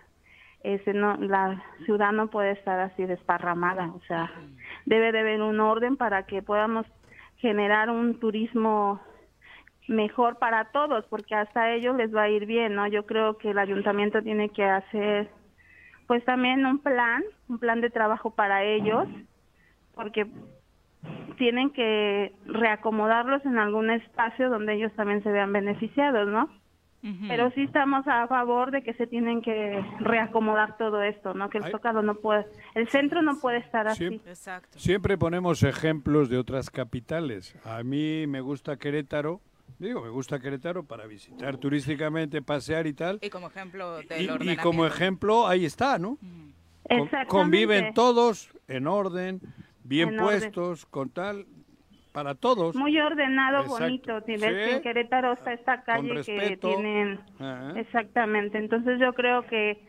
Ese 0.64 0.94
no, 0.94 1.16
la 1.18 1.62
ciudad 1.84 2.12
no 2.12 2.28
puede 2.28 2.52
estar 2.52 2.80
así 2.80 3.04
desparramada, 3.04 3.92
o 3.94 4.00
sea, 4.08 4.32
debe 4.86 5.12
de 5.12 5.20
haber 5.20 5.42
un 5.42 5.60
orden 5.60 5.98
para 5.98 6.24
que 6.24 6.40
podamos 6.40 6.86
generar 7.36 7.90
un 7.90 8.18
turismo 8.18 8.98
mejor 9.86 10.38
para 10.38 10.72
todos, 10.72 11.04
porque 11.10 11.34
hasta 11.34 11.70
ellos 11.72 11.94
les 11.96 12.14
va 12.14 12.22
a 12.22 12.30
ir 12.30 12.46
bien, 12.46 12.74
¿no? 12.74 12.86
Yo 12.86 13.04
creo 13.04 13.36
que 13.36 13.50
el 13.50 13.58
ayuntamiento 13.58 14.22
tiene 14.22 14.48
que 14.48 14.64
hacer, 14.64 15.28
pues 16.06 16.24
también 16.24 16.64
un 16.64 16.78
plan, 16.78 17.22
un 17.50 17.58
plan 17.58 17.82
de 17.82 17.90
trabajo 17.90 18.30
para 18.30 18.64
ellos, 18.64 19.06
porque 19.94 20.26
tienen 21.36 21.72
que 21.72 22.32
reacomodarlos 22.46 23.44
en 23.44 23.58
algún 23.58 23.90
espacio 23.90 24.48
donde 24.48 24.76
ellos 24.76 24.92
también 24.94 25.22
se 25.22 25.30
vean 25.30 25.52
beneficiados, 25.52 26.26
¿no? 26.26 26.48
Pero 27.28 27.50
sí 27.50 27.62
estamos 27.64 28.06
a 28.08 28.26
favor 28.28 28.70
de 28.70 28.82
que 28.82 28.94
se 28.94 29.06
tienen 29.06 29.42
que 29.42 29.84
reacomodar 30.00 30.78
todo 30.78 31.02
esto, 31.02 31.34
¿no? 31.34 31.50
Que 31.50 31.58
el 31.58 31.64
Ay. 31.64 31.72
Zócalo 31.72 32.02
no 32.02 32.14
puede, 32.14 32.46
el 32.74 32.88
centro 32.88 33.20
no 33.20 33.38
puede 33.40 33.58
estar 33.58 33.86
así. 33.86 34.08
Siempre- 34.08 34.34
Siempre 34.76 35.18
ponemos 35.18 35.62
ejemplos 35.62 36.30
de 36.30 36.38
otras 36.38 36.70
capitales. 36.70 37.54
A 37.64 37.82
mí 37.82 38.26
me 38.26 38.40
gusta 38.40 38.78
Querétaro, 38.78 39.42
digo, 39.78 40.00
me 40.02 40.08
gusta 40.08 40.38
Querétaro 40.40 40.84
para 40.84 41.06
visitar 41.06 41.58
turísticamente, 41.58 42.40
pasear 42.40 42.86
y 42.86 42.94
tal. 42.94 43.18
Y 43.20 43.28
como 43.28 43.48
ejemplo 43.48 43.96
del 43.98 44.42
Y, 44.42 44.50
y 44.52 44.56
como 44.56 44.86
ejemplo, 44.86 45.46
ahí 45.46 45.66
está, 45.66 45.98
¿no? 45.98 46.16
Exactamente. 46.84 47.28
Conviven 47.28 47.94
todos 47.94 48.50
en 48.68 48.86
orden, 48.86 49.40
bien 49.84 50.10
En 50.10 50.20
orden. 50.20 50.40
puestos, 50.40 50.86
con 50.86 51.10
tal, 51.10 51.46
para 52.14 52.36
todos. 52.36 52.76
Muy 52.76 52.98
ordenado, 53.00 53.64
Exacto. 53.64 53.82
bonito. 53.84 54.20
Si 54.20 54.32
ves 54.36 54.40
Sí. 54.40 54.46
que 54.46 54.72
en 54.76 54.82
Querétaro 54.82 55.32
está 55.32 55.52
esta 55.52 55.82
calle 55.82 56.22
que 56.24 56.56
tienen... 56.56 57.20
Ajá. 57.40 57.72
Exactamente. 57.78 58.56
Entonces 58.56 59.00
yo 59.00 59.12
creo 59.14 59.44
que 59.48 59.84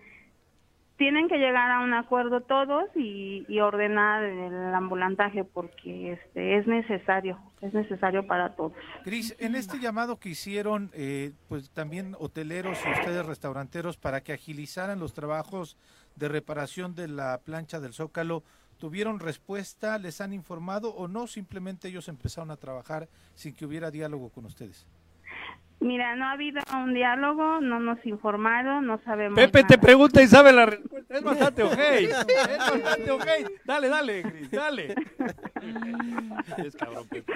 tienen 0.98 1.28
que 1.28 1.38
llegar 1.38 1.70
a 1.72 1.82
un 1.82 1.94
acuerdo 1.94 2.42
todos 2.42 2.86
y, 2.96 3.46
y 3.48 3.60
ordenar 3.60 4.24
el 4.24 4.74
ambulantaje 4.74 5.44
porque 5.44 6.14
este 6.14 6.58
es 6.58 6.66
necesario, 6.68 7.38
es 7.62 7.74
necesario 7.74 8.26
para 8.26 8.56
todos. 8.56 8.72
Cris, 9.04 9.36
en 9.40 9.56
este 9.56 9.78
llamado 9.80 10.20
que 10.20 10.30
hicieron, 10.30 10.90
eh, 10.94 11.34
pues 11.50 11.70
también 11.72 12.16
hoteleros 12.18 12.80
y 12.88 12.90
ustedes 13.00 13.26
restauranteros 13.26 13.98
para 13.98 14.22
que 14.22 14.34
agilizaran 14.34 15.00
los 15.00 15.14
trabajos 15.14 15.78
de 16.16 16.30
reparación 16.30 16.96
de 16.96 17.10
la 17.10 17.40
plancha 17.44 17.80
del 17.82 17.94
Zócalo, 17.94 18.44
¿tuvieron 18.78 19.20
respuesta? 19.20 19.98
¿Les 19.98 20.22
han 20.22 20.34
informado 20.34 20.94
o 20.94 21.08
no? 21.08 21.28
Simplemente 21.28 21.88
ellos 21.88 22.08
empezaron 22.08 22.52
a 22.52 22.58
trabajar 22.58 23.08
sin 23.34 23.54
que 23.54 23.66
hubiera 23.66 23.92
diálogo 23.92 24.30
con 24.30 24.46
ustedes. 24.46 24.86
Mira, 25.82 26.16
no 26.16 26.26
ha 26.26 26.32
habido 26.32 26.62
un 26.74 26.94
diálogo, 26.94 27.60
no 27.60 27.80
nos 27.80 28.04
informaron, 28.06 28.88
no 28.88 29.00
sabemos. 29.04 29.36
Pepe 29.36 29.64
te 29.66 29.78
pregunta 29.78 30.22
y 30.22 30.28
sabe 30.28 30.54
la 30.54 30.66
respuesta. 30.66 31.18
Es 31.18 31.24
bastante 31.24 31.64
ojey. 31.64 32.06
Es 32.06 32.18
bastante 32.72 33.12
ojey. 33.12 33.46
Dale, 33.66 33.90
dale, 33.90 34.24
Cris, 34.24 34.52
dale. 34.52 34.96
Es 36.58 36.76
cabrón, 36.76 37.08
Pepe. 37.10 37.34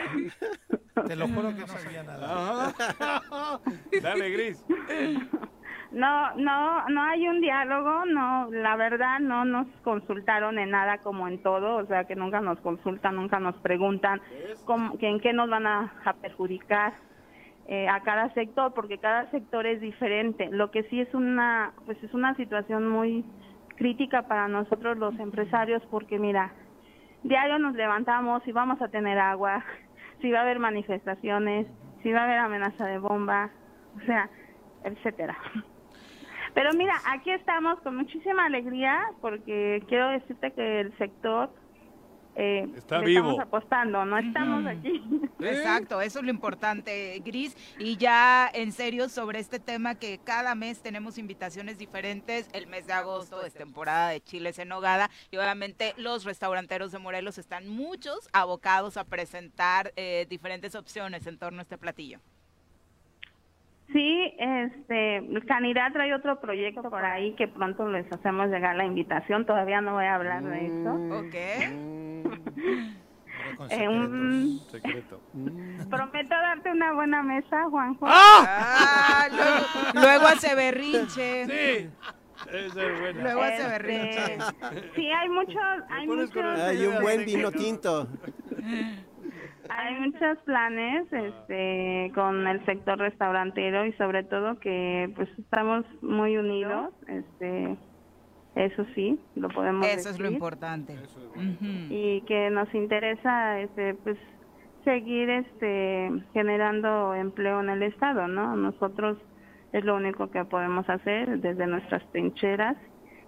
Te 1.05 1.15
lo 1.15 1.27
juro 1.27 1.53
que 1.53 1.61
no 1.61 1.67
sabía 1.67 2.03
nada. 2.03 2.67
Ajá. 2.69 3.61
Dale, 4.01 4.29
Gris. 4.31 4.63
No, 5.91 6.35
no, 6.35 6.87
no 6.87 7.03
hay 7.03 7.27
un 7.27 7.41
diálogo, 7.41 8.05
no, 8.05 8.49
la 8.51 8.75
verdad 8.75 9.19
no 9.19 9.43
nos 9.43 9.67
consultaron 9.81 10.59
en 10.59 10.69
nada 10.69 10.99
como 10.99 11.27
en 11.27 11.41
todo, 11.41 11.77
o 11.77 11.85
sea 11.87 12.03
que 12.03 12.15
nunca 12.15 12.41
nos 12.41 12.59
consultan, 12.61 13.15
nunca 13.15 13.39
nos 13.39 13.55
preguntan 13.57 14.21
cómo- 14.65 14.97
que 14.99 15.07
en 15.07 15.19
qué 15.19 15.33
nos 15.33 15.49
van 15.49 15.65
a, 15.65 15.93
a 16.05 16.13
perjudicar 16.13 16.93
eh, 17.71 17.87
a 17.87 18.01
cada 18.01 18.33
sector, 18.33 18.73
porque 18.73 18.97
cada 18.99 19.29
sector 19.31 19.65
es 19.67 19.79
diferente. 19.81 20.49
Lo 20.51 20.71
que 20.71 20.83
sí 20.83 21.01
es 21.01 21.13
una, 21.13 21.73
pues 21.85 22.01
es 22.03 22.13
una 22.13 22.33
situación 22.35 22.87
muy 22.87 23.23
crítica 23.77 24.23
para 24.23 24.47
nosotros 24.47 24.97
los 24.97 25.17
empresarios, 25.19 25.81
porque 25.91 26.17
mira, 26.19 26.51
diario 27.23 27.59
nos 27.59 27.75
levantamos 27.75 28.45
y 28.47 28.51
vamos 28.51 28.81
a 28.81 28.89
tener 28.89 29.19
agua, 29.19 29.63
si 30.21 30.31
va 30.31 30.39
a 30.39 30.41
haber 30.43 30.59
manifestaciones, 30.59 31.67
si 32.03 32.11
va 32.11 32.21
a 32.21 32.23
haber 32.25 32.39
amenaza 32.39 32.85
de 32.85 32.97
bomba, 32.99 33.49
o 33.95 34.05
sea, 34.05 34.29
etcétera. 34.83 35.37
Pero 36.53 36.73
mira, 36.73 36.95
aquí 37.07 37.31
estamos 37.31 37.79
con 37.81 37.95
muchísima 37.95 38.45
alegría 38.45 38.99
porque 39.21 39.83
quiero 39.87 40.09
decirte 40.09 40.51
que 40.51 40.81
el 40.81 40.97
sector 40.97 41.49
eh, 42.35 42.69
Está 42.77 42.99
vivo. 42.99 43.31
estamos 43.31 43.39
apostando, 43.39 44.05
no 44.05 44.17
estamos 44.17 44.65
aquí. 44.65 45.03
Exacto, 45.39 45.99
eso 45.99 46.19
es 46.19 46.25
lo 46.25 46.31
importante, 46.31 47.21
Gris. 47.25 47.55
Y 47.77 47.97
ya 47.97 48.49
en 48.53 48.71
serio 48.71 49.09
sobre 49.09 49.39
este 49.39 49.59
tema 49.59 49.95
que 49.95 50.19
cada 50.23 50.55
mes 50.55 50.81
tenemos 50.81 51.17
invitaciones 51.17 51.77
diferentes. 51.77 52.47
El 52.53 52.67
mes 52.67 52.87
de 52.87 52.93
agosto 52.93 53.43
es 53.43 53.53
temporada 53.53 54.09
de 54.09 54.21
chiles 54.21 54.57
en 54.59 54.69
nogada 54.69 55.09
y 55.31 55.37
obviamente 55.37 55.93
los 55.97 56.23
restauranteros 56.23 56.91
de 56.93 56.99
Morelos 56.99 57.37
están 57.37 57.67
muchos 57.67 58.29
abocados 58.31 58.95
a 58.95 59.03
presentar 59.03 59.91
eh, 59.97 60.25
diferentes 60.29 60.75
opciones 60.75 61.27
en 61.27 61.37
torno 61.37 61.59
a 61.59 61.63
este 61.63 61.77
platillo. 61.77 62.19
Sí, 63.91 64.33
este, 64.37 65.27
Canidad 65.47 65.91
trae 65.91 66.13
otro 66.13 66.39
proyecto 66.39 66.83
por 66.89 67.03
ahí 67.03 67.33
que 67.35 67.47
pronto 67.47 67.89
les 67.89 68.11
hacemos 68.11 68.47
llegar 68.49 68.75
la 68.75 68.85
invitación. 68.85 69.45
Todavía 69.45 69.81
no 69.81 69.93
voy 69.93 70.05
a 70.05 70.15
hablar 70.15 70.43
de 70.43 70.65
eso. 70.67 70.93
Ok. 71.19 71.35
Eh, 73.71 73.87
un- 73.89 74.59
Secreto. 74.69 75.19
prometo 75.89 76.29
darte 76.29 76.71
una 76.71 76.93
buena 76.93 77.23
mesa, 77.23 77.63
Juanjo. 77.69 78.05
Ah, 78.07 79.27
luego, 79.31 79.65
luego 80.05 80.27
hace 80.27 80.55
berrinche. 80.55 81.45
Sí. 81.45 81.89
Esa 82.53 82.83
es 82.83 82.99
buena. 83.01 83.21
Luego 83.23 83.41
hace 83.41 83.55
Este, 83.55 83.69
berrinche. 83.69 84.37
Sí, 84.95 85.07
hay 85.11 85.29
muchos, 85.29 85.55
hay 85.89 86.07
muchos, 86.07 86.59
Hay 86.61 86.85
un 86.85 87.01
buen 87.01 87.25
vino 87.25 87.51
tinto. 87.51 88.07
hay 89.69 89.95
muchos 89.99 90.37
planes, 90.45 91.11
este, 91.11 92.11
con 92.15 92.47
el 92.47 92.63
sector 92.65 92.97
restaurantero 92.99 93.85
y 93.85 93.93
sobre 93.93 94.23
todo 94.23 94.59
que, 94.59 95.11
pues, 95.15 95.29
estamos 95.37 95.85
muy 96.01 96.37
unidos, 96.37 96.93
este, 97.07 97.77
eso 98.55 98.85
sí, 98.95 99.19
lo 99.35 99.47
podemos 99.49 99.85
Eso 99.87 100.09
es 100.09 100.19
lo 100.19 100.29
importante. 100.29 100.95
Y 101.89 102.21
que 102.21 102.49
nos 102.49 102.73
interesa 102.73 103.59
este 103.61 103.93
pues 103.93 104.17
seguir 104.83 105.29
este 105.29 106.09
generando 106.33 107.13
empleo 107.13 107.59
en 107.59 107.69
el 107.69 107.83
estado 107.83 108.27
no 108.27 108.55
nosotros 108.55 109.17
es 109.71 109.83
lo 109.85 109.95
único 109.95 110.31
que 110.31 110.43
podemos 110.45 110.89
hacer 110.89 111.39
desde 111.41 111.67
nuestras 111.67 112.03
trincheras 112.11 112.75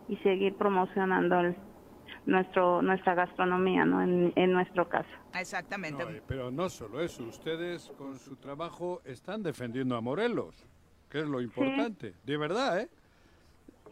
y 0.08 0.16
seguir 0.18 0.56
promocionando 0.56 1.40
el- 1.42 1.56
nuestro 2.26 2.82
nuestra 2.82 3.16
gastronomía, 3.16 3.86
¿no? 3.86 4.02
En, 4.02 4.32
en 4.36 4.52
nuestro 4.54 4.88
caso. 4.88 5.10
Exactamente. 5.34 6.04
No, 6.04 6.10
eh, 6.12 6.22
pero 6.28 6.52
no 6.52 6.70
solo 6.70 7.02
eso, 7.02 7.24
ustedes 7.24 7.92
con 7.98 8.18
su 8.20 8.36
trabajo 8.36 9.02
están 9.06 9.42
defendiendo 9.44 9.96
a 9.96 10.02
Morelos, 10.02 10.56
que 11.10 11.20
es 11.22 11.28
lo 11.28 11.42
importante, 11.42 12.14
de 12.24 12.38
verdad, 12.38 12.80
¿eh? 12.82 12.90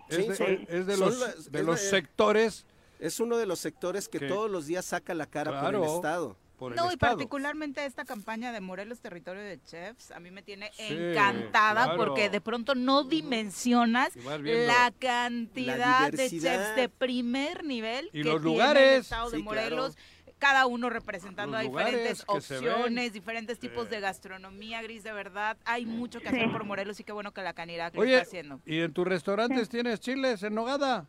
Es 0.09 0.15
Sí, 0.17 0.27
de, 0.27 0.35
sí. 0.35 0.65
es 0.69 0.85
de 0.87 0.95
Son 0.95 1.09
los, 1.09 1.51
de 1.51 1.59
es 1.59 1.65
los 1.65 1.75
la- 1.83 1.89
sectores 1.89 2.65
Es 2.99 3.19
uno 3.21 3.37
de 3.37 3.45
los 3.45 3.59
sectores 3.59 4.09
que 4.09 4.19
Que- 4.19 4.27
todos 4.27 4.51
los 4.51 4.65
días 4.67 4.83
saca 4.85 5.13
la 5.13 5.25
cara 5.25 5.51
por 5.51 5.59
Claro. 5.61 5.83
el 5.85 5.89
Estado. 5.89 6.35
Por 6.59 6.73
el 6.73 6.75
No, 6.75 6.91
y 6.91 6.97
particularmente 6.97 7.85
esta 7.85 8.05
campaña 8.05 8.51
de 8.51 8.59
Morelos 8.61 8.99
Territorio 8.99 9.41
de 9.41 9.59
Chefs, 9.63 10.11
a 10.11 10.19
mí 10.19 10.29
me 10.29 10.43
tiene 10.43 10.69
Sí, 10.73 10.93
encantada 10.93 11.85
claro. 11.85 11.97
porque 12.05 12.29
de 12.29 12.41
pronto 12.41 12.75
no 12.75 13.03
dimensionas 13.03 14.15
la 14.15 14.91
cantidad 14.99 16.11
de 16.11 16.29
chefs 16.29 16.75
de 16.75 16.89
primer 16.89 17.63
nivel 17.63 18.07
Y 18.13 18.21
que 18.21 18.29
los 18.29 18.41
tiene 18.41 18.43
lugares. 18.43 18.93
el 18.93 18.99
estado 19.01 19.29
de 19.31 19.37
Morelos. 19.39 19.97
Cada 20.37 20.67
uno 20.67 20.89
representando 20.89 21.57
a 21.57 21.61
diferentes 21.61 22.23
opciones, 22.27 23.11
diferentes 23.11 23.59
tipos 23.59 23.89
de 23.89 23.99
gastronomía, 23.99 24.81
Gris, 24.81 25.03
de 25.03 25.11
verdad. 25.11 25.57
Hay 25.65 25.85
mucho 25.85 26.21
que 26.21 26.29
hacer 26.29 26.43
Sí. 26.45 26.47
por 26.49 26.63
Morelos 26.63 26.97
y 27.01 27.03
qué 27.03 27.11
bueno 27.11 27.33
que 27.33 27.41
la 27.41 27.51
Canirac 27.53 27.93
lo 27.93 28.01
Oye, 28.01 28.13
está 28.15 28.23
haciendo. 28.27 28.61
¿y 28.65 28.79
en 28.79 28.93
tus 28.93 29.05
restaurantes 29.05 29.67
tienes 29.67 29.99
chiles 29.99 30.41
en 30.43 30.55
nogada? 30.55 31.07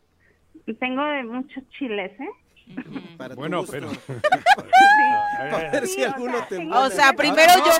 Tengo 0.81 1.03
de 1.05 1.23
muchos 1.23 1.63
chiles, 1.69 2.11
¿eh? 2.19 2.27
Para 3.17 3.35
tu 3.35 3.39
Bueno, 3.41 3.59
gusto. 3.61 3.71
pero... 3.73 3.89
Para 5.51 5.71
ver 5.71 5.87
si 5.87 6.03
alguno 6.03 6.37
sea, 6.37 6.47
te. 6.47 6.67
O 6.71 6.89
sea, 6.89 7.13
primero 7.13 7.51
yo 7.57 7.71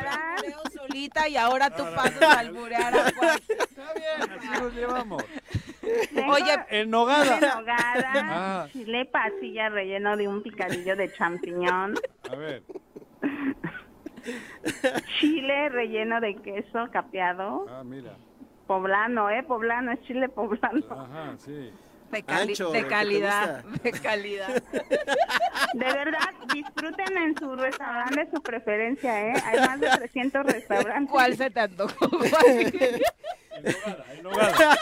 veo 0.42 0.60
solita 0.74 1.28
y 1.28 1.38
ahora 1.38 1.70
tú 1.70 1.84
pasas 1.96 2.22
a 2.22 2.40
alburear 2.40 2.94
a 2.96 3.12
Juan. 3.12 3.40
Está 3.48 3.94
bien, 3.94 4.32
así 4.40 4.62
nos 4.62 4.74
llevamos. 4.74 5.24
Tengo 6.14 6.34
Oye, 6.34 6.54
En 6.54 6.66
chile 6.70 6.86
nogada. 6.88 7.36
en 7.36 7.42
nogada, 7.60 8.12
Ah. 8.64 8.68
chile 8.72 9.06
pasilla 9.06 9.70
relleno 9.70 10.18
de 10.18 10.28
un 10.28 10.42
picadillo 10.42 10.96
de 10.96 11.12
champiñón, 11.14 11.94
A 12.32 12.36
ver, 12.36 12.64
chile 15.20 15.70
relleno 15.70 16.20
de 16.22 16.36
queso 16.38 16.88
capeado, 16.92 17.66
ah, 17.70 17.84
mira. 17.84 18.12
poblano, 18.68 19.30
¿eh? 19.30 19.44
Poblano, 19.44 19.92
es 19.92 20.02
chile 20.04 20.30
poblano. 20.30 20.84
Ajá, 20.90 21.36
sí. 21.38 21.72
De, 22.12 22.24
cali- 22.24 22.52
Ancho, 22.52 22.72
de 22.72 22.88
calidad, 22.88 23.64
de 23.64 23.92
calidad. 23.94 24.64
De 25.74 25.86
verdad, 25.86 26.30
disfruten 26.54 27.18
en 27.18 27.38
su 27.38 27.56
restaurante 27.56 28.26
de 28.26 28.32
su 28.32 28.42
preferencia, 28.42 29.28
¿eh? 29.28 29.34
Hay 29.46 29.60
más 29.60 29.80
de 29.80 29.90
300 29.90 30.46
restaurantes. 30.46 31.12
¿Cuál 31.12 31.38
se 31.38 31.50
te 31.50 31.60
antojó? 31.62 32.10
En 33.64 34.24
nogada. 34.24 34.78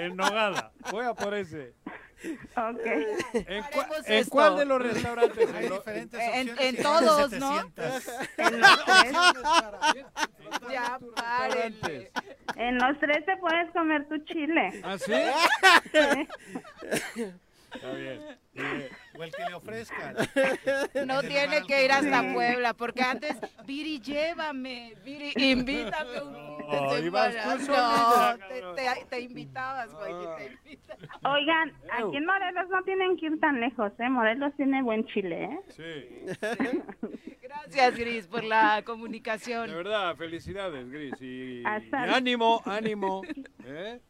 En 0.00 0.16
nogada. 0.16 0.72
Voy 0.90 1.04
a 1.04 1.14
por 1.14 1.34
ese. 1.34 1.74
Ok. 2.56 2.86
¿En, 3.34 3.62
cua- 3.64 4.02
en 4.06 4.24
cuál 4.28 4.56
de 4.56 4.64
los 4.64 4.82
restaurantes? 4.82 5.48
Hay 5.54 5.66
En 5.66 5.72
diferentes 5.72 6.20
En- 6.20 6.50
opciones 6.50 6.60
en 6.60 6.74
y 6.74 6.82
todos, 6.82 7.32
¿no? 7.32 7.60
700. 7.60 8.08
En 8.38 8.60
los 8.60 8.84
tres, 8.84 9.12
ya, 10.72 10.98
párenle. 11.14 12.10
en 12.56 12.78
los 12.78 12.98
tres 12.98 13.24
te 13.26 13.36
puedes 13.36 13.70
comer 13.72 14.08
tu 14.08 14.18
chile. 14.24 14.82
¿Ah, 14.84 14.96
sí? 14.98 15.12
Está 17.78 17.92
bien. 17.92 18.20
O 19.18 19.22
el 19.22 19.30
que 19.32 19.44
le 19.48 19.54
ofrezcan. 19.54 20.16
No 21.06 21.20
tiene 21.22 21.62
que 21.66 21.84
ir 21.84 21.92
hasta 21.92 22.32
Puebla, 22.32 22.74
porque 22.74 23.02
antes, 23.02 23.36
Viri, 23.64 24.00
llévame, 24.00 24.94
Viri, 25.04 25.32
invítame 25.36 26.22
un 26.22 26.32
de 26.32 26.80
No, 26.80 26.98
ibas 26.98 27.34
semana. 27.34 27.56
tú 27.56 27.66
No, 27.72 27.74
solita, 27.76 28.38
te, 28.48 28.62
te- 29.00 29.04
te 29.08 29.20
invitabas, 29.20 29.92
Joaquín, 29.92 30.28
te 30.64 30.70
invitaba. 30.72 31.32
Oigan, 31.34 31.72
aquí 31.90 32.16
en 32.16 32.26
Morelos 32.26 32.68
no 32.68 32.82
tienen 32.82 33.16
que 33.16 33.26
ir 33.26 33.40
tan 33.40 33.60
lejos, 33.60 33.92
¿eh? 34.00 34.08
Morelos 34.10 34.52
tiene 34.56 34.82
buen 34.82 35.06
chile, 35.06 35.44
¿eh? 35.44 35.60
Sí. 35.76 36.48
Gracias, 37.42 37.96
Gris, 37.96 38.26
por 38.26 38.44
la 38.44 38.76
De 38.76 38.84
comunicación. 38.84 39.70
verdad, 39.70 40.16
felicidades, 40.16 40.90
Gris. 40.90 41.14
Y, 41.20 41.60
y 41.60 41.64
ánimo, 41.92 42.60
ánimo. 42.64 43.22
¿eh? 43.64 44.00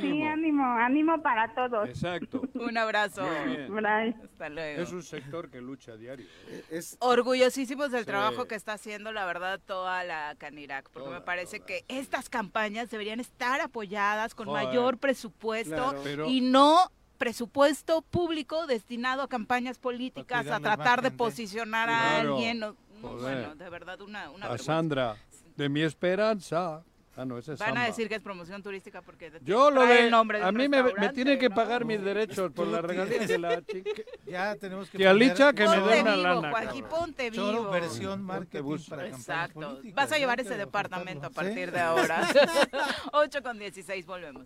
Sí, 0.00 0.22
Ánimo. 0.22 0.64
ánimo, 0.64 1.22
para 1.22 1.54
todos. 1.54 1.88
Exacto. 1.88 2.42
Un 2.54 2.76
abrazo. 2.78 3.22
Bye. 3.68 4.14
Hasta 4.24 4.48
luego. 4.48 4.82
Es 4.82 4.92
un 4.92 5.02
sector 5.02 5.50
que 5.50 5.60
lucha 5.60 5.92
a 5.92 5.96
diario. 5.96 6.26
¿eh? 6.48 6.64
Es, 6.70 6.96
Orgullosísimos 7.00 7.90
del 7.90 8.00
Sí. 8.00 8.06
trabajo 8.06 8.46
que 8.46 8.54
está 8.54 8.74
haciendo, 8.74 9.12
la 9.12 9.24
verdad, 9.26 9.60
toda 9.64 10.04
la 10.04 10.34
Canirac, 10.38 10.88
porque 10.90 11.08
me 11.08 11.14
Toda, 11.16 11.24
parece 11.24 11.58
toda. 11.58 11.66
que 11.66 11.84
estas 11.88 12.28
campañas 12.28 12.90
deberían 12.90 13.20
estar 13.20 13.60
apoyadas 13.60 14.34
con 14.34 14.46
Joder. 14.46 14.66
mayor 14.66 14.98
presupuesto 14.98 15.74
Claro. 15.74 16.00
Pero- 16.02 16.28
y 16.28 16.40
no 16.40 16.90
presupuesto 17.18 18.02
público 18.02 18.66
destinado 18.66 19.22
a 19.22 19.28
campañas 19.28 19.78
políticas, 19.78 20.46
a 20.48 20.60
tratar 20.60 21.00
de 21.00 21.08
gente. 21.08 21.16
posicionar 21.18 21.88
a 21.88 21.98
Claro. 21.98 22.34
alguien. 22.34 22.58
no- 22.60 22.76
bueno, 23.00 23.54
de 23.54 23.70
verdad, 23.70 24.00
una, 24.00 24.30
una 24.30 24.46
A 24.46 24.48
vergüenza. 24.50 24.64
Sandra, 24.64 25.16
de 25.56 25.68
mi 25.68 25.82
esperanza. 25.82 26.82
Ah, 27.16 27.24
no, 27.24 27.38
ese 27.38 27.52
es 27.52 27.60
Van 27.60 27.78
a 27.78 27.84
decir 27.84 28.08
que 28.08 28.16
es 28.16 28.20
promoción 28.22 28.60
turística 28.62 29.00
porque 29.00 29.30
de- 29.30 29.40
Yo 29.44 29.70
lo 29.70 29.86
de... 29.86 30.00
el 30.06 30.10
nombre 30.10 30.38
de 30.40 30.44
A 30.44 30.50
mí 30.50 30.68
me, 30.68 30.82
me 30.82 31.08
tienen 31.10 31.38
que 31.38 31.48
¿no? 31.48 31.54
pagar 31.54 31.84
mis 31.84 32.02
derechos 32.02 32.50
por 32.52 32.66
la 32.66 32.80
tienes- 32.82 33.08
regalía 33.08 33.26
de 33.28 33.38
la 33.38 33.62
chica. 33.66 33.90
Ya 34.26 34.56
tenemos 34.56 34.90
que 34.90 35.14
Licha, 35.14 35.52
que 35.52 35.62
me 35.68 35.76
Ponte 35.78 35.94
dé 35.94 36.00
una 36.02 36.10
vivo, 36.14 36.22
lana, 36.26 36.50
Joaquín, 36.50 36.82
cabrón. 36.82 37.00
ponte 37.00 37.30
vivo. 37.30 37.44
Choro 37.44 37.70
versión 37.70 38.22
marketing 38.22 38.78
para 38.88 39.06
Exacto. 39.06 39.60
políticas, 39.60 39.94
Vas 39.94 40.12
a 40.12 40.18
llevar 40.18 40.40
ese 40.40 40.56
departamento 40.56 41.26
a 41.28 41.30
partir 41.30 41.66
Sí. 41.68 41.70
de 41.70 41.80
ahora. 41.80 42.28
8 43.12 43.42
con 43.42 43.58
16, 43.58 44.06
volvemos. 44.06 44.44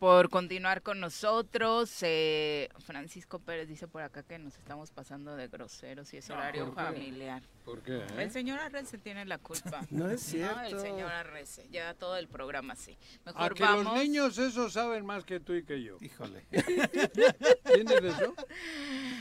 Por 0.00 0.30
continuar 0.30 0.80
con 0.80 0.98
nosotros. 0.98 1.98
Eh, 2.00 2.70
Francisco 2.78 3.38
Pérez 3.38 3.68
dice 3.68 3.86
por 3.86 4.00
acá 4.00 4.22
que 4.22 4.38
nos 4.38 4.56
estamos 4.56 4.90
pasando 4.90 5.36
de 5.36 5.46
groseros 5.48 6.12
y 6.14 6.16
es 6.16 6.30
horario 6.30 6.72
familiar. 6.72 7.42
¿Por 7.66 7.82
qué? 7.82 7.98
eh? 7.98 8.06
El 8.16 8.30
señor 8.32 8.58
Arrece 8.60 8.96
tiene 8.96 9.26
la 9.26 9.36
culpa. 9.38 9.82
No 9.90 10.06
es 10.06 10.12
el 10.12 10.40
cierto. 10.40 10.80
señor 10.80 11.12
Arrece. 11.12 11.68
Ya 11.70 11.92
todo 11.92 12.16
el 12.16 12.28
programa 12.28 12.72
así. 12.72 12.96
Mejor 13.26 13.42
A 13.52 13.54
que 13.54 13.62
vamos. 13.62 13.84
los 13.84 13.94
niños 13.94 14.38
eso 14.38 14.70
saben 14.70 15.04
más 15.04 15.24
que 15.24 15.38
tú 15.38 15.52
y 15.52 15.64
que 15.64 15.82
yo. 15.82 15.98
Híjole. 16.00 16.46
¿Entiendes 16.50 18.14
eso? 18.14 18.34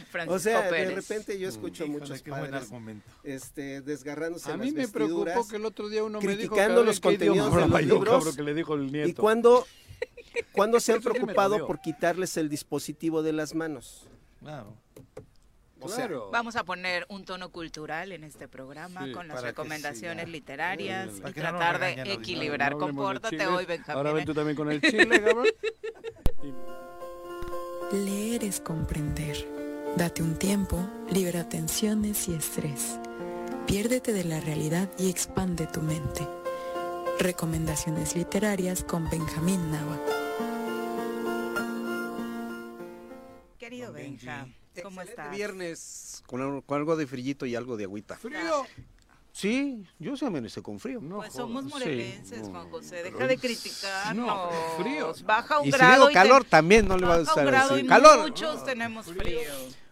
Francisco 0.10 0.34
o 0.36 0.40
sea, 0.40 0.72
de 0.72 0.96
repente 0.96 1.38
yo 1.38 1.50
escucho 1.50 1.84
Híjole, 1.84 2.00
muchos 2.00 2.22
qué 2.22 2.30
buen 2.32 2.44
padres 2.52 2.64
argumento. 2.64 3.12
este, 3.26 3.82
desgarrándose 3.82 4.50
A 4.50 4.56
las 4.56 4.66
mí 4.66 4.72
me 4.72 4.88
preocupó 4.88 5.46
que 5.46 5.58
el 5.58 5.66
otro 5.66 5.90
día 5.90 6.04
uno 6.06 6.22
me 6.22 6.38
dijo 6.38 6.56
criticando 6.56 6.82
que 6.82 6.86
los 6.88 7.00
¿qué 7.02 7.14
idioma 7.16 7.44
contenidos 7.44 7.56
de 7.58 7.64
hablaba 7.64 7.82
los 7.82 7.90
yo, 7.90 7.96
libros, 7.96 8.14
cabrón, 8.16 8.36
que 8.38 8.44
le 8.44 8.54
dijo 8.54 8.74
el 8.76 8.92
nieto. 8.94 9.10
¿Y 9.10 9.14
cuándo, 9.14 9.68
cuándo 10.52 10.80
se 10.80 10.94
han 10.94 11.02
preocupado 11.02 11.66
por 11.68 11.82
quitarles 11.82 12.38
el 12.38 12.50
dispositivo 12.50 13.22
de 13.24 13.34
las 13.34 13.56
manos? 13.56 14.08
Claro. 14.40 14.74
O 15.82 15.88
sea, 15.88 16.08
Claro. 16.08 16.30
Vamos 16.32 16.58
a 16.58 16.66
poner 16.66 17.06
un 17.08 17.24
tono 17.24 17.50
cultural 17.52 18.12
en 18.12 18.26
este 18.26 18.48
programa 18.50 19.06
Sí. 19.06 19.12
con 19.14 19.28
las 19.30 19.42
recomendaciones 19.42 20.28
literarias 20.28 21.10
y 21.18 21.22
no 21.22 21.34
tratar 21.34 21.80
de 21.80 22.14
equilibrar. 22.14 22.74
No 22.74 22.80
Compórtate 22.80 23.48
hoy, 23.48 23.66
Benjamín. 23.66 23.98
Ahora 23.98 24.12
ven 24.12 24.24
¿eh? 24.24 24.26
tú 24.26 24.34
también 24.34 24.58
con 24.58 24.70
el 24.72 24.82
chile, 24.82 25.22
cabrón. 25.24 25.48
Leer 27.94 28.44
es 28.44 28.60
comprender. 28.60 29.38
Date 29.96 30.22
un 30.22 30.36
tiempo, 30.38 30.88
libera 31.10 31.48
tensiones 31.50 32.28
y 32.28 32.34
estrés. 32.36 33.00
Piérdete 33.66 34.14
de 34.14 34.24
la 34.26 34.40
realidad 34.40 34.90
y 35.00 35.10
expande 35.10 35.66
tu 35.68 35.82
mente. 35.82 36.28
Recomendaciones 37.20 38.16
literarias 38.16 38.84
con 38.84 39.10
Benjamín 39.10 39.60
Nava. 39.72 39.98
Querido. 43.58 43.92
Benja, 43.92 44.48
¿cómo 44.82 45.02
Excelente 45.02 45.10
estás? 45.12 45.36
viernes 45.36 46.24
con, 46.28 46.42
al- 46.42 46.64
con 46.64 46.78
algo 46.78 46.96
de 46.96 47.06
frillito 47.08 47.46
y 47.46 47.56
algo 47.56 47.76
de 47.76 47.84
agüita. 47.84 48.16
Frío. 48.18 48.66
Sí, 49.34 49.84
yo 50.00 50.16
se 50.18 50.26
amanecí 50.26 50.62
con 50.62 50.80
frío. 50.80 51.02
No 51.02 51.18
Pues 51.18 51.34
somos 51.34 51.66
morelenses, 51.66 52.40
Sí, 52.46 52.52
Juan. 52.52 52.70
José. 52.70 53.04
Deja 53.04 53.28
de 53.28 53.38
criticarnos. 53.38 54.26
No, 54.26 54.50
frío. 54.82 55.14
Baja 55.26 55.60
un 55.60 55.68
Y 55.68 55.72
si 55.72 55.78
grado 55.78 55.96
digo 56.08 56.12
y 56.12 56.14
calor, 56.14 56.44
te- 56.46 56.50
también 56.52 56.88
no 56.88 56.98
le 56.98 57.06
va 57.06 57.16
a 57.16 57.18
baja 57.20 57.24
gustar 57.32 57.46
un 57.46 57.52
grado 57.52 57.74
así. 57.76 57.84
y 57.84 57.88
¡Calor! 57.88 58.20
muchos 58.30 58.64
tenemos 58.66 59.06
frío. 59.08 59.40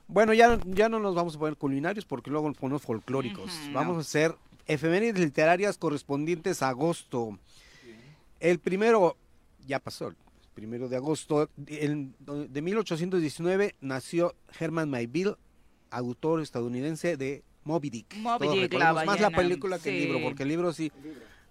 Bueno, 0.07 0.33
ya, 0.33 0.57
ya 0.65 0.87
no 0.87 0.99
nos 0.99 1.13
vamos 1.13 1.35
a 1.35 1.39
poner 1.39 1.57
culinarios 1.57 2.05
porque 2.05 2.31
luego 2.31 2.47
nos 2.47 2.57
ponemos 2.57 2.81
folclóricos. 2.81 3.51
Vamos 3.73 3.93
no. 3.95 3.99
a 3.99 4.01
hacer 4.01 4.35
efemérides 4.67 5.19
literarias 5.19 5.77
correspondientes 5.77 6.61
a 6.61 6.69
agosto. 6.69 7.37
El 8.39 8.59
primero, 8.59 9.17
ya 9.65 9.79
pasó, 9.79 10.07
el 10.09 10.15
primero 10.53 10.89
de 10.89 10.95
agosto, 10.97 11.49
el- 11.67 12.13
de 12.49 12.61
1819 12.61 13.75
nació 13.81 14.35
Herman 14.59 14.89
Melville, 14.89 15.35
autor 15.89 16.41
estadounidense 16.41 17.17
de 17.17 17.43
Moby 17.63 17.89
Dick. 17.89 18.15
Moby 18.17 18.45
Todos 18.47 18.53
Dick, 18.53 18.73
la 18.73 18.91
recordamos 18.93 19.05
más 19.05 19.19
la 19.21 19.29
película 19.31 19.79
que 19.79 19.89
el 19.89 20.03
libro, 20.05 20.21
porque 20.21 20.43
el 20.43 20.49
libro 20.49 20.73
sí, 20.73 20.91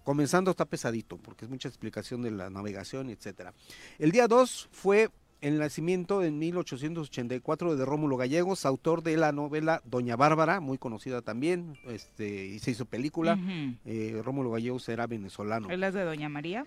comenzando 0.03 0.51
está 0.51 0.65
pesadito, 0.65 1.17
porque 1.17 1.45
es 1.45 1.51
mucha 1.51 1.67
explicación 1.67 2.21
de 2.21 2.31
la 2.31 2.49
navegación, 2.49 3.09
etcétera. 3.09 3.53
El 3.99 4.11
día 4.11 4.27
2 4.27 4.69
fue 4.71 5.09
el 5.47 5.59
nacimiento 5.59 6.23
en 6.23 6.37
1884 6.39 7.75
de 7.75 7.85
Rómulo 7.85 8.17
Gallegos, 8.17 8.65
autor 8.65 9.01
de 9.01 9.17
la 9.17 9.31
novela 9.31 9.81
Doña 9.85 10.15
Bárbara, 10.15 10.59
muy 10.59 10.77
conocida 10.77 11.21
también, 11.21 11.77
este, 11.87 12.45
y 12.45 12.59
se 12.59 12.71
hizo 12.71 12.85
película. 12.85 13.39
Eh, 13.85 14.21
Rómulo 14.23 14.51
Gallegos 14.51 14.87
era 14.89 15.07
venezolano. 15.07 15.69
¿Es 15.69 15.93
de 15.93 16.03
Doña 16.03 16.29
María? 16.29 16.65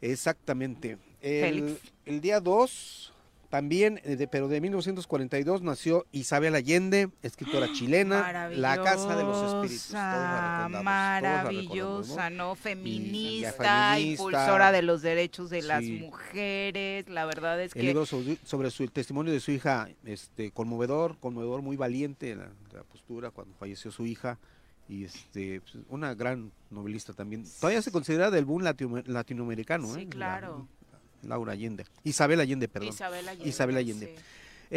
Exactamente. 0.00 0.98
El, 1.20 1.60
Félix. 1.60 1.92
el 2.04 2.20
día 2.20 2.40
2, 2.40 3.11
también, 3.56 4.00
eh, 4.04 4.16
de- 4.16 4.26
pero 4.28 4.48
de 4.48 4.62
1942, 4.62 5.60
nació 5.60 6.06
Isabel 6.10 6.54
Allende, 6.54 7.10
escritora 7.22 7.70
chilena, 7.74 8.48
La 8.48 8.82
Casa 8.82 9.14
de 9.14 9.22
los 9.24 9.36
Espíritus. 9.44 9.88
todos 9.88 9.92
la 10.72 10.80
Maravillosa, 10.82 12.30
¿no? 12.30 12.54
Y 12.54 12.56
Feminista, 12.56 14.00
impulsora 14.00 14.72
de 14.72 14.80
los 14.80 15.02
derechos 15.02 15.50
de 15.50 15.60
las 15.60 15.84
Sí. 15.84 15.98
mujeres. 16.00 17.10
La 17.10 17.26
verdad 17.26 17.60
es 17.60 17.72
El 17.76 17.82
que 17.82 17.86
libro 17.88 18.06
sobre, 18.06 18.38
sobre 18.42 18.70
su 18.70 18.84
el 18.84 18.90
testimonio 18.90 19.30
de 19.34 19.40
su 19.40 19.50
hija, 19.50 19.86
este, 20.06 20.50
conmovedor, 20.50 21.18
conmovedor, 21.20 21.60
muy 21.60 21.76
valiente 21.76 22.34
la, 22.34 22.48
la 22.72 22.84
postura 22.84 23.30
cuando 23.32 23.54
falleció 23.56 23.90
su 23.92 24.06
hija 24.06 24.38
y 24.88 25.04
este, 25.04 25.60
pues, 25.60 25.76
una 25.90 26.14
gran 26.14 26.52
novelista 26.70 27.12
también. 27.12 27.44
Todavía 27.60 27.82
se 27.82 27.92
considera 27.92 28.30
del 28.30 28.46
boom 28.46 28.62
latino- 28.62 29.02
latinoamericano, 29.04 29.92
Sí, 29.94 30.00
¿eh? 30.00 30.04
La- 30.04 30.10
claro. 30.10 30.66
Laura 31.22 31.52
Allende, 31.52 31.86
Isabel 32.04 32.40
Allende, 32.40 32.68
perdón. 32.68 32.90
Isabel 32.90 33.28
Allende, 33.28 33.48
Isabel 33.48 33.76
Allende. 33.76 34.06
sí. 34.06 34.22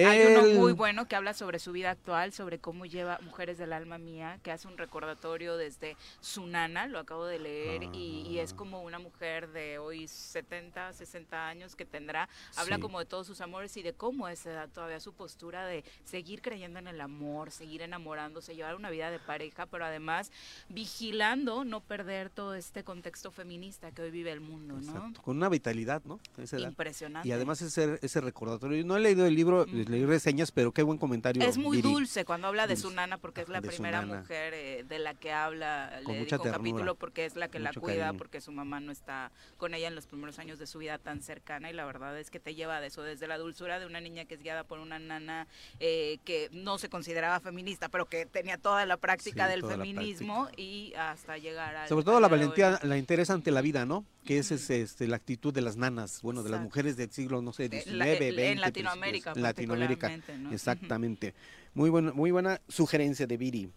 Hay 0.03 0.35
uno 0.35 0.59
muy 0.59 0.73
bueno 0.73 1.07
que 1.07 1.15
habla 1.15 1.34
sobre 1.34 1.59
su 1.59 1.72
vida 1.72 1.91
actual, 1.91 2.34
sobre 2.34 2.59
cómo 2.59 2.85
lleva 2.85 3.19
Mujeres 3.22 3.57
del 3.57 3.72
Alma 3.73 3.97
Mía, 3.97 4.39
que 4.43 4.51
hace 4.51 4.67
un 4.67 4.77
recordatorio 4.77 5.55
desde 5.57 5.95
su 6.19 6.45
nana, 6.47 6.88
lo 6.88 6.99
acabo 6.99 7.26
de 7.26 7.39
leer, 7.39 7.84
y, 7.93 8.23
y 8.27 8.39
es 8.39 8.53
Ah. 8.53 8.55
como 8.57 8.84
una 8.84 8.99
mujer 8.99 9.49
de 9.51 9.77
hoy 9.80 10.07
70, 10.07 10.93
60 10.93 11.47
años 11.47 11.76
que 11.76 11.85
tendrá, 11.85 12.27
habla 12.57 12.76
Sí. 12.76 12.81
como 12.81 12.99
de 12.99 13.05
todos 13.05 13.26
sus 13.27 13.41
amores 13.41 13.76
y 13.77 13.84
de 13.84 13.93
cómo 13.93 14.27
esa 14.27 14.51
edad 14.51 14.69
todavía 14.69 14.99
su 14.99 15.13
postura 15.13 15.65
de 15.65 15.84
seguir 16.03 16.41
creyendo 16.41 16.80
en 16.80 16.88
el 16.88 16.99
amor, 17.01 17.51
seguir 17.51 17.81
enamorándose, 17.81 18.55
llevar 18.55 18.76
una 18.76 18.89
vida 18.89 19.11
de 19.11 19.19
pareja, 19.19 19.65
pero 19.65 19.85
además 19.85 20.31
vigilando 20.69 21.63
no 21.63 21.80
perder 21.81 22.30
todo 22.30 22.53
este 22.55 22.84
contexto 22.84 23.31
feminista 23.31 23.91
que 23.91 24.01
hoy 24.01 24.11
vive 24.11 24.31
el 24.31 24.41
mundo, 24.41 24.76
¿no? 24.81 25.13
Con 25.23 25.38
una 25.38 25.49
vitalidad, 25.49 26.03
¿no? 26.03 26.19
Impresionante. 26.38 27.27
Y 27.27 27.31
además 27.31 27.61
ese, 27.61 27.97
ese 28.01 28.22
recordatorio. 28.22 28.77
Yo 28.77 28.85
no 28.85 28.97
he 28.97 28.99
leído 28.99 29.26
el 29.26 29.35
libro, 29.35 29.65
leí 29.87 30.05
reseñas, 30.05 30.51
pero 30.51 30.71
qué 30.71 30.83
buen 30.83 30.97
comentario. 30.97 31.43
Es 31.43 31.57
muy 31.57 31.77
Viri. 31.77 31.91
dulce 31.93 32.25
cuando 32.25 32.47
habla 32.47 32.67
de 32.67 32.75
su 32.75 32.89
nana 32.91 33.17
porque 33.17 33.41
es 33.41 33.49
la 33.49 33.61
de 33.61 33.67
primera 33.67 34.01
mujer 34.01 34.53
eh, 34.53 34.83
de 34.87 34.99
la 34.99 35.13
que 35.13 35.31
habla, 35.31 35.99
Con 36.03 36.13
le 36.13 36.19
dedico 36.21 36.43
un 36.43 36.51
capítulo 36.51 36.95
porque 36.95 37.25
es 37.25 37.35
la 37.35 37.47
que 37.47 37.59
la 37.59 37.73
cuida 37.73 38.05
cariño. 38.05 38.17
porque 38.17 38.41
su 38.41 38.51
mamá 38.51 38.79
no 38.79 38.91
está 38.91 39.31
con 39.57 39.73
ella 39.73 39.87
en 39.87 39.95
los 39.95 40.07
primeros 40.07 40.39
años 40.39 40.59
de 40.59 40.67
su 40.67 40.79
vida 40.79 40.97
tan 40.97 41.21
cercana 41.21 41.69
y 41.69 41.73
la 41.73 41.85
verdad 41.85 42.17
es 42.19 42.29
que 42.29 42.39
te 42.39 42.55
lleva 42.55 42.79
de 42.81 42.87
eso, 42.87 43.01
desde 43.03 43.27
la 43.27 43.37
dulzura 43.37 43.79
de 43.79 43.85
una 43.85 43.99
niña 44.01 44.25
que 44.25 44.35
es 44.35 44.41
guiada 44.41 44.63
por 44.63 44.79
una 44.79 44.99
nana 44.99 45.47
eh, 45.79 46.17
que 46.25 46.49
no 46.51 46.77
se 46.77 46.89
consideraba 46.89 47.39
feminista 47.39 47.89
pero 47.89 48.05
que 48.05 48.25
tenía 48.25 48.57
toda 48.57 48.85
la 48.85 48.97
práctica 48.97 49.45
Sí, 49.45 49.51
del 49.51 49.63
feminismo 49.65 50.49
y 50.57 50.93
hasta 50.97 51.37
llegar 51.37 51.75
a... 51.75 51.87
Sobre 51.87 52.05
todo 52.05 52.19
la 52.19 52.27
valentía, 52.27 52.79
la 52.83 52.97
interés 52.97 53.29
ante 53.29 53.51
la 53.51 53.61
vida, 53.61 53.85
¿no? 53.85 54.05
Que 54.25 54.39
esa 54.39 54.55
es 54.55 54.69
este, 54.69 55.07
la 55.07 55.17
actitud 55.17 55.53
de 55.53 55.61
las 55.61 55.77
nanas, 55.77 56.21
bueno, 56.23 56.41
de 56.41 56.49
las 56.49 56.59
mujeres 56.61 56.97
del 56.97 57.11
siglo, 57.11 57.41
no 57.43 57.53
sé, 57.53 57.65
En 57.65 57.71
19, 57.71 57.97
la- 57.97 58.05
en- 58.17 58.23
en 58.23 58.35
20. 58.35 58.55
Latinoamérica, 58.61 59.33
principios. 59.33 59.43
Latinoamérica, 59.43 59.74
particularmente, 59.80 60.38
¿no? 60.38 60.52
exactamente. 60.52 61.34
Muy, 61.73 61.89
buena, 61.89 62.14
muy 62.14 62.31
buena 62.31 62.61
sugerencia 62.68 63.27
de 63.27 63.38
Viri. 63.38 63.72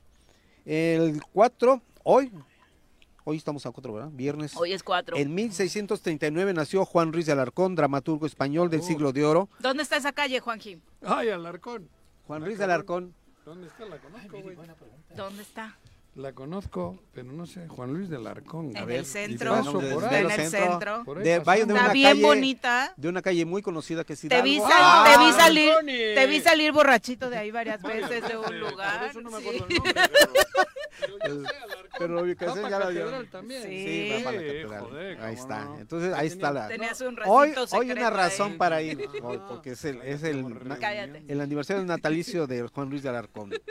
El 0.65 1.21
4, 1.33 1.83
hoy, 2.05 2.31
hoy 3.25 3.37
estamos 3.37 3.65
a 3.67 3.71
4, 3.71 3.93
¿verdad? 3.93 4.11
Viernes. 4.13 4.57
Hoy 4.57 4.73
es 4.73 4.83
4. 4.83 5.17
En 5.17 5.35
1639 5.35 6.55
nació 6.55 6.85
Juan 6.85 7.13
Ruiz 7.13 7.27
de 7.27 7.33
Alarcón, 7.33 7.75
dramaturgo 7.75 8.27
español 8.27 8.71
del 8.71 8.83
siglo 8.83 9.13
de 9.13 9.25
oro. 9.25 9.49
¿Dónde 9.59 9.83
está 9.83 9.97
esa 9.97 10.13
calle, 10.13 10.41
Juanji? 10.41 10.81
Ay, 11.03 11.31
Alarcón. 11.31 11.89
Juan 12.27 12.45
Ruiz 12.45 12.59
de 12.59 12.65
Alarcón. 12.65 13.15
¿Dónde 13.45 13.69
está? 13.69 13.87
La 13.87 13.99
conozco, 13.99 14.43
güey. 14.43 14.57
¿Dónde 15.17 15.43
está? 15.43 15.79
La 16.19 16.33
conozco, 16.33 16.99
pero 17.15 17.31
no 17.33 17.47
sé, 17.47 17.69
Juan 17.69 17.93
Luis 17.95 18.09
del 18.09 18.27
Arcón. 18.27 18.77
En 18.77 18.91
el 18.91 19.07
centro, 19.07 19.57
en 19.57 20.31
el 20.31 20.51
centro. 20.51 21.05
De, 21.15 21.39
una 21.65 21.93
bien 21.93 22.09
calle, 22.11 22.23
bonita. 22.23 22.93
De 22.97 23.09
una 23.09 23.23
calle 23.23 23.45
muy 23.45 23.63
conocida 23.63 24.03
que 24.03 24.15
es 24.15 24.21
Te 24.23 24.43
vi, 24.43 24.57
Hidalgo. 24.57 24.69
sal- 24.69 24.81
¡Ah! 24.83 25.13
te 25.17 25.25
vi 25.25 25.33
salir, 25.33 25.73
Tony! 25.75 25.93
te 25.93 26.27
vi 26.27 26.41
salir 26.41 26.73
borrachito 26.73 27.31
de 27.31 27.39
ahí 27.39 27.53
varias 27.53 27.81
veces 27.81 28.27
de 28.27 28.37
un 28.37 28.59
lugar. 28.59 28.99
Por 28.99 29.11
eso 29.11 29.21
no 29.21 29.31
me 29.31 29.39
sí. 29.41 29.47
acuerdo 29.49 29.67
el 29.69 29.75
nombre, 29.77 29.95
pero... 31.23 31.43
Pero 32.01 32.15
la 32.17 32.23
ubicación 32.23 32.69
ya 32.69 32.79
la 32.81 32.91
dio. 32.91 33.01
catedral 33.05 33.31
también. 33.31 33.63
Sí, 33.63 33.69
Sí. 33.69 34.11
va 34.11 34.25
para 34.25 34.33
la 34.37 34.41
Sí, 34.43 34.47
catedral. 34.49 34.81
joder, 34.81 35.21
ahí 35.21 35.35
está. 35.35 35.65
no. 35.67 35.79
Entonces 35.79 36.15
ahí 36.15 36.27
está 36.27 36.53
la. 36.53 36.67
Tenías 36.69 37.01
un 37.01 37.17
Hoy, 37.27 37.55
hoy 37.73 37.91
una 37.93 38.11
razón 38.11 38.53
ahí. 38.53 38.59
para 38.59 38.83
ir, 38.83 39.09
hoy, 39.23 39.41
porque 39.49 39.71
es 39.71 39.85
el, 39.85 40.03
es 40.03 40.25
el, 40.25 40.45
Cállate. 40.81 41.23
el 41.29 41.41
aniversario 41.41 41.85
natalicio 41.85 42.49
de 42.49 42.63
Juan 42.67 42.91
Luis 42.91 43.05
de 43.05 43.09
Alarcón. 43.09 43.53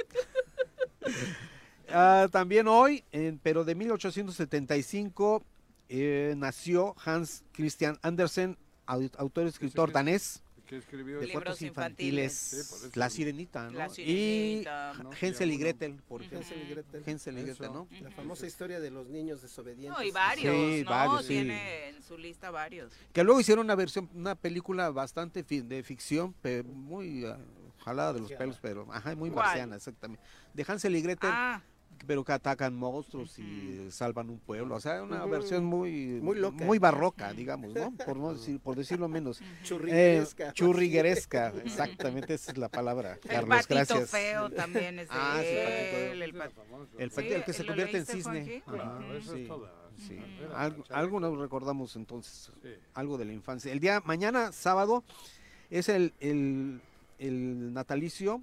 Ah, 1.89 2.27
también 2.31 2.67
hoy, 2.67 3.03
en- 3.11 3.39
pero 3.39 3.63
de 3.63 3.75
1875, 3.75 5.43
eh, 5.89 6.33
nació 6.37 6.95
Hans 7.05 7.43
Christian 7.53 7.97
Andersen, 8.01 8.57
au- 8.85 9.11
autor 9.17 9.45
y 9.45 9.49
escritor 9.49 9.91
danés 9.91 10.41
Que 10.65 10.75
escribió 10.77 11.19
de 11.21 11.31
cuentos 11.31 11.61
infantiles. 11.61 12.33
Sí, 12.33 12.89
La. 12.95 13.09
Sirenita, 13.09 13.69
¿no? 13.69 13.77
La 13.77 13.87
y 13.87 13.89
Sirenita. 13.89 14.93
No, 15.01 15.11
Hansel 15.11 15.51
y 15.51 15.57
Gretel, 15.57 15.93
por 16.09 16.21
Hansel 16.23 16.61
y. 16.61 16.69
Gretel. 16.71 17.03
Hansel 17.07 17.37
y 17.37 17.43
Gretel. 17.43 17.71
¿no? 17.71 17.87
La 18.01 18.11
famosa 18.11 18.45
historia 18.45 18.81
de 18.81 18.91
los 18.91 19.07
niños 19.07 19.41
desobedientes. 19.41 19.97
No, 19.97 20.03
y 20.03 20.11
varios, 20.11 20.53
Sí, 20.75 20.83
¿no? 20.83 20.89
varios, 20.89 21.21
sí. 21.21 21.27
Tiene 21.35 21.87
en 21.89 22.03
su 22.03 22.17
lista 22.17 22.51
varios. 22.51 22.91
Que 23.13 23.23
luego 23.23 23.39
hicieron 23.39 23.63
una 23.65 23.75
versión, 23.75 24.09
una 24.13 24.35
película 24.35 24.89
bastante 24.89 25.41
fi- 25.45 25.61
de 25.61 25.81
ficción, 25.83 26.33
pe- 26.33 26.63
muy 26.63 27.23
ah, 27.25 27.37
jalada 27.85 28.11
de 28.11 28.19
los 28.19 28.33
pelos, 28.33 28.57
pero 28.61 28.85
ajá, 28.91 29.15
muy 29.15 29.31
marciana, 29.31 29.77
exactamente. 29.77 30.21
De 30.53 30.65
Hansel 30.67 30.93
y 30.97 31.01
Gretel, 31.01 31.29
Ah, 31.31 31.61
pero 32.05 32.23
que 32.23 32.31
atacan 32.33 32.75
monstruos 32.75 33.37
y 33.39 33.89
salvan 33.91 34.29
un 34.29 34.39
pueblo. 34.39 34.75
O 34.75 34.79
sea, 34.79 35.01
una 35.03 35.25
versión 35.25 35.65
muy, 35.65 36.19
Muy 36.21 36.37
loca. 36.37 36.63
muy 36.65 36.77
barroca, 36.79 37.33
digamos, 37.33 37.73
¿no? 37.73 37.91
Por, 38.05 38.17
no 38.17 38.33
decir, 38.33 38.59
por 38.59 38.75
decirlo 38.75 39.07
menos. 39.07 39.41
Churrigueresca. 39.63 40.49
Eh, 40.49 40.53
churrigueresca, 40.53 41.53
exactamente, 41.65 42.33
esa 42.33 42.51
es 42.51 42.57
la 42.57 42.69
palabra. 42.69 43.13
el 43.13 43.19
Carlos, 43.29 43.49
patito 43.67 43.75
gracias. 43.95 44.09
feo 44.09 44.49
también 44.51 44.99
es 44.99 45.07
de 45.09 45.15
Ah, 45.17 45.39
sí, 45.41 45.47
él. 45.47 45.63
Patito. 45.65 46.23
el 46.23 46.33
pat- 46.33 46.51
El, 46.99 47.09
Sí, 47.09 47.15
patito, 47.15 47.35
el 47.35 47.43
que 47.43 47.53
se 47.53 47.63
¿lo 47.63 47.67
convierte 47.69 47.97
en 47.97 48.05
cisne. 48.05 48.63
Eso 49.17 49.35
sí, 49.97 50.13
es. 50.13 50.53
Algo, 50.53 50.83
algo 50.91 51.19
nos 51.19 51.37
recordamos 51.39 51.95
entonces, 51.95 52.51
Sí. 52.61 52.69
algo 52.93 53.17
de 53.17 53.25
la 53.25 53.33
infancia. 53.33 53.71
El 53.71 53.79
día 53.79 54.01
mañana, 54.05 54.51
sábado, 54.51 55.03
es 55.69 55.89
el, 55.89 56.13
el, 56.19 56.81
el 57.19 57.73
natalicio, 57.73 58.41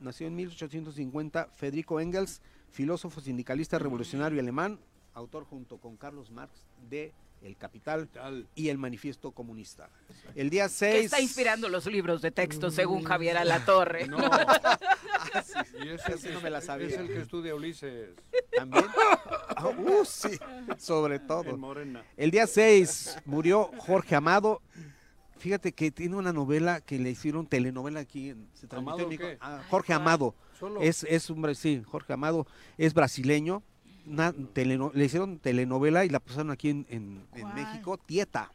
nació 0.00 0.26
en 0.26 0.36
1850 0.36 1.48
Federico 1.54 2.00
Engels, 2.00 2.40
filósofo 2.74 3.20
sindicalista 3.20 3.78
revolucionario 3.78 4.40
alemán, 4.40 4.80
autor 5.14 5.44
junto 5.44 5.78
con 5.78 5.96
Carlos 5.96 6.32
Marx 6.32 6.66
de 6.90 7.12
El 7.40 7.56
Capital 7.56 8.08
Tal. 8.08 8.48
y 8.56 8.68
el 8.68 8.78
Manifiesto 8.78 9.30
Comunista. 9.30 9.88
El 10.34 10.50
día 10.50 10.64
Que 10.64 10.70
6... 10.70 11.04
está 11.04 11.20
inspirando 11.20 11.68
los 11.68 11.86
libros 11.86 12.20
de 12.20 12.32
texto 12.32 12.72
según 12.72 13.04
Javier 13.04 13.36
Alatorre. 13.36 14.08
No. 14.08 14.18
Y 15.82 15.88
es 15.88 16.06
el, 16.06 16.14
Ese 16.14 16.28
que, 16.28 16.34
no 16.34 16.40
me 16.40 16.50
la 16.50 16.60
sabía. 16.60 16.86
es 16.86 16.96
el 16.96 17.08
que 17.08 17.20
estudia 17.20 17.54
Ulises 17.56 18.10
También. 18.54 18.84
Ah, 19.56 19.68
uh, 19.68 20.04
sí, 20.04 20.38
sobre 20.78 21.18
todo. 21.18 21.50
en 21.50 21.58
Morena. 21.58 22.04
El 22.16 22.30
día 22.30 22.46
6 22.46 23.18
murió 23.24 23.70
Jorge 23.78 24.14
Amado. 24.14 24.62
Fíjate 25.38 25.72
que 25.72 25.90
tiene 25.90 26.16
una 26.16 26.32
novela 26.32 26.80
que 26.80 26.98
le 26.98 27.10
hicieron 27.10 27.46
telenovela 27.46 28.00
aquí. 28.00 28.30
en- 28.30 28.48
Se 28.54 28.66
transmitió 28.66 28.94
¿Amado 29.06 29.08
en? 29.10 29.38
Ah, 29.40 29.62
Jorge 29.70 29.92
Amado. 29.92 30.34
Solo. 30.58 30.80
Es, 30.80 31.04
es 31.04 31.30
un 31.30 31.54
sí, 31.54 31.82
Jorge 31.84 32.12
Amado 32.12 32.46
es 32.78 32.94
brasileño. 32.94 33.62
Una 34.06 34.32
teleno- 34.32 34.90
le 34.94 35.06
hicieron 35.06 35.38
telenovela 35.38 36.04
y 36.04 36.08
la 36.10 36.20
pasaron 36.20 36.50
aquí 36.50 36.70
en, 36.70 36.86
en- 36.90 37.26
en. 37.34 37.54
México, 37.54 37.96
Tieta. 37.98 38.52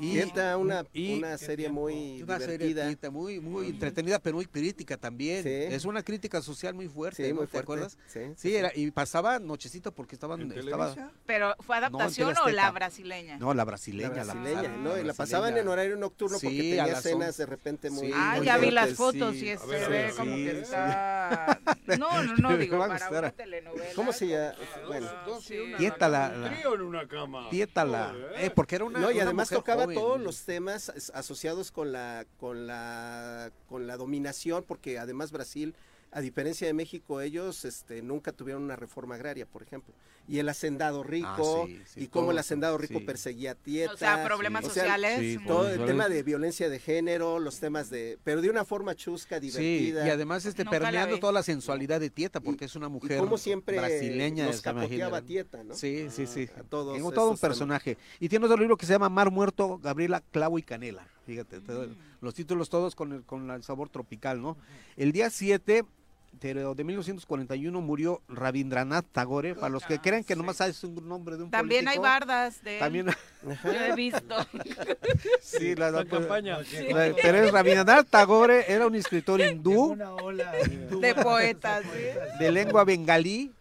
Tieta. 0.00 0.24
Tieta, 0.32 0.56
una, 0.56 0.84
y- 0.92 1.18
una 1.18 1.38
serie 1.38 1.68
muy 1.68 2.22
Una 2.22 2.38
serie 2.38 2.66
divertida. 2.68 3.10
muy, 3.10 3.40
muy 3.40 3.68
entretenida, 3.68 4.18
pero 4.18 4.36
muy 4.36 4.46
crítica 4.46 4.96
también. 4.96 5.42
Sí. 5.42 5.48
Es 5.50 5.84
una 5.84 6.02
crítica 6.02 6.40
social 6.42 6.74
muy 6.74 6.88
fuerte, 6.88 7.24
Sí, 7.24 7.30
¿no? 7.32 7.36
muy 7.40 7.46
¿Te 7.46 7.58
acuerdas? 7.58 7.96
Sí, 8.06 8.20
Sí, 8.24 8.32
sí, 8.36 8.56
era, 8.56 8.70
y 8.74 8.90
pasaba 8.90 9.38
nochecito 9.38 9.92
porque 9.92 10.14
estaban... 10.16 10.50
estaba, 10.52 10.94
Pero 11.26 11.54
¿fue 11.60 11.76
adaptación 11.76 12.34
o 12.44 12.48
la 12.48 12.70
brasileña? 12.70 13.38
no, 13.38 13.54
la 13.54 13.64
brasileña. 13.64 14.08
La 14.10 14.24
la 14.24 14.34
brasileña, 14.34 14.54
pasaban, 14.62 14.84
¿no? 14.84 14.90
Y 14.90 15.04
la 15.04 15.12
brasileña. 15.12 15.14
pasaban 15.14 15.56
en 15.58 15.68
horario 15.68 15.96
nocturno 15.96 16.38
porque 16.40 16.56
tenía 16.56 16.86
escenas 16.86 17.36
de 17.36 17.46
repente 17.46 17.90
muy... 17.90 18.06
Sí. 18.08 18.12
Ah, 18.14 18.34
muy 18.36 18.46
ya 18.46 18.58
vi 18.58 18.70
las 18.70 18.94
fotos 18.94 19.34
sí. 19.34 19.50
y 19.50 19.56
se 19.56 19.66
ve 19.88 20.10
sí, 20.10 20.16
como 20.16 20.34
que 20.36 20.60
está... 20.60 21.60
No, 21.98 22.22
no, 22.22 22.34
no, 22.36 22.56
digo, 22.56 22.78
para 22.78 23.08
una 23.10 23.30
telenovela. 23.30 23.84
¿Cómo 23.94 24.12
se 24.12 24.26
llama? 24.28 24.54
Bueno, 24.86 25.06
Tieta 25.76 26.08
la... 26.08 26.28
la- 26.34 26.50
Trío 26.50 26.74
en 26.74 26.80
una 26.82 27.06
cama. 27.06 27.48
Tieta 27.50 27.84
la... 27.84 28.14
Eh, 28.38 28.50
porque 28.54 28.76
era 28.76 28.84
una 28.86 28.98
no, 29.00 29.10
y 29.10 29.20
además 29.20 29.50
mujer 29.50 29.58
joven. 29.84 29.98
todos 29.98 30.20
los 30.20 30.44
temas 30.44 30.88
as- 30.88 31.10
asociados 31.14 31.70
con 31.70 31.92
la, 31.92 32.26
con 32.38 32.66
la, 32.66 33.50
con 33.68 33.86
la 33.86 33.96
dominación, 33.96 34.64
porque 34.66 34.98
además 34.98 35.32
Brasil, 35.32 35.74
a 36.10 36.20
diferencia 36.20 36.66
de 36.66 36.72
México, 36.72 37.20
ellos 37.20 37.64
este, 37.64 38.02
nunca 38.02 38.32
tuvieron 38.32 38.62
una 38.62 38.76
reforma 38.76 39.14
agraria, 39.16 39.46
por 39.46 39.62
ejemplo. 39.62 39.94
Y 40.26 40.38
el 40.38 40.48
hacendado 40.48 41.02
rico, 41.02 41.64
Ah, 41.64 41.66
sí, 41.66 41.82
sí, 41.86 42.00
y 42.04 42.06
cómo 42.06 42.24
todo 42.24 42.30
el 42.32 42.38
hacendado 42.38 42.78
rico 42.78 42.98
sí. 42.98 43.04
perseguía 43.04 43.50
a 43.50 43.54
Tieta. 43.54 43.92
O 43.92 43.96
sea, 43.98 44.24
problemas 44.24 44.64
o 44.64 44.70
sea, 44.70 44.84
sociales. 44.84 45.18
sí, 45.20 45.36
muy- 45.38 45.46
Todo 45.46 45.68
el 45.70 45.84
tema 45.84 46.08
de 46.08 46.22
violencia 46.22 46.70
de 46.70 46.78
género, 46.78 47.38
los 47.38 47.60
temas 47.60 47.90
de... 47.90 48.18
Pero 48.24 48.40
de 48.40 48.48
una 48.48 48.64
forma 48.64 48.94
chusca, 48.94 49.36
Sí, 49.38 49.48
divertida. 49.48 50.06
y 50.06 50.10
además 50.10 50.46
este 50.46 50.64
Nunca 50.64 50.78
la 50.78 50.84
permeando 50.86 51.14
vi. 51.16 51.20
toda 51.20 51.32
la 51.34 51.42
sensualidad 51.42 52.00
de 52.00 52.08
Tieta, 52.08 52.40
porque 52.40 52.64
es 52.64 52.74
una 52.74 52.86
y 52.86 52.90
mujer 52.90 53.18
como 53.18 53.36
siempre 53.36 53.76
brasileña. 53.76 54.46
nos 54.46 54.62
capoteaba. 54.62 55.20
Tieta, 55.20 55.62
¿no? 55.62 55.74
Sí, 55.74 56.06
sí, 56.10 56.26
sí. 56.26 56.48
A 56.58 56.62
todos 56.62 56.94
Tengo 56.96 57.12
todo 57.12 57.26
un 57.30 57.36
temas. 57.36 57.40
personaje. 57.40 57.98
Y 58.18 58.30
tiene 58.30 58.46
otro 58.46 58.56
libro 58.56 58.76
que 58.78 58.86
se 58.86 58.92
llama 58.92 59.10
Mar 59.10 59.30
Muerto, 59.30 59.78
Gabriela 59.78 60.22
Clavo 60.30 60.58
y 60.58 60.62
Canela. 60.62 61.06
Fíjate, 61.26 61.60
todo- 61.60 61.86
Mm. 61.88 61.96
los 62.22 62.34
títulos 62.34 62.70
todos 62.70 62.94
con 62.94 63.12
el, 63.12 63.22
con 63.24 63.50
el 63.50 63.62
sabor 63.62 63.90
tropical, 63.90 64.40
¿no? 64.40 64.56
El 64.96 65.12
día 65.12 65.28
7 65.28 65.84
de, 66.40 66.54
de 66.74 66.84
1941 66.84 67.80
murió 67.80 68.20
Rabindranath 68.28 69.06
Tagore. 69.12 69.54
Para 69.54 69.68
los 69.70 69.84
que 69.84 69.98
crean 69.98 70.24
que 70.24 70.34
sí. 70.34 70.38
nomás 70.40 70.60
es 70.60 70.82
un 70.84 71.08
nombre 71.08 71.36
de 71.36 71.44
un 71.44 71.50
También 71.50 71.88
hay 71.88 71.98
bardas 71.98 72.62
de 72.62 72.74
él. 72.74 72.80
También, 72.80 73.06
Yo 73.64 73.70
he 73.72 73.94
visto. 73.94 74.36
sí, 75.40 75.74
la, 75.74 75.90
La 75.90 76.02
la- 76.02 76.08
campaña. 76.10 76.58
la- 76.58 77.14
pero 77.20 77.38
es 77.38 77.52
Rabindranath 77.52 78.08
Tagore, 78.08 78.64
era 78.72 78.86
un 78.86 78.94
escritor 78.94 79.40
hindú 79.40 79.92
Una 79.92 80.14
ola 80.14 80.52
De 81.00 81.14
poetas, 81.14 81.82
¿sí? 81.84 82.38
de 82.44 82.52
lengua 82.52 82.84
bengalí 82.84 83.52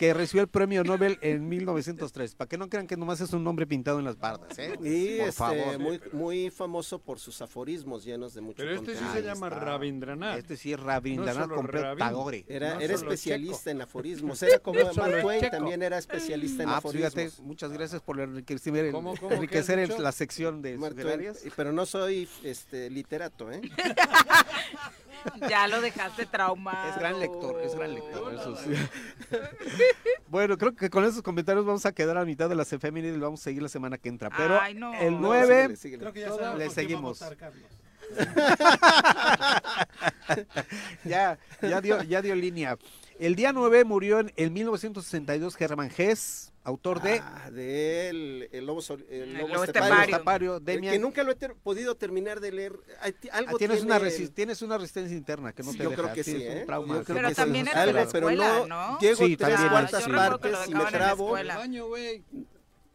que 0.00 0.14
recibió 0.14 0.40
el 0.40 0.48
premio 0.48 0.82
Nobel 0.82 1.18
en 1.20 1.46
1903. 1.46 2.34
Para 2.34 2.48
que 2.48 2.56
no 2.56 2.70
crean 2.70 2.86
que 2.86 2.96
nomás 2.96 3.20
es 3.20 3.34
un 3.34 3.44
nombre 3.44 3.66
pintado 3.66 3.98
en 3.98 4.06
las 4.06 4.16
bardas, 4.18 4.58
¿eh? 4.58 4.72
Y 4.82 5.18
Por 5.18 5.28
este, 5.28 5.32
favor. 5.32 5.78
muy, 5.78 6.00
muy 6.12 6.48
famoso 6.50 6.98
por 7.00 7.20
sus 7.20 7.42
aforismos 7.42 8.02
llenos 8.02 8.32
de 8.32 8.40
mucho 8.40 8.56
Pero 8.56 8.76
este 8.76 8.94
sí 8.96 9.04
se 9.12 9.18
Ahí 9.18 9.22
llama 9.24 9.48
está. 9.48 9.60
Rabindranath. 9.60 10.38
Este 10.38 10.56
sí 10.56 10.72
es 10.72 10.78
No 10.78 10.84
Rabindranath 10.86 11.50
Rabin. 11.50 11.98
Tagore. 11.98 12.44
Era, 12.48 12.74
No 12.76 12.80
especialista 12.80 13.70
en 13.72 13.82
aforismos. 13.82 14.42
Era 14.42 14.58
como 14.60 14.80
No 14.80 14.90
Mark 14.94 15.12
el 15.16 15.20
Twain 15.20 15.50
también 15.50 15.82
era 15.82 15.98
especialista 15.98 16.62
en 16.62 16.70
Ah, 16.70 16.80
pues 16.80 16.94
aforismos. 16.96 17.12
fíjate, 17.14 17.42
muchas 17.42 17.70
gracias 17.70 18.00
por 18.00 18.18
enriquecer, 18.20 18.76
el- 18.76 18.92
¿Cómo, 18.92 19.10
cómo, 19.16 19.18
qué 19.20 19.26
has 19.26 19.32
enriquecer 19.34 19.78
el- 19.80 20.02
la 20.02 20.12
sección 20.12 20.62
de 20.62 20.78
Mark 20.78 20.96
Twain, 20.96 21.34
pero 21.54 21.74
no 21.74 21.84
soy 21.84 22.26
este 22.42 22.88
literato, 22.88 23.52
¿eh? 23.52 23.60
Ya 25.50 25.68
lo 25.68 25.82
dejaste 25.82 26.24
traumado. 26.24 26.88
Es 26.88 26.96
gran 26.96 27.20
lector, 27.20 27.60
es 27.60 27.74
gran 27.74 27.94
lector, 27.94 28.32
eso 28.32 28.56
sí. 28.56 28.70
bueno, 30.28 30.56
creo 30.58 30.74
que 30.74 30.90
con 30.90 31.04
esos 31.04 31.22
comentarios 31.22 31.64
vamos 31.64 31.86
a 31.86 31.92
quedar 31.92 32.16
a 32.18 32.24
mitad 32.24 32.48
de 32.48 32.54
las 32.54 32.72
efemérides 32.72 33.16
y 33.16 33.20
vamos 33.20 33.40
a 33.40 33.44
seguir 33.44 33.62
la 33.62 33.68
semana 33.68 33.98
que 33.98 34.08
entra. 34.08 34.30
Pero 34.36 34.60
Ay, 34.60 34.74
no. 34.74 34.92
el 34.94 35.14
No, 35.14 35.20
9 35.28 35.46
síguele, 35.46 35.76
síguele. 35.76 36.00
Creo 36.02 36.12
que 36.12 36.20
ya 36.20 36.26
Toda- 36.28 36.38
sabemos 36.38 36.58
le 36.58 36.64
a 36.66 36.70
seguimos. 36.70 37.18
votar, 37.20 37.36
Carlos. 37.36 37.62
ya, 41.04 41.38
ya, 41.62 41.80
dio, 41.80 42.02
ya 42.02 42.22
dio 42.22 42.34
línea. 42.34 42.76
El 43.20 43.34
día 43.36 43.52
9 43.52 43.84
murió 43.84 44.18
en 44.20 44.32
el 44.36 44.50
1962 44.50 45.54
Germán 45.54 45.90
Hess, 45.94 46.54
autor 46.64 47.02
de 47.02 47.18
Ah, 47.22 47.50
de 47.50 48.08
él, 48.08 48.48
el 48.50 48.64
lobo, 48.64 48.80
el 48.88 49.04
El 49.10 49.34
lobo 49.34 49.48
lobo 49.48 49.64
estepario. 49.64 49.94
estepario. 49.94 50.16
Tapario, 50.18 50.60
Demian. 50.60 50.92
que 50.94 50.98
nunca 50.98 51.22
lo 51.22 51.32
he 51.32 51.34
ter- 51.34 51.54
podido 51.54 51.94
terminar 51.96 52.40
de 52.40 52.50
leer. 52.50 52.72
Algo 53.30 53.50
Ah, 53.56 53.58
tienes, 53.58 53.80
tiene 53.80 53.80
una 53.82 53.96
el- 53.98 54.02
resi- 54.04 54.32
tienes 54.32 54.62
una 54.62 54.78
resistencia 54.78 55.14
interna 55.14 55.52
que 55.52 55.62
no 55.62 55.70
Sí, 55.72 55.76
te 55.76 55.84
yo 55.84 55.90
deja. 55.90 56.02
creo 56.02 56.14
que 56.14 56.24
sí, 56.24 56.36
¿eh? 56.40 56.62
trauma. 56.64 56.94
Yo 56.94 57.04
creo 57.04 57.16
Pero 57.18 57.28
que 57.28 57.34
también 57.34 57.66
sí. 57.66 57.72
la 57.74 57.82
Algo, 57.82 58.08
pero 58.10 58.30
escuela, 58.30 58.58
no, 58.60 58.66
¿no? 58.92 58.98
Llego 59.00 59.16
Sí, 59.26 59.36
tres 59.36 59.50
también, 59.50 59.70
cuartas 59.70 60.02
partes 60.08 60.68
y 60.68 60.70
me 60.74 60.78
la 60.82 60.88
trabo. 60.88 61.36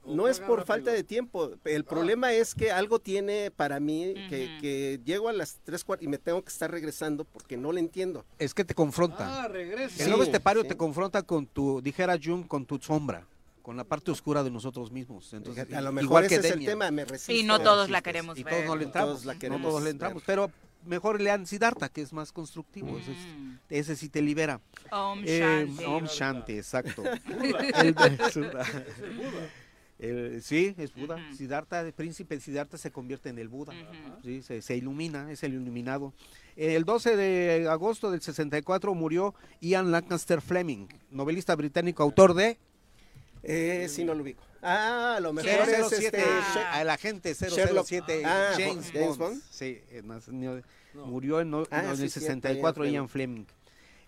No 0.08 0.28
es 0.28 0.40
por 0.40 0.60
rápido. 0.60 0.66
falta 0.66 0.92
de 0.92 1.04
tiempo. 1.04 1.52
El 1.66 1.84
problema 1.86 2.32
es 2.34 2.54
que 2.56 2.72
algo 2.72 3.00
tiene 3.00 3.52
para 3.52 3.80
mí 3.80 4.14
que, 4.30 4.46
Ujú. 4.52 4.62
que 4.62 5.00
llego 5.04 5.30
a 5.30 5.34
las 5.34 5.60
tres 5.64 5.84
cuartas 5.84 6.04
y 6.06 6.08
me 6.08 6.18
tengo 6.18 6.44
que 6.44 6.50
estar 6.50 6.70
regresando 6.72 7.24
porque 7.26 7.58
no 7.58 7.72
le 7.72 7.80
entiendo. 7.80 8.26
Es 8.40 8.54
que 8.54 8.64
te 8.66 8.74
confronta. 8.76 9.44
Ah, 9.44 9.48
regresa. 9.48 10.04
el 10.04 10.14
sí, 10.14 10.22
estepario 10.22 10.62
sí. 10.64 10.68
te 10.70 10.78
confronta 10.78 11.24
con 11.24 11.46
tu, 11.48 11.82
dijera 11.82 12.18
Jung, 12.24 12.48
con 12.48 12.66
tu 12.66 12.78
sombra, 12.80 13.26
con 13.62 13.76
la 13.78 13.84
parte 13.84 14.12
oscura 14.12 14.44
de 14.44 14.52
nosotros 14.52 14.92
mismos. 14.92 15.34
Entonces, 15.34 15.74
a 15.74 15.82
lo 15.82 15.92
mejor 15.92 16.04
igual 16.06 16.28
que 16.28 16.36
ese 16.36 16.48
es 16.50 16.54
el 16.56 16.66
tema, 16.66 16.92
me 16.92 17.06
resisto. 17.06 17.32
Y 17.34 17.44
no 17.44 17.60
todos 17.60 17.90
la 17.90 18.00
resisto. 18.00 18.04
queremos 18.04 18.38
Y 18.38 18.44
ver. 18.44 18.54
todos 18.54 18.66
no 18.68 18.76
le 18.76 18.84
entramos. 18.86 19.10
Todos 19.14 19.26
la 19.26 19.34
no 19.34 19.40
queremos 19.40 19.62
todos 19.64 19.82
le 19.82 19.86
ver. 19.86 19.92
entramos. 19.92 20.24
Pero 20.26 20.52
mejor 20.86 21.20
lean 21.20 21.48
Siddhartha, 21.48 21.90
que 21.90 22.02
es 22.04 22.14
más 22.14 22.32
constructivo. 22.32 22.96
Ese, 23.00 23.12
es- 23.12 23.18
Mm. 23.38 23.56
ese 23.72 23.96
sí 23.96 24.08
te 24.08 24.22
libera. 24.22 24.62
Om 24.92 25.24
Eh, 25.26 25.40
Shanti. 25.68 25.84
Om 25.84 26.06
Shanti, 26.06 26.54
exacto. 26.60 27.04
El- 27.84 27.96
el- 30.00 30.42
sí, 30.44 30.76
es 30.78 30.94
Buda. 30.94 31.16
Ujú. 31.16 31.36
Siddhartha, 31.36 31.82
el 31.82 31.94
príncipe 31.94 32.40
Siddhartha 32.40 32.78
se 32.78 32.92
convierte 32.92 33.30
en 33.30 33.40
el 33.40 33.48
Buda. 33.48 33.74
Ujú. 33.74 34.22
Sí, 34.24 34.42
se, 34.42 34.62
se 34.62 34.76
ilumina, 34.76 35.32
es 35.32 35.44
el 35.44 35.54
iluminado. 35.54 36.14
El 36.56 36.84
12 36.86 37.16
de 37.16 37.68
agosto 37.70 38.12
del 38.12 38.22
64 38.22 38.94
murió 38.94 39.34
Ian 39.62 39.92
Lancaster 39.92 40.42
Fleming, 40.42 40.88
novelista 41.12 41.56
británico, 41.56 42.04
autor 42.04 42.34
de 42.34 42.58
Eh, 43.48 43.88
sí, 43.90 44.04
no 44.04 44.16
lo 44.16 44.24
ubico. 44.24 44.42
Ah, 44.64 45.16
a 45.18 45.20
lo 45.20 45.32
mejor 45.32 45.70
es 45.70 45.92
este. 45.92 46.24
Ah. 46.26 46.80
a 46.80 46.84
la 46.84 46.98
gente 46.98 47.32
Sherlock. 47.36 47.86
007 47.86 48.24
Ah, 48.26 48.54
James, 48.58 48.90
James 48.92 48.94
Bond. 48.94 49.18
Bond. 49.20 49.42
Sí, 49.52 49.82
eh, 49.92 50.02
más- 50.04 50.28
no, 50.30 50.62
murió 51.06 51.40
en, 51.42 51.52
no- 51.52 51.68
Ah, 51.70 51.84
no, 51.84 51.92
en 51.92 51.98
sí, 51.98 52.04
el 52.06 52.10
cierto, 52.10 52.26
64 52.26 52.86
Ian 52.86 52.94
Ian 52.94 53.10
Fleming. 53.10 53.46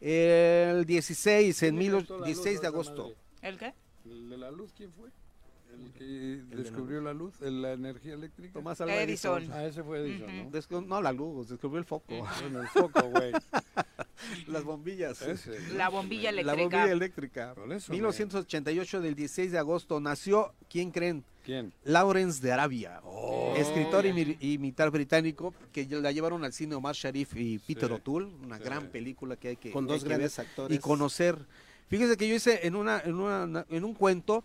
El 0.02 0.86
16 0.86 1.62
en 1.64 1.76
mil, 1.76 1.88
inventó 1.92 2.14
la 2.16 2.20
luz, 2.20 2.26
16 2.28 2.62
de 2.62 2.68
agosto. 2.68 3.14
¿El 3.44 3.58
qué? 3.60 3.74
¿El 4.06 4.30
de 4.30 4.38
la 4.38 4.50
luz 4.52 4.72
quién 4.76 4.92
fue? 4.92 5.10
¿El 5.74 5.92
que 5.94 6.56
descubrió 6.56 7.02
la 7.02 7.14
luz? 7.14 7.34
¿El- 7.42 7.62
¿La 7.62 7.74
energía 7.74 8.14
eléctrica? 8.14 8.54
Tomás 8.54 8.80
Alva 8.82 8.96
Edison. 8.96 9.52
Ah, 9.52 9.66
ese 9.66 9.84
fue 9.84 10.00
Edison. 10.00 10.28
¿no? 10.28 10.52
Descu- 10.52 10.86
no 10.86 11.02
la 11.02 11.12
luz, 11.12 11.50
descubrió 11.50 11.80
el 11.80 11.86
foco. 11.86 12.06
Bueno, 12.42 12.62
el 12.62 12.68
foco, 12.68 13.02
güey. 13.10 13.32
Las 14.48 14.64
bombillas. 14.64 15.22
Ese. 15.22 15.74
La 15.76 15.90
bombilla 15.90 16.32
La 16.32 16.42
eléctrica. 16.42 16.64
bombilla 16.78 16.92
eléctrica. 16.92 17.56
Eso, 17.72 17.92
1988 17.94 19.02
del 19.02 19.16
16 19.16 19.52
de 19.52 19.58
agosto 19.60 20.00
nació, 20.00 20.54
¿quién 20.70 20.92
creen? 20.92 21.24
¿Quién? 21.44 21.72
Lawrence 21.86 22.42
de 22.42 22.52
Arabia, 22.52 23.02
escritor 23.56 24.06
y, 24.06 24.38
y 24.42 24.58
militar 24.58 24.90
británico, 24.92 25.54
que 25.72 25.86
la 25.86 26.12
llevaron 26.12 26.44
al 26.44 26.52
cine 26.52 26.76
Omar 26.76 26.94
Sharif 26.96 27.36
y 27.38 27.58
Peter 27.60 27.88
Sí, 27.88 27.94
O'Toole, 27.96 28.26
una 28.44 28.58
sí. 28.58 28.64
gran 28.64 28.88
película 28.88 29.38
que 29.38 29.50
hay 29.50 29.56
que, 29.56 29.72
Con 29.72 29.88
dos 29.88 30.02
que 30.04 30.10
grandes 30.10 30.36
ver 30.36 30.46
actores. 30.46 30.76
y 30.78 30.80
conocer. 30.82 31.38
Fíjese 31.88 32.18
que 32.18 32.28
yo 32.28 32.36
hice 32.36 32.68
en 32.68 32.76
una, 32.76 33.00
en 33.00 33.16
una, 33.16 33.66
en 33.70 33.84
un 33.86 33.94
cuento 33.94 34.44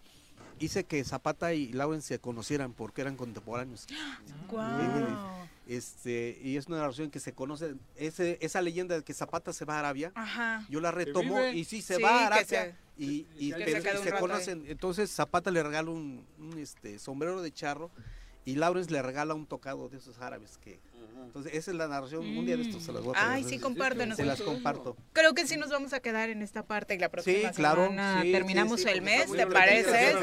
hice 0.63 0.85
que 0.85 1.03
Zapata 1.05 1.53
y 1.55 1.73
Lawrence 1.73 2.09
se 2.09 2.19
conocieran 2.19 2.73
porque 2.73 3.01
eran 3.03 3.17
contemporáneos. 3.17 3.87
Guau. 4.51 5.43
Este, 5.67 6.39
y 6.43 6.57
es 6.57 6.67
una 6.67 6.79
narración 6.79 7.11
que 7.11 7.21
se 7.21 7.33
conoce, 7.33 7.75
ese, 7.97 8.37
esa 8.41 8.61
leyenda 8.61 8.97
de 8.97 9.05
que 9.05 9.15
Zapata 9.15 9.53
se 9.53 9.65
va 9.65 9.77
a 9.77 9.79
Arabia, 9.79 10.11
Ajá. 10.15 10.67
yo 10.69 10.81
la 10.81 10.91
retomo 10.91 11.41
y 11.47 11.65
sí 11.65 11.81
se 11.83 11.97
Sí, 11.97 12.03
va 12.03 12.25
a 12.25 12.27
Arabia 12.27 12.77
y, 12.99 13.27
y- 13.39 13.53
que 13.53 13.65
pero- 13.83 14.03
se 14.03 14.09
y 14.11 14.13
ahí. 14.13 14.19
conocen. 14.21 14.65
Entonces 14.67 15.11
Zapata 15.11 15.51
le 15.51 15.63
regala 15.63 15.91
un, 15.91 16.27
un, 16.39 16.59
este, 16.59 16.99
sombrero 16.99 17.41
de 17.43 17.53
charro 17.53 17.91
y 18.45 18.57
Lawrence 18.57 18.91
le 18.91 19.03
regala 19.03 19.35
un 19.35 19.47
tocado 19.47 19.89
de 19.89 19.99
esos 19.99 20.19
árabes 20.19 20.59
que 20.59 20.81
entonces 21.33 21.55
esa 21.55 21.71
es 21.71 21.77
la 21.79 21.89
narración. 21.89 22.21
Un 22.37 22.45
día 22.45 22.57
de 22.57 22.63
estos 22.63 22.83
se 22.83 22.93
las 22.93 23.03
voy 23.03 23.15
a 23.17 23.33
Ay, 23.33 23.45
sí, 23.45 23.59
compártenos. 23.59 24.17
se 24.17 24.25
las 24.25 24.43
comparto. 24.43 24.97
Creo 25.15 25.35
que 25.35 25.47
sí 25.47 25.57
nos 25.57 25.71
vamos 25.71 25.95
a 25.95 26.01
quedar 26.01 26.29
en 26.29 26.43
esta 26.43 26.63
parte 26.63 26.95
y 26.95 26.99
la 26.99 27.09
próxima 27.09 27.49
Sí, 27.49 27.55
claro, 27.55 27.85
semana 27.85 28.21
sí, 28.23 28.33
terminamos 28.33 28.81
sí, 28.81 28.87
sí, 28.87 28.93
el 28.93 29.03
mes, 29.03 29.33
¿te 29.33 29.47
parece? 29.47 30.15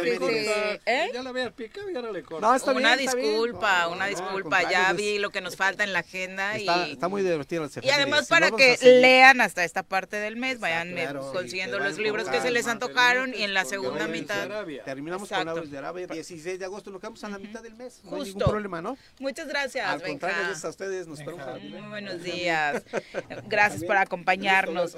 ¿Eh? 0.86 1.10
Ya 1.14 1.24
la 1.24 1.32
había 1.32 1.50
picado 1.52 1.90
y 1.90 1.96
ahora 1.96 2.12
le 2.12 2.22
corto. 2.22 2.46
No, 2.46 2.54
está 2.56 2.72
una 2.72 2.96
bien, 2.96 3.08
está 3.10 3.16
bien. 3.16 3.30
disculpa, 3.32 3.84
No, 3.84 3.92
una 3.94 4.06
no, 4.06 4.10
disculpa, 4.10 4.70
ya 4.70 4.94
vi 4.94 5.18
lo 5.18 5.32
que 5.32 5.42
nos 5.42 5.56
falta 5.56 5.84
en 5.84 5.94
la 5.94 6.00
agenda 6.00 6.56
está, 6.56 6.88
y, 6.88 6.92
está 6.92 7.08
muy 7.08 7.24
divertido 7.24 7.64
el 7.64 7.72
y 7.84 7.90
además 7.90 8.26
Si 8.26 8.30
para 8.30 8.52
que 8.52 8.78
lean 8.84 9.42
hasta 9.42 9.64
esta 9.64 9.84
parte 9.84 10.18
del 10.18 10.36
mes, 10.36 10.60
vayan 10.60 10.96
eh, 10.98 11.04
claro, 11.04 11.32
consiguiendo 11.32 11.80
los 11.80 11.98
libros 11.98 12.30
que 12.30 12.40
se 12.42 12.52
les 12.52 12.68
antojaron 12.68 13.34
y 13.34 13.44
en 13.44 13.54
la 13.54 13.66
segunda 13.66 14.08
mitad. 14.08 14.48
Terminamos 14.86 15.30
con 15.30 15.46
Lawrence 15.46 15.72
de 15.72 15.78
Arabia 15.78 16.08
16 16.08 16.60
de 16.60 16.66
agosto 16.66 16.92
nos 16.92 17.02
quedamos 17.02 17.24
a 17.24 17.30
la 17.30 17.40
mitad 17.40 17.64
del 17.64 17.76
mes. 17.76 18.02
No 18.04 18.12
hay 18.18 18.24
ningún 18.24 18.34
Justo. 18.34 18.50
problema 18.50 18.82
no 18.82 18.98
Muchas 19.20 19.48
gracias, 19.48 19.88
al 19.88 20.02
contrario 20.02 20.56
a 20.70 20.72
ustedes. 20.72 21.08
Nos 21.08 21.20
esperamos 21.20 21.62
Muy 21.64 21.82
buenos 21.90 22.24
días. 22.24 22.84
Gracias 23.48 23.84
por 23.84 23.98
acompañarnos. 23.98 24.96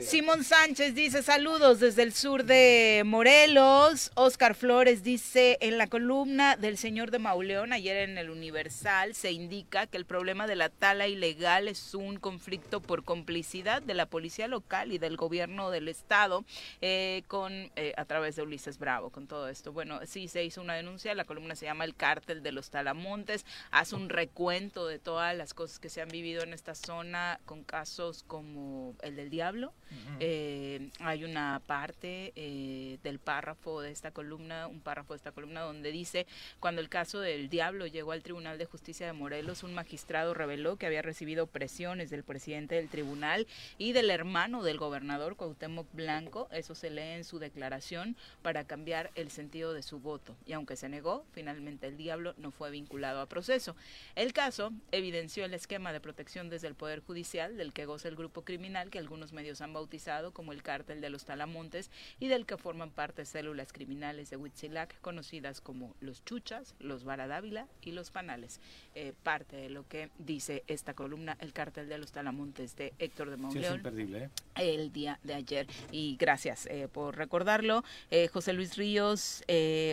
Simón 0.00 0.44
Sánchez 0.44 0.94
dice 0.94 1.22
saludos 1.22 1.80
desde 1.80 2.02
el 2.02 2.12
sur 2.12 2.44
de 2.44 3.02
Morelos. 3.04 4.12
Oscar 4.14 4.54
Flores 4.54 5.02
dice 5.02 5.58
en 5.60 5.78
la 5.78 5.88
columna 5.88 6.56
del 6.56 6.78
señor 6.78 7.10
de 7.10 7.18
Mauleón, 7.18 7.72
ayer 7.72 8.08
en 8.08 8.18
el 8.18 8.30
Universal, 8.30 9.14
se 9.14 9.32
indica 9.32 9.86
que 9.86 9.96
el 9.96 10.06
problema 10.06 10.46
de 10.46 10.56
la 10.56 10.68
tala 10.68 11.08
ilegal 11.08 11.66
es 11.66 11.94
un 11.94 12.18
conflicto 12.18 12.80
por 12.80 13.04
complicidad 13.04 13.82
de 13.82 13.94
la 13.94 14.06
policía 14.06 14.46
local 14.46 14.92
y 14.92 14.98
del 14.98 15.16
gobierno 15.16 15.70
del 15.70 15.88
estado 15.88 16.44
eh, 16.80 17.22
con 17.26 17.52
eh, 17.76 17.92
a 17.96 18.04
través 18.04 18.36
de 18.36 18.42
Ulises 18.42 18.78
Bravo 18.78 19.10
con 19.10 19.26
todo 19.26 19.48
esto. 19.48 19.72
Bueno, 19.72 20.00
sí 20.06 20.28
se 20.28 20.44
hizo 20.44 20.60
una 20.60 20.74
denuncia, 20.74 21.14
la 21.14 21.24
columna 21.24 21.56
se 21.56 21.66
llama 21.66 21.84
El 21.84 21.96
cártel 21.96 22.42
de 22.42 22.52
los 22.52 22.70
Talamontes, 22.70 23.44
hace 23.72 23.96
un 23.96 24.08
recuento 24.08 24.83
de 24.86 24.98
todas 24.98 25.36
las 25.36 25.54
cosas 25.54 25.78
que 25.78 25.88
se 25.88 26.00
han 26.00 26.08
vivido 26.08 26.42
en 26.42 26.52
esta 26.52 26.74
zona 26.74 27.40
con 27.44 27.64
casos 27.64 28.24
como 28.26 28.94
el 29.02 29.16
del 29.16 29.30
diablo. 29.30 29.72
Eh, 30.20 30.90
hay 31.00 31.24
una 31.24 31.62
parte 31.66 32.32
eh, 32.34 32.98
del 33.02 33.18
párrafo 33.18 33.80
de 33.80 33.90
esta 33.90 34.10
columna, 34.10 34.66
un 34.66 34.80
párrafo 34.80 35.12
de 35.12 35.18
esta 35.18 35.32
columna 35.32 35.60
donde 35.60 35.92
dice, 35.92 36.26
cuando 36.60 36.80
el 36.80 36.88
caso 36.88 37.20
del 37.20 37.48
diablo 37.48 37.86
llegó 37.86 38.12
al 38.12 38.22
Tribunal 38.22 38.58
de 38.58 38.64
Justicia 38.64 39.06
de 39.06 39.12
Morelos, 39.12 39.62
un 39.62 39.74
magistrado 39.74 40.34
reveló 40.34 40.76
que 40.76 40.86
había 40.86 41.02
recibido 41.02 41.46
presiones 41.46 42.10
del 42.10 42.24
presidente 42.24 42.74
del 42.74 42.88
tribunal 42.88 43.46
y 43.78 43.92
del 43.92 44.10
hermano 44.10 44.62
del 44.62 44.78
gobernador 44.78 45.36
Cuauhtémoc 45.36 45.86
Blanco, 45.92 46.48
eso 46.50 46.74
se 46.74 46.90
lee 46.90 47.14
en 47.14 47.24
su 47.24 47.38
declaración, 47.38 48.16
para 48.42 48.64
cambiar 48.64 49.10
el 49.14 49.30
sentido 49.30 49.72
de 49.72 49.82
su 49.82 50.00
voto. 50.00 50.36
Y 50.46 50.52
aunque 50.52 50.76
se 50.76 50.88
negó, 50.88 51.24
finalmente 51.32 51.86
el 51.86 51.96
diablo 51.96 52.34
no 52.36 52.50
fue 52.50 52.70
vinculado 52.70 53.20
a 53.20 53.26
proceso. 53.26 53.76
El 54.14 54.32
caso 54.32 54.72
evidenció 54.92 55.44
el 55.44 55.54
esquema 55.54 55.92
de 55.92 56.00
protección 56.00 56.48
desde 56.50 56.68
el 56.68 56.74
Poder 56.74 57.00
Judicial 57.00 57.56
del 57.56 57.72
que 57.72 57.86
goza 57.86 58.08
el 58.08 58.16
grupo 58.16 58.42
criminal 58.42 58.90
que 58.90 58.98
algunos 58.98 59.32
medios 59.32 59.60
han 59.60 59.72
bautizado 59.72 60.32
como 60.32 60.52
el 60.52 60.62
cártel 60.62 61.00
de 61.00 61.10
los 61.10 61.24
Talamontes 61.24 61.90
y 62.20 62.28
del 62.28 62.46
que 62.46 62.56
forman 62.56 62.90
parte 62.90 63.24
células 63.24 63.72
criminales 63.72 64.30
de 64.30 64.36
Huitzilac 64.36 65.00
conocidas 65.00 65.60
como 65.60 65.94
los 66.00 66.24
Chuchas, 66.24 66.74
los 66.78 67.04
Varadávila 67.04 67.66
y 67.82 67.92
los 67.92 68.10
Panales. 68.10 68.60
Eh, 68.94 69.12
parte 69.22 69.56
de 69.56 69.70
lo 69.70 69.86
que 69.88 70.10
dice 70.18 70.62
esta 70.66 70.94
columna, 70.94 71.36
el 71.40 71.52
cártel 71.52 71.88
de 71.88 71.98
los 71.98 72.12
Talamontes 72.12 72.76
de 72.76 72.92
Héctor 72.98 73.30
de 73.30 73.36
Sí, 73.36 73.40
es 73.40 73.42
Mauleón 73.42 73.74
imperdible, 73.76 74.24
¿eh? 74.24 74.30
el 74.56 74.92
día 74.92 75.18
de 75.22 75.34
ayer. 75.34 75.66
Y 75.90 76.16
gracias 76.16 76.66
eh, 76.66 76.88
por 76.92 77.16
recordarlo. 77.16 77.84
Eh, 78.10 78.28
José 78.28 78.52
Luis 78.52 78.76
Ríos, 78.76 79.42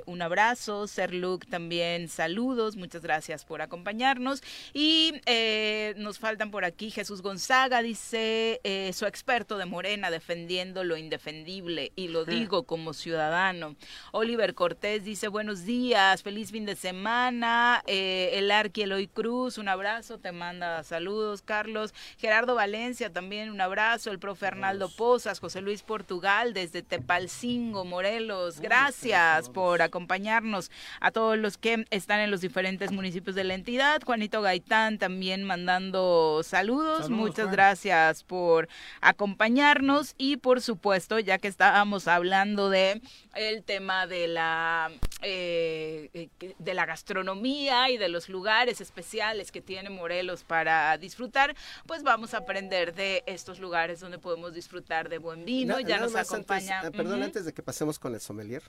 un 0.05 0.21
abrazo. 0.21 0.87
Ser 0.87 1.13
Luke 1.13 1.47
también 1.49 2.07
saludos. 2.07 2.75
Muchas 2.75 3.01
gracias 3.01 3.45
por 3.45 3.61
acompañarnos. 3.61 4.43
Y 4.73 5.21
eh, 5.25 5.93
nos 5.97 6.19
faltan 6.19 6.49
por 6.49 6.63
aquí 6.63 6.91
Jesús 6.91 7.21
Gonzaga, 7.21 7.81
dice 7.81 8.61
eh, 8.63 8.91
su 8.93 9.05
experto 9.05 9.57
de 9.57 9.65
Morena 9.65 10.09
defendiendo 10.09 10.83
lo 10.83 10.95
indefendible. 10.95 11.91
Y 11.95 12.07
lo 12.07 12.23
digo 12.23 12.63
como 12.63 12.93
ciudadano. 12.93 13.75
Oliver 14.11 14.53
Cortés 14.53 15.03
dice 15.03 15.27
buenos 15.27 15.65
días, 15.65 16.23
feliz 16.23 16.51
fin 16.51 16.65
de 16.65 16.75
semana. 16.75 17.83
Eh, 17.85 18.31
el 18.33 18.49
Arqui 18.49 18.83
Eloy 18.83 19.07
Cruz, 19.07 19.57
un 19.57 19.67
abrazo, 19.67 20.19
te 20.19 20.31
manda 20.31 20.83
saludos. 20.83 21.41
Carlos 21.41 21.93
Gerardo 22.17 22.55
Valencia 22.55 23.11
también 23.11 23.49
un 23.49 23.59
abrazo. 23.59 24.11
El 24.11 24.19
profe 24.19 24.47
Arnaldo 24.47 24.89
Pozas, 24.89 25.39
José 25.39 25.61
Luis 25.61 25.83
Portugal 25.83 26.53
desde 26.53 26.81
Tepalcingo, 26.81 27.83
Morelos. 27.83 28.61
Gracias 28.61 29.49
por 29.49 29.81
acompañarnos 29.81 30.71
a 31.01 31.11
todos 31.11 31.37
los 31.37 31.57
que 31.57 31.85
están 31.89 32.21
en 32.21 32.31
los 32.31 32.39
diferentes 32.39 32.91
municipios 32.91 33.35
de 33.35 33.43
la 33.43 33.53
entidad. 33.53 34.01
Juanito 34.05 34.41
Gaitán 34.41 34.60
también 34.61 35.43
mandando 35.43 36.41
saludos. 36.43 36.61
Saludos, 37.03 37.09
Muchas 37.09 37.45
Juan. 37.45 37.51
gracias 37.51 38.23
por 38.23 38.67
acompañarnos 39.01 40.15
y 40.17 40.37
por 40.37 40.61
supuesto, 40.61 41.19
ya 41.19 41.37
que 41.37 41.47
estábamos 41.47 42.07
hablando 42.07 42.69
de 42.69 43.01
el 43.35 43.63
tema 43.63 44.07
de 44.07 44.27
la 44.27 44.91
eh, 45.21 46.09
eh, 46.13 46.53
de 46.57 46.73
la 46.73 46.85
gastronomía 46.85 47.89
y 47.89 47.97
de 47.97 48.09
los 48.09 48.29
lugares 48.29 48.81
especiales 48.81 49.51
que 49.51 49.61
tiene 49.61 49.89
Morelos 49.89 50.43
para 50.43 50.97
disfrutar, 50.97 51.55
pues 51.85 52.03
vamos 52.03 52.33
a 52.33 52.37
aprender 52.39 52.93
de 52.93 53.23
estos 53.27 53.59
lugares 53.59 53.99
donde 53.99 54.17
podemos 54.17 54.53
disfrutar 54.53 55.09
de 55.09 55.17
buen 55.19 55.45
vino. 55.45 55.75
Na- 55.75 55.81
ya 55.87 55.99
nos 55.99 56.15
acompaña. 56.15 56.79
Antes, 56.79 56.89
ah, 56.93 56.97
perdón, 56.97 57.23
antes 57.23 57.45
de 57.45 57.53
que 57.53 57.61
pasemos 57.61 57.99
con 57.99 58.13
el 58.15 58.21
sommelier, 58.21 58.63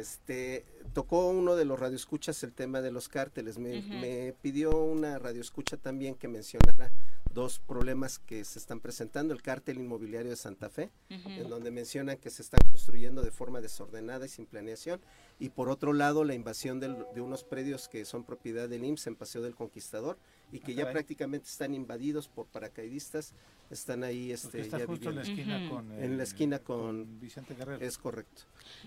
este, 0.00 0.64
tocó 0.92 1.28
uno 1.28 1.56
de 1.56 1.64
los 1.64 1.78
radioescuchas 1.78 2.42
el 2.42 2.52
tema 2.52 2.80
de 2.80 2.90
los 2.92 3.08
cárteles. 3.08 3.58
Me, 3.58 4.32
pidió 4.42 4.70
una 4.84 5.18
radioescucha 5.18 5.76
también 5.76 6.14
que 6.14 6.28
mencionara 6.28 6.90
dos 7.32 7.58
problemas 7.58 8.18
que 8.20 8.44
se 8.44 8.58
están 8.58 8.80
presentando. 8.80 9.34
El 9.34 9.42
cártel 9.42 9.78
inmobiliario 9.78 10.30
de 10.30 10.36
Santa 10.36 10.70
Fe, 10.70 10.90
en 11.08 11.48
donde 11.48 11.70
mencionan 11.70 12.16
que 12.18 12.30
se 12.30 12.42
están 12.42 12.60
construyendo 12.70 13.22
de 13.22 13.30
forma 13.30 13.60
desordenada 13.60 14.26
y 14.26 14.28
sin 14.28 14.46
planeación. 14.46 15.00
Y 15.40 15.48
por 15.50 15.68
otro 15.68 15.92
lado, 15.92 16.24
la 16.24 16.34
invasión 16.34 16.78
del- 16.80 17.04
de 17.14 17.20
unos 17.20 17.42
predios 17.44 17.88
que 17.88 18.04
son 18.04 18.24
propiedad 18.24 18.68
del 18.68 18.84
IMSS 18.84 19.08
en 19.08 19.16
Paseo 19.16 19.42
del 19.42 19.54
Conquistador 19.56 20.16
y 20.54 20.60
que 20.60 20.72
Ah, 20.72 20.74
ya 20.76 20.82
caray. 20.82 20.92
prácticamente 20.94 21.48
están 21.48 21.74
invadidos 21.74 22.28
por 22.28 22.46
paracaidistas. 22.46 23.34
Están 23.70 24.04
ahí 24.04 24.30
este, 24.30 24.48
Porque 24.48 24.60
está 24.60 24.78
ya 24.78 24.86
justo 24.86 25.08
en 25.08 25.16
la 25.16 25.22
esquina 25.22 25.68
con... 25.70 25.90
En 25.92 26.02
el- 26.02 26.16
la 26.18 26.22
esquina 26.22 26.58
con, 26.58 27.18
Vicente 27.18 27.54
Guerrero. 27.54 27.84
Es 27.84 27.96
correcto. 27.96 28.42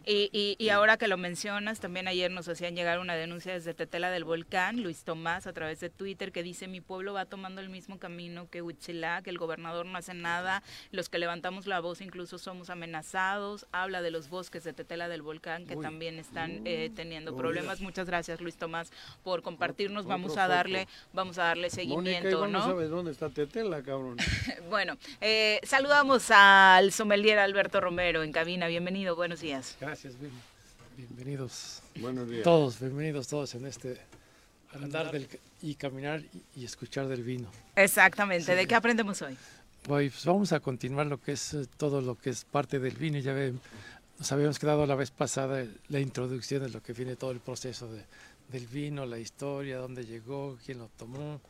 Y, 0.06 0.30
y, 0.32 0.56
y 0.64 0.70
ahora 0.70 0.98
que 0.98 1.08
lo 1.08 1.18
mencionas, 1.18 1.80
también 1.80 2.08
ayer 2.08 2.30
nos 2.32 2.48
hacían 2.48 2.76
llegar 2.76 3.00
una 3.00 3.16
denuncia 3.16 3.54
desde 3.54 3.74
Tetela 3.74 4.12
del 4.12 4.24
Volcán, 4.24 4.82
Luis 4.84 5.04
Tomás, 5.04 5.48
a 5.48 5.54
través 5.54 5.80
de 5.80 5.90
Twitter, 5.90 6.32
que 6.32 6.44
dice, 6.44 6.68
mi 6.68 6.80
pueblo 6.80 7.14
va 7.14 7.26
tomando 7.26 7.60
el 7.60 7.70
mismo 7.70 7.98
camino 7.98 8.50
que 8.52 8.62
Huichilá, 8.62 9.24
que 9.24 9.32
el 9.32 9.40
gobernador 9.40 9.88
no 9.88 9.98
hace 9.98 10.14
nada, 10.14 10.62
los 10.92 11.10
que 11.10 11.18
levantamos 11.18 11.66
la 11.66 11.80
voz 11.80 12.00
incluso 12.00 12.38
somos 12.38 12.70
amenazados, 12.70 13.66
habla 13.72 14.04
de 14.04 14.12
los 14.12 14.30
bosques 14.30 14.64
de 14.64 14.74
Tetela 14.74 15.10
del 15.10 15.24
Volcán, 15.24 15.66
que 15.66 15.76
Uy. 15.76 15.82
también 15.82 16.20
están 16.20 16.62
eh, 16.66 16.92
teniendo 16.96 17.32
Uy. 17.34 17.38
problemas. 17.40 17.82
Muchas 17.82 18.06
gracias, 18.06 18.42
Luis 18.42 18.56
Tomás, 18.58 18.92
por 19.24 19.42
compartirnos. 19.42 20.02
Otro 20.02 20.10
Vamos 20.10 20.32
a 20.38 20.44
foco. 20.44 20.50
darle, 20.50 20.88
vamos 21.14 21.38
a 21.40 21.44
darle 21.46 21.57
Mónica 21.62 21.70
seguimiento, 21.76 22.30
igual 22.30 22.52
no 22.52 22.60
¿no? 22.60 22.66
sabes 22.66 22.90
dónde 22.90 23.12
está 23.12 23.30
Tetela, 23.30 23.82
cabrón. 23.82 24.18
Bueno, 24.70 24.98
eh, 25.22 25.60
saludamos 25.64 26.30
al 26.32 26.92
sommelier 26.92 27.40
Alberto 27.40 27.80
Romero 27.80 28.22
en 28.24 28.32
cabina. 28.32 28.68
Bienvenido, 28.68 29.16
buenos 29.16 29.40
días. 29.40 29.76
Gracias, 29.80 30.20
bien- 30.20 30.32
bienvenidos. 30.98 31.82
Buenos 31.96 32.30
días. 32.30 32.44
Todos, 32.44 32.80
bienvenidos 32.80 33.28
todos 33.28 33.56
en 33.56 33.66
este 33.66 33.98
andar 34.74 35.12
del, 35.12 35.28
y 35.62 35.76
caminar 35.76 36.22
y, 36.56 36.62
y 36.62 36.66
escuchar 36.66 37.08
del 37.08 37.24
vino. 37.24 37.50
Exactamente, 37.76 38.54
¿de 38.56 38.62
Sí. 38.64 38.68
qué 38.68 38.76
aprendemos 38.76 39.22
hoy? 39.22 39.38
Pues 39.84 40.26
vamos 40.26 40.52
a 40.52 40.60
continuar 40.60 41.08
lo 41.08 41.20
que 41.22 41.32
es 41.32 41.54
eh, 41.54 41.66
todo 41.78 42.02
lo 42.02 42.16
que 42.16 42.30
es 42.32 42.44
parte 42.44 42.78
del 42.80 42.96
vino. 42.96 43.18
Ya 43.20 43.32
ven, 43.34 43.60
nos 44.20 44.32
habíamos 44.34 44.60
quedado 44.60 44.86
la 44.86 44.96
vez 44.96 45.12
pasada 45.12 45.66
la 45.88 46.00
introducción 46.00 46.64
de 46.64 46.70
lo 46.70 46.84
que 46.84 46.92
viene 46.94 47.16
todo 47.16 47.32
el 47.32 47.40
proceso 47.40 47.88
de, 47.92 48.04
del 48.50 48.68
vino, 48.68 49.06
la 49.06 49.20
historia, 49.20 49.78
dónde 49.78 50.06
llegó, 50.06 50.58
quién 50.66 50.80
lo 50.80 50.90
tomó, 50.98 51.42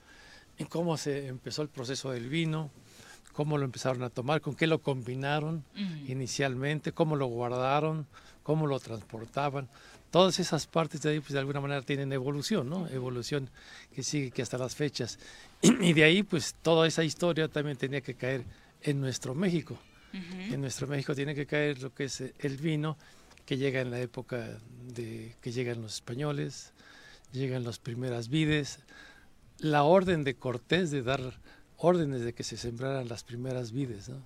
y 0.58 0.66
cómo 0.66 0.98
se 0.98 1.28
empezó 1.28 1.62
el 1.62 1.70
proceso 1.70 2.12
del 2.12 2.30
vino, 2.30 2.72
cómo 3.34 3.58
lo 3.58 3.66
empezaron 3.66 4.02
a 4.02 4.10
tomar, 4.10 4.42
con 4.42 4.56
qué 4.56 4.66
lo 4.66 4.80
combinaron 4.80 5.64
inicialmente, 6.08 6.92
cómo 6.92 7.16
lo 7.16 7.28
guardaron, 7.28 8.08
cómo 8.42 8.66
lo 8.66 8.80
transportaban. 8.80 9.70
Todas 10.10 10.40
esas 10.40 10.66
partes 10.66 11.02
de 11.02 11.12
ahí, 11.12 11.20
pues 11.20 11.34
de 11.34 11.40
alguna 11.40 11.62
manera 11.62 11.82
tienen 11.84 12.12
evolución, 12.14 12.70
¿no? 12.70 12.88
Evolución 12.88 13.50
que 13.94 14.02
sigue 14.02 14.32
que 14.32 14.42
hasta 14.42 14.58
las 14.58 14.76
fechas. 14.76 15.20
Y, 15.62 15.94
de 15.94 16.04
ahí, 16.04 16.24
pues 16.24 16.56
toda 16.62 16.88
esa 16.88 17.04
historia 17.04 17.48
también 17.48 17.78
tenía 17.78 18.02
que 18.02 18.16
caer 18.16 18.44
en 18.82 19.02
nuestro 19.02 19.36
México. 19.36 19.78
En 20.14 20.62
nuestro 20.62 20.88
México 20.88 21.14
tiene 21.14 21.36
que 21.36 21.46
caer 21.46 21.82
lo 21.82 21.94
que 21.94 22.06
es 22.06 22.22
el 22.22 22.58
vino 22.58 22.98
que 23.46 23.58
llega 23.58 23.82
en 23.82 23.92
la 23.92 24.00
época 24.00 24.58
de 24.94 25.36
que 25.42 25.52
llegan 25.52 25.82
los 25.82 25.96
españoles, 25.96 26.74
llegan 27.32 27.64
las 27.64 27.80
primeras 27.80 28.30
vides, 28.30 28.80
la 29.60 29.84
orden 29.84 30.24
de 30.24 30.36
Cortés 30.36 30.92
de 30.92 31.04
dar 31.04 31.40
órdenes 31.78 32.22
de 32.22 32.34
que 32.34 32.44
se 32.44 32.58
sembraran 32.58 33.08
las 33.08 33.24
primeras 33.24 33.72
vides, 33.72 34.10
¿no? 34.10 34.22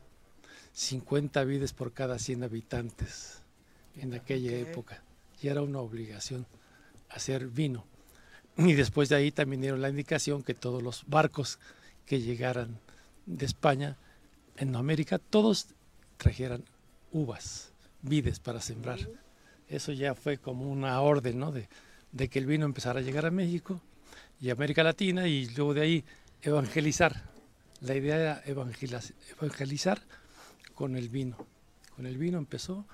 50 0.73 1.44
vides 1.44 1.73
por 1.73 1.91
cada 1.91 2.18
100 2.18 2.44
habitantes 2.44 3.41
en 3.95 4.14
aquella 4.14 4.52
Ok. 4.52 4.68
época. 4.69 5.03
Y 5.41 5.48
era 5.48 5.61
una 5.61 5.80
obligación 5.80 6.45
hacer 7.10 7.48
vino. 7.48 7.86
Y 8.57 8.73
después 8.73 9.10
de 9.10 9.15
ahí 9.15 9.32
también 9.32 9.61
dieron 9.61 9.82
la 9.82 9.90
indicación 9.90 10.44
que 10.44 10.53
todos 10.53 10.82
los 10.82 11.03
barcos 11.07 11.60
que 12.06 12.22
llegaran 12.22 12.80
de 13.26 13.45
España 13.45 13.98
en 14.57 14.76
América, 14.76 15.19
todos 15.19 15.68
trajeran 16.18 16.64
uvas, 17.11 17.72
vides 18.02 18.40
para 18.40 18.61
sembrar. 18.61 18.99
Eso 19.68 19.91
ya 19.94 20.15
fue 20.15 20.38
como 20.38 20.69
una 20.69 20.99
orden, 21.02 21.40
¿no? 21.40 21.52
De, 21.52 21.68
de 22.12 22.28
que 22.30 22.40
el 22.40 22.46
vino 22.46 22.66
empezara 22.66 23.00
a 23.00 23.04
llegar 23.04 23.26
a 23.26 23.32
México 23.32 23.82
y 24.40 24.50
América 24.50 24.84
Latina 24.84 25.28
y 25.28 25.48
luego 25.50 25.74
de 25.74 25.82
ahí 25.82 26.06
evangelizar. 26.42 27.30
La 27.82 27.96
idea 27.96 28.16
era 28.16 28.44
evangeliz- 28.46 29.14
evangelizar 29.40 30.02
con 30.76 30.96
el 30.96 31.10
vino. 31.10 31.38
Con 31.96 32.06
el 32.06 32.18
vino 32.18 32.38
empezó 32.38 32.86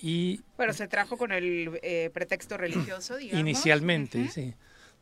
y 0.00 0.40
Pero 0.56 0.72
se 0.72 0.88
trajo 0.88 1.16
con 1.16 1.32
el 1.32 1.78
eh, 1.82 2.10
pretexto 2.12 2.56
religioso, 2.56 3.16
digamos. 3.16 3.40
inicialmente, 3.40 4.28
sí. 4.28 4.54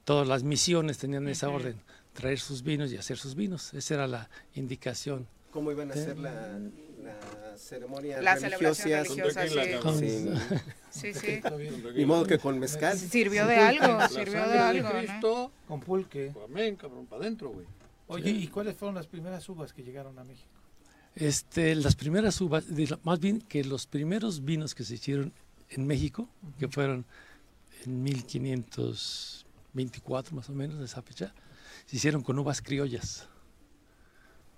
Todas 0.04 0.26
las 0.26 0.42
misiones 0.42 0.98
tenían 0.98 1.28
esa 1.28 1.48
orden 1.48 1.80
traer 2.12 2.38
sus 2.40 2.62
vinos 2.62 2.92
y 2.92 2.96
hacer 2.96 3.16
sus 3.16 3.34
vinos. 3.36 3.72
Esa 3.74 3.94
era 3.94 4.06
la 4.06 4.28
indicación. 4.54 5.28
¿Cómo 5.50 5.70
iban 5.70 5.90
a 5.90 5.94
hacer 5.94 6.18
la, 6.18 6.58
la 7.02 7.56
ceremonia 7.58 8.20
La 8.22 8.34
religiosa? 8.36 8.82
celebración 8.82 9.34
religiosa, 9.34 9.98
sí. 9.98 10.30
Sí, 10.90 11.14
sí. 11.14 11.40
Ni 11.94 12.04
modo 12.06 12.24
que 12.26 12.38
con 12.38 12.58
mezcal. 12.58 12.98
Sirvió 12.98 13.46
de 13.46 13.56
algo, 13.56 14.08
sirvió 14.08 14.46
de 14.46 14.58
algo, 14.58 15.50
Con 15.66 15.80
pulque. 15.80 16.32
amén, 16.44 16.76
cabrón, 16.76 17.06
para 17.06 17.22
adentro, 17.22 17.50
güey. 17.50 17.66
Oye, 18.08 18.30
¿y 18.30 18.46
cuáles 18.48 18.76
fueron 18.76 18.94
las 18.94 19.06
primeras 19.06 19.48
uvas 19.48 19.72
que 19.72 19.82
llegaron 19.82 20.18
a 20.18 20.24
México? 20.24 20.48
Este, 21.14 21.74
las 21.74 21.94
primeras 21.96 22.38
uvas, 22.40 22.64
más 23.04 23.20
bien 23.20 23.40
que 23.40 23.64
los 23.64 23.86
primeros 23.86 24.44
vinos 24.44 24.74
que 24.74 24.84
se 24.84 24.94
hicieron 24.94 25.32
en 25.70 25.86
México, 25.86 26.28
que 26.58 26.68
fueron 26.68 27.04
en 27.84 28.02
1524 28.02 30.36
más 30.36 30.48
o 30.48 30.52
menos, 30.52 30.78
de 30.78 30.84
esa 30.84 31.02
fecha, 31.02 31.34
se 31.86 31.96
hicieron 31.96 32.22
con 32.22 32.38
uvas 32.38 32.60
criollas. 32.62 33.26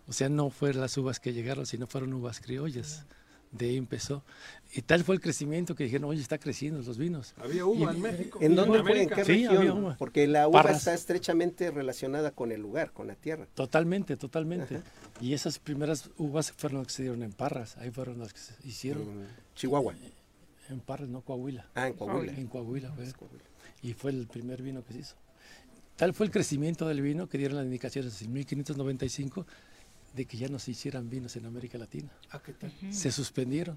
O 0.07 0.13
sea, 0.13 0.29
no 0.29 0.51
fueron 0.51 0.81
las 0.83 0.97
uvas 0.99 1.19
que 1.21 1.33
llegaron, 1.33 1.67
sino 1.67 1.87
fueron 1.87 2.13
uvas 2.15 2.41
criollas. 2.41 3.05
De 3.53 3.67
ahí 3.69 3.77
empezó. 3.77 4.25
Y 4.75 4.83
tal 4.83 5.05
fue 5.05 5.15
el 5.15 5.21
crecimiento 5.21 5.77
que 5.77 5.85
dijeron, 5.85 6.11
oye, 6.11 6.21
está 6.21 6.39
creciendo 6.39 6.83
los 6.83 6.99
vinos. 6.99 7.35
Había 7.37 7.65
uva 7.65 7.93
Y- 7.93 7.97
en 7.97 8.03
México. 8.03 8.39
¿En 8.43 8.57
dónde 8.57 8.83
fue? 8.83 9.03
¿En 9.03 9.09
qué 9.09 9.25
Sí, 9.25 9.45
había 9.47 9.61
región? 9.61 9.85
uva. 9.85 9.97
Porque 9.97 10.27
la 10.27 10.49
uva 10.49 10.63
Parras. 10.65 10.79
está 10.79 10.93
estrechamente 10.95 11.71
relacionada 11.71 12.33
con 12.33 12.51
el 12.51 12.61
lugar, 12.61 12.91
con 12.93 13.07
la 13.07 13.15
tierra. 13.15 13.47
Totalmente, 13.55 14.17
totalmente. 14.17 14.83
Y 15.21 15.35
esas 15.35 15.61
primeras 15.61 16.11
uvas 16.19 16.51
fueron 16.51 16.79
las 16.79 16.89
que 16.89 16.93
se 16.95 17.03
dieron 17.05 17.23
en 17.23 17.33
Parras, 17.33 17.77
ahí 17.77 17.91
fueron 17.93 18.19
las 18.19 18.33
que 18.33 18.41
se 18.41 18.55
hicieron. 18.65 19.05
Chihuahua. 19.55 19.95
En 20.69 20.81
Parras, 20.81 21.09
no 21.09 21.21
Coahuila. 21.21 21.69
Ah, 21.77 21.87
en 21.87 21.95
Coahuila. 21.95 22.33
En 22.33 22.47
Coahuila, 22.49 22.91
fue. 22.93 23.05
Y 23.83 23.93
fue 23.93 24.11
el 24.11 24.27
primer 24.27 24.63
vino 24.63 24.83
que 24.85 24.95
se 24.95 24.99
hizo. 24.99 25.15
Tal 25.95 26.13
fue 26.13 26.27
el 26.27 26.33
crecimiento 26.33 26.89
del 26.89 27.03
vino 27.03 27.29
que 27.29 27.39
dieron 27.39 27.57
las 27.59 27.67
indicaciones 27.67 28.21
en 28.23 28.33
1595 28.33 29.47
de 30.15 30.25
que 30.27 30.37
ya 30.37 30.49
no 30.49 30.59
se 30.59 30.71
hicieran 30.71 31.11
vinos 31.11 31.35
en 31.37 31.47
América 31.47 31.77
Latina. 31.79 32.09
Ah, 32.31 32.41
¿qué 32.45 32.53
tal? 32.53 32.73
Se 32.91 33.11
suspendieron. 33.11 33.77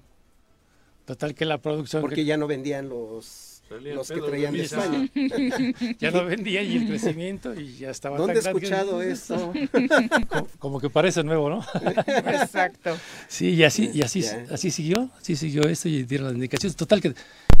Total 1.04 1.34
que 1.34 1.44
la 1.44 1.58
producción... 1.58 2.02
Porque 2.02 2.16
que- 2.16 2.24
ya 2.26 2.36
no 2.36 2.46
vendían 2.46 2.88
los, 2.88 3.62
los 3.70 4.08
que 4.08 4.14
de 4.16 4.20
traían 4.20 4.52
de. 4.52 4.62
España. 4.62 5.08
ya 5.98 6.10
no 6.10 6.24
vendía 6.26 6.62
y 6.62 6.76
el 6.76 6.86
crecimiento 6.86 7.58
y 7.58 7.76
ya 7.78 7.90
estaba 7.90 8.18
¿Dónde 8.18 8.40
tan 8.42 8.56
he 8.56 8.60
que- 8.60 8.66
escuchado 8.66 9.00
esto? 9.02 9.52
como, 10.28 10.46
como 10.58 10.80
que 10.80 10.90
parece 10.90 11.24
nuevo, 11.24 11.48
¿no? 11.48 11.64
Exacto. 12.06 12.96
Sí, 13.26 13.54
y 13.54 13.64
así, 13.64 13.90
y 13.94 14.02
así, 14.02 14.22
así 14.50 14.70
siguió, 14.70 15.10
así 15.18 15.34
siguió 15.34 15.62
esto 15.62 15.88
y 15.88 16.02
dieron 16.04 16.26
las 16.26 16.34
indicaciones. 16.34 16.76
Total 16.76 17.00
que 17.00 17.14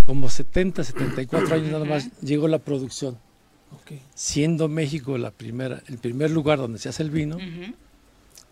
como 0.04 0.28
70, 0.28 0.84
74 0.84 1.54
años 1.54 1.68
nada 1.72 1.84
más 1.86 2.10
llegó 2.20 2.48
la 2.48 2.58
producción. 2.58 3.18
Ok. 3.72 3.98
Siendo 4.14 4.68
México 4.68 5.16
la 5.18 5.30
primera, 5.30 5.82
el 5.88 5.96
primer 5.98 6.30
lugar 6.30 6.58
donde 6.58 6.78
se 6.78 6.90
hace 6.90 7.02
el 7.02 7.10
vino. 7.10 7.38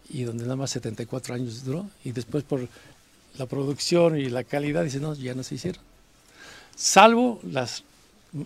Y 0.08 0.24
donde 0.24 0.44
nada 0.44 0.56
más 0.56 0.70
74 0.70 1.34
años 1.34 1.64
duró 1.64 1.88
y 2.04 2.12
después 2.12 2.44
por 2.44 2.68
la 3.38 3.46
producción 3.46 4.18
y 4.18 4.28
la 4.28 4.44
calidad 4.44 4.84
dice 4.84 5.00
no, 5.00 5.14
ya 5.14 5.34
no 5.34 5.42
se 5.42 5.56
hicieron. 5.56 5.82
Salvo 6.74 7.40
las, 7.42 7.84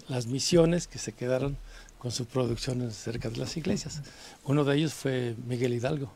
las 0.09 0.27
misiones 0.27 0.87
que 0.87 0.99
se 0.99 1.12
quedaron 1.12 1.57
con 1.99 2.11
su 2.12 2.24
producción 2.27 2.91
cerca 2.93 3.28
de 3.28 3.37
las 3.37 3.57
iglesias. 3.57 4.01
Uno 4.45 4.65
de 4.65 4.77
ellos 4.77 4.95
fue 4.95 5.35
Miguel 5.47 5.74
Hidalgo. 5.74 6.11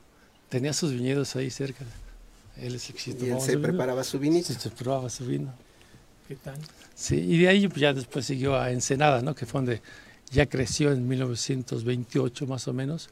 Tenía 0.48 0.72
sus 0.72 0.92
viñedos 0.92 1.36
ahí 1.36 1.50
cerca. 1.50 1.84
Él 2.56 2.74
es 2.76 2.88
el 2.88 2.94
que 2.94 3.00
se 3.00 3.10
Y 3.10 3.30
él 3.30 3.40
se 3.40 3.52
su 3.52 3.58
vino. 3.58 3.62
preparaba 3.68 4.04
su 4.04 4.18
vinito. 4.18 4.46
Sí, 4.46 4.54
se 4.58 4.70
preparaba 4.70 5.10
su 5.10 5.26
vino. 5.26 5.52
¿Qué 6.26 6.36
tal? 6.36 6.58
Sí, 6.94 7.16
y 7.16 7.38
de 7.38 7.48
ahí 7.48 7.68
ya 7.76 7.92
después 7.92 8.24
siguió 8.24 8.56
a 8.56 8.70
Ensenada, 8.70 9.20
¿no? 9.20 9.34
que 9.34 9.44
fue 9.46 9.58
donde 9.60 9.82
ya 10.30 10.46
creció 10.46 10.92
en 10.92 11.06
1928 11.06 12.46
más 12.46 12.66
o 12.66 12.72
menos, 12.72 13.10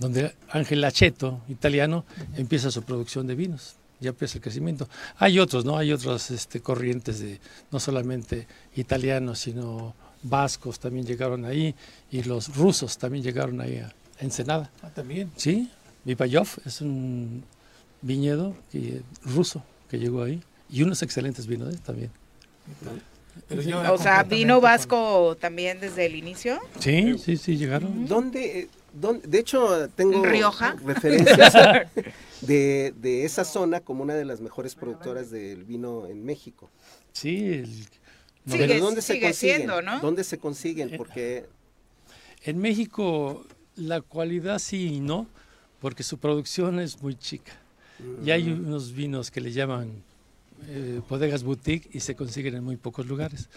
donde 0.00 0.34
Ángel 0.50 0.80
Lacheto, 0.80 1.40
italiano, 1.48 2.04
empieza 2.36 2.70
su 2.72 2.82
producción 2.82 3.26
de 3.28 3.34
vinos, 3.36 3.76
ya 4.00 4.08
empieza 4.10 4.38
el 4.38 4.42
crecimiento. 4.42 4.88
Hay 5.18 5.38
otros, 5.38 5.64
¿no? 5.64 5.76
Hay 5.76 5.92
otras 5.92 6.30
este, 6.32 6.60
corrientes 6.60 7.20
de 7.20 7.38
no 7.70 7.78
solamente 7.78 8.48
italianos, 8.74 9.38
sino 9.38 9.94
vascos 10.22 10.80
también 10.80 11.06
llegaron 11.06 11.44
ahí, 11.44 11.74
y 12.10 12.22
los 12.24 12.56
rusos 12.56 12.98
también 12.98 13.22
llegaron 13.22 13.60
ahí 13.60 13.76
a 13.76 13.92
Ensenada. 14.18 14.70
Ah, 14.82 14.90
también. 14.90 15.30
Sí, 15.36 15.70
Vipayov 16.04 16.48
es 16.64 16.80
un 16.80 17.44
viñedo 18.02 18.56
que- 18.72 19.02
ruso 19.24 19.62
que 19.90 19.98
llegó 19.98 20.22
ahí, 20.22 20.42
y 20.70 20.82
unos 20.82 21.02
excelentes 21.02 21.46
vinos 21.46 21.74
¿eh? 21.74 21.78
también. 21.84 22.10
Pero 23.48 23.62
Sí. 23.62 23.68
ya 23.68 23.92
O 23.92 23.98
sea, 23.98 24.22
vino 24.24 24.54
con- 24.56 24.62
vasco 24.62 25.36
también 25.40 25.80
desde 25.80 26.06
el 26.06 26.14
inicio. 26.16 26.58
Sí, 26.78 27.16
sí, 27.18 27.36
sí, 27.36 27.56
llegaron. 27.56 28.06
¿Dónde, 28.06 28.68
eh, 28.92 28.96
dónde- 29.00 29.26
de 29.28 29.38
hecho, 29.38 29.88
tengo 29.90 30.24
¿Rioja? 30.24 30.76
referencias 30.84 31.52
de, 32.40 32.94
de 32.96 33.24
esa 33.24 33.44
zona 33.44 33.80
como 33.80 34.02
una 34.02 34.14
de 34.14 34.24
las 34.24 34.40
mejores 34.40 34.74
productoras 34.74 35.30
del 35.30 35.64
vino 35.64 36.06
en 36.06 36.24
México. 36.24 36.70
Sí, 37.12 37.44
el 37.54 37.66
Sigue- 38.46 38.66
Pero 38.68 38.80
¿dónde 38.84 39.02
se 39.02 39.12
sigue 39.14 39.26
consiguen? 39.26 39.56
siendo, 39.58 39.82
¿no? 39.82 40.00
¿Dónde 40.00 40.24
se 40.24 40.38
consiguen? 40.38 40.96
Porque 40.96 41.46
En 42.44 42.58
México 42.58 43.44
la 43.76 44.00
cualidad 44.00 44.58
sí 44.58 44.94
y 44.94 45.00
no, 45.00 45.26
porque 45.78 46.02
su 46.02 46.16
producción 46.18 46.80
es 46.80 47.02
muy 47.02 47.14
chica. 47.14 47.52
Y 48.24 48.30
hay 48.30 48.44
Mm. 48.44 48.66
unos 48.66 48.92
vinos 48.94 49.30
que 49.30 49.42
le 49.42 49.52
llaman 49.52 50.02
eh, 50.68 51.00
bodegas 51.08 51.42
boutique 51.42 51.88
y 51.92 52.00
se 52.00 52.14
consiguen 52.14 52.54
en 52.56 52.64
muy 52.64 52.76
pocos 52.76 53.06
lugares. 53.06 53.48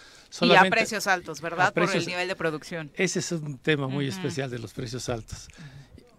Y 0.46 0.50
a 0.56 0.62
precios 0.70 1.06
altos, 1.06 1.40
¿verdad? 1.40 1.72
precios- 1.72 1.92
Por 1.92 2.00
el 2.02 2.06
nivel 2.06 2.28
de 2.28 2.36
producción. 2.36 2.90
Ese 2.94 3.18
es 3.20 3.32
un 3.32 3.58
tema 3.58 3.88
muy 3.88 4.06
especial 4.08 4.50
de 4.50 4.58
los 4.58 4.72
precios 4.72 5.08
altos. 5.08 5.48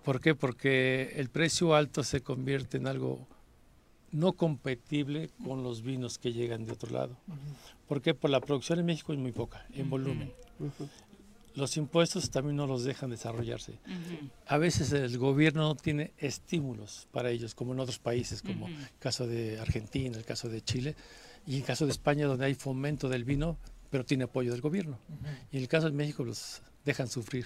¿Por 0.04 0.22
qué? 0.22 0.36
Porque 0.36 1.14
el 1.16 1.30
precio 1.30 1.74
alto 1.76 2.04
se 2.04 2.22
convierte 2.22 2.78
en 2.78 2.88
algo 2.88 3.28
no 4.12 4.34
compatible 4.34 5.30
con 5.44 5.64
los 5.64 5.82
vinos 5.82 6.18
que 6.18 6.32
llegan 6.32 6.66
de 6.66 6.72
otro 6.74 6.92
lado. 6.92 7.18
¿Por 7.88 8.02
qué? 8.02 8.14
Por 8.14 8.30
la 8.30 8.40
producción 8.40 8.80
en 8.80 8.86
México 8.86 9.12
es 9.14 9.20
muy 9.20 9.32
poca, 9.32 9.66
en 9.74 9.90
volumen. 9.90 10.32
Los 11.56 11.78
impuestos 11.78 12.30
también 12.30 12.58
no 12.58 12.68
los 12.68 12.84
dejan 12.84 13.10
desarrollarse. 13.10 13.80
A 14.46 14.58
veces 14.58 14.92
el 14.92 15.18
gobierno 15.18 15.62
no 15.64 15.76
tiene 15.76 16.12
estímulos 16.18 17.08
para 17.12 17.30
ellos, 17.32 17.56
como 17.56 17.74
en 17.74 17.80
otros 17.80 17.98
países, 18.00 18.42
como 18.42 18.66
Ujú. 18.66 18.74
el 18.76 18.90
caso 19.00 19.26
de 19.26 19.60
Argentina, 19.60 20.18
el 20.18 20.26
caso 20.26 20.50
de 20.50 20.62
Chile, 20.62 20.96
y 21.48 21.58
el 21.58 21.64
caso 21.64 21.86
de 21.86 21.92
España, 21.92 22.28
donde 22.28 22.46
hay 22.46 22.56
fomento 22.56 23.08
del 23.08 23.24
vino, 23.24 23.58
pero 23.90 24.04
tiene 24.04 24.26
apoyo 24.26 24.52
del 24.52 24.62
gobierno. 24.62 25.00
Y 25.52 25.58
en 25.58 25.62
el 25.64 25.70
caso 25.70 25.86
de 25.86 25.94
México 25.96 26.24
los 26.24 26.62
dejan 26.84 27.08
sufrir. 27.08 27.46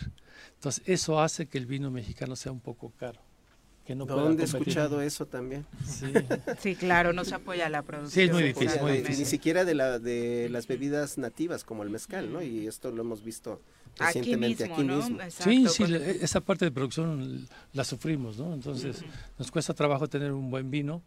Entonces, 0.55 0.83
eso 0.87 1.19
hace 1.21 1.45
que 1.45 1.57
el 1.57 1.65
vino 1.65 1.91
mexicano 1.91 2.35
sea 2.35 2.51
un 2.51 2.59
poco 2.61 2.91
caro. 2.97 3.21
Que 3.89 3.95
no 3.95 4.05
¿dónde 4.05 4.43
he 4.43 4.45
escuchado 4.45 5.01
eso 5.01 5.25
también? 5.25 5.65
Sí. 5.83 6.13
Sí, 6.59 6.75
claro, 6.75 7.11
no 7.11 7.25
se 7.25 7.33
apoya 7.33 7.67
la 7.69 7.81
producción. 7.81 8.11
Sí, 8.11 8.21
es 8.29 8.31
muy 8.31 8.43
difícil, 8.43 8.81
muy 8.83 8.91
difícil. 8.91 9.17
Ni 9.17 9.25
siquiera 9.25 9.65
de, 9.65 9.73
la, 9.73 9.97
de 9.97 10.47
las 10.51 10.67
bebidas 10.67 11.17
nativas 11.17 11.63
como 11.63 11.81
el 11.81 11.89
mezcal, 11.89 12.31
¿no? 12.31 12.43
Y 12.43 12.67
esto 12.67 12.91
lo 12.91 13.01
hemos 13.01 13.23
visto 13.23 13.63
Aquí 13.97 14.19
recientemente 14.19 14.65
mismo, 14.69 14.75
aquí 14.75 14.83
¿no? 14.83 15.23
Exacto, 15.23 15.43
Sí, 15.49 15.67
sí, 15.69 15.83
esa 16.21 16.39
parte 16.41 16.65
de 16.65 16.71
producción 16.71 17.47
la 17.73 17.83
sufrimos, 17.83 18.37
¿no? 18.37 18.53
Entonces, 18.53 19.03
nos 19.39 19.49
cuesta 19.49 19.73
trabajo 19.73 20.07
tener 20.07 20.33
un 20.33 20.51
buen 20.51 20.69
vino 20.69 21.01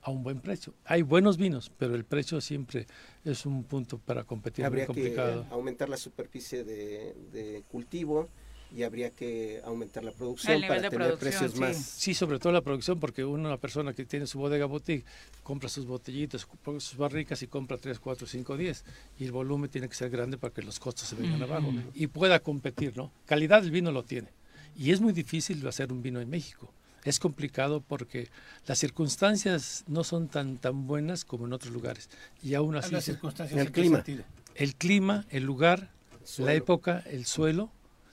a 0.00 0.12
un 0.12 0.22
buen 0.22 0.38
precio. 0.40 0.72
Hay 0.84 1.02
buenos 1.02 1.36
vinos, 1.36 1.72
pero 1.76 1.96
el 1.96 2.04
precio 2.04 2.40
siempre 2.40 2.86
es 3.24 3.44
un 3.44 3.64
punto 3.64 3.98
para 3.98 4.22
competir 4.22 4.64
Habría 4.64 4.86
muy 4.86 4.94
que 4.94 5.02
complicado. 5.02 5.46
aumentar 5.50 5.88
la 5.88 5.96
superficie 5.96 6.62
de, 6.62 7.12
de 7.32 7.64
cultivo 7.68 8.28
y 8.74 8.82
habría 8.84 9.10
que 9.10 9.60
aumentar 9.64 10.04
la 10.04 10.12
producción 10.12 10.54
El 10.54 10.68
para 10.68 10.74
tener 10.88 10.90
producción, 10.92 11.18
precios 11.18 11.52
sí. 11.52 11.58
más. 11.60 11.76
Sí, 11.76 12.14
sobre 12.14 12.38
todo 12.38 12.52
la 12.52 12.60
producción, 12.60 13.00
porque 13.00 13.24
una 13.24 13.56
persona 13.56 13.92
que 13.92 14.04
tiene 14.04 14.26
su 14.26 14.38
bodega 14.38 14.66
boutique 14.66 15.04
compra 15.42 15.68
sus 15.68 15.86
botellitas, 15.86 16.46
sus 16.78 16.96
barricas 16.96 17.42
y 17.42 17.46
compra 17.46 17.76
3, 17.78 17.98
4, 17.98 18.26
5, 18.26 18.56
10. 18.56 18.84
Y 19.18 19.24
el 19.24 19.32
volumen 19.32 19.70
tiene 19.70 19.88
que 19.88 19.94
ser 19.94 20.10
grande 20.10 20.38
para 20.38 20.54
que 20.54 20.62
los 20.62 20.78
costos 20.78 21.08
se 21.08 21.16
vengan 21.16 21.42
Ujú. 21.42 21.52
abajo 21.52 21.72
y 21.94 22.06
pueda 22.06 22.38
competir, 22.40 22.96
¿no? 22.96 23.10
Calidad 23.26 23.62
del 23.62 23.70
vino 23.70 23.90
lo 23.90 24.04
tiene. 24.04 24.28
Y 24.76 24.92
es 24.92 25.00
muy 25.00 25.12
difícil 25.12 25.66
hacer 25.66 25.92
un 25.92 26.00
vino 26.02 26.20
en 26.20 26.30
México. 26.30 26.72
Es 27.02 27.18
complicado 27.18 27.80
porque 27.80 28.28
las 28.66 28.78
circunstancias 28.78 29.84
no 29.88 30.04
son 30.04 30.28
tan, 30.28 30.58
tan 30.58 30.86
buenas 30.86 31.24
como 31.24 31.46
en 31.46 31.52
otros 31.54 31.72
lugares. 31.72 32.08
Y 32.42 32.54
aún 32.54 32.76
así... 32.76 32.92
Las 32.92 33.04
circunstancias 33.04 33.58
El 33.58 33.72
clima. 33.72 33.96
sentido? 33.98 34.24
el 34.54 34.74
clima, 34.76 35.24
el 35.30 35.44
lugar, 35.44 35.90
Suelo. 36.24 36.50
la 36.50 36.54
época, 36.54 37.02
el 37.06 37.24
suelo, 37.24 37.70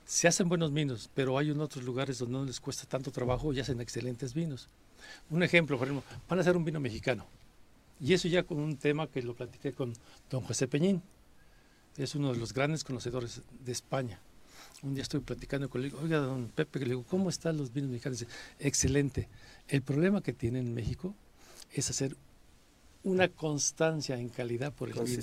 se 0.07 0.25
hacen 0.29 0.47
buenos 0.47 0.73
vinos, 0.73 1.09
pero 1.13 1.37
hay 1.37 1.51
en 1.51 1.59
otros 1.59 1.83
lugares 1.83 2.17
donde 2.17 2.37
no 2.39 2.45
les 2.45 2.61
cuesta 2.61 2.85
tanto 2.87 3.11
trabajo 3.11 3.51
y 3.51 3.59
hacen 3.59 3.81
excelentes 3.81 4.33
vinos. 4.33 4.69
Un 5.29 5.43
ejemplo, 5.43 5.77
por 5.77 5.89
ejemplo, 5.89 6.09
van 6.29 6.39
a 6.39 6.41
hacer 6.41 6.55
un 6.55 6.63
vino 6.63 6.79
mexicano. 6.79 7.27
Y 7.99 8.13
eso 8.13 8.29
ya 8.29 8.43
con 8.43 8.57
un 8.57 8.77
tema 8.77 9.07
que 9.07 9.21
lo 9.21 9.35
platiqué 9.35 9.73
con 9.73 9.93
don 10.29 10.41
José 10.43 10.69
Peñín. 10.69 11.03
Es 11.97 12.15
uno 12.15 12.31
de 12.31 12.39
los 12.39 12.53
grandes 12.53 12.85
conocedores 12.85 13.41
de 13.65 13.71
España. 13.73 14.21
Un 14.81 14.93
día 14.93 15.03
estoy 15.03 15.19
platicando 15.19 15.69
con 15.69 15.83
él, 15.83 15.93
oiga, 16.01 16.19
don 16.19 16.47
Pepe, 16.55 16.79
le 16.79 16.85
digo, 16.85 17.03
¿cómo 17.03 17.29
están 17.29 17.57
los 17.57 17.73
vinos 17.73 17.89
mexicanos? 17.89 18.19
Dice, 18.19 18.31
excelente. 18.59 19.27
El 19.67 19.81
problema 19.81 20.21
que 20.21 20.31
tiene 20.31 20.59
en 20.59 20.73
México 20.73 21.15
es 21.73 21.89
hacer 21.89 22.15
una 23.03 23.27
constancia 23.27 24.17
en 24.17 24.29
calidad 24.29 24.71
por 24.71 24.87
el 24.87 24.93
vino 24.93 25.21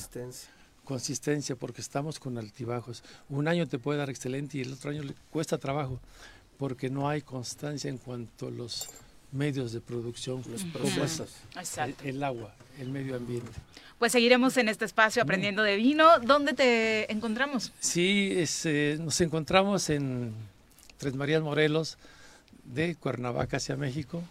Consistencia. 0.85 1.57
porque 1.57 1.81
estamos 1.81 2.19
con 2.19 2.39
altibajos. 2.39 3.03
Un 3.29 3.49
año 3.49 3.67
te 3.67 3.79
puede 3.79 3.99
dar 3.99 4.11
excelente 4.11 4.59
y 4.59 4.61
el 4.63 4.73
otro 4.73 4.91
año 4.91 5.03
le 5.03 5.15
cuesta 5.31 5.59
trabajo. 5.59 6.01
porque 6.59 6.89
no 6.89 7.09
hay 7.09 7.21
constancia 7.21 7.91
en 7.91 7.99
cuanto 7.99 8.47
a 8.47 8.51
los 8.51 8.89
medios 9.33 9.73
de 9.73 9.81
producción, 9.81 10.43
los 10.49 10.63
procesos, 10.65 11.35
el, 11.79 11.97
el 12.05 12.23
agua, 12.23 12.55
el 12.79 12.89
medio 12.91 13.17
ambiente. 13.17 13.51
Pues 13.99 14.13
seguiremos 14.13 14.57
en 14.57 14.69
este 14.69 14.85
espacio 14.85 15.23
aprendiendo 15.23 15.63
de 15.65 15.75
vino. 15.77 16.21
¿Dónde 16.21 16.53
te 16.53 17.11
encontramos? 17.13 17.73
Sí, 17.81 18.33
es, 18.37 18.65
eh, 18.67 18.97
nos 19.01 19.21
encontramos 19.21 19.91
en 19.91 20.33
Tres 20.99 21.15
Marías 21.15 21.43
Morelos, 21.43 21.99
de 22.65 22.95
Cuernavaca 22.95 23.57
hacia 23.57 23.77
México. 23.77 24.23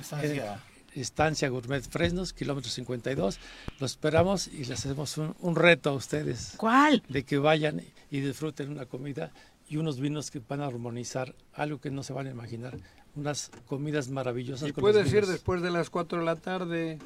Estancia. 0.00 0.60
Estancia 1.00 1.48
Gourmet 1.48 1.82
Fresnos, 1.82 2.32
kilómetro 2.32 2.70
52. 2.70 3.38
Los 3.80 3.90
esperamos 3.92 4.48
y 4.48 4.58
les 4.64 4.70
hacemos 4.72 5.16
un, 5.18 5.34
un 5.40 5.56
reto 5.56 5.90
a 5.90 5.92
ustedes. 5.94 6.54
¿Cuál? 6.56 7.02
De 7.08 7.24
que 7.24 7.38
vayan 7.38 7.82
y 8.10 8.20
disfruten 8.20 8.70
una 8.70 8.86
comida 8.86 9.30
y 9.68 9.76
unos 9.78 9.98
vinos 10.00 10.30
que 10.30 10.40
van 10.46 10.60
a 10.60 10.66
armonizar 10.66 11.34
algo 11.52 11.80
que 11.80 11.90
no 11.90 12.02
se 12.02 12.12
van 12.12 12.26
a 12.26 12.30
imaginar. 12.30 12.76
Unas 13.14 13.50
comidas 13.66 14.08
maravillosas. 14.08 14.68
Y 14.68 14.72
con 14.72 14.84
los 14.84 14.92
puedes 14.92 15.12
ir 15.12 15.26
después 15.26 15.62
de 15.62 15.70
las 15.70 15.88
4 15.90 16.18
de 16.18 16.24
la 16.24 16.36
tarde. 16.36 16.98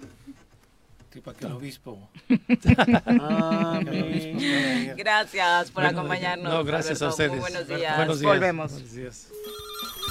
Sí, 1.13 1.21
para 1.21 1.37
que 1.37 1.47
el 1.47 1.53
obispo. 1.53 2.09
Ah, 3.07 3.81
Que 3.83 3.91
el 3.91 4.03
obispo 4.05 4.39
pueda 4.39 4.75
ir. 4.85 4.95
Gracias 4.97 5.71
por 5.73 5.83
Bueno, 5.85 5.99
acompañarnos. 6.01 6.53
no, 6.53 6.65
gracias 6.65 7.03
a 7.03 7.07
Alberto. 7.09 7.35
Muy 7.35 7.39
ustedes. 7.41 7.67
buenos 7.67 7.69
días. 7.81 7.97
Buenos 7.97 8.21
días. 8.21 8.33
Volvemos. 8.33 8.73
Buenos 8.73 8.93
días. 8.93 9.29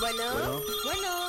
Bueno, 0.02 0.24
Bueno. 0.86 1.29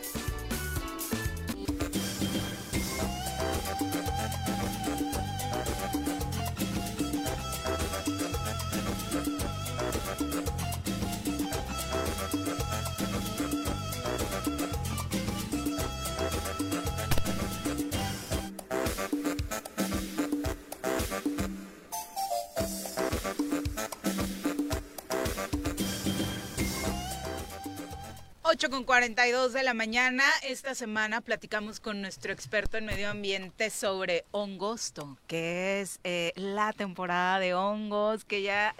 Ocho 28.61 28.69
con 28.69 28.83
42 28.83 29.53
de 29.53 29.63
la 29.63 29.73
mañana. 29.73 30.23
Esta 30.43 30.75
semana 30.75 31.21
platicamos 31.21 31.79
con 31.79 31.99
nuestro 31.99 32.31
experto 32.31 32.77
en 32.77 32.85
medio 32.85 33.09
ambiente 33.09 33.71
sobre 33.71 34.23
hongosto, 34.29 35.17
que 35.25 35.81
es 35.81 35.99
eh, 36.03 36.31
la 36.35 36.71
temporada 36.71 37.39
de 37.39 37.55
hongos, 37.55 38.23
que 38.23 38.43
ya 38.43 38.75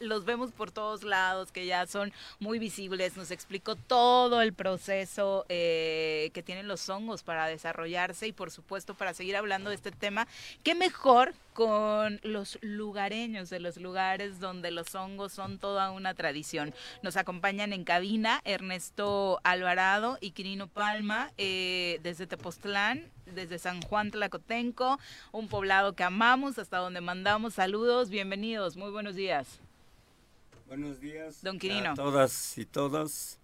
los 0.00 0.24
vemos 0.24 0.52
por 0.52 0.70
todos 0.70 1.02
lados, 1.02 1.52
que 1.52 1.66
ya 1.66 1.86
son 1.86 2.14
muy 2.38 2.58
visibles. 2.58 3.18
Nos 3.18 3.30
explicó 3.30 3.76
todo 3.76 4.40
el 4.40 4.54
proceso 4.54 5.44
eh, 5.50 6.30
que 6.32 6.42
tienen 6.42 6.66
los 6.66 6.88
hongos 6.88 7.22
para 7.22 7.46
desarrollarse 7.46 8.26
y, 8.28 8.32
por 8.32 8.50
supuesto, 8.50 8.94
para 8.94 9.12
seguir 9.12 9.36
hablando 9.36 9.68
de 9.68 9.76
este 9.76 9.92
tema. 9.92 10.26
¿Qué 10.62 10.74
mejor 10.74 11.34
con 11.56 12.20
los 12.22 12.58
lugareños 12.60 13.48
de 13.48 13.60
los 13.60 13.78
lugares 13.78 14.40
donde 14.40 14.70
los 14.70 14.94
hongos 14.94 15.32
son 15.32 15.58
toda 15.58 15.90
una 15.90 16.12
tradición? 16.12 16.74
Nos 17.02 17.16
acompañan 17.16 17.72
en 17.72 17.82
cabina 17.82 18.42
Ernesto 18.44 19.40
Alvarado 19.42 20.18
y 20.20 20.32
Quirino 20.32 20.68
Palma 20.68 21.32
eh, 21.38 21.98
desde 22.02 22.26
Tepoztlán, 22.26 23.10
desde 23.34 23.58
San 23.58 23.80
Juan 23.80 24.10
Tlacotenco, 24.10 25.00
un 25.32 25.48
poblado 25.48 25.94
que 25.94 26.04
amamos, 26.04 26.58
hasta 26.58 26.76
donde 26.76 27.00
mandamos 27.00 27.54
saludos. 27.54 28.10
Bienvenidos, 28.10 28.76
muy 28.76 28.90
buenos 28.90 29.14
días. 29.14 29.58
Buenos 30.66 31.00
días. 31.00 31.42
Don 31.42 31.58
Quirino. 31.58 31.92
A 31.92 31.94
todas 31.94 32.58
y 32.58 32.66
todos. 32.66 33.38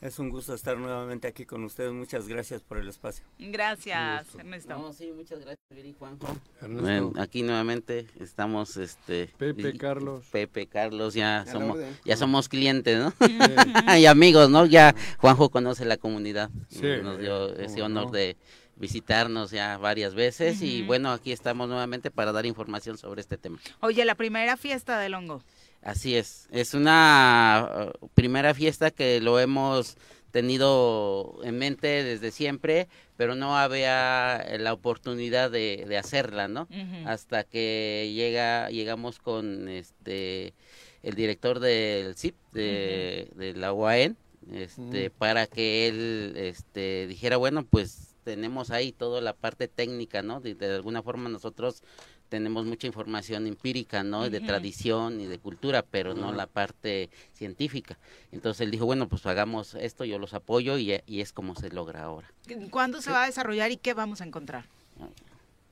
Es 0.00 0.20
un 0.20 0.30
gusto 0.30 0.54
estar 0.54 0.78
nuevamente 0.78 1.26
aquí 1.26 1.44
con 1.44 1.64
ustedes. 1.64 1.92
Muchas 1.92 2.28
gracias 2.28 2.62
por 2.62 2.78
el 2.78 2.88
espacio. 2.88 3.24
Gracias, 3.38 4.32
Ernesto. 4.36 4.78
No, 4.78 4.92
sí, 4.92 5.12
muchas 5.12 5.40
gracias, 5.40 5.58
Viri 5.74 5.92
Juanjo. 5.98 6.28
Bueno, 6.60 7.12
aquí 7.18 7.42
nuevamente 7.42 8.06
estamos, 8.20 8.76
este... 8.76 9.28
Pepe, 9.36 9.76
Carlos. 9.76 10.24
Pepe, 10.30 10.68
Carlos, 10.68 11.14
ya 11.14 11.44
somos, 11.50 11.78
ya 12.04 12.16
somos 12.16 12.48
clientes, 12.48 12.96
¿no? 12.96 13.12
y 13.98 14.06
amigos, 14.06 14.48
¿no? 14.50 14.66
Ya 14.66 14.94
Juanjo 15.18 15.48
conoce 15.50 15.84
la 15.84 15.96
comunidad. 15.96 16.50
Sí, 16.68 16.86
Nos 17.02 17.18
dio 17.18 17.56
eh, 17.56 17.64
ese 17.64 17.82
honor 17.82 18.06
no. 18.06 18.10
de 18.12 18.36
visitarnos 18.76 19.50
ya 19.50 19.76
varias 19.78 20.14
veces 20.14 20.62
y 20.62 20.82
bueno, 20.82 21.10
aquí 21.10 21.32
estamos 21.32 21.68
nuevamente 21.68 22.12
para 22.12 22.30
dar 22.30 22.46
información 22.46 22.96
sobre 22.96 23.20
este 23.20 23.36
tema. 23.36 23.58
Oye, 23.80 24.04
la 24.04 24.14
primera 24.14 24.56
fiesta 24.56 25.00
del 25.00 25.14
hongo. 25.14 25.42
Así 25.82 26.16
es, 26.16 26.48
es 26.50 26.74
una 26.74 27.92
uh, 28.00 28.08
primera 28.08 28.52
fiesta 28.54 28.90
que 28.90 29.20
lo 29.20 29.38
hemos 29.38 29.96
tenido 30.30 31.38
en 31.42 31.58
mente 31.58 32.04
desde 32.04 32.30
siempre, 32.30 32.88
pero 33.16 33.34
no 33.34 33.56
había 33.56 34.44
la 34.58 34.72
oportunidad 34.72 35.50
de, 35.50 35.84
de 35.88 35.96
hacerla, 35.96 36.48
¿no? 36.48 36.68
Hasta 37.06 37.44
que 37.44 38.12
llega, 38.14 38.68
llegamos 38.70 39.18
con 39.18 39.68
este 39.68 40.54
el 41.02 41.14
director 41.14 41.60
del 41.60 42.16
CIP 42.16 42.34
de, 42.52 43.30
de 43.36 43.54
la 43.54 43.72
UAN, 43.72 44.16
este, 44.52 45.10
para 45.10 45.46
que 45.46 45.88
él 45.88 46.34
este, 46.36 47.06
dijera, 47.06 47.36
bueno, 47.36 47.64
pues 47.64 48.16
tenemos 48.24 48.70
ahí 48.70 48.92
toda 48.92 49.20
la 49.20 49.32
parte 49.32 49.68
técnica, 49.68 50.22
¿no? 50.22 50.40
De, 50.40 50.54
de 50.54 50.74
alguna 50.74 51.02
forma 51.02 51.28
nosotros 51.28 51.82
tenemos 52.28 52.64
mucha 52.66 52.86
información 52.86 53.46
empírica, 53.46 54.02
¿no? 54.02 54.28
De 54.30 54.40
tradición 54.40 55.20
y 55.20 55.26
de 55.26 55.38
cultura, 55.38 55.82
pero 55.82 56.14
no 56.14 56.32
la 56.32 56.46
parte 56.46 57.10
científica. 57.32 57.98
Entonces 58.32 58.60
él 58.62 58.70
dijo, 58.70 58.84
bueno, 58.86 59.08
pues 59.08 59.24
hagamos 59.26 59.74
esto, 59.74 60.04
yo 60.04 60.18
los 60.18 60.34
apoyo 60.34 60.78
y, 60.78 61.00
y 61.06 61.20
es 61.20 61.32
como 61.32 61.54
se 61.54 61.70
logra 61.70 62.02
ahora. 62.04 62.30
¿Cuándo 62.70 63.00
se 63.02 63.10
va 63.10 63.24
a 63.24 63.26
desarrollar 63.26 63.70
y 63.70 63.76
qué 63.76 63.94
vamos 63.94 64.20
a 64.20 64.24
encontrar? 64.24 64.66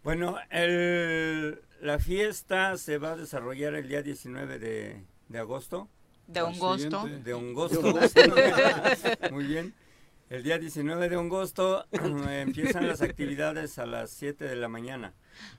Bueno, 0.03 0.37
el- 0.51 1.61
la 1.83 1.99
fiesta 1.99 2.77
se 2.79 2.99
va 2.99 3.13
a 3.13 3.17
desarrollar 3.17 3.75
el 3.75 3.89
día 3.89 4.03
19 4.03 4.59
de, 4.59 5.03
de 5.29 5.39
agosto. 5.39 5.89
De 6.27 6.43
hongosto. 6.43 7.07
De 7.07 7.19
De 7.21 7.35
hongosto. 7.35 7.81
hongosto. 7.81 8.21
Muy 9.31 9.45
bien. 9.45 9.75
El 10.29 10.43
día 10.43 10.59
19 10.59 11.09
de 11.09 11.15
agosto 11.17 11.87
empiezan 12.31 12.89
las 12.89 13.01
actividades 13.01 13.79
a 13.79 13.87
las 13.87 14.11
7 14.11 14.45
de 14.45 14.57
la 14.57 14.69
mañana. 14.69 15.15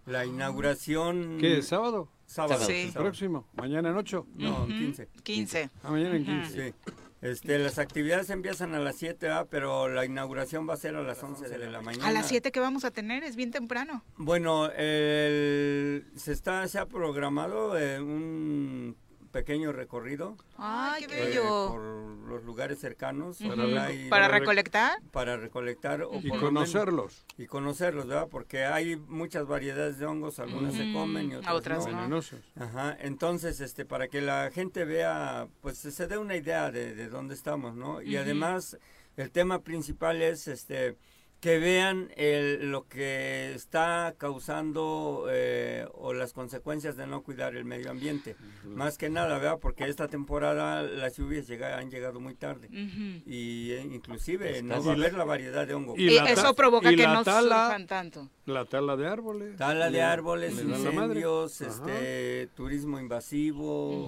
La 0.05 0.25
inauguración... 0.25 1.37
¿Qué? 1.39 1.61
¿Sábado? 1.61 2.09
Sábado. 2.25 2.65
Sí. 2.65 2.87
sábado. 2.91 3.05
Próximo. 3.05 3.47
Mañana 3.55 3.89
en 3.89 3.95
8. 3.95 4.27
No, 4.35 4.65
en 4.65 4.67
15. 4.77 5.07
15. 5.23 5.69
Ah, 5.83 5.91
mañana 5.91 6.17
en 6.17 6.25
15. 6.25 6.69
Sí. 6.69 6.91
Este, 7.21 7.57
las 7.59 7.79
actividades 7.79 8.29
empiezan 8.29 8.75
a 8.75 8.79
las 8.79 8.97
7, 8.97 9.25
¿verdad? 9.25 9.47
pero 9.49 9.87
la 9.87 10.05
inauguración 10.05 10.67
va 10.69 10.73
a 10.73 10.77
ser 10.77 10.95
a 10.95 11.01
las 11.01 11.23
11 11.23 11.47
de 11.47 11.57
la 11.69 11.81
mañana. 11.81 12.05
A 12.07 12.11
las 12.11 12.27
7 12.27 12.51
que 12.51 12.59
vamos 12.59 12.83
a 12.83 12.91
tener, 12.91 13.23
es 13.23 13.35
bien 13.37 13.51
temprano. 13.51 14.03
Bueno, 14.17 14.69
el- 14.75 16.05
se 16.15 16.33
está 16.33 16.67
se 16.67 16.77
ha 16.77 16.85
programado 16.85 17.77
eh, 17.79 17.99
un 18.01 18.95
pequeño 19.37 19.71
recorrido 19.71 20.35
Ay, 20.57 21.05
qué 21.05 21.13
eh, 21.21 21.25
bello. 21.27 21.67
por 21.69 21.79
los 22.27 22.43
lugares 22.43 22.79
cercanos 22.79 23.39
y- 23.39 24.09
¿Para 24.09 24.27
recolectar? 24.27 24.99
para 25.11 25.37
recolectar 25.37 26.01
o 26.01 26.15
Y 26.23 26.29
conocerlos. 26.29 27.23
menos- 27.23 27.25
y 27.37 27.45
conocerlos, 27.45 28.07
¿verdad? 28.07 28.27
Porque 28.31 28.65
hay 28.65 28.95
muchas 28.95 29.45
variedades 29.45 29.99
de 29.99 30.07
hongos, 30.07 30.39
algunas 30.39 30.73
se 30.73 30.91
comen 30.91 31.31
y 31.31 31.35
otras, 31.35 31.53
Otras 31.53 31.87
no. 31.87 32.07
no. 32.07 32.19
Ajá, 32.59 32.97
entonces, 32.99 33.59
este, 33.61 33.85
para 33.85 34.07
que 34.07 34.21
la 34.21 34.49
gente 34.51 34.85
vea, 34.85 35.47
pues 35.61 35.77
se 35.77 36.07
dé 36.07 36.17
una 36.17 36.35
idea 36.35 36.71
de, 36.71 36.95
de 36.95 37.09
dónde 37.09 37.35
estamos, 37.35 37.75
¿no? 37.75 38.01
Y 38.01 38.17
además, 38.17 38.77
el 39.17 39.29
tema 39.31 39.59
principal 39.61 40.19
es, 40.21 40.47
este, 40.47 40.97
que 41.39 41.59
vean 41.59 42.09
el- 42.15 42.71
lo 42.71 42.87
que 42.87 43.53
está 43.53 44.15
causando 44.17 45.27
eh, 45.29 45.85
o 45.93 46.11
las 46.13 46.33
consecuencias 46.33 46.97
de 46.97 47.05
no 47.05 47.21
cuidar 47.21 47.55
el 47.55 47.63
medio 47.63 47.91
ambiente. 47.91 48.35
Más 48.65 48.97
que 48.97 49.09
nada, 49.11 49.37
¿verdad? 49.37 49.59
Porque 49.61 49.85
esta 49.87 50.07
temporada 50.07 50.81
las 50.81 51.15
lluvias 51.15 51.47
llega- 51.47 51.77
han 51.77 51.91
llegado 51.91 52.19
muy 52.19 52.33
tarde. 52.33 52.69
Y 52.71 53.71
eh, 53.71 53.81
inclusive 53.91 54.49
Pues 54.49 54.63
no 54.63 54.83
va 54.83 54.93
a 54.93 54.97
la- 54.97 55.05
haber 55.05 55.13
la 55.13 55.25
variedad 55.25 55.67
de 55.67 55.75
hongo. 55.75 55.93
y 55.95 56.17
Eso 56.17 56.55
provoca 56.55 56.91
y 56.91 56.95
que 56.95 57.05
no 57.05 57.23
tala- 57.23 57.65
surjan 57.65 57.85
tanto. 57.87 58.29
La 58.47 58.65
tala 58.65 58.95
de 58.95 59.07
árboles. 59.07 59.57
Tala 59.57 59.85
de 59.85 59.91
Le- 59.91 60.01
árboles, 60.01 60.55
le 60.55 60.63
incendios, 60.63 61.61
este, 61.61 62.47
turismo 62.55 62.99
invasivo, 62.99 64.05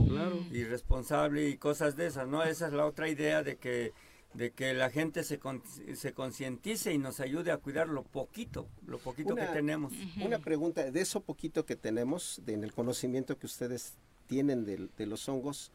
irresponsable 0.52 1.48
y 1.50 1.58
cosas 1.58 1.96
de 1.96 2.08
esas, 2.08 2.28
¿no? 2.28 2.42
Esa 2.44 2.68
es 2.68 2.74
la 2.74 2.86
otra 2.86 3.08
idea 3.08 3.44
de 3.44 3.58
que 3.58 3.94
de 4.34 4.52
que 4.52 4.74
la 4.74 4.90
gente 4.90 5.24
se, 5.24 5.40
con- 5.40 5.64
se 5.96 6.14
concientice 6.14 6.94
y 6.94 6.98
nos 6.98 7.20
ayude 7.20 7.52
a 7.52 7.58
cuidar 7.58 7.88
lo 7.90 8.04
poquito, 8.04 8.68
lo 8.86 9.00
poquito 9.00 9.34
Una- 9.34 9.48
que 9.48 9.54
tenemos. 9.54 9.94
Una 10.24 10.40
pregunta, 10.40 10.90
de 10.92 11.02
eso 11.02 11.22
poquito 11.22 11.66
que 11.66 11.76
tenemos, 11.76 12.42
de, 12.46 12.54
en 12.54 12.64
el 12.64 12.72
conocimiento 12.74 13.38
que 13.40 13.48
ustedes 13.48 13.94
tienen 14.28 14.66
del- 14.66 14.92
de, 14.98 15.06
los 15.08 15.28
hongos, 15.28 15.72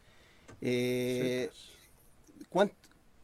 eh, 0.61 1.51
¿cuán- 2.49 2.73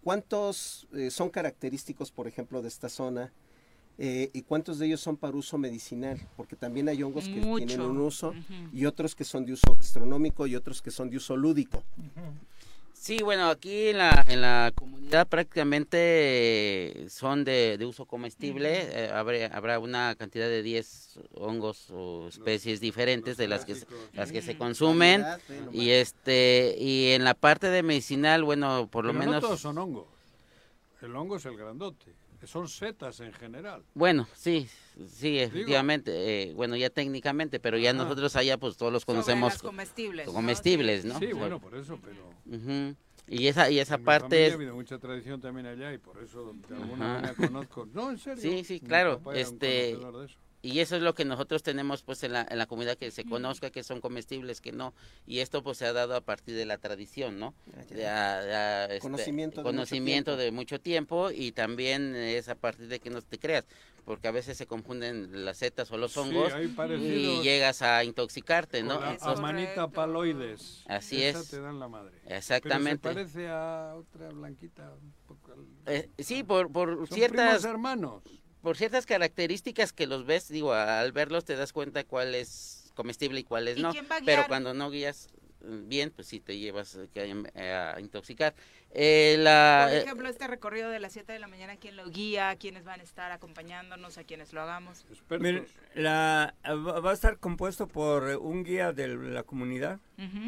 ¿cuántos 0.02 0.88
eh, 0.94 1.10
son 1.10 1.30
característicos, 1.30 2.10
por 2.10 2.26
ejemplo, 2.26 2.60
de 2.62 2.68
esta 2.68 2.88
zona? 2.88 3.32
Eh, 4.02 4.30
¿Y 4.32 4.42
cuántos 4.42 4.78
de 4.78 4.86
ellos 4.86 5.00
son 5.02 5.16
para 5.18 5.36
uso 5.36 5.58
medicinal? 5.58 6.18
Porque 6.36 6.56
también 6.56 6.88
hay 6.88 7.02
hongos 7.02 7.24
que 7.26 7.36
Mucho. 7.36 7.66
tienen 7.66 7.86
un 7.86 7.98
uso 8.00 8.32
y 8.72 8.86
otros 8.86 9.14
que 9.14 9.24
son 9.24 9.44
de 9.44 9.52
uso 9.52 9.74
gastronómico 9.76 10.46
y 10.46 10.56
otros 10.56 10.80
que 10.80 10.90
son 10.90 11.10
de 11.10 11.18
uso 11.18 11.36
lúdico. 11.36 11.84
Sí, 13.02 13.16
bueno, 13.22 13.48
aquí 13.48 13.88
en 13.88 13.96
la, 13.96 14.26
en 14.28 14.42
la 14.42 14.72
comunidad 14.74 15.26
prácticamente 15.26 17.06
son 17.08 17.44
de, 17.44 17.76
de 17.78 17.86
uso 17.86 18.04
comestible. 18.04 18.88
eh, 18.92 19.10
habrá, 19.10 19.46
habrá 19.46 19.78
una 19.78 20.14
cantidad 20.16 20.46
de 20.46 20.62
10 20.62 21.18
hongos 21.32 21.90
o 21.90 22.28
especies 22.28 22.78
diferentes 22.78 23.38
de 23.38 23.48
las 23.48 23.64
que, 23.64 23.74
se- 23.76 23.86
las 24.12 24.30
que 24.30 24.42
se 24.42 24.54
consumen. 24.58 25.22
Ve 25.48 25.60
nomás. 25.60 25.74
Y 25.74 25.90
este 25.92 26.76
y 26.78 27.12
en 27.12 27.24
la 27.24 27.32
parte 27.32 27.70
de 27.70 27.82
medicinal, 27.82 28.44
bueno, 28.44 28.86
por 28.92 29.06
lo 29.06 29.14
menos... 29.14 29.36
no 29.36 29.40
todos 29.40 29.60
son 29.62 29.78
hongos. 29.78 30.04
El 31.00 31.16
hongo 31.16 31.36
es 31.36 31.46
el 31.46 31.56
grandote. 31.56 32.12
Son 32.46 32.68
setas 32.68 33.20
en 33.20 33.32
general. 33.32 33.84
Bueno, 33.94 34.26
sí, 34.34 34.68
sí, 35.06 35.38
efectivamente. 35.38 36.10
eh, 36.50 36.54
bueno, 36.54 36.74
ya 36.76 36.90
técnicamente, 36.90 37.60
pero 37.60 37.76
ya 37.78 37.90
Ajá. 37.90 38.02
nosotros 38.02 38.34
allá 38.36 38.56
pues 38.58 38.76
todos 38.76 38.92
los 38.92 39.04
conocemos 39.04 39.52
las 39.52 39.62
comestibles, 39.62 40.26
¿no? 40.26 40.32
comestibles, 40.32 41.04
¿no? 41.04 41.18
Sí, 41.18 41.32
bueno, 41.32 41.60
por 41.60 41.74
eso, 41.76 41.98
pero... 42.02 42.28
Ujú. 42.46 42.96
Y 43.28 43.46
esa 43.46 43.70
y 43.70 43.78
esa 43.78 43.94
En 43.94 44.00
mi 44.00 44.06
parte 44.06 44.22
familia 44.28 44.46
es 44.46 44.52
ha 44.52 44.56
habido 44.56 44.74
mucha 44.74 44.98
tradición 44.98 45.40
también 45.40 45.66
allá 45.66 45.92
y 45.92 45.98
por 45.98 46.20
eso 46.22 46.52
de 46.68 46.74
alguna 46.74 47.04
Ajá. 47.04 47.14
manera 47.20 47.34
conozco. 47.34 47.86
No, 47.92 48.10
en 48.10 48.18
serio. 48.18 48.42
Sí, 48.42 48.64
sí, 48.64 48.80
Mi 48.82 48.88
claro. 48.88 49.18
papá 49.18 49.36
era 49.36 49.48
un 49.48 49.54
Este 49.54 49.66
de 49.66 49.90
eso. 49.92 50.38
Y 50.62 50.80
eso 50.80 50.96
es 50.96 51.02
lo 51.02 51.14
que 51.14 51.24
nosotros 51.24 51.62
tenemos 51.62 52.02
pues 52.02 52.22
en 52.22 52.32
la, 52.32 52.46
en 52.50 52.58
la 52.58 52.66
comunidad 52.66 52.96
que 52.98 53.10
se 53.10 53.24
conozca 53.24 53.70
que 53.70 53.82
son 53.82 54.00
comestibles 54.00 54.60
que 54.60 54.72
no 54.72 54.92
y 55.26 55.38
esto 55.38 55.62
pues 55.62 55.78
se 55.78 55.86
ha 55.86 55.92
dado 55.92 56.14
a 56.14 56.20
partir 56.20 56.54
de 56.54 56.66
la 56.66 56.76
tradición, 56.78 57.38
¿no? 57.38 57.54
De, 57.90 58.06
a- 58.06 58.40
de 58.42 58.54
a, 58.54 58.84
este, 58.86 59.00
Conocimiento 59.00 59.56
de 59.56 59.62
mucho 59.64 59.70
conocimiento 59.76 60.30
tiempo. 60.32 60.42
de 60.42 60.50
mucho 60.52 60.80
tiempo 60.80 61.30
y 61.30 61.52
también 61.52 62.14
es 62.14 62.48
a 62.48 62.54
partir 62.54 62.88
de 62.88 63.00
que 63.00 63.10
no 63.10 63.22
te 63.22 63.38
creas 63.38 63.64
porque 64.04 64.28
a 64.28 64.32
veces 64.32 64.56
se 64.56 64.66
confunden 64.66 65.44
las 65.44 65.58
setas 65.58 65.90
o 65.92 65.96
los 65.96 66.16
hongos 66.16 66.52
y 66.98 67.42
llegas 67.42 67.80
a 67.82 68.02
intoxicarte, 68.02 68.82
¿no? 68.82 68.94
Entonces- 68.94 69.22
amanita 69.38 69.88
paloides. 69.88 70.82
Así 70.88 71.22
Esa 71.22 71.40
es. 71.40 71.50
te 71.50 71.60
dan 71.60 71.78
la 71.78 71.86
madre. 71.86 72.18
Exactamente. 72.26 73.08
Pero 73.08 73.14
se 73.28 73.34
parece 73.34 73.48
a 73.48 73.94
otra 73.96 74.28
blanquita. 74.30 74.94
Eh, 75.86 76.10
sí, 76.18 76.42
por, 76.42 76.72
por 76.72 77.06
Son 77.06 77.16
ciertas 77.16 77.64
hermanos. 77.64 78.22
Por 78.62 78.76
ciertas 78.76 79.06
características 79.06 79.92
que 79.92 80.06
los 80.06 80.26
ves, 80.26 80.48
digo, 80.48 80.72
al 80.72 81.12
verlos 81.12 81.44
te 81.44 81.56
das 81.56 81.72
cuenta 81.72 82.04
cuál 82.04 82.34
es 82.34 82.92
comestible 82.94 83.40
y 83.40 83.44
cuál 83.44 83.68
es 83.68 83.78
¿Y 83.78 83.82
no. 83.82 83.92
quién 83.92 84.06
va 84.10 84.16
a 84.16 84.20
Pero 84.24 84.44
cuando 84.48 84.74
no 84.74 84.90
guías 84.90 85.28
eh, 85.62 85.82
bien, 85.86 86.10
pues 86.10 86.28
sí 86.28 86.40
te 86.40 86.58
llevas 86.58 86.94
eh, 86.96 87.08
que, 87.12 87.44
eh, 87.54 87.72
a 87.72 88.00
intoxicar. 88.00 88.54
Eh, 88.92 89.36
la, 89.38 89.84
Por 89.88 89.94
eh, 89.96 90.02
ejemplo, 90.02 90.28
este 90.28 90.48
recorrido 90.48 90.90
de 90.90 90.98
las 90.98 91.12
7 91.12 91.32
de 91.32 91.38
la 91.38 91.46
mañana, 91.46 91.76
¿quién 91.76 91.96
lo 91.96 92.10
guía? 92.10 92.56
¿Quiénes 92.56 92.84
van 92.84 92.98
a 93.00 93.02
estar 93.04 93.30
acompañándonos? 93.30 94.18
¿A 94.18 94.24
quienes 94.24 94.52
lo 94.52 94.62
hagamos? 94.62 95.04
Miren, 95.38 95.64
la, 95.94 96.54
va 96.66 96.98
va 97.00 97.10
a 97.10 97.14
estar 97.14 97.38
compuesto 97.38 97.86
por 97.86 98.24
un 98.38 98.64
guía 98.64 98.92
de 98.92 99.08
la 99.08 99.44
comunidad 99.44 100.00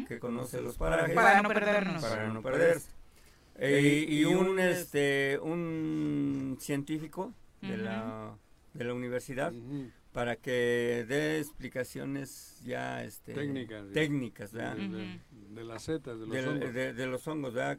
que 0.07 0.19
conoce 0.19 0.61
los 0.61 0.77
parajes 0.77 1.15
Para 1.15 1.41
no 1.41 1.47
perdernos. 1.49 2.03
para 2.03 2.27
no 2.27 2.41
perderse. 2.41 2.89
Eh, 3.55 4.05
y 4.09 4.25
un 4.25 4.59
este 4.59 5.37
un 5.39 6.57
científico 6.59 7.33
de 7.67 7.77
la 7.77 8.37
de 8.73 8.83
la 8.85 8.93
universidad 8.93 9.51
para 10.11 10.35
que 10.35 11.05
dé 11.07 11.39
explicaciones 11.39 12.61
ya 12.65 13.03
este 13.03 13.33
Técnicas, 13.33 13.85
técnicas 13.93 14.51
¿verdad? 14.53 14.75
De- 15.55 15.63
las 15.63 15.83
setas, 15.83 16.19
de 16.19 16.25
los 16.27 16.35
hongos. 16.47 16.73
de- 16.73 16.93
de 16.93 17.07
los 17.07 17.27
hongos 17.27 17.53
¿verdad? 17.53 17.77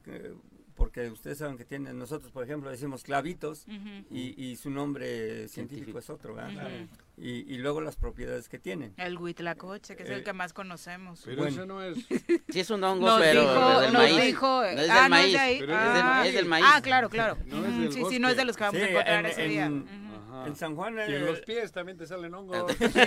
Que- 0.75 0.85
porque 0.85 1.09
ustedes 1.11 1.39
saben 1.39 1.57
que 1.57 1.65
tienen 1.65 1.99
nosotros 1.99 2.31
por 2.33 2.45
ejemplo 2.45 2.71
decimos 2.71 3.03
clavitos 3.05 3.67
Ujú. 3.69 4.05
y, 4.11 4.35
y 4.45 4.57
su 4.57 4.71
nombre 4.71 5.49
científico, 5.49 5.55
Científico. 5.93 5.99
es 6.01 6.11
otro 6.11 6.35
¿verdad? 6.35 6.67
Ujú. 6.67 6.89
y, 7.17 7.31
y 7.55 7.59
luego 7.59 7.81
las 7.81 7.97
propiedades 7.97 8.49
que 8.49 8.59
tienen 8.59 8.93
El 8.97 9.17
huitlacoche, 9.19 9.97
que 9.97 10.03
es 10.03 10.11
Eh, 10.11 10.15
el 10.15 10.25
que 10.25 10.33
más 10.33 10.53
conocemos. 10.53 11.23
Pero 11.25 11.37
Bueno. 11.39 11.57
ese 11.57 11.67
no 11.67 11.83
es. 11.83 11.97
sí 12.49 12.61
es 12.61 12.71
un 12.71 12.83
hongo, 12.85 13.07
Nos 13.07 13.21
pero 13.21 13.41
dijo, 13.43 13.73
es 13.73 13.81
del 13.83 13.93
nos 13.93 14.03
maíz. 14.03 14.25
dijo, 14.27 14.47
no 14.47 14.65
es 14.65 14.77
del 14.77 14.91
ah, 14.91 14.95
no 14.97 15.05
es 15.05 15.11
maíz. 15.11 15.33
de 15.33 15.39
ahí. 15.39 15.55
Es 15.55 15.61
del- 15.61 15.71
ah, 15.73 16.23
es 16.27 16.35
del 16.35 16.47
maíz. 16.47 16.67
Ah, 16.69 16.81
claro, 16.83 17.09
claro. 17.09 17.39
No 17.47 17.65
es 17.67 17.79
del 17.79 17.93
sí, 17.93 18.03
sí, 18.11 18.19
no 18.19 18.29
es 18.29 18.37
de 18.37 18.45
los 18.45 18.57
que 18.57 18.65
vamos 18.65 18.81
a 18.81 18.85
Sí, 18.85 18.91
encontrar 18.91 19.21
en- 19.25 19.27
ese 19.31 19.43
día. 19.49 19.67
en- 19.67 19.83
Ujú. 19.83 20.04
Ajá. 20.35 20.47
en 20.49 20.57
San 20.57 20.75
Juan 20.77 20.97
Y 20.99 21.01
en 21.03 21.11
eh, 21.13 21.19
los 21.21 21.41
pies 21.41 21.71
también 21.73 21.97
te 21.99 22.07
salen 22.07 22.35
hongos. 22.35 22.73
Sí, 22.79 23.01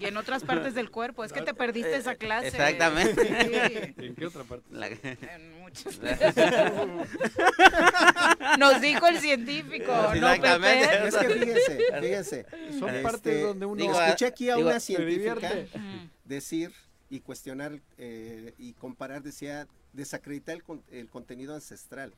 y 0.00 0.04
en 0.06 0.16
otras 0.16 0.44
partes 0.44 0.74
del 0.74 0.90
cuerpo. 0.90 1.24
Es 1.24 1.32
que 1.32 1.42
te 1.42 1.54
perdiste 1.54 1.94
esa 1.96 2.14
clase. 2.14 2.48
Exactamente. 2.48 3.24
Sí, 3.24 3.94
¿En 4.06 4.14
qué 4.14 4.26
otra 4.26 4.44
parte? 4.44 4.66
La- 4.70 4.86
en 5.34 5.60
muchas. 5.60 5.98
Nos 8.58 8.80
dijo 8.80 9.06
el 9.06 9.18
científico, 9.18 9.92
¿no, 9.92 10.12
Exactamente. 10.14 10.88
Pepe? 10.88 11.08
Es 11.08 11.16
que 11.16 11.28
fíjense, 11.28 11.78
fíjense. 12.00 12.46
Son 12.78 12.88
este, 12.90 13.02
partes 13.02 13.42
donde 13.42 13.66
uno 13.66 13.82
digo, 13.82 14.00
Escuché 14.02 14.26
aquí 14.26 14.50
a 14.50 14.56
digo, 14.56 14.68
una 14.68 14.80
científica. 14.80 15.50
Ujú. 15.74 16.08
decir 16.24 16.72
y 17.10 17.20
cuestionar 17.20 17.78
eh, 17.98 18.52
y 18.58 18.72
comparar, 18.74 19.22
decía, 19.22 19.66
desacreditar 19.92 20.56
el, 20.56 20.62
con- 20.64 20.82
el 20.90 21.08
contenido 21.08 21.54
ancestral, 21.54 22.12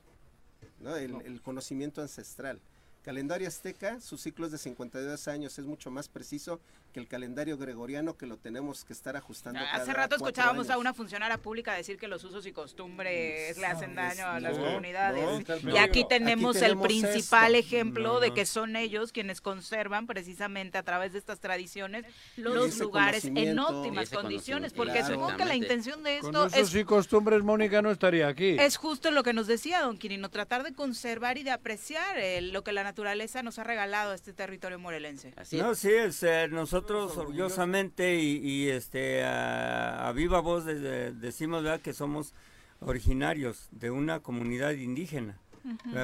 ¿no? 0.81 0.97
El, 0.97 1.15
el 1.25 1.41
conocimiento 1.43 2.01
ancestral. 2.03 2.61
Calendario 3.09 3.49
azteca, 3.49 4.03
su 4.03 4.19
ciclo 4.19 4.45
es 4.45 4.53
de 4.53 4.59
52 4.59 5.29
años, 5.29 5.59
es 5.59 5.65
mucho 5.65 5.91
más 5.91 6.11
preciso 6.11 6.61
que 6.93 7.01
el 7.01 7.09
calendario 7.09 7.57
gregoriano 7.59 8.17
que 8.17 8.27
lo 8.27 8.37
tenemos 8.39 8.85
que 8.85 8.93
estar 8.93 9.17
ajustando. 9.17 9.61
Hace 9.61 9.71
cada 9.87 9.93
rato 9.93 10.17
escuchábamos 10.17 10.71
a 10.71 10.79
una 10.79 10.95
funcionaria 10.95 11.39
pública 11.39 11.75
decir 11.75 11.99
que 11.99 12.09
los 12.09 12.25
usos 12.25 12.47
y 12.47 12.53
costumbres 12.53 13.57
le 13.59 13.67
hacen 13.67 13.95
daño 13.95 14.27
a 14.27 14.41
las 14.41 14.57
no, 14.57 14.65
comunidades. 14.65 15.25
no, 15.65 15.75
y 15.75 15.79
aquí 15.79 16.05
tenemos, 16.09 16.57
Aquí 16.57 16.63
tenemos 16.63 16.63
el 16.63 16.79
principal 16.79 17.55
esto. 17.55 17.67
ejemplo 17.67 18.15
No, 18.15 18.21
de 18.21 18.33
que 18.33 18.47
son 18.47 18.77
ellos 18.77 19.13
quienes 19.13 19.41
conservan 19.41 20.07
precisamente 20.07 20.79
a 20.79 20.83
través 20.83 21.13
de 21.13 21.19
estas 21.19 21.41
tradiciones 21.41 22.05
los 22.37 22.79
lugares 22.79 23.25
en 23.25 23.59
óptimas 23.59 24.11
condiciones, 24.11 24.73
porque 24.73 25.05
supongo 25.05 25.37
que 25.37 25.45
la 25.45 25.55
intención 25.57 26.03
de 26.03 26.19
Con 26.21 26.29
esto 26.35 26.47
esos 26.47 26.75
es 26.75 26.75
y 26.81 26.85
costumbres, 26.85 27.43
Mónica 27.43 27.83
no 27.83 27.91
estaría 27.91 28.29
aquí. 28.29 28.57
es 28.59 28.77
justo 28.77 29.11
lo 29.11 29.23
que 29.23 29.33
nos 29.33 29.47
decía 29.47 29.81
don 29.83 29.99
Quirino, 29.99 30.31
tratar 30.31 30.63
de 30.63 30.73
conservar 30.73 31.39
y 31.39 31.43
de 31.43 31.51
apreciar 31.51 32.19
eh, 32.19 32.41
lo 32.41 32.63
que 32.65 32.73
la 32.73 32.85
naturaleza 32.85 33.43
nos 33.43 33.59
ha 33.59 33.65
regalado 33.65 34.13
a 34.13 34.15
este 34.15 34.33
territorio 34.33 34.79
morelense. 34.79 35.33
Así 35.37 35.57
No, 35.57 35.75
sí, 35.75 35.91
es, 35.91 36.23
eh, 36.23 36.49
nosotros 36.51 36.78
orgullosamente 37.17 38.17
y, 38.21 38.37
y, 38.39 38.69
este 38.69 39.25
a, 39.25 40.09
a 40.09 40.13
viva 40.13 40.41
voz 40.41 40.65
de- 40.65 40.79
de- 40.79 41.13
decimos 41.13 41.63
¿verdad? 41.63 41.81
que 41.81 41.93
somos 41.93 42.33
originarios 42.81 43.69
de 43.73 43.91
una 43.91 44.21
comunidad 44.21 44.73
indígena, 44.73 45.39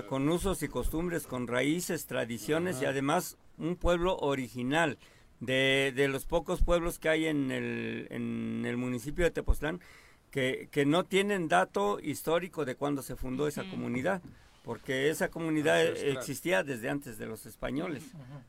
con 0.08 0.28
usos 0.28 0.62
y 0.62 0.68
costumbres, 0.68 1.26
con 1.26 1.46
raíces, 1.46 2.06
tradiciones 2.06 2.82
y 2.82 2.84
además 2.84 3.36
un 3.58 3.76
pueblo 3.76 4.16
original. 4.18 4.98
De, 5.40 5.92
de 5.94 6.08
los 6.08 6.24
pocos 6.24 6.62
pueblos 6.62 6.98
que 6.98 7.08
hay 7.10 7.26
en 7.26 7.50
el, 7.50 8.06
en 8.10 8.64
el 8.64 8.76
municipio 8.78 9.24
de 9.24 9.30
Tepoztlán 9.30 9.80
que, 10.30 10.68
que 10.70 10.86
no 10.86 11.04
tienen 11.04 11.48
dato 11.48 11.98
histórico 12.00 12.64
de 12.64 12.76
cuándo 12.76 13.02
se 13.02 13.14
fundó 13.16 13.46
esa 13.46 13.64
comunidad, 13.68 14.22
porque 14.62 15.10
esa 15.10 15.28
comunidad 15.30 15.84
existía 15.84 16.62
desde 16.62 16.88
antes 16.88 17.18
de 17.18 17.26
los 17.26 17.44
españoles. 17.46 18.04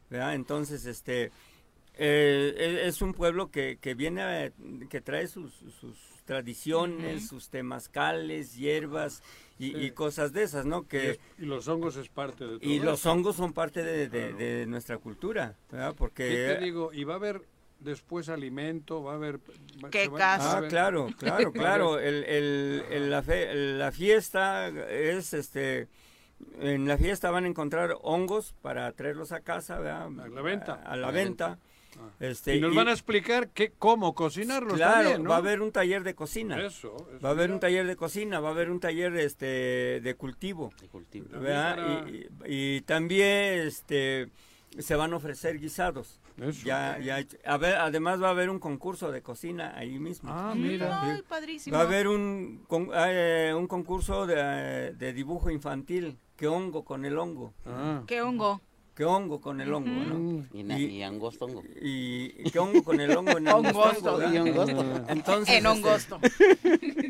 ¿verdad? 0.09 0.35
Entonces, 0.35 0.85
este 0.85 1.31
eh, 1.97 2.53
e- 2.57 2.87
es 2.87 3.01
un 3.01 3.13
pueblo 3.13 3.49
que, 3.51 3.77
que 3.79 3.93
viene, 3.93 4.21
a- 4.21 4.51
que 4.89 5.01
trae 5.01 5.27
sus, 5.27 5.53
sus 5.79 5.97
tradiciones, 6.25 7.27
sus 7.27 7.49
temazcales, 7.49 8.55
hierbas 8.55 9.21
y, 9.59 9.71
Sí. 9.71 9.77
y 9.77 9.91
cosas 9.91 10.33
de 10.33 10.43
esas, 10.43 10.65
¿no? 10.65 10.79
Y, 10.79 10.85
Que, 10.85 11.09
es- 11.11 11.19
y 11.39 11.45
los 11.45 11.67
hongos 11.67 11.95
es 11.97 12.09
parte 12.09 12.45
de 12.45 12.59
todo 12.59 12.69
y 12.69 12.79
los 12.79 13.05
hongos 13.05 13.35
son 13.35 13.53
parte 13.53 13.83
de, 13.83 14.09
de- 14.09 14.33
de 14.33 14.65
nuestra 14.65 14.97
cultura, 14.97 15.55
¿verdad? 15.71 15.91
¿Qué 15.91 15.95
Porque... 15.97 16.55
te 16.57 16.63
digo? 16.63 16.91
Y 16.93 17.03
va 17.03 17.13
a 17.13 17.17
haber 17.17 17.41
después 17.79 18.29
alimento, 18.29 19.03
va 19.03 19.13
a 19.13 19.15
haber... 19.15 19.39
¿Qué 19.91 20.09
caso? 20.11 20.57
Ah, 20.57 20.67
claro, 20.67 21.07
claro, 21.19 21.51
claro. 21.53 21.99
El, 21.99 22.23
el- 22.23 22.83
el- 22.89 23.09
la, 23.11 23.21
fe- 23.21 23.53
la 23.53 23.91
fiesta 23.91 24.67
es, 24.89 25.33
este, 25.33 25.87
en 26.59 26.87
la 26.87 26.97
fiesta 26.97 27.29
van 27.31 27.45
a 27.45 27.47
encontrar 27.47 27.95
hongos 28.01 28.53
para 28.61 28.91
traerlos 28.93 29.31
a 29.31 29.41
casa, 29.41 29.77
¿verdad? 29.79 30.07
A 30.19 30.27
la 30.29 30.41
venta. 30.41 30.73
A, 30.73 30.75
a 30.75 30.83
la 30.83 30.91
A 30.91 30.95
la 30.97 31.11
venta. 31.11 31.59
Este, 32.19 32.55
y 32.55 32.61
nos 32.61 32.73
van 32.75 32.87
a 32.87 32.91
explicar 32.91 33.49
qué, 33.49 33.71
cómo 33.77 34.13
cocinarlos 34.15 34.75
Claro, 34.75 34.93
también, 35.01 35.23
¿no? 35.23 35.29
va 35.29 35.35
a 35.35 35.39
haber 35.39 35.61
un 35.61 35.71
taller 35.71 36.03
de 36.03 36.15
cocina. 36.15 36.55
Eso, 36.59 36.95
eso, 36.95 37.19
Va 37.23 37.29
a 37.29 37.31
haber 37.33 37.51
un 37.51 37.59
taller 37.59 37.85
de 37.87 37.95
cocina, 37.95 38.39
va 38.39 38.49
a 38.49 38.51
haber 38.51 38.69
un 38.71 38.79
taller 38.79 39.15
este 39.17 39.99
de 40.01 40.15
cultivo, 40.15 40.71
de 40.81 40.87
cultivo. 40.87 41.27
¿verdad? 41.39 41.75
También 41.75 42.29
Y, 42.45 42.51
y- 42.53 42.77
y 42.77 42.81
también 42.81 43.59
este 43.67 44.29
se 44.79 44.95
van 44.95 45.13
a 45.13 45.17
ofrecer 45.17 45.59
guisados. 45.59 46.19
Eso. 46.37 46.65
Ya, 46.65 46.99
ya, 46.99 47.23
a 47.45 47.57
ver, 47.57 47.75
además 47.75 48.21
va 48.21 48.27
a 48.27 48.31
haber 48.31 48.49
un 48.49 48.59
concurso 48.59 49.09
de 49.09 49.21
cocina 49.21 49.73
ahí 49.77 49.99
mismo. 49.99 50.29
Ah, 50.33 50.53
mira. 50.53 51.01
Ay, 51.01 51.21
padrísimo. 51.21 51.77
Va 51.77 51.83
a 51.83 51.85
haber 51.85 52.09
un, 52.09 52.65
con- 52.67 52.89
eh, 52.93 53.53
un 53.55 53.67
concurso 53.67 54.25
de, 54.27 54.93
de 54.93 55.13
dibujo 55.13 55.49
infantil. 55.49 56.17
¿Qué 56.35 56.47
hongo 56.47 56.83
con 56.83 57.05
el 57.05 57.17
hongo? 57.17 57.53
Ah. 57.65 58.03
¿Qué 58.05 58.21
hongo? 58.21 58.59
¿Qué 58.95 59.03
hongo 59.03 59.41
con 59.41 59.59
el 59.59 59.73
hongo? 59.73 59.89
¿no? 60.05 60.45
Y, 60.53 60.61
Y- 60.73 60.85
y 60.85 61.03
angostongo. 61.03 61.61
Y, 61.81 62.33
y 62.39 62.49
qué 62.49 62.59
hongo 62.59 62.81
con 62.83 62.99
el 63.01 63.11
hongo 63.15 63.37
en 63.37 63.47
Hongosto. 63.49 64.15
angostongo. 64.15 64.33
Y 64.33 64.37
angosto. 64.37 65.05
Entonces, 65.09 65.55
En 65.55 65.65
este, 65.65 65.67
hongosto. 65.67 66.19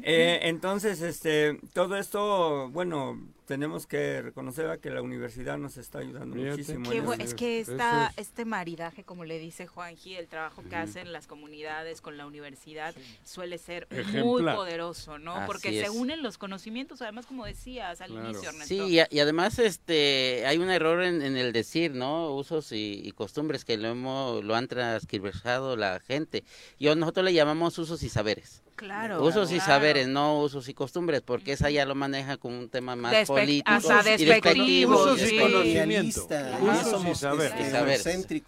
eh, 0.03 0.40
entonces, 0.44 1.02
este, 1.02 1.60
todo 1.74 1.95
esto, 1.98 2.70
bueno, 2.72 3.20
tenemos 3.46 3.88
que 3.88 4.22
reconocer 4.22 4.66
¿verdad? 4.66 4.80
que 4.80 4.90
la 4.90 5.02
universidad 5.02 5.58
nos 5.58 5.78
está 5.78 6.00
ayudando 6.00 6.36
Fíjate. 6.36 6.52
muchísimo. 6.52 6.90
Qué 6.90 6.98
en 6.98 7.22
es 7.22 7.34
que 7.34 7.60
esta, 7.60 8.08
es. 8.08 8.28
este 8.28 8.46
maridaje, 8.46 9.04
como 9.04 9.24
le 9.26 9.40
dice 9.40 9.68
Juanji, 9.68 10.16
el 10.16 10.28
trabajo 10.28 10.64
que 10.68 10.76
hacen 10.76 11.12
las 11.14 11.28
comunidades 11.28 12.02
con 12.02 12.18
la 12.18 12.26
universidad 12.26 12.94
suele 13.24 13.58
ser 13.58 13.88
muy 14.14 14.44
poderoso, 14.44 15.18
¿no? 15.20 15.36
Así 15.36 15.46
Porque 15.48 15.84
se 15.84 15.90
unen 15.90 16.24
los 16.24 16.38
conocimientos, 16.38 17.02
además, 17.02 17.26
como 17.26 17.46
decías 17.46 18.02
al 18.02 18.10
Claro. 18.12 18.30
inicio, 18.30 18.50
Ernesto. 18.50 18.68
Sí, 18.68 18.82
y, 18.82 19.00
a- 19.00 19.08
y 19.12 19.20
además 19.20 19.60
este 19.60 20.44
hay 20.46 20.58
un 20.58 20.70
error 20.70 21.04
en, 21.04 21.22
en 21.22 21.38
el 21.38 21.54
decir, 21.54 21.92
¿no? 21.94 22.34
Usos 22.36 22.72
y, 22.72 23.02
y 23.04 23.12
costumbres 23.12 23.64
que 23.66 23.78
lo 23.78 23.90
hemos 23.90 24.44
lo 24.44 24.56
han 24.56 24.68
transcribajado 24.68 25.76
la 25.78 26.00
gente. 26.00 26.44
Yo 26.80 26.96
nosotros 26.96 27.26
le 27.26 27.34
llamamos 27.34 27.78
usos 27.78 28.02
y 28.04 28.10
saberes. 28.10 28.64
Claro. 28.76 29.24
Usos 29.24 29.52
y 29.52 29.56
claro. 29.56 29.66
saberes, 29.72 30.08
no 30.08 30.42
usos 30.42 30.68
y 30.68 30.74
costumbres, 30.74 31.22
porque 31.22 31.54
esa 31.54 31.70
ya 31.70 31.86
lo 31.86 31.96
maneja 31.96 32.38
como 32.38 32.60
un 32.60 32.70
tema 32.70 32.96
más 32.96 33.14
Despe- 33.14 33.28
político 33.28 33.72
hasta 33.72 34.02
y 34.02 34.26
despectivo, 34.26 35.06
despectivo. 35.06 35.16
sí. 35.16 35.36
y 35.36 35.40
Usos 35.46 35.66
y 35.66 35.70
y 35.70 35.96
este, 35.96 36.36
Y 36.36 36.66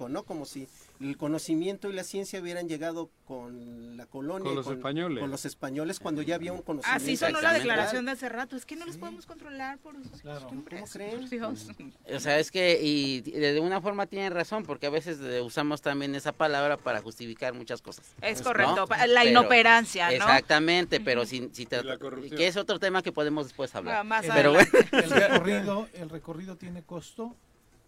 ¿no? 0.10 0.24
Como 0.24 0.46
si 0.46 0.68
el 1.00 1.18
conocimiento 1.18 1.90
y 1.90 1.94
la 1.94 2.04
ciencia 2.04 2.40
hubieran 2.42 2.68
llegado 2.68 3.10
con 3.26 3.98
la 3.98 4.06
colonia, 4.06 4.46
Con 4.46 4.56
los 4.56 4.68
españoles. 4.68 5.20
con 5.22 5.30
los 5.32 5.46
españoles 5.46 6.00
cuando 6.00 6.22
ya 6.22 6.36
había 6.36 6.54
un 6.54 6.62
conocimiento. 6.62 7.04
Así 7.04 7.18
sonó 7.18 7.42
la 7.42 7.54
declaración 7.54 8.06
de 8.06 8.12
hace 8.12 8.30
rato. 8.30 8.56
Es 8.56 8.66
que 8.66 8.76
no 8.76 8.86
los 8.86 8.98
podemos 8.98 9.26
controlar 9.26 9.78
por 9.80 9.96
sus 9.96 10.22
costumbres. 10.22 10.82
¿Cómo 10.82 10.92
creen? 10.92 11.20
Por 11.20 11.30
Dios. 11.30 11.68
O 12.16 12.20
sea, 12.20 12.40
es 12.40 12.52
que 12.52 12.80
y 12.82 13.22
de 13.22 13.60
una 13.60 13.82
forma 13.82 14.06
tienen 14.08 14.34
razón, 14.34 14.64
porque 14.64 14.88
a 14.88 14.90
veces 14.90 15.20
usamos 15.44 15.82
también 15.82 16.16
esa 16.16 16.32
palabra 16.32 16.78
para 16.78 17.02
justificar 17.02 17.54
muchas 17.54 17.82
cosas. 17.82 18.06
Es 18.22 18.40
¿no? 18.40 18.46
correcto. 18.46 18.88
La 19.08 19.22
Pero- 19.22 19.30
inoperancia, 19.30 20.08
¿no? 20.08 20.14
Exactamente, 20.16 21.00
pero 21.00 21.26
si, 21.26 21.50
si 21.54 21.66
te- 21.66 21.80
Y 21.80 21.84
la 21.84 21.98
corrupción. 21.98 22.38
que 22.38 22.48
es 22.48 22.56
otro 22.58 22.80
tema 22.80 23.02
que 23.04 23.12
podemos 23.12 23.46
después 23.48 23.74
hablar. 23.76 23.98
Ah, 23.98 24.04
más 24.04 24.26
pero 24.26 24.54
bueno. 24.54 24.70
El 24.92 25.10
recorrido, 25.12 25.88
el 25.94 26.10
recorrido 26.10 26.56
tiene 26.56 26.82
costo. 26.84 27.36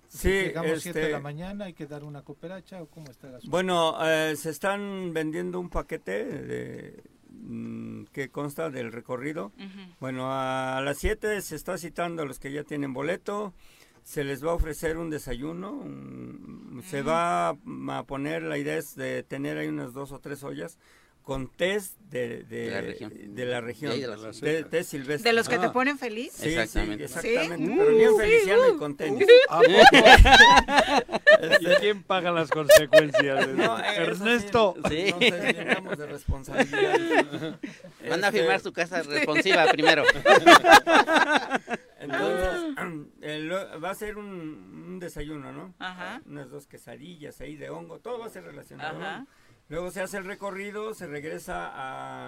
Sí, 0.09 0.29
Llegamos 0.29 0.81
7 0.81 0.99
de 0.99 1.05
este- 1.05 1.11
la 1.13 1.19
mañana, 1.19 1.65
hay 1.65 1.73
que 1.73 1.85
dar 1.85 2.03
una 2.03 2.23
cooperacha 2.23 2.81
o 2.81 2.87
cómo 2.87 3.09
está 3.11 3.27
el 3.27 3.35
asunto. 3.35 3.51
Bueno, 3.51 3.95
eh, 4.05 4.35
se 4.35 4.49
están 4.49 5.13
vendiendo 5.13 5.59
un 5.59 5.69
paquete 5.69 6.25
de, 6.25 7.03
mm, 7.29 8.05
que 8.11 8.29
consta 8.29 8.69
del 8.71 8.91
recorrido. 8.91 9.47
Ujú. 9.57 9.93
Bueno, 9.99 10.27
a 10.31 10.81
las 10.83 10.97
7 10.97 11.39
se 11.41 11.55
está 11.55 11.77
citando 11.77 12.23
a 12.23 12.25
los 12.25 12.39
que 12.39 12.51
ya 12.51 12.63
tienen 12.63 12.91
boleto. 12.91 13.53
Se 14.03 14.23
les 14.23 14.43
va 14.43 14.51
a 14.51 14.55
ofrecer 14.55 14.97
un 14.97 15.09
desayuno. 15.11 15.71
un- 15.73 16.81
Se 16.85 17.01
va 17.03 17.49
a 17.49 18.03
poner, 18.07 18.41
la 18.43 18.57
idea 18.57 18.77
es 18.77 18.95
de 18.95 19.21
tener 19.23 19.57
ahí 19.57 19.67
unas 19.67 19.91
dos 19.93 20.11
o 20.13 20.19
tres 20.19 20.43
ollas 20.43 20.79
con 21.29 21.47
test 21.47 21.95
de, 22.09 22.43
de, 22.43 22.65
De 22.65 22.71
la 22.71 22.81
región. 22.81 23.11
de 23.35 23.45
la 23.45 23.61
región, 23.61 23.91
De 23.91 23.95
ahí 23.97 24.01
de 24.01 24.07
la 24.07 24.31
de- 24.31 24.63
té 24.63 24.83
silvestre. 24.83 25.29
De 25.29 25.35
los 25.35 25.47
que 25.47 25.59
te 25.59 25.67
Ah. 25.67 25.71
ponen 25.71 25.99
feliz. 25.99 26.31
Sí, 26.33 26.49
Exactamente. 26.49 27.07
sí, 27.07 27.13
exactamente. 27.29 27.67
¿Sí? 27.67 27.75
Pero 27.77 27.95
bien 27.95 28.09
Uh, 28.09 28.17
feliciano 28.17 28.63
sí, 28.65 28.71
y 28.73 28.77
con 28.79 28.97
tenis. 28.97 29.27
¿A 29.47 29.59
poco? 29.59 31.47
¿Y 31.61 31.65
quién 31.81 32.01
paga 32.01 32.31
las 32.31 32.49
consecuencias? 32.49 33.45
de 33.47 33.53
No, 33.63 33.77
Ernesto. 33.79 34.73
Sí. 34.89 35.11
Nos 35.11 35.19
deslindamos 35.19 35.97
de 35.99 36.05
responsabilidad. 36.07 37.59
van 38.09 38.23
a 38.23 38.27
Este, 38.29 38.39
firmar 38.39 38.59
su 38.59 38.73
casa 38.73 39.03
responsiva 39.03 39.67
primero. 39.67 40.03
Entonces, 41.99 42.75
el- 43.21 43.51
va 43.51 43.89
a 43.91 43.95
ser 43.95 44.17
un, 44.17 44.25
un 44.87 44.99
desayuno, 44.99 45.51
¿no? 45.51 45.75
Ajá. 45.77 46.21
Unas 46.25 46.49
dos 46.49 46.65
quesadillas 46.65 47.39
ahí 47.41 47.55
de 47.55 47.69
hongo, 47.69 47.99
todo 47.99 48.17
va 48.17 48.25
a 48.25 48.29
ser 48.29 48.43
relacionado. 48.45 48.97
¿no? 48.97 49.27
Luego 49.69 49.91
se 49.91 50.01
hace 50.01 50.17
el 50.17 50.25
recorrido, 50.25 50.93
se 50.95 51.05
regresa 51.05 51.69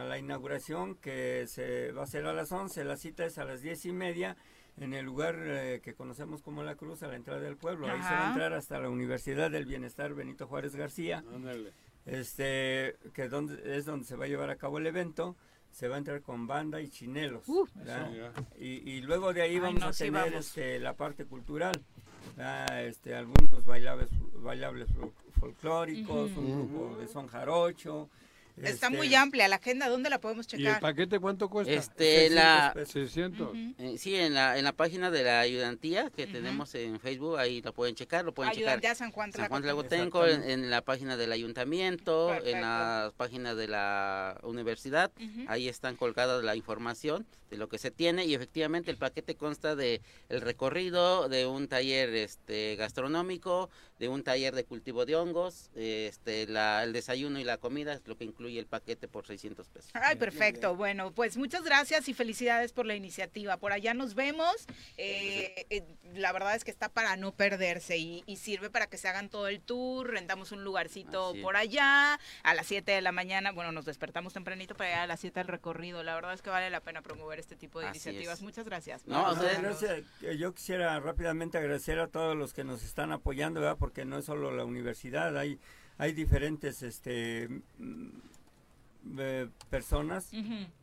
a 0.02 0.04
la 0.06 0.20
inauguración 0.20 0.96
que 0.96 1.46
se 1.48 1.92
va 1.92 2.02
a 2.02 2.04
hacer 2.04 2.26
a 2.28 2.34
las 2.34 2.52
11, 2.52 2.84
la 2.84 2.98
cita 2.98 3.26
es 3.26 3.38
a 3.40 3.46
las 3.46 3.62
diez 3.62 3.84
y 3.86 3.92
media 3.92 4.38
en 4.78 4.94
el 4.94 5.06
lugar 5.06 5.36
eh, 5.40 5.82
que 5.84 5.96
conocemos 5.96 6.42
como 6.44 6.62
La 6.64 6.76
Cruz, 6.76 7.02
a 7.04 7.08
la 7.08 7.16
entrada 7.16 7.42
del 7.42 7.58
pueblo. 7.58 7.88
Ahí 7.88 7.98
se 8.02 8.10
va 8.14 8.28
a 8.28 8.30
entrar 8.30 8.54
hasta 8.54 8.80
la 8.80 8.90
Universidad 8.90 9.50
del 9.50 9.66
Bienestar 9.66 10.14
Benito 10.14 10.46
Juárez 10.48 10.76
García 10.76 11.24
Ándale. 11.34 11.74
este 12.06 12.96
que 13.14 13.28
donde, 13.28 13.76
es 13.78 13.86
donde 13.86 14.06
se 14.06 14.16
va 14.16 14.26
a 14.26 14.28
llevar 14.28 14.50
a 14.52 14.56
cabo 14.58 14.78
el 14.78 14.86
evento 14.88 15.36
se 15.72 15.88
va 15.88 15.96
a 15.96 15.98
entrar 16.00 16.22
con 16.22 16.48
banda 16.48 16.80
y 16.82 16.90
chinelos 16.90 17.48
Uh. 17.48 17.66
y, 18.60 18.68
y 18.92 19.02
luego 19.02 19.34
de 19.34 19.42
ahí 19.42 19.54
Ay, 19.56 19.60
vamos 19.60 19.82
no, 19.82 19.88
a 19.88 19.94
sí, 19.94 20.06
tener 20.06 20.32
vamos. 20.32 20.48
este, 20.48 20.80
la 20.80 20.94
parte 20.96 21.26
cultural 21.26 21.74
este 22.84 23.16
algunos 23.16 23.66
bailables 23.66 24.10
bailables 24.36 24.88
fol- 25.42 25.54
folclóricos 25.54 26.32
un 26.38 26.70
grupo 26.70 26.98
de 26.98 27.08
son 27.08 27.28
jarocho 27.28 28.10
Está 28.58 28.88
este, 28.88 28.98
muy 28.98 29.16
amplia 29.16 29.48
la 29.48 29.56
agenda. 29.56 29.88
¿Dónde 29.88 30.10
la 30.10 30.20
podemos 30.20 30.46
¿Y 30.52 30.58
el 30.58 30.62
checar? 30.64 30.82
paquete 30.82 31.20
cuánto 31.20 31.50
cuesta? 31.50 31.72
Este, 31.74 32.30
la, 32.30 32.74
600 32.74 32.74
pesos. 32.74 32.92
600. 32.94 33.48
Ujú. 33.50 33.58
eh, 33.80 33.98
sí, 33.98 34.14
en 34.16 34.34
la, 34.34 34.58
en 34.58 34.66
la 34.66 34.74
página 34.74 35.10
de 35.10 35.24
la 35.24 35.40
ayudantía 35.40 36.10
que 36.12 36.28
tenemos 36.28 36.76
en 36.76 37.00
Facebook, 37.00 37.38
ahí 37.40 37.62
la 37.62 37.72
pueden 37.72 37.96
checar, 37.96 38.26
lo 38.26 38.34
pueden 38.34 38.52
checar. 38.52 38.68
Ayudantía 38.68 38.94
San 38.94 39.12
Juan 39.12 39.32
San 39.32 39.48
Juan 39.48 39.64
Tlacotenco. 39.64 40.28
En, 40.28 40.44
en 40.44 40.70
la 40.70 40.82
página 40.82 41.16
del 41.16 41.32
ayuntamiento, 41.32 42.28
Perfecto. 42.28 42.50
en 42.50 42.62
la 42.62 43.14
página 43.16 43.56
de 43.56 43.68
la 43.70 44.38
universidad, 44.44 45.12
ahí 45.48 45.70
están 45.70 45.96
colgadas 45.96 46.44
la 46.44 46.56
información 46.58 47.26
de 47.52 47.58
lo 47.58 47.68
que 47.68 47.78
se 47.78 47.92
tiene 47.92 48.26
y 48.26 48.34
efectivamente 48.34 48.90
el 48.90 48.98
paquete 48.98 49.36
consta 49.36 49.76
de 49.76 50.02
el 50.30 50.42
recorrido, 50.42 51.28
de 51.28 51.46
un 51.46 51.68
taller 51.68 52.10
este 52.16 52.78
gastronómico, 52.78 53.70
de 54.00 54.08
un 54.08 54.24
taller 54.24 54.56
de 54.56 54.64
cultivo 54.64 55.06
de 55.06 55.16
hongos, 55.18 55.70
este 55.76 56.48
la, 56.48 56.84
el 56.84 56.94
desayuno 56.94 57.40
y 57.40 57.44
la 57.44 57.58
comida 57.58 57.94
es 57.94 58.08
lo 58.08 58.18
que 58.18 58.24
incluye 58.24 58.58
el 58.58 58.66
paquete 58.66 59.10
por 59.10 59.28
600 59.28 59.68
pesos. 59.68 59.92
Ay, 59.94 60.16
perfecto. 60.16 60.76
Bueno, 60.76 61.12
pues 61.12 61.36
muchas 61.36 61.64
gracias 61.64 62.08
y 62.08 62.14
felicidades 62.14 62.72
por 62.72 62.86
la 62.86 62.96
iniciativa. 62.96 63.58
Por 63.58 63.74
allá 63.74 63.94
nos 63.94 64.16
vemos. 64.16 64.56
Eh, 64.96 65.66
eh, 65.70 65.84
la 66.16 66.32
verdad 66.32 66.56
es 66.56 66.64
que 66.64 66.72
está 66.72 66.88
para 66.88 67.18
no 67.18 67.34
perderse 67.34 67.98
y, 67.98 68.24
y 68.26 68.38
sirve 68.38 68.70
para 68.70 68.88
que 68.88 68.98
se 68.98 69.10
hagan 69.10 69.30
todo 69.30 69.50
el 69.50 69.60
tour. 69.60 70.10
Rentamos 70.10 70.54
un 70.54 70.64
lugarcito 70.64 71.34
por 71.42 71.58
allá 71.58 72.18
a 72.44 72.54
las 72.54 72.68
7 72.68 72.90
de 72.94 73.02
la 73.02 73.12
mañana. 73.12 73.52
Bueno, 73.52 73.74
nos 73.74 73.84
despertamos 73.84 74.32
tempranito 74.32 74.74
para 74.74 74.90
llegar 74.90 75.04
a 75.04 75.08
las 75.08 75.20
7 75.20 75.42
del 75.42 75.48
recorrido. 75.50 76.02
La 76.02 76.16
verdad 76.16 76.34
es 76.34 76.42
que 76.42 76.50
vale 76.50 76.70
la 76.70 76.80
pena 76.80 77.02
promover 77.02 77.41
este 77.42 77.56
tipo 77.58 77.80
de 77.82 77.88
Así 77.88 77.98
iniciativas. 77.98 78.38
es. 78.38 78.44
Muchas 78.44 78.66
gracias. 78.66 79.06
No, 79.08 79.32
ustedes- 79.34 79.62
gracias. 79.62 80.04
Eh, 80.22 80.38
Yo 80.38 80.54
quisiera 80.54 80.98
rápidamente 81.00 81.58
agradecer 81.58 82.00
a 82.00 82.08
todos 82.08 82.36
los 82.38 82.54
que 82.54 82.64
nos 82.64 82.84
están 82.84 83.12
apoyando, 83.12 83.60
¿verdad? 83.60 83.78
porque 83.78 84.06
no 84.06 84.18
es 84.18 84.26
solo 84.26 84.52
la 84.56 84.64
universidad, 84.64 85.38
hay, 85.38 85.60
hay 85.98 86.14
diferentes 86.14 86.82
este, 86.84 87.50
mm, 87.80 88.10
eh, 89.18 89.50
personas 89.70 90.32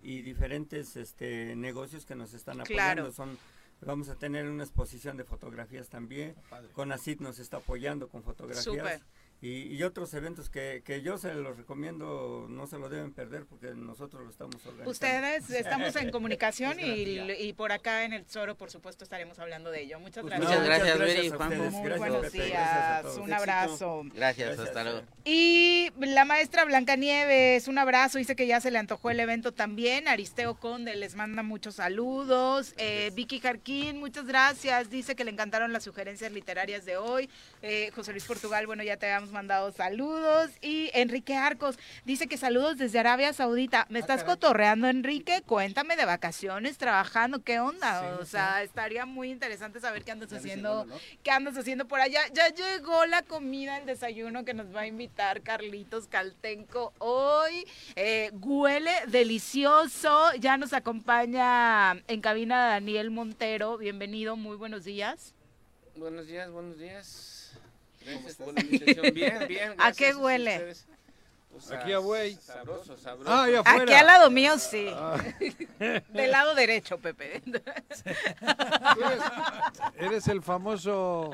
y 0.02 0.22
diferentes 0.22 0.96
este, 0.96 1.54
negocios 1.56 2.04
que 2.04 2.14
nos 2.14 2.34
están 2.34 2.58
Claro. 2.60 3.02
apoyando. 3.02 3.12
Son, 3.12 3.38
vamos 3.80 4.08
a 4.08 4.16
tener 4.16 4.46
una 4.48 4.64
exposición 4.64 5.16
de 5.16 5.24
fotografías 5.24 5.88
también. 5.88 6.34
Conacid 6.72 7.20
nos 7.20 7.38
está 7.38 7.58
apoyando 7.58 8.08
con 8.08 8.22
fotografías. 8.22 8.64
Súper. 8.64 9.00
Y, 9.40 9.72
y 9.74 9.82
otros 9.84 10.12
eventos 10.14 10.50
que, 10.50 10.82
que 10.84 11.00
yo 11.00 11.16
se 11.16 11.32
los 11.32 11.56
recomiendo, 11.56 12.46
no 12.48 12.66
se 12.66 12.76
lo 12.78 12.88
deben 12.88 13.12
perder 13.12 13.46
porque 13.46 13.68
nosotros 13.74 14.24
lo 14.24 14.30
estamos 14.30 14.56
organizando. 14.56 14.90
Ustedes 14.90 15.50
estamos 15.50 15.94
en 15.96 16.10
comunicación 16.10 16.80
y, 16.80 17.20
y 17.32 17.52
por 17.52 17.70
acá 17.70 18.04
en 18.04 18.12
el 18.12 18.24
Zoro, 18.26 18.56
por 18.56 18.70
supuesto, 18.70 19.04
estaremos 19.04 19.38
hablando 19.38 19.70
de 19.70 19.82
ello. 19.82 20.00
Muchas 20.00 20.24
gracias. 20.24 20.48
Muchas 20.50 20.64
gracias, 20.66 20.98
Viri, 20.98 21.30
ustedes. 21.30 21.72
Muy 21.72 21.82
Gracias, 21.84 21.98
buenos 21.98 22.20
Pepe, 22.22 22.38
gracias 22.48 22.68
a 22.72 23.00
días, 23.00 23.02
todos. 23.02 23.18
un 23.18 23.32
abrazo. 23.32 24.02
Gracias, 24.14 24.48
Gracias, 24.48 24.68
hasta 24.68 24.82
luego. 24.84 25.02
Y 25.24 25.90
la 26.00 26.24
maestra 26.24 26.64
Blancanieves, 26.64 27.68
un 27.68 27.78
abrazo, 27.78 28.18
dice 28.18 28.34
que 28.34 28.46
ya 28.46 28.60
se 28.60 28.70
le 28.70 28.78
antojó 28.78 29.10
el 29.10 29.20
evento 29.20 29.52
también. 29.52 30.08
Aristeo 30.08 30.54
Conde 30.56 30.96
les 30.96 31.14
manda 31.14 31.42
muchos 31.44 31.76
saludos. 31.76 32.74
Eh, 32.76 33.12
Vicky 33.14 33.38
Jarquín, 33.38 34.00
muchas 34.00 34.26
gracias. 34.26 34.90
Dice 34.90 35.14
que 35.14 35.24
le 35.24 35.30
encantaron 35.30 35.72
las 35.72 35.84
sugerencias 35.84 36.32
literarias 36.32 36.84
de 36.84 36.96
hoy. 36.96 37.30
Eh, 37.62 37.90
José 37.94 38.10
Luis 38.12 38.24
Portugal, 38.24 38.66
bueno, 38.66 38.82
ya 38.82 38.96
te 38.96 39.06
habíamos 39.06 39.27
mandado 39.32 39.72
saludos. 39.72 40.50
Y 40.60 40.90
Enrique 40.94 41.36
Arcos 41.36 41.78
dice 42.04 42.26
que 42.26 42.36
saludos 42.36 42.78
desde 42.78 42.98
Arabia 42.98 43.32
Saudita. 43.32 43.86
¿Me 43.88 43.98
estás 43.98 44.24
cotorreando, 44.24 44.88
Enrique? 44.88 45.42
Cuéntame 45.46 45.96
de 45.96 46.04
vacaciones, 46.04 46.78
trabajando, 46.78 47.42
¿qué 47.42 47.60
onda? 47.60 48.18
o 48.20 48.24
sea, 48.24 48.62
estaría 48.62 49.06
muy 49.06 49.30
interesante 49.30 49.80
saber 49.80 50.04
qué 50.04 50.12
andas 50.12 50.32
haciendo, 50.32 50.86
qué 51.22 51.30
andas 51.30 51.56
haciendo 51.56 51.86
por 51.86 52.00
allá. 52.00 52.20
Ya 52.32 52.48
llegó 52.48 53.06
la 53.06 53.22
comida, 53.22 53.78
el 53.78 53.86
desayuno 53.86 54.44
que 54.44 54.54
nos 54.54 54.74
va 54.74 54.80
a 54.82 54.86
invitar 54.86 55.42
Carlitos 55.42 56.08
Caltenco 56.08 56.92
hoy. 56.98 57.66
Eh, 57.96 58.30
huele 58.40 58.92
delicioso. 59.08 60.32
Ya 60.38 60.56
nos 60.56 60.72
acompaña 60.72 61.92
en 62.06 62.20
cabina 62.20 62.68
Daniel 62.68 63.10
Montero. 63.10 63.78
Bienvenido, 63.78 64.36
muy 64.36 64.56
buenos 64.56 64.84
días. 64.84 65.34
Buenos 65.96 66.26
días, 66.26 66.50
buenos 66.50 66.78
días. 66.78 67.38
Gracias 67.38 67.48
por 67.48 67.56
la 67.56 67.56
invitación. 67.58 67.96
Bien, 69.12 69.46
bien. 69.48 69.74
¿A 69.78 69.92
qué 69.92 70.14
huele? 70.14 70.74
Pues, 71.50 71.72
Aquí 71.72 71.92
a 71.92 71.98
güey. 71.98 72.34
Sabroso, 72.36 72.96
sabroso. 72.96 73.30
Ah. 73.32 73.46
Aquí 73.64 73.92
al 73.92 74.06
lado 74.06 74.30
mío, 74.30 74.58
sí. 74.58 74.86
Ah. 74.92 75.18
Del 76.12 76.30
lado 76.30 76.54
derecho, 76.54 76.98
Pepe. 76.98 77.42
Eres, 77.42 79.22
eres 79.96 80.28
el 80.28 80.42
famoso. 80.42 81.32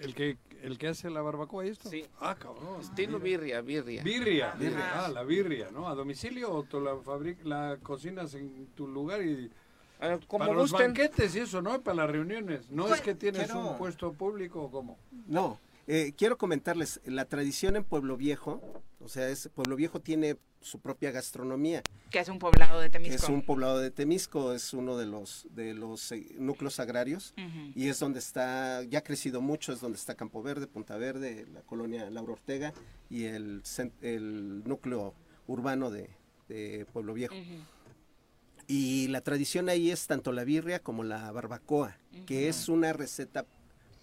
El 0.00 0.14
que, 0.14 0.36
el 0.62 0.78
que 0.78 0.88
hace 0.88 1.08
la 1.10 1.22
barbacoa 1.22 1.64
y 1.66 1.70
esto. 1.70 1.88
Sí. 1.88 2.04
Ah, 2.20 2.36
cabrón. 2.38 2.80
Estilo 2.80 3.18
birria, 3.18 3.60
birria. 3.60 4.02
Birria. 4.02 4.52
Birria. 4.52 5.04
Ah, 5.04 5.08
la 5.08 5.22
birria, 5.22 5.70
¿no? 5.70 5.88
¿A 5.88 5.94
domicilio 5.94 6.52
o 6.52 6.62
tú 6.64 6.80
la, 6.80 6.96
la 7.44 7.78
cocinas 7.82 8.34
en 8.34 8.66
tu 8.74 8.86
lugar 8.86 9.22
y 9.22 9.50
como 10.26 10.44
para 10.44 10.52
los 10.54 10.72
banquetes 10.72 11.34
y 11.36 11.40
eso, 11.40 11.60
¿no? 11.62 11.80
Para 11.82 11.96
las 11.98 12.10
reuniones. 12.10 12.70
No 12.70 12.84
es 12.84 12.88
Pues, 12.90 13.00
que 13.02 13.14
tienes 13.14 13.44
quiero- 13.44 13.70
un 13.72 13.78
puesto 13.78 14.12
público 14.12 14.62
o 14.62 14.70
cómo. 14.70 14.98
No, 15.26 15.58
eh, 15.86 16.12
quiero 16.16 16.38
comentarles, 16.38 17.00
la 17.04 17.24
tradición 17.24 17.76
en 17.76 17.84
Pueblo 17.84 18.16
Viejo, 18.16 18.60
o 19.00 19.08
sea, 19.08 19.28
es, 19.28 19.48
Pueblo 19.54 19.76
Viejo 19.76 20.00
tiene 20.00 20.36
su 20.62 20.78
propia 20.78 21.10
gastronomía. 21.10 21.82
Que 22.10 22.18
es 22.18 22.28
un 22.28 22.38
poblado 22.38 22.80
de 22.80 22.88
que 22.88 22.92
Temisco. 22.98 23.14
Es 23.16 23.28
un 23.30 23.40
poblado 23.42 23.78
de 23.78 23.90
Temisco, 23.90 24.52
es 24.52 24.74
uno 24.74 24.98
de 24.98 25.06
los, 25.06 25.46
de 25.52 25.72
los 25.72 26.12
eh, 26.12 26.34
núcleos 26.38 26.78
agrarios 26.80 27.32
y 27.74 27.88
es 27.88 27.98
donde 27.98 28.18
está, 28.18 28.82
ya 28.84 28.98
ha 28.98 29.02
crecido 29.02 29.40
mucho, 29.40 29.72
es 29.72 29.80
donde 29.80 29.96
está 29.96 30.14
Campo 30.16 30.42
Verde, 30.42 30.66
Punta 30.66 30.98
Verde, 30.98 31.46
la 31.52 31.62
colonia 31.62 32.10
Laura 32.10 32.34
Ortega 32.34 32.74
y 33.08 33.24
el, 33.24 33.62
el 34.02 34.62
núcleo 34.64 35.14
urbano 35.46 35.90
de, 35.90 36.10
de 36.48 36.86
Pueblo 36.92 37.14
Viejo. 37.14 37.34
Y 38.72 39.08
la 39.08 39.20
tradición 39.20 39.68
ahí 39.68 39.90
es 39.90 40.06
tanto 40.06 40.30
la 40.30 40.44
birria 40.44 40.78
como 40.78 41.02
la 41.02 41.30
barbacoa, 41.32 41.96
que 42.26 42.48
es 42.48 42.68
una 42.68 42.92
receta 42.92 43.44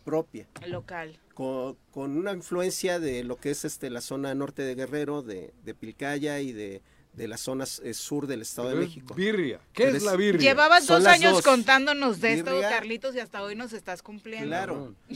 propia 0.04 0.46
Local. 0.68 1.18
con, 1.34 1.78
con 1.92 2.18
una 2.18 2.34
influencia 2.34 3.00
de 3.00 3.24
lo 3.24 3.38
que 3.38 3.52
es 3.52 3.64
este 3.64 3.90
la 3.90 4.02
zona 4.02 4.34
norte 4.36 4.64
de 4.64 4.76
Guerrero, 4.76 5.22
de, 5.22 5.54
de 5.64 5.74
Pilcaya 5.74 6.40
y 6.42 6.52
de, 6.52 6.82
de 7.14 7.28
la 7.30 7.38
zona 7.38 7.66
eh, 7.84 7.94
sur 7.94 8.28
del 8.28 8.42
Estado 8.42 8.68
Pero 8.70 8.80
de 8.80 8.86
es 8.86 8.90
México. 8.90 9.14
birria. 9.16 9.60
¿Qué 9.74 9.86
Pero 9.86 9.98
es 9.98 10.04
la 10.04 10.16
birria? 10.18 10.52
Llevabas 10.52 10.86
dos 10.86 11.04
las 11.04 11.14
años 11.14 11.34
dos. 11.36 11.44
contándonos 11.46 12.20
de 12.20 12.34
esto, 12.34 12.52
Birria. 12.52 12.70
Carlitos, 12.70 13.16
y 13.16 13.20
hasta 13.22 13.42
hoy 13.44 13.56
nos 13.56 13.72
estás 13.74 14.02
cumpliendo. 14.02 14.48
Claro. 14.48 14.96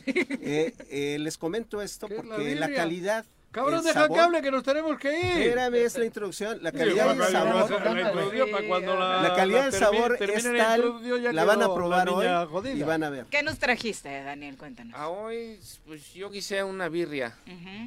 Eh, 0.44 0.74
eh, 0.90 1.18
les 1.20 1.38
comento 1.38 1.82
esto 1.82 2.08
¿Qué 2.08 2.16
es 2.16 2.26
la 2.26 2.36
porque 2.36 2.56
la, 2.56 2.74
calidad. 2.74 3.26
Cabrón, 3.52 3.84
deja 3.84 4.08
que 4.08 4.20
hable 4.20 4.42
que 4.42 4.50
nos 4.50 4.64
tenemos 4.64 4.98
que 4.98 5.12
ir. 5.20 5.26
Espérame, 5.48 5.76
es 5.76 5.98
la 5.98 6.06
introducción. 6.06 6.60
La 6.62 6.72
calidad 6.72 7.06
y 7.08 7.10
el 7.10 7.18
Juan, 7.18 7.32
sabor. 7.32 7.82
la- 7.82 9.22
la 9.22 9.22
la- 9.24 9.36
calidad 9.36 9.64
y 9.64 9.66
el 9.66 9.72
la 9.72 9.78
sabor 9.80 10.18
es 10.22 10.44
tal. 10.44 11.36
La 11.36 11.44
van 11.46 11.62
a 11.62 11.74
probar 11.74 12.10
hoy 12.10 12.26
niña 12.26 12.44
y 12.44 12.48
jodida. 12.48 12.86
van 12.86 13.04
a 13.04 13.10
ver. 13.10 13.26
¿Qué 13.30 13.44
nos 13.44 13.60
trajiste, 13.60 14.24
Daniel? 14.24 14.58
Cuéntanos. 14.58 14.98
A 14.98 15.10
hoy, 15.10 15.60
pues 15.86 16.14
yo 16.14 16.32
quise 16.32 16.64
una 16.64 16.88
birria. 16.88 17.36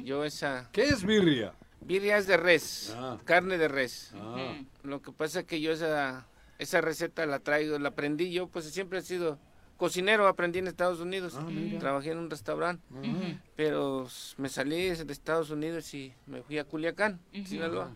Yo 0.03 0.23
esa... 0.23 0.69
¿Qué 0.71 0.83
es 0.83 1.03
birria? 1.03 1.53
Birria 1.81 2.17
es 2.17 2.25
de 2.27 2.37
res, 2.37 2.93
Ah. 2.97 3.17
carne 3.25 3.57
de 3.57 3.67
res. 3.67 4.11
Ah. 4.15 4.53
Lo 4.83 5.01
que 5.01 5.11
pasa 5.11 5.41
es 5.41 5.45
que 5.45 5.61
yo 5.61 5.71
esa, 5.71 6.25
esa 6.57 6.81
receta 6.81 7.25
la 7.25 7.39
traigo, 7.39 7.77
la 7.79 7.89
aprendí 7.89 8.31
yo, 8.31 8.47
pues 8.47 8.65
siempre 8.71 8.99
he 8.99 9.01
sido 9.03 9.37
cocinero, 9.77 10.27
aprendí 10.27 10.59
en 10.59 10.67
Estados 10.67 10.99
Unidos. 10.99 11.35
Ah. 11.37 11.45
Trabajé 11.79 12.11
en 12.11 12.19
un 12.19 12.29
restaurante, 12.29 12.83
Ujú. 12.91 13.37
pero 13.55 14.07
me 14.37 14.49
salí 14.49 14.89
de 14.89 15.11
Estados 15.13 15.49
Unidos 15.49 15.93
y 15.93 16.13
me 16.25 16.41
fui 16.43 16.57
a 16.57 16.63
Culiacán, 16.63 17.19
Ujú. 17.33 17.45
Sinaloa. 17.45 17.91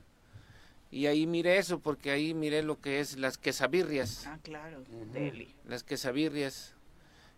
Y 0.92 1.06
ahí 1.06 1.28
miré 1.28 1.58
eso, 1.60 1.80
porque 1.80 2.10
ahí 2.12 2.34
miré 2.34 2.64
lo 2.64 2.82
que 2.82 3.00
es 3.00 3.18
las 3.18 3.38
quesabirrias. 3.38 4.26
Ah, 4.26 4.40
claro. 4.42 4.84
Deli. 5.14 5.54
Las 5.66 5.84
quesabirrias. 5.84 6.74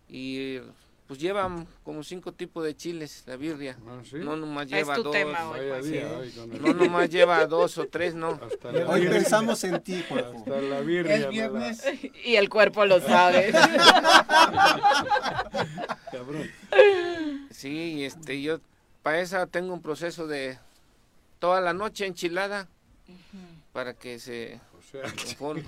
Y 0.08 0.60
pues 1.12 1.20
llevan 1.20 1.68
como 1.84 2.04
cinco 2.06 2.32
tipos 2.32 2.64
de 2.64 2.74
chiles 2.74 3.24
la 3.26 3.36
birria. 3.36 3.76
No 4.14 4.38
nomás 4.38 4.66
lleva 4.66 4.96
dos. 4.96 5.12
tema 5.12 5.50
hoy, 5.50 5.60
Vaya 5.60 5.74
pues. 5.80 5.92
día 5.92 6.08
Sí. 6.08 6.16
hoy 6.16 6.30
con 6.32 6.54
el- 6.54 6.62
No 6.62 6.74
nomás 6.74 7.10
lleva 7.10 7.46
dos 7.48 7.78
o 7.80 7.86
tres, 7.86 8.16
no. 8.16 8.40
La 8.72 8.88
Hoy 8.88 9.02
birria. 9.02 9.18
pensamos 9.20 9.62
en 9.66 9.82
ti. 9.82 10.06
Hasta 10.10 10.62
la 10.62 10.80
birria. 10.80 11.16
Es 11.16 11.36
la-. 11.36 11.76
Y 12.24 12.36
el 12.38 12.48
cuerpo 12.48 12.86
lo 12.86 13.02
sabe. 13.02 13.52
Cabrón. 16.14 16.50
Sí, 17.50 17.96
y 17.98 18.04
este, 18.06 18.42
yo 18.42 18.62
para 19.04 19.20
esa 19.20 19.48
tengo 19.48 19.74
un 19.74 19.82
proceso 19.82 20.28
de 20.28 20.60
toda 21.40 21.60
la 21.60 21.74
noche 21.74 22.06
enchilada 22.06 22.70
para 23.72 23.94
que 23.94 24.20
se 24.20 24.60
O 24.78 24.82
sea, 24.82 25.02
conforme. 25.04 25.64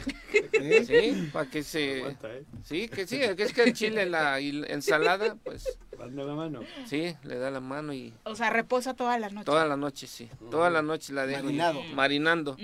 ¿Eh? 0.53 0.83
Sí, 0.85 1.29
para 1.31 1.49
que 1.49 1.63
se 1.63 1.99
Aguanta, 1.99 2.33
¿eh? 2.33 2.43
Sí, 2.63 2.87
que 2.89 3.07
sí, 3.07 3.19
que 3.35 3.43
es 3.43 3.53
que 3.53 3.63
el 3.63 3.73
chile 3.73 4.05
la 4.05 4.39
y 4.39 4.51
la 4.51 4.67
ensalada, 4.67 5.35
pues 5.43 5.77
Van 5.97 6.15
de 6.15 6.23
la 6.25 6.33
mano. 6.33 6.61
sí, 6.85 7.15
le 7.23 7.37
da 7.37 7.49
la 7.51 7.59
mano 7.59 7.93
y 7.93 8.13
O 8.23 8.35
sea, 8.35 8.49
reposa 8.49 8.93
toda 8.93 9.17
la 9.19 9.29
noche. 9.29 9.45
toda 9.45 9.65
la 9.65 9.77
noche, 9.77 10.07
sí. 10.07 10.29
Toda 10.51 10.69
la 10.69 10.81
noche 10.81 11.13
la 11.13 11.25
dejo 11.25 11.43
Marinado. 11.43 11.83
marinando. 11.93 12.57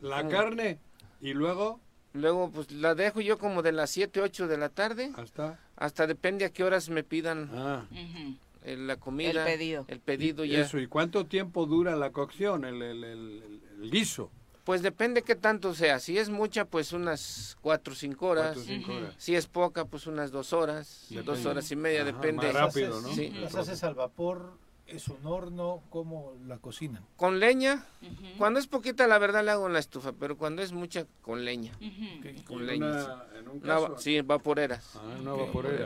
La 0.00 0.28
carne 0.28 0.78
y 1.20 1.32
luego 1.32 1.80
Luego 2.14 2.50
pues 2.50 2.70
la 2.72 2.94
dejo 2.94 3.22
yo 3.22 3.38
como 3.38 3.62
de 3.62 3.72
las 3.72 3.88
7, 3.88 4.20
8 4.20 4.46
de 4.46 4.58
la 4.58 4.68
tarde, 4.68 5.12
hasta. 5.16 5.58
hasta 5.76 6.06
depende 6.06 6.44
a 6.44 6.50
qué 6.50 6.62
horas 6.62 6.90
me 6.90 7.02
pidan 7.04 7.48
Ah. 7.54 7.86
La 8.66 8.96
comida, 8.96 9.30
El 9.50 9.58
pedido. 9.58 9.84
el 9.88 9.98
pedido 9.98 10.44
Y 10.44 10.50
ya. 10.50 10.60
Eso, 10.60 10.78
¿y 10.78 10.86
cuánto 10.88 11.24
tiempo 11.24 11.64
dura 11.64 11.96
la 11.96 12.10
cocción, 12.12 12.66
el, 12.66 12.82
el, 12.82 13.02
el- 13.02 13.42
el- 13.42 13.60
el 13.84 13.90
guiso? 13.90 14.30
Pues 14.64 14.82
depende 14.82 15.22
qué 15.22 15.34
tanto 15.34 15.74
sea. 15.74 15.98
Si 15.98 16.18
es 16.18 16.30
mucha, 16.30 16.64
pues 16.64 16.92
unas 16.92 17.56
4 17.62 17.92
o 17.92 17.96
5 17.96 18.26
horas. 18.26 18.44
Cuatro 18.54 18.62
o 18.62 18.64
cinco 18.64 18.92
horas. 18.94 19.14
Si 19.18 19.34
es 19.34 19.46
poca, 19.48 19.84
pues 19.86 20.06
unas 20.06 20.30
2 20.30 20.52
horas, 20.52 21.06
Depende. 21.08 21.32
2 21.32 21.46
horas 21.46 21.70
y 21.72 21.76
media, 21.76 22.02
Ajá, 22.02 22.12
depende. 22.12 22.46
más 22.46 22.54
rápido, 22.54 23.00
¿no? 23.00 23.12
Sí. 23.12 23.30
¿Las 23.30 23.54
haces 23.56 23.82
al 23.82 23.94
vapor? 23.94 24.56
¿Es 24.86 25.08
un 25.08 25.24
horno? 25.26 25.82
¿Cómo 25.90 26.34
la 26.46 26.58
cocinan? 26.58 27.04
Con 27.16 27.40
leña, 27.40 27.86
cuando 28.36 28.60
es 28.60 28.66
poquita 28.66 29.06
la 29.06 29.18
verdad 29.18 29.42
la 29.44 29.52
hago 29.52 29.66
en 29.66 29.72
la 29.72 29.78
estufa, 29.78 30.12
pero 30.12 30.36
cuando 30.36 30.60
es 30.62 30.72
mucha 30.72 31.06
con 31.22 31.44
leña. 31.44 31.72
Con 32.46 32.66
leña. 32.66 32.86
una- 32.86 33.24
en 33.38 33.48
un 33.48 33.60
caso- 33.60 33.96
sí, 33.98 34.20
vaporeras. 34.20 34.90
Ah, 34.96 35.16
no. 35.22 35.36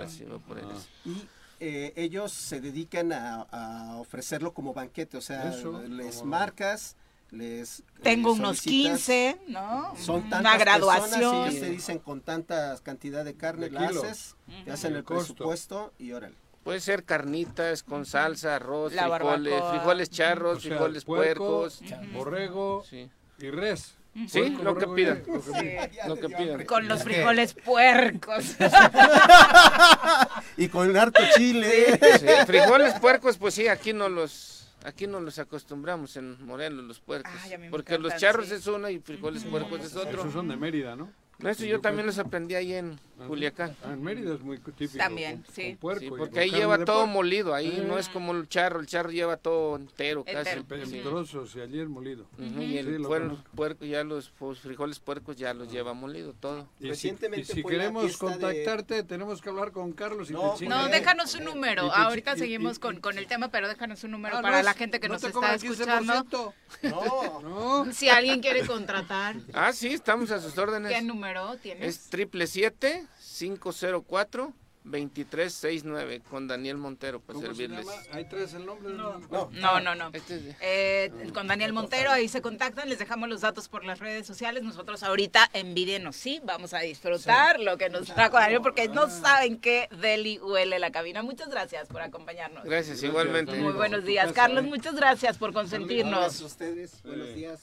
Sí, 0.09 0.25
vaporeras. 0.25 0.89
Y 1.05 1.23
eh, 1.61 1.93
ellos 1.97 2.33
se 2.33 2.61
dedican 2.61 3.13
a, 3.13 3.43
a 3.51 3.97
ofrecerlo 3.99 4.53
como 4.53 4.75
banquete, 4.75 5.17
o 5.17 5.21
sea, 5.23 5.51
Eso, 5.55 5.81
les 5.83 6.17
como- 6.17 6.31
marcas, 6.33 6.97
les... 7.31 7.83
Tengo 8.03 8.31
eh, 8.31 8.33
unos 8.35 8.59
solicitas, 8.59 8.99
15, 8.99 9.39
¿no? 9.49 9.95
Son 9.97 10.17
Una 10.23 10.31
tantas 10.31 10.59
graduación. 10.59 11.11
personas 11.21 11.55
y 11.55 11.61
te 11.61 11.71
dicen 11.71 11.99
con 11.99 12.21
tanta 12.21 12.77
cantidad 12.83 13.25
de 13.25 13.35
carne 13.37 13.67
De 13.69 13.71
la 13.73 13.89
kilos. 13.89 14.05
haces, 14.05 14.37
te 14.47 14.63
Ujú. 14.63 14.73
hacen 14.73 14.91
El 14.93 14.99
el 14.99 15.05
presupuesto 15.05 15.93
y 15.99 16.13
órale. 16.13 16.35
Puede 16.65 16.81
ser 16.81 17.05
carnitas 17.05 17.83
con 17.85 18.05
salsa, 18.07 18.57
arroz, 18.57 18.93
La 18.93 19.03
frijoles, 19.09 19.53
barbacoa. 19.53 19.71
frijoles 19.73 20.11
charros, 20.11 20.59
O 20.59 20.61
sea, 20.61 20.71
frijoles 20.71 21.05
puerco, 21.05 21.47
puercos. 21.69 21.81
borrego 22.13 22.85
Sí. 22.89 23.09
y 23.39 23.51
res. 23.51 23.95
Sí, 24.29 24.41
Puerco, 24.41 24.63
lo 24.63 24.77
que 24.79 24.87
borrego 24.87 24.93
y 24.93 24.97
pidan. 24.97 25.17
res, 25.27 25.27
lo 25.29 25.43
que 25.43 25.61
pidan. 25.61 26.09
Lo 26.09 26.17
que 26.17 26.29
pidan. 26.31 26.65
Con 26.65 26.89
los 26.89 27.05
frijoles 27.05 27.53
puercos. 27.55 28.57
y 30.57 30.69
con 30.69 30.97
harto 30.97 31.23
chile. 31.37 31.99
Sí, 32.19 32.27
frijoles 32.47 32.95
puercos, 32.99 33.37
pues 33.37 33.55
sí, 33.55 33.69
aquí 33.69 33.93
no 33.93 34.09
los 34.09 34.56
aquí 34.87 35.07
no 35.07 35.21
los 35.21 35.39
acostumbramos 35.39 36.17
en 36.17 36.45
Morelos 36.47 36.85
los 36.85 37.01
puercos, 37.01 37.33
porque 37.71 37.99
los 37.99 38.17
charros 38.17 38.49
sí. 38.49 38.55
es 38.55 38.67
uno 38.67 38.89
y 38.89 39.01
frijoles 39.01 39.45
puercos 39.45 39.81
es 39.85 39.97
otro. 39.97 40.21
Esos 40.21 40.33
son 40.33 40.49
de 40.49 40.57
Mérida, 40.57 40.95
¿no? 40.95 41.11
No, 41.39 41.51
eso 41.51 41.65
yo 41.67 41.81
también 41.81 42.07
los 42.07 42.19
aprendí 42.19 42.55
ahí 42.55 42.73
en 42.75 42.99
Culiacán. 43.27 43.75
Ah, 43.85 43.93
en 43.93 44.03
Mérida 44.03 44.35
es 44.35 44.41
muy 44.41 44.59
típico. 44.59 44.97
También, 44.99 45.43
con- 45.43 45.55
sí. 45.55 45.71
con 45.73 45.77
puerco 45.79 46.01
Sí, 46.01 46.07
y 46.07 46.11
porque 46.11 46.41
ahí 46.41 46.51
lleva 46.51 46.77
todo 46.85 46.97
puerco. 47.01 47.07
molido, 47.07 47.55
ahí 47.55 47.77
Eh. 47.79 47.85
no 47.87 47.99
es 47.99 48.09
como 48.09 48.33
el 48.33 48.49
charro, 48.49 48.81
el 48.81 48.87
charro 48.87 49.11
lleva 49.11 49.37
todo 49.37 49.77
entero 49.77 50.25
casi. 50.25 50.51
En 50.71 50.87
Sí. 50.87 51.01
trozos 51.01 51.55
y 51.57 51.61
allí 51.61 51.81
es 51.81 51.89
molido. 51.89 52.27
Y 52.39 52.79
el 52.79 53.07
puerco, 53.55 53.85
ya 53.85 54.03
los 54.05 54.31
pues, 54.39 54.59
frijoles 54.61 54.99
puercos 54.99 55.37
ya 55.37 55.53
los 55.55 55.71
lleva 55.71 55.93
molido 55.95 56.33
todo. 56.35 56.69
Y 56.81 56.85
si, 56.85 56.89
Recientemente 56.89 57.53
y 57.53 57.55
si 57.57 57.63
fue 57.63 57.73
la 57.73 57.79
queremos 57.79 58.13
de- 58.13 58.19
contactarte, 58.19 59.03
tenemos 59.03 59.41
que 59.43 59.49
hablar 59.51 59.73
con 59.73 59.93
Carlos 59.93 60.31
y 60.31 60.33
No, 60.33 60.55
te 60.55 60.67
No, 60.67 60.89
déjanos 60.89 61.35
un 61.35 61.45
número. 61.45 61.87
Y 61.87 61.91
Ahorita 61.93 62.35
y- 62.35 62.39
seguimos 62.39 62.77
y- 62.77 62.81
con, 62.81 63.01
con 63.01 63.19
el 63.19 63.27
tema, 63.27 63.49
pero 63.51 63.69
déjanos 63.69 64.03
un 64.05 64.11
número 64.13 64.39
Ah, 64.39 64.43
para 64.43 64.59
no 64.59 64.63
la 64.63 64.75
gente 64.75 65.01
que 65.01 65.09
no 65.09 65.15
nos 65.15 65.25
está 65.25 65.55
escuchando. 65.55 66.13
15%. 66.25 66.55
No, 66.83 67.41
No. 67.85 67.93
Si 67.93 68.09
alguien 68.09 68.41
quiere 68.41 68.67
contratar, 68.67 69.37
Ah, 69.53 69.73
sí, 69.73 69.89
estamos 69.89 70.31
a 70.31 70.41
sus 70.41 70.57
órdenes. 70.59 70.93
¿qué 70.93 71.03
número 71.03 71.26
tienes? 71.63 71.87
Es 71.97 72.09
triple 72.11 72.47
siete 72.47 73.07
504 73.39 74.53
2369 74.89 76.23
con 76.31 76.47
Daniel 76.47 76.77
Montero 76.77 77.19
para 77.21 77.35
¿Cómo 77.35 77.41
se 77.49 77.55
servirles. 77.57 77.85
llama? 77.87 78.03
Ahí 78.13 78.25
traes 78.29 78.55
el 78.55 78.65
nombre. 78.67 78.95
No. 78.95 79.19
No, 79.51 79.81
no, 79.81 79.95
no. 79.97 80.11
Este 80.13 80.37
es 80.37 80.45
de- 80.45 80.57
Eh, 80.61 81.11
con 81.35 81.49
Daniel 81.49 81.73
Montero, 81.73 82.13
ahí 82.13 82.29
se 82.29 82.41
contactan, 82.41 82.89
les 82.89 83.01
dejamos 83.01 83.29
los 83.29 83.41
datos 83.41 83.69
por 83.69 83.85
las 83.85 83.99
redes 83.99 84.29
sociales. 84.29 84.63
Nosotros 84.63 85.03
ahorita 85.03 85.51
envídenos, 85.55 86.15
sí, 86.15 86.41
vamos 86.45 86.73
a 86.73 86.79
disfrutar 86.81 87.59
lo 87.59 87.77
que 87.79 87.91
nos 87.91 88.07
trajo 88.07 88.37
Daniel, 88.37 88.61
porque 88.63 88.87
no 88.87 89.11
saben 89.11 89.59
qué 89.59 89.89
deli 90.01 90.39
huele 90.39 90.79
la 90.79 90.93
cabina. 90.93 91.21
Muchas 91.23 91.49
gracias 91.49 91.89
por 91.89 92.01
acompañarnos. 92.03 92.65
Gracias, 92.65 93.03
igualmente. 93.03 93.57
Muy 93.57 93.73
buenos 93.73 94.05
días. 94.05 94.33
Carlos, 94.33 94.63
muchas 94.65 94.95
gracias 94.95 95.37
por 95.37 95.51
Gracias 95.53 95.73
consentirnos. 95.81 96.41
a 96.43 96.45
ustedes, 96.47 97.03
buenos 97.03 97.35
días. 97.35 97.61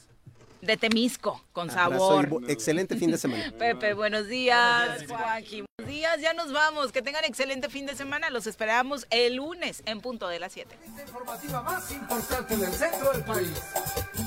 De 0.63 0.77
Temisco, 0.77 1.43
con 1.51 1.69
Abrazo 1.69 1.93
y 1.95 1.97
sabor. 1.97 2.29
bu- 2.29 2.49
excelente 2.49 2.95
fin 2.95 3.11
de 3.11 3.17
semana. 3.17 3.51
Pepe, 3.59 3.93
buenos 3.93 4.27
días. 4.27 5.05
Joaquín, 5.09 5.65
buenos 5.77 5.93
días. 5.93 6.21
Ya 6.21 6.33
nos 6.33 6.53
vamos. 6.53 6.91
Que 6.93 7.01
tengan 7.01 7.25
excelente 7.25 7.69
fin 7.69 7.85
de 7.85 7.95
semana. 7.95 8.29
Los 8.29 8.47
esperamos 8.47 9.05
el 9.09 9.35
lunes 9.35 9.83
en 9.85 9.99
punto 9.99 10.27
de 10.29 10.39
las 10.39 10.53
7. 10.53 10.73
informativa 11.05 11.61
más 11.63 11.91
importante 11.91 12.55
del 12.55 12.71
centro 12.71 13.11
del 13.11 13.23
país. 13.25 13.49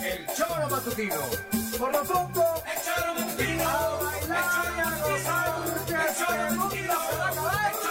El 0.02 0.26
Choro 0.36 0.68
Matutino. 0.68 1.14
Por 1.78 1.92
lo 1.92 2.02
pronto, 2.04 2.44
el 2.66 2.82
Choro 2.82 3.14
Matutino. 3.14 3.68
A 3.68 4.02
bailar 4.02 4.74
y 4.76 4.80
a 4.80 5.08
gozar, 5.08 5.54
el 5.66 5.86
Choro. 5.86 6.04
El 6.04 6.14
Choro 6.16 6.56
Matutino. 6.56 7.85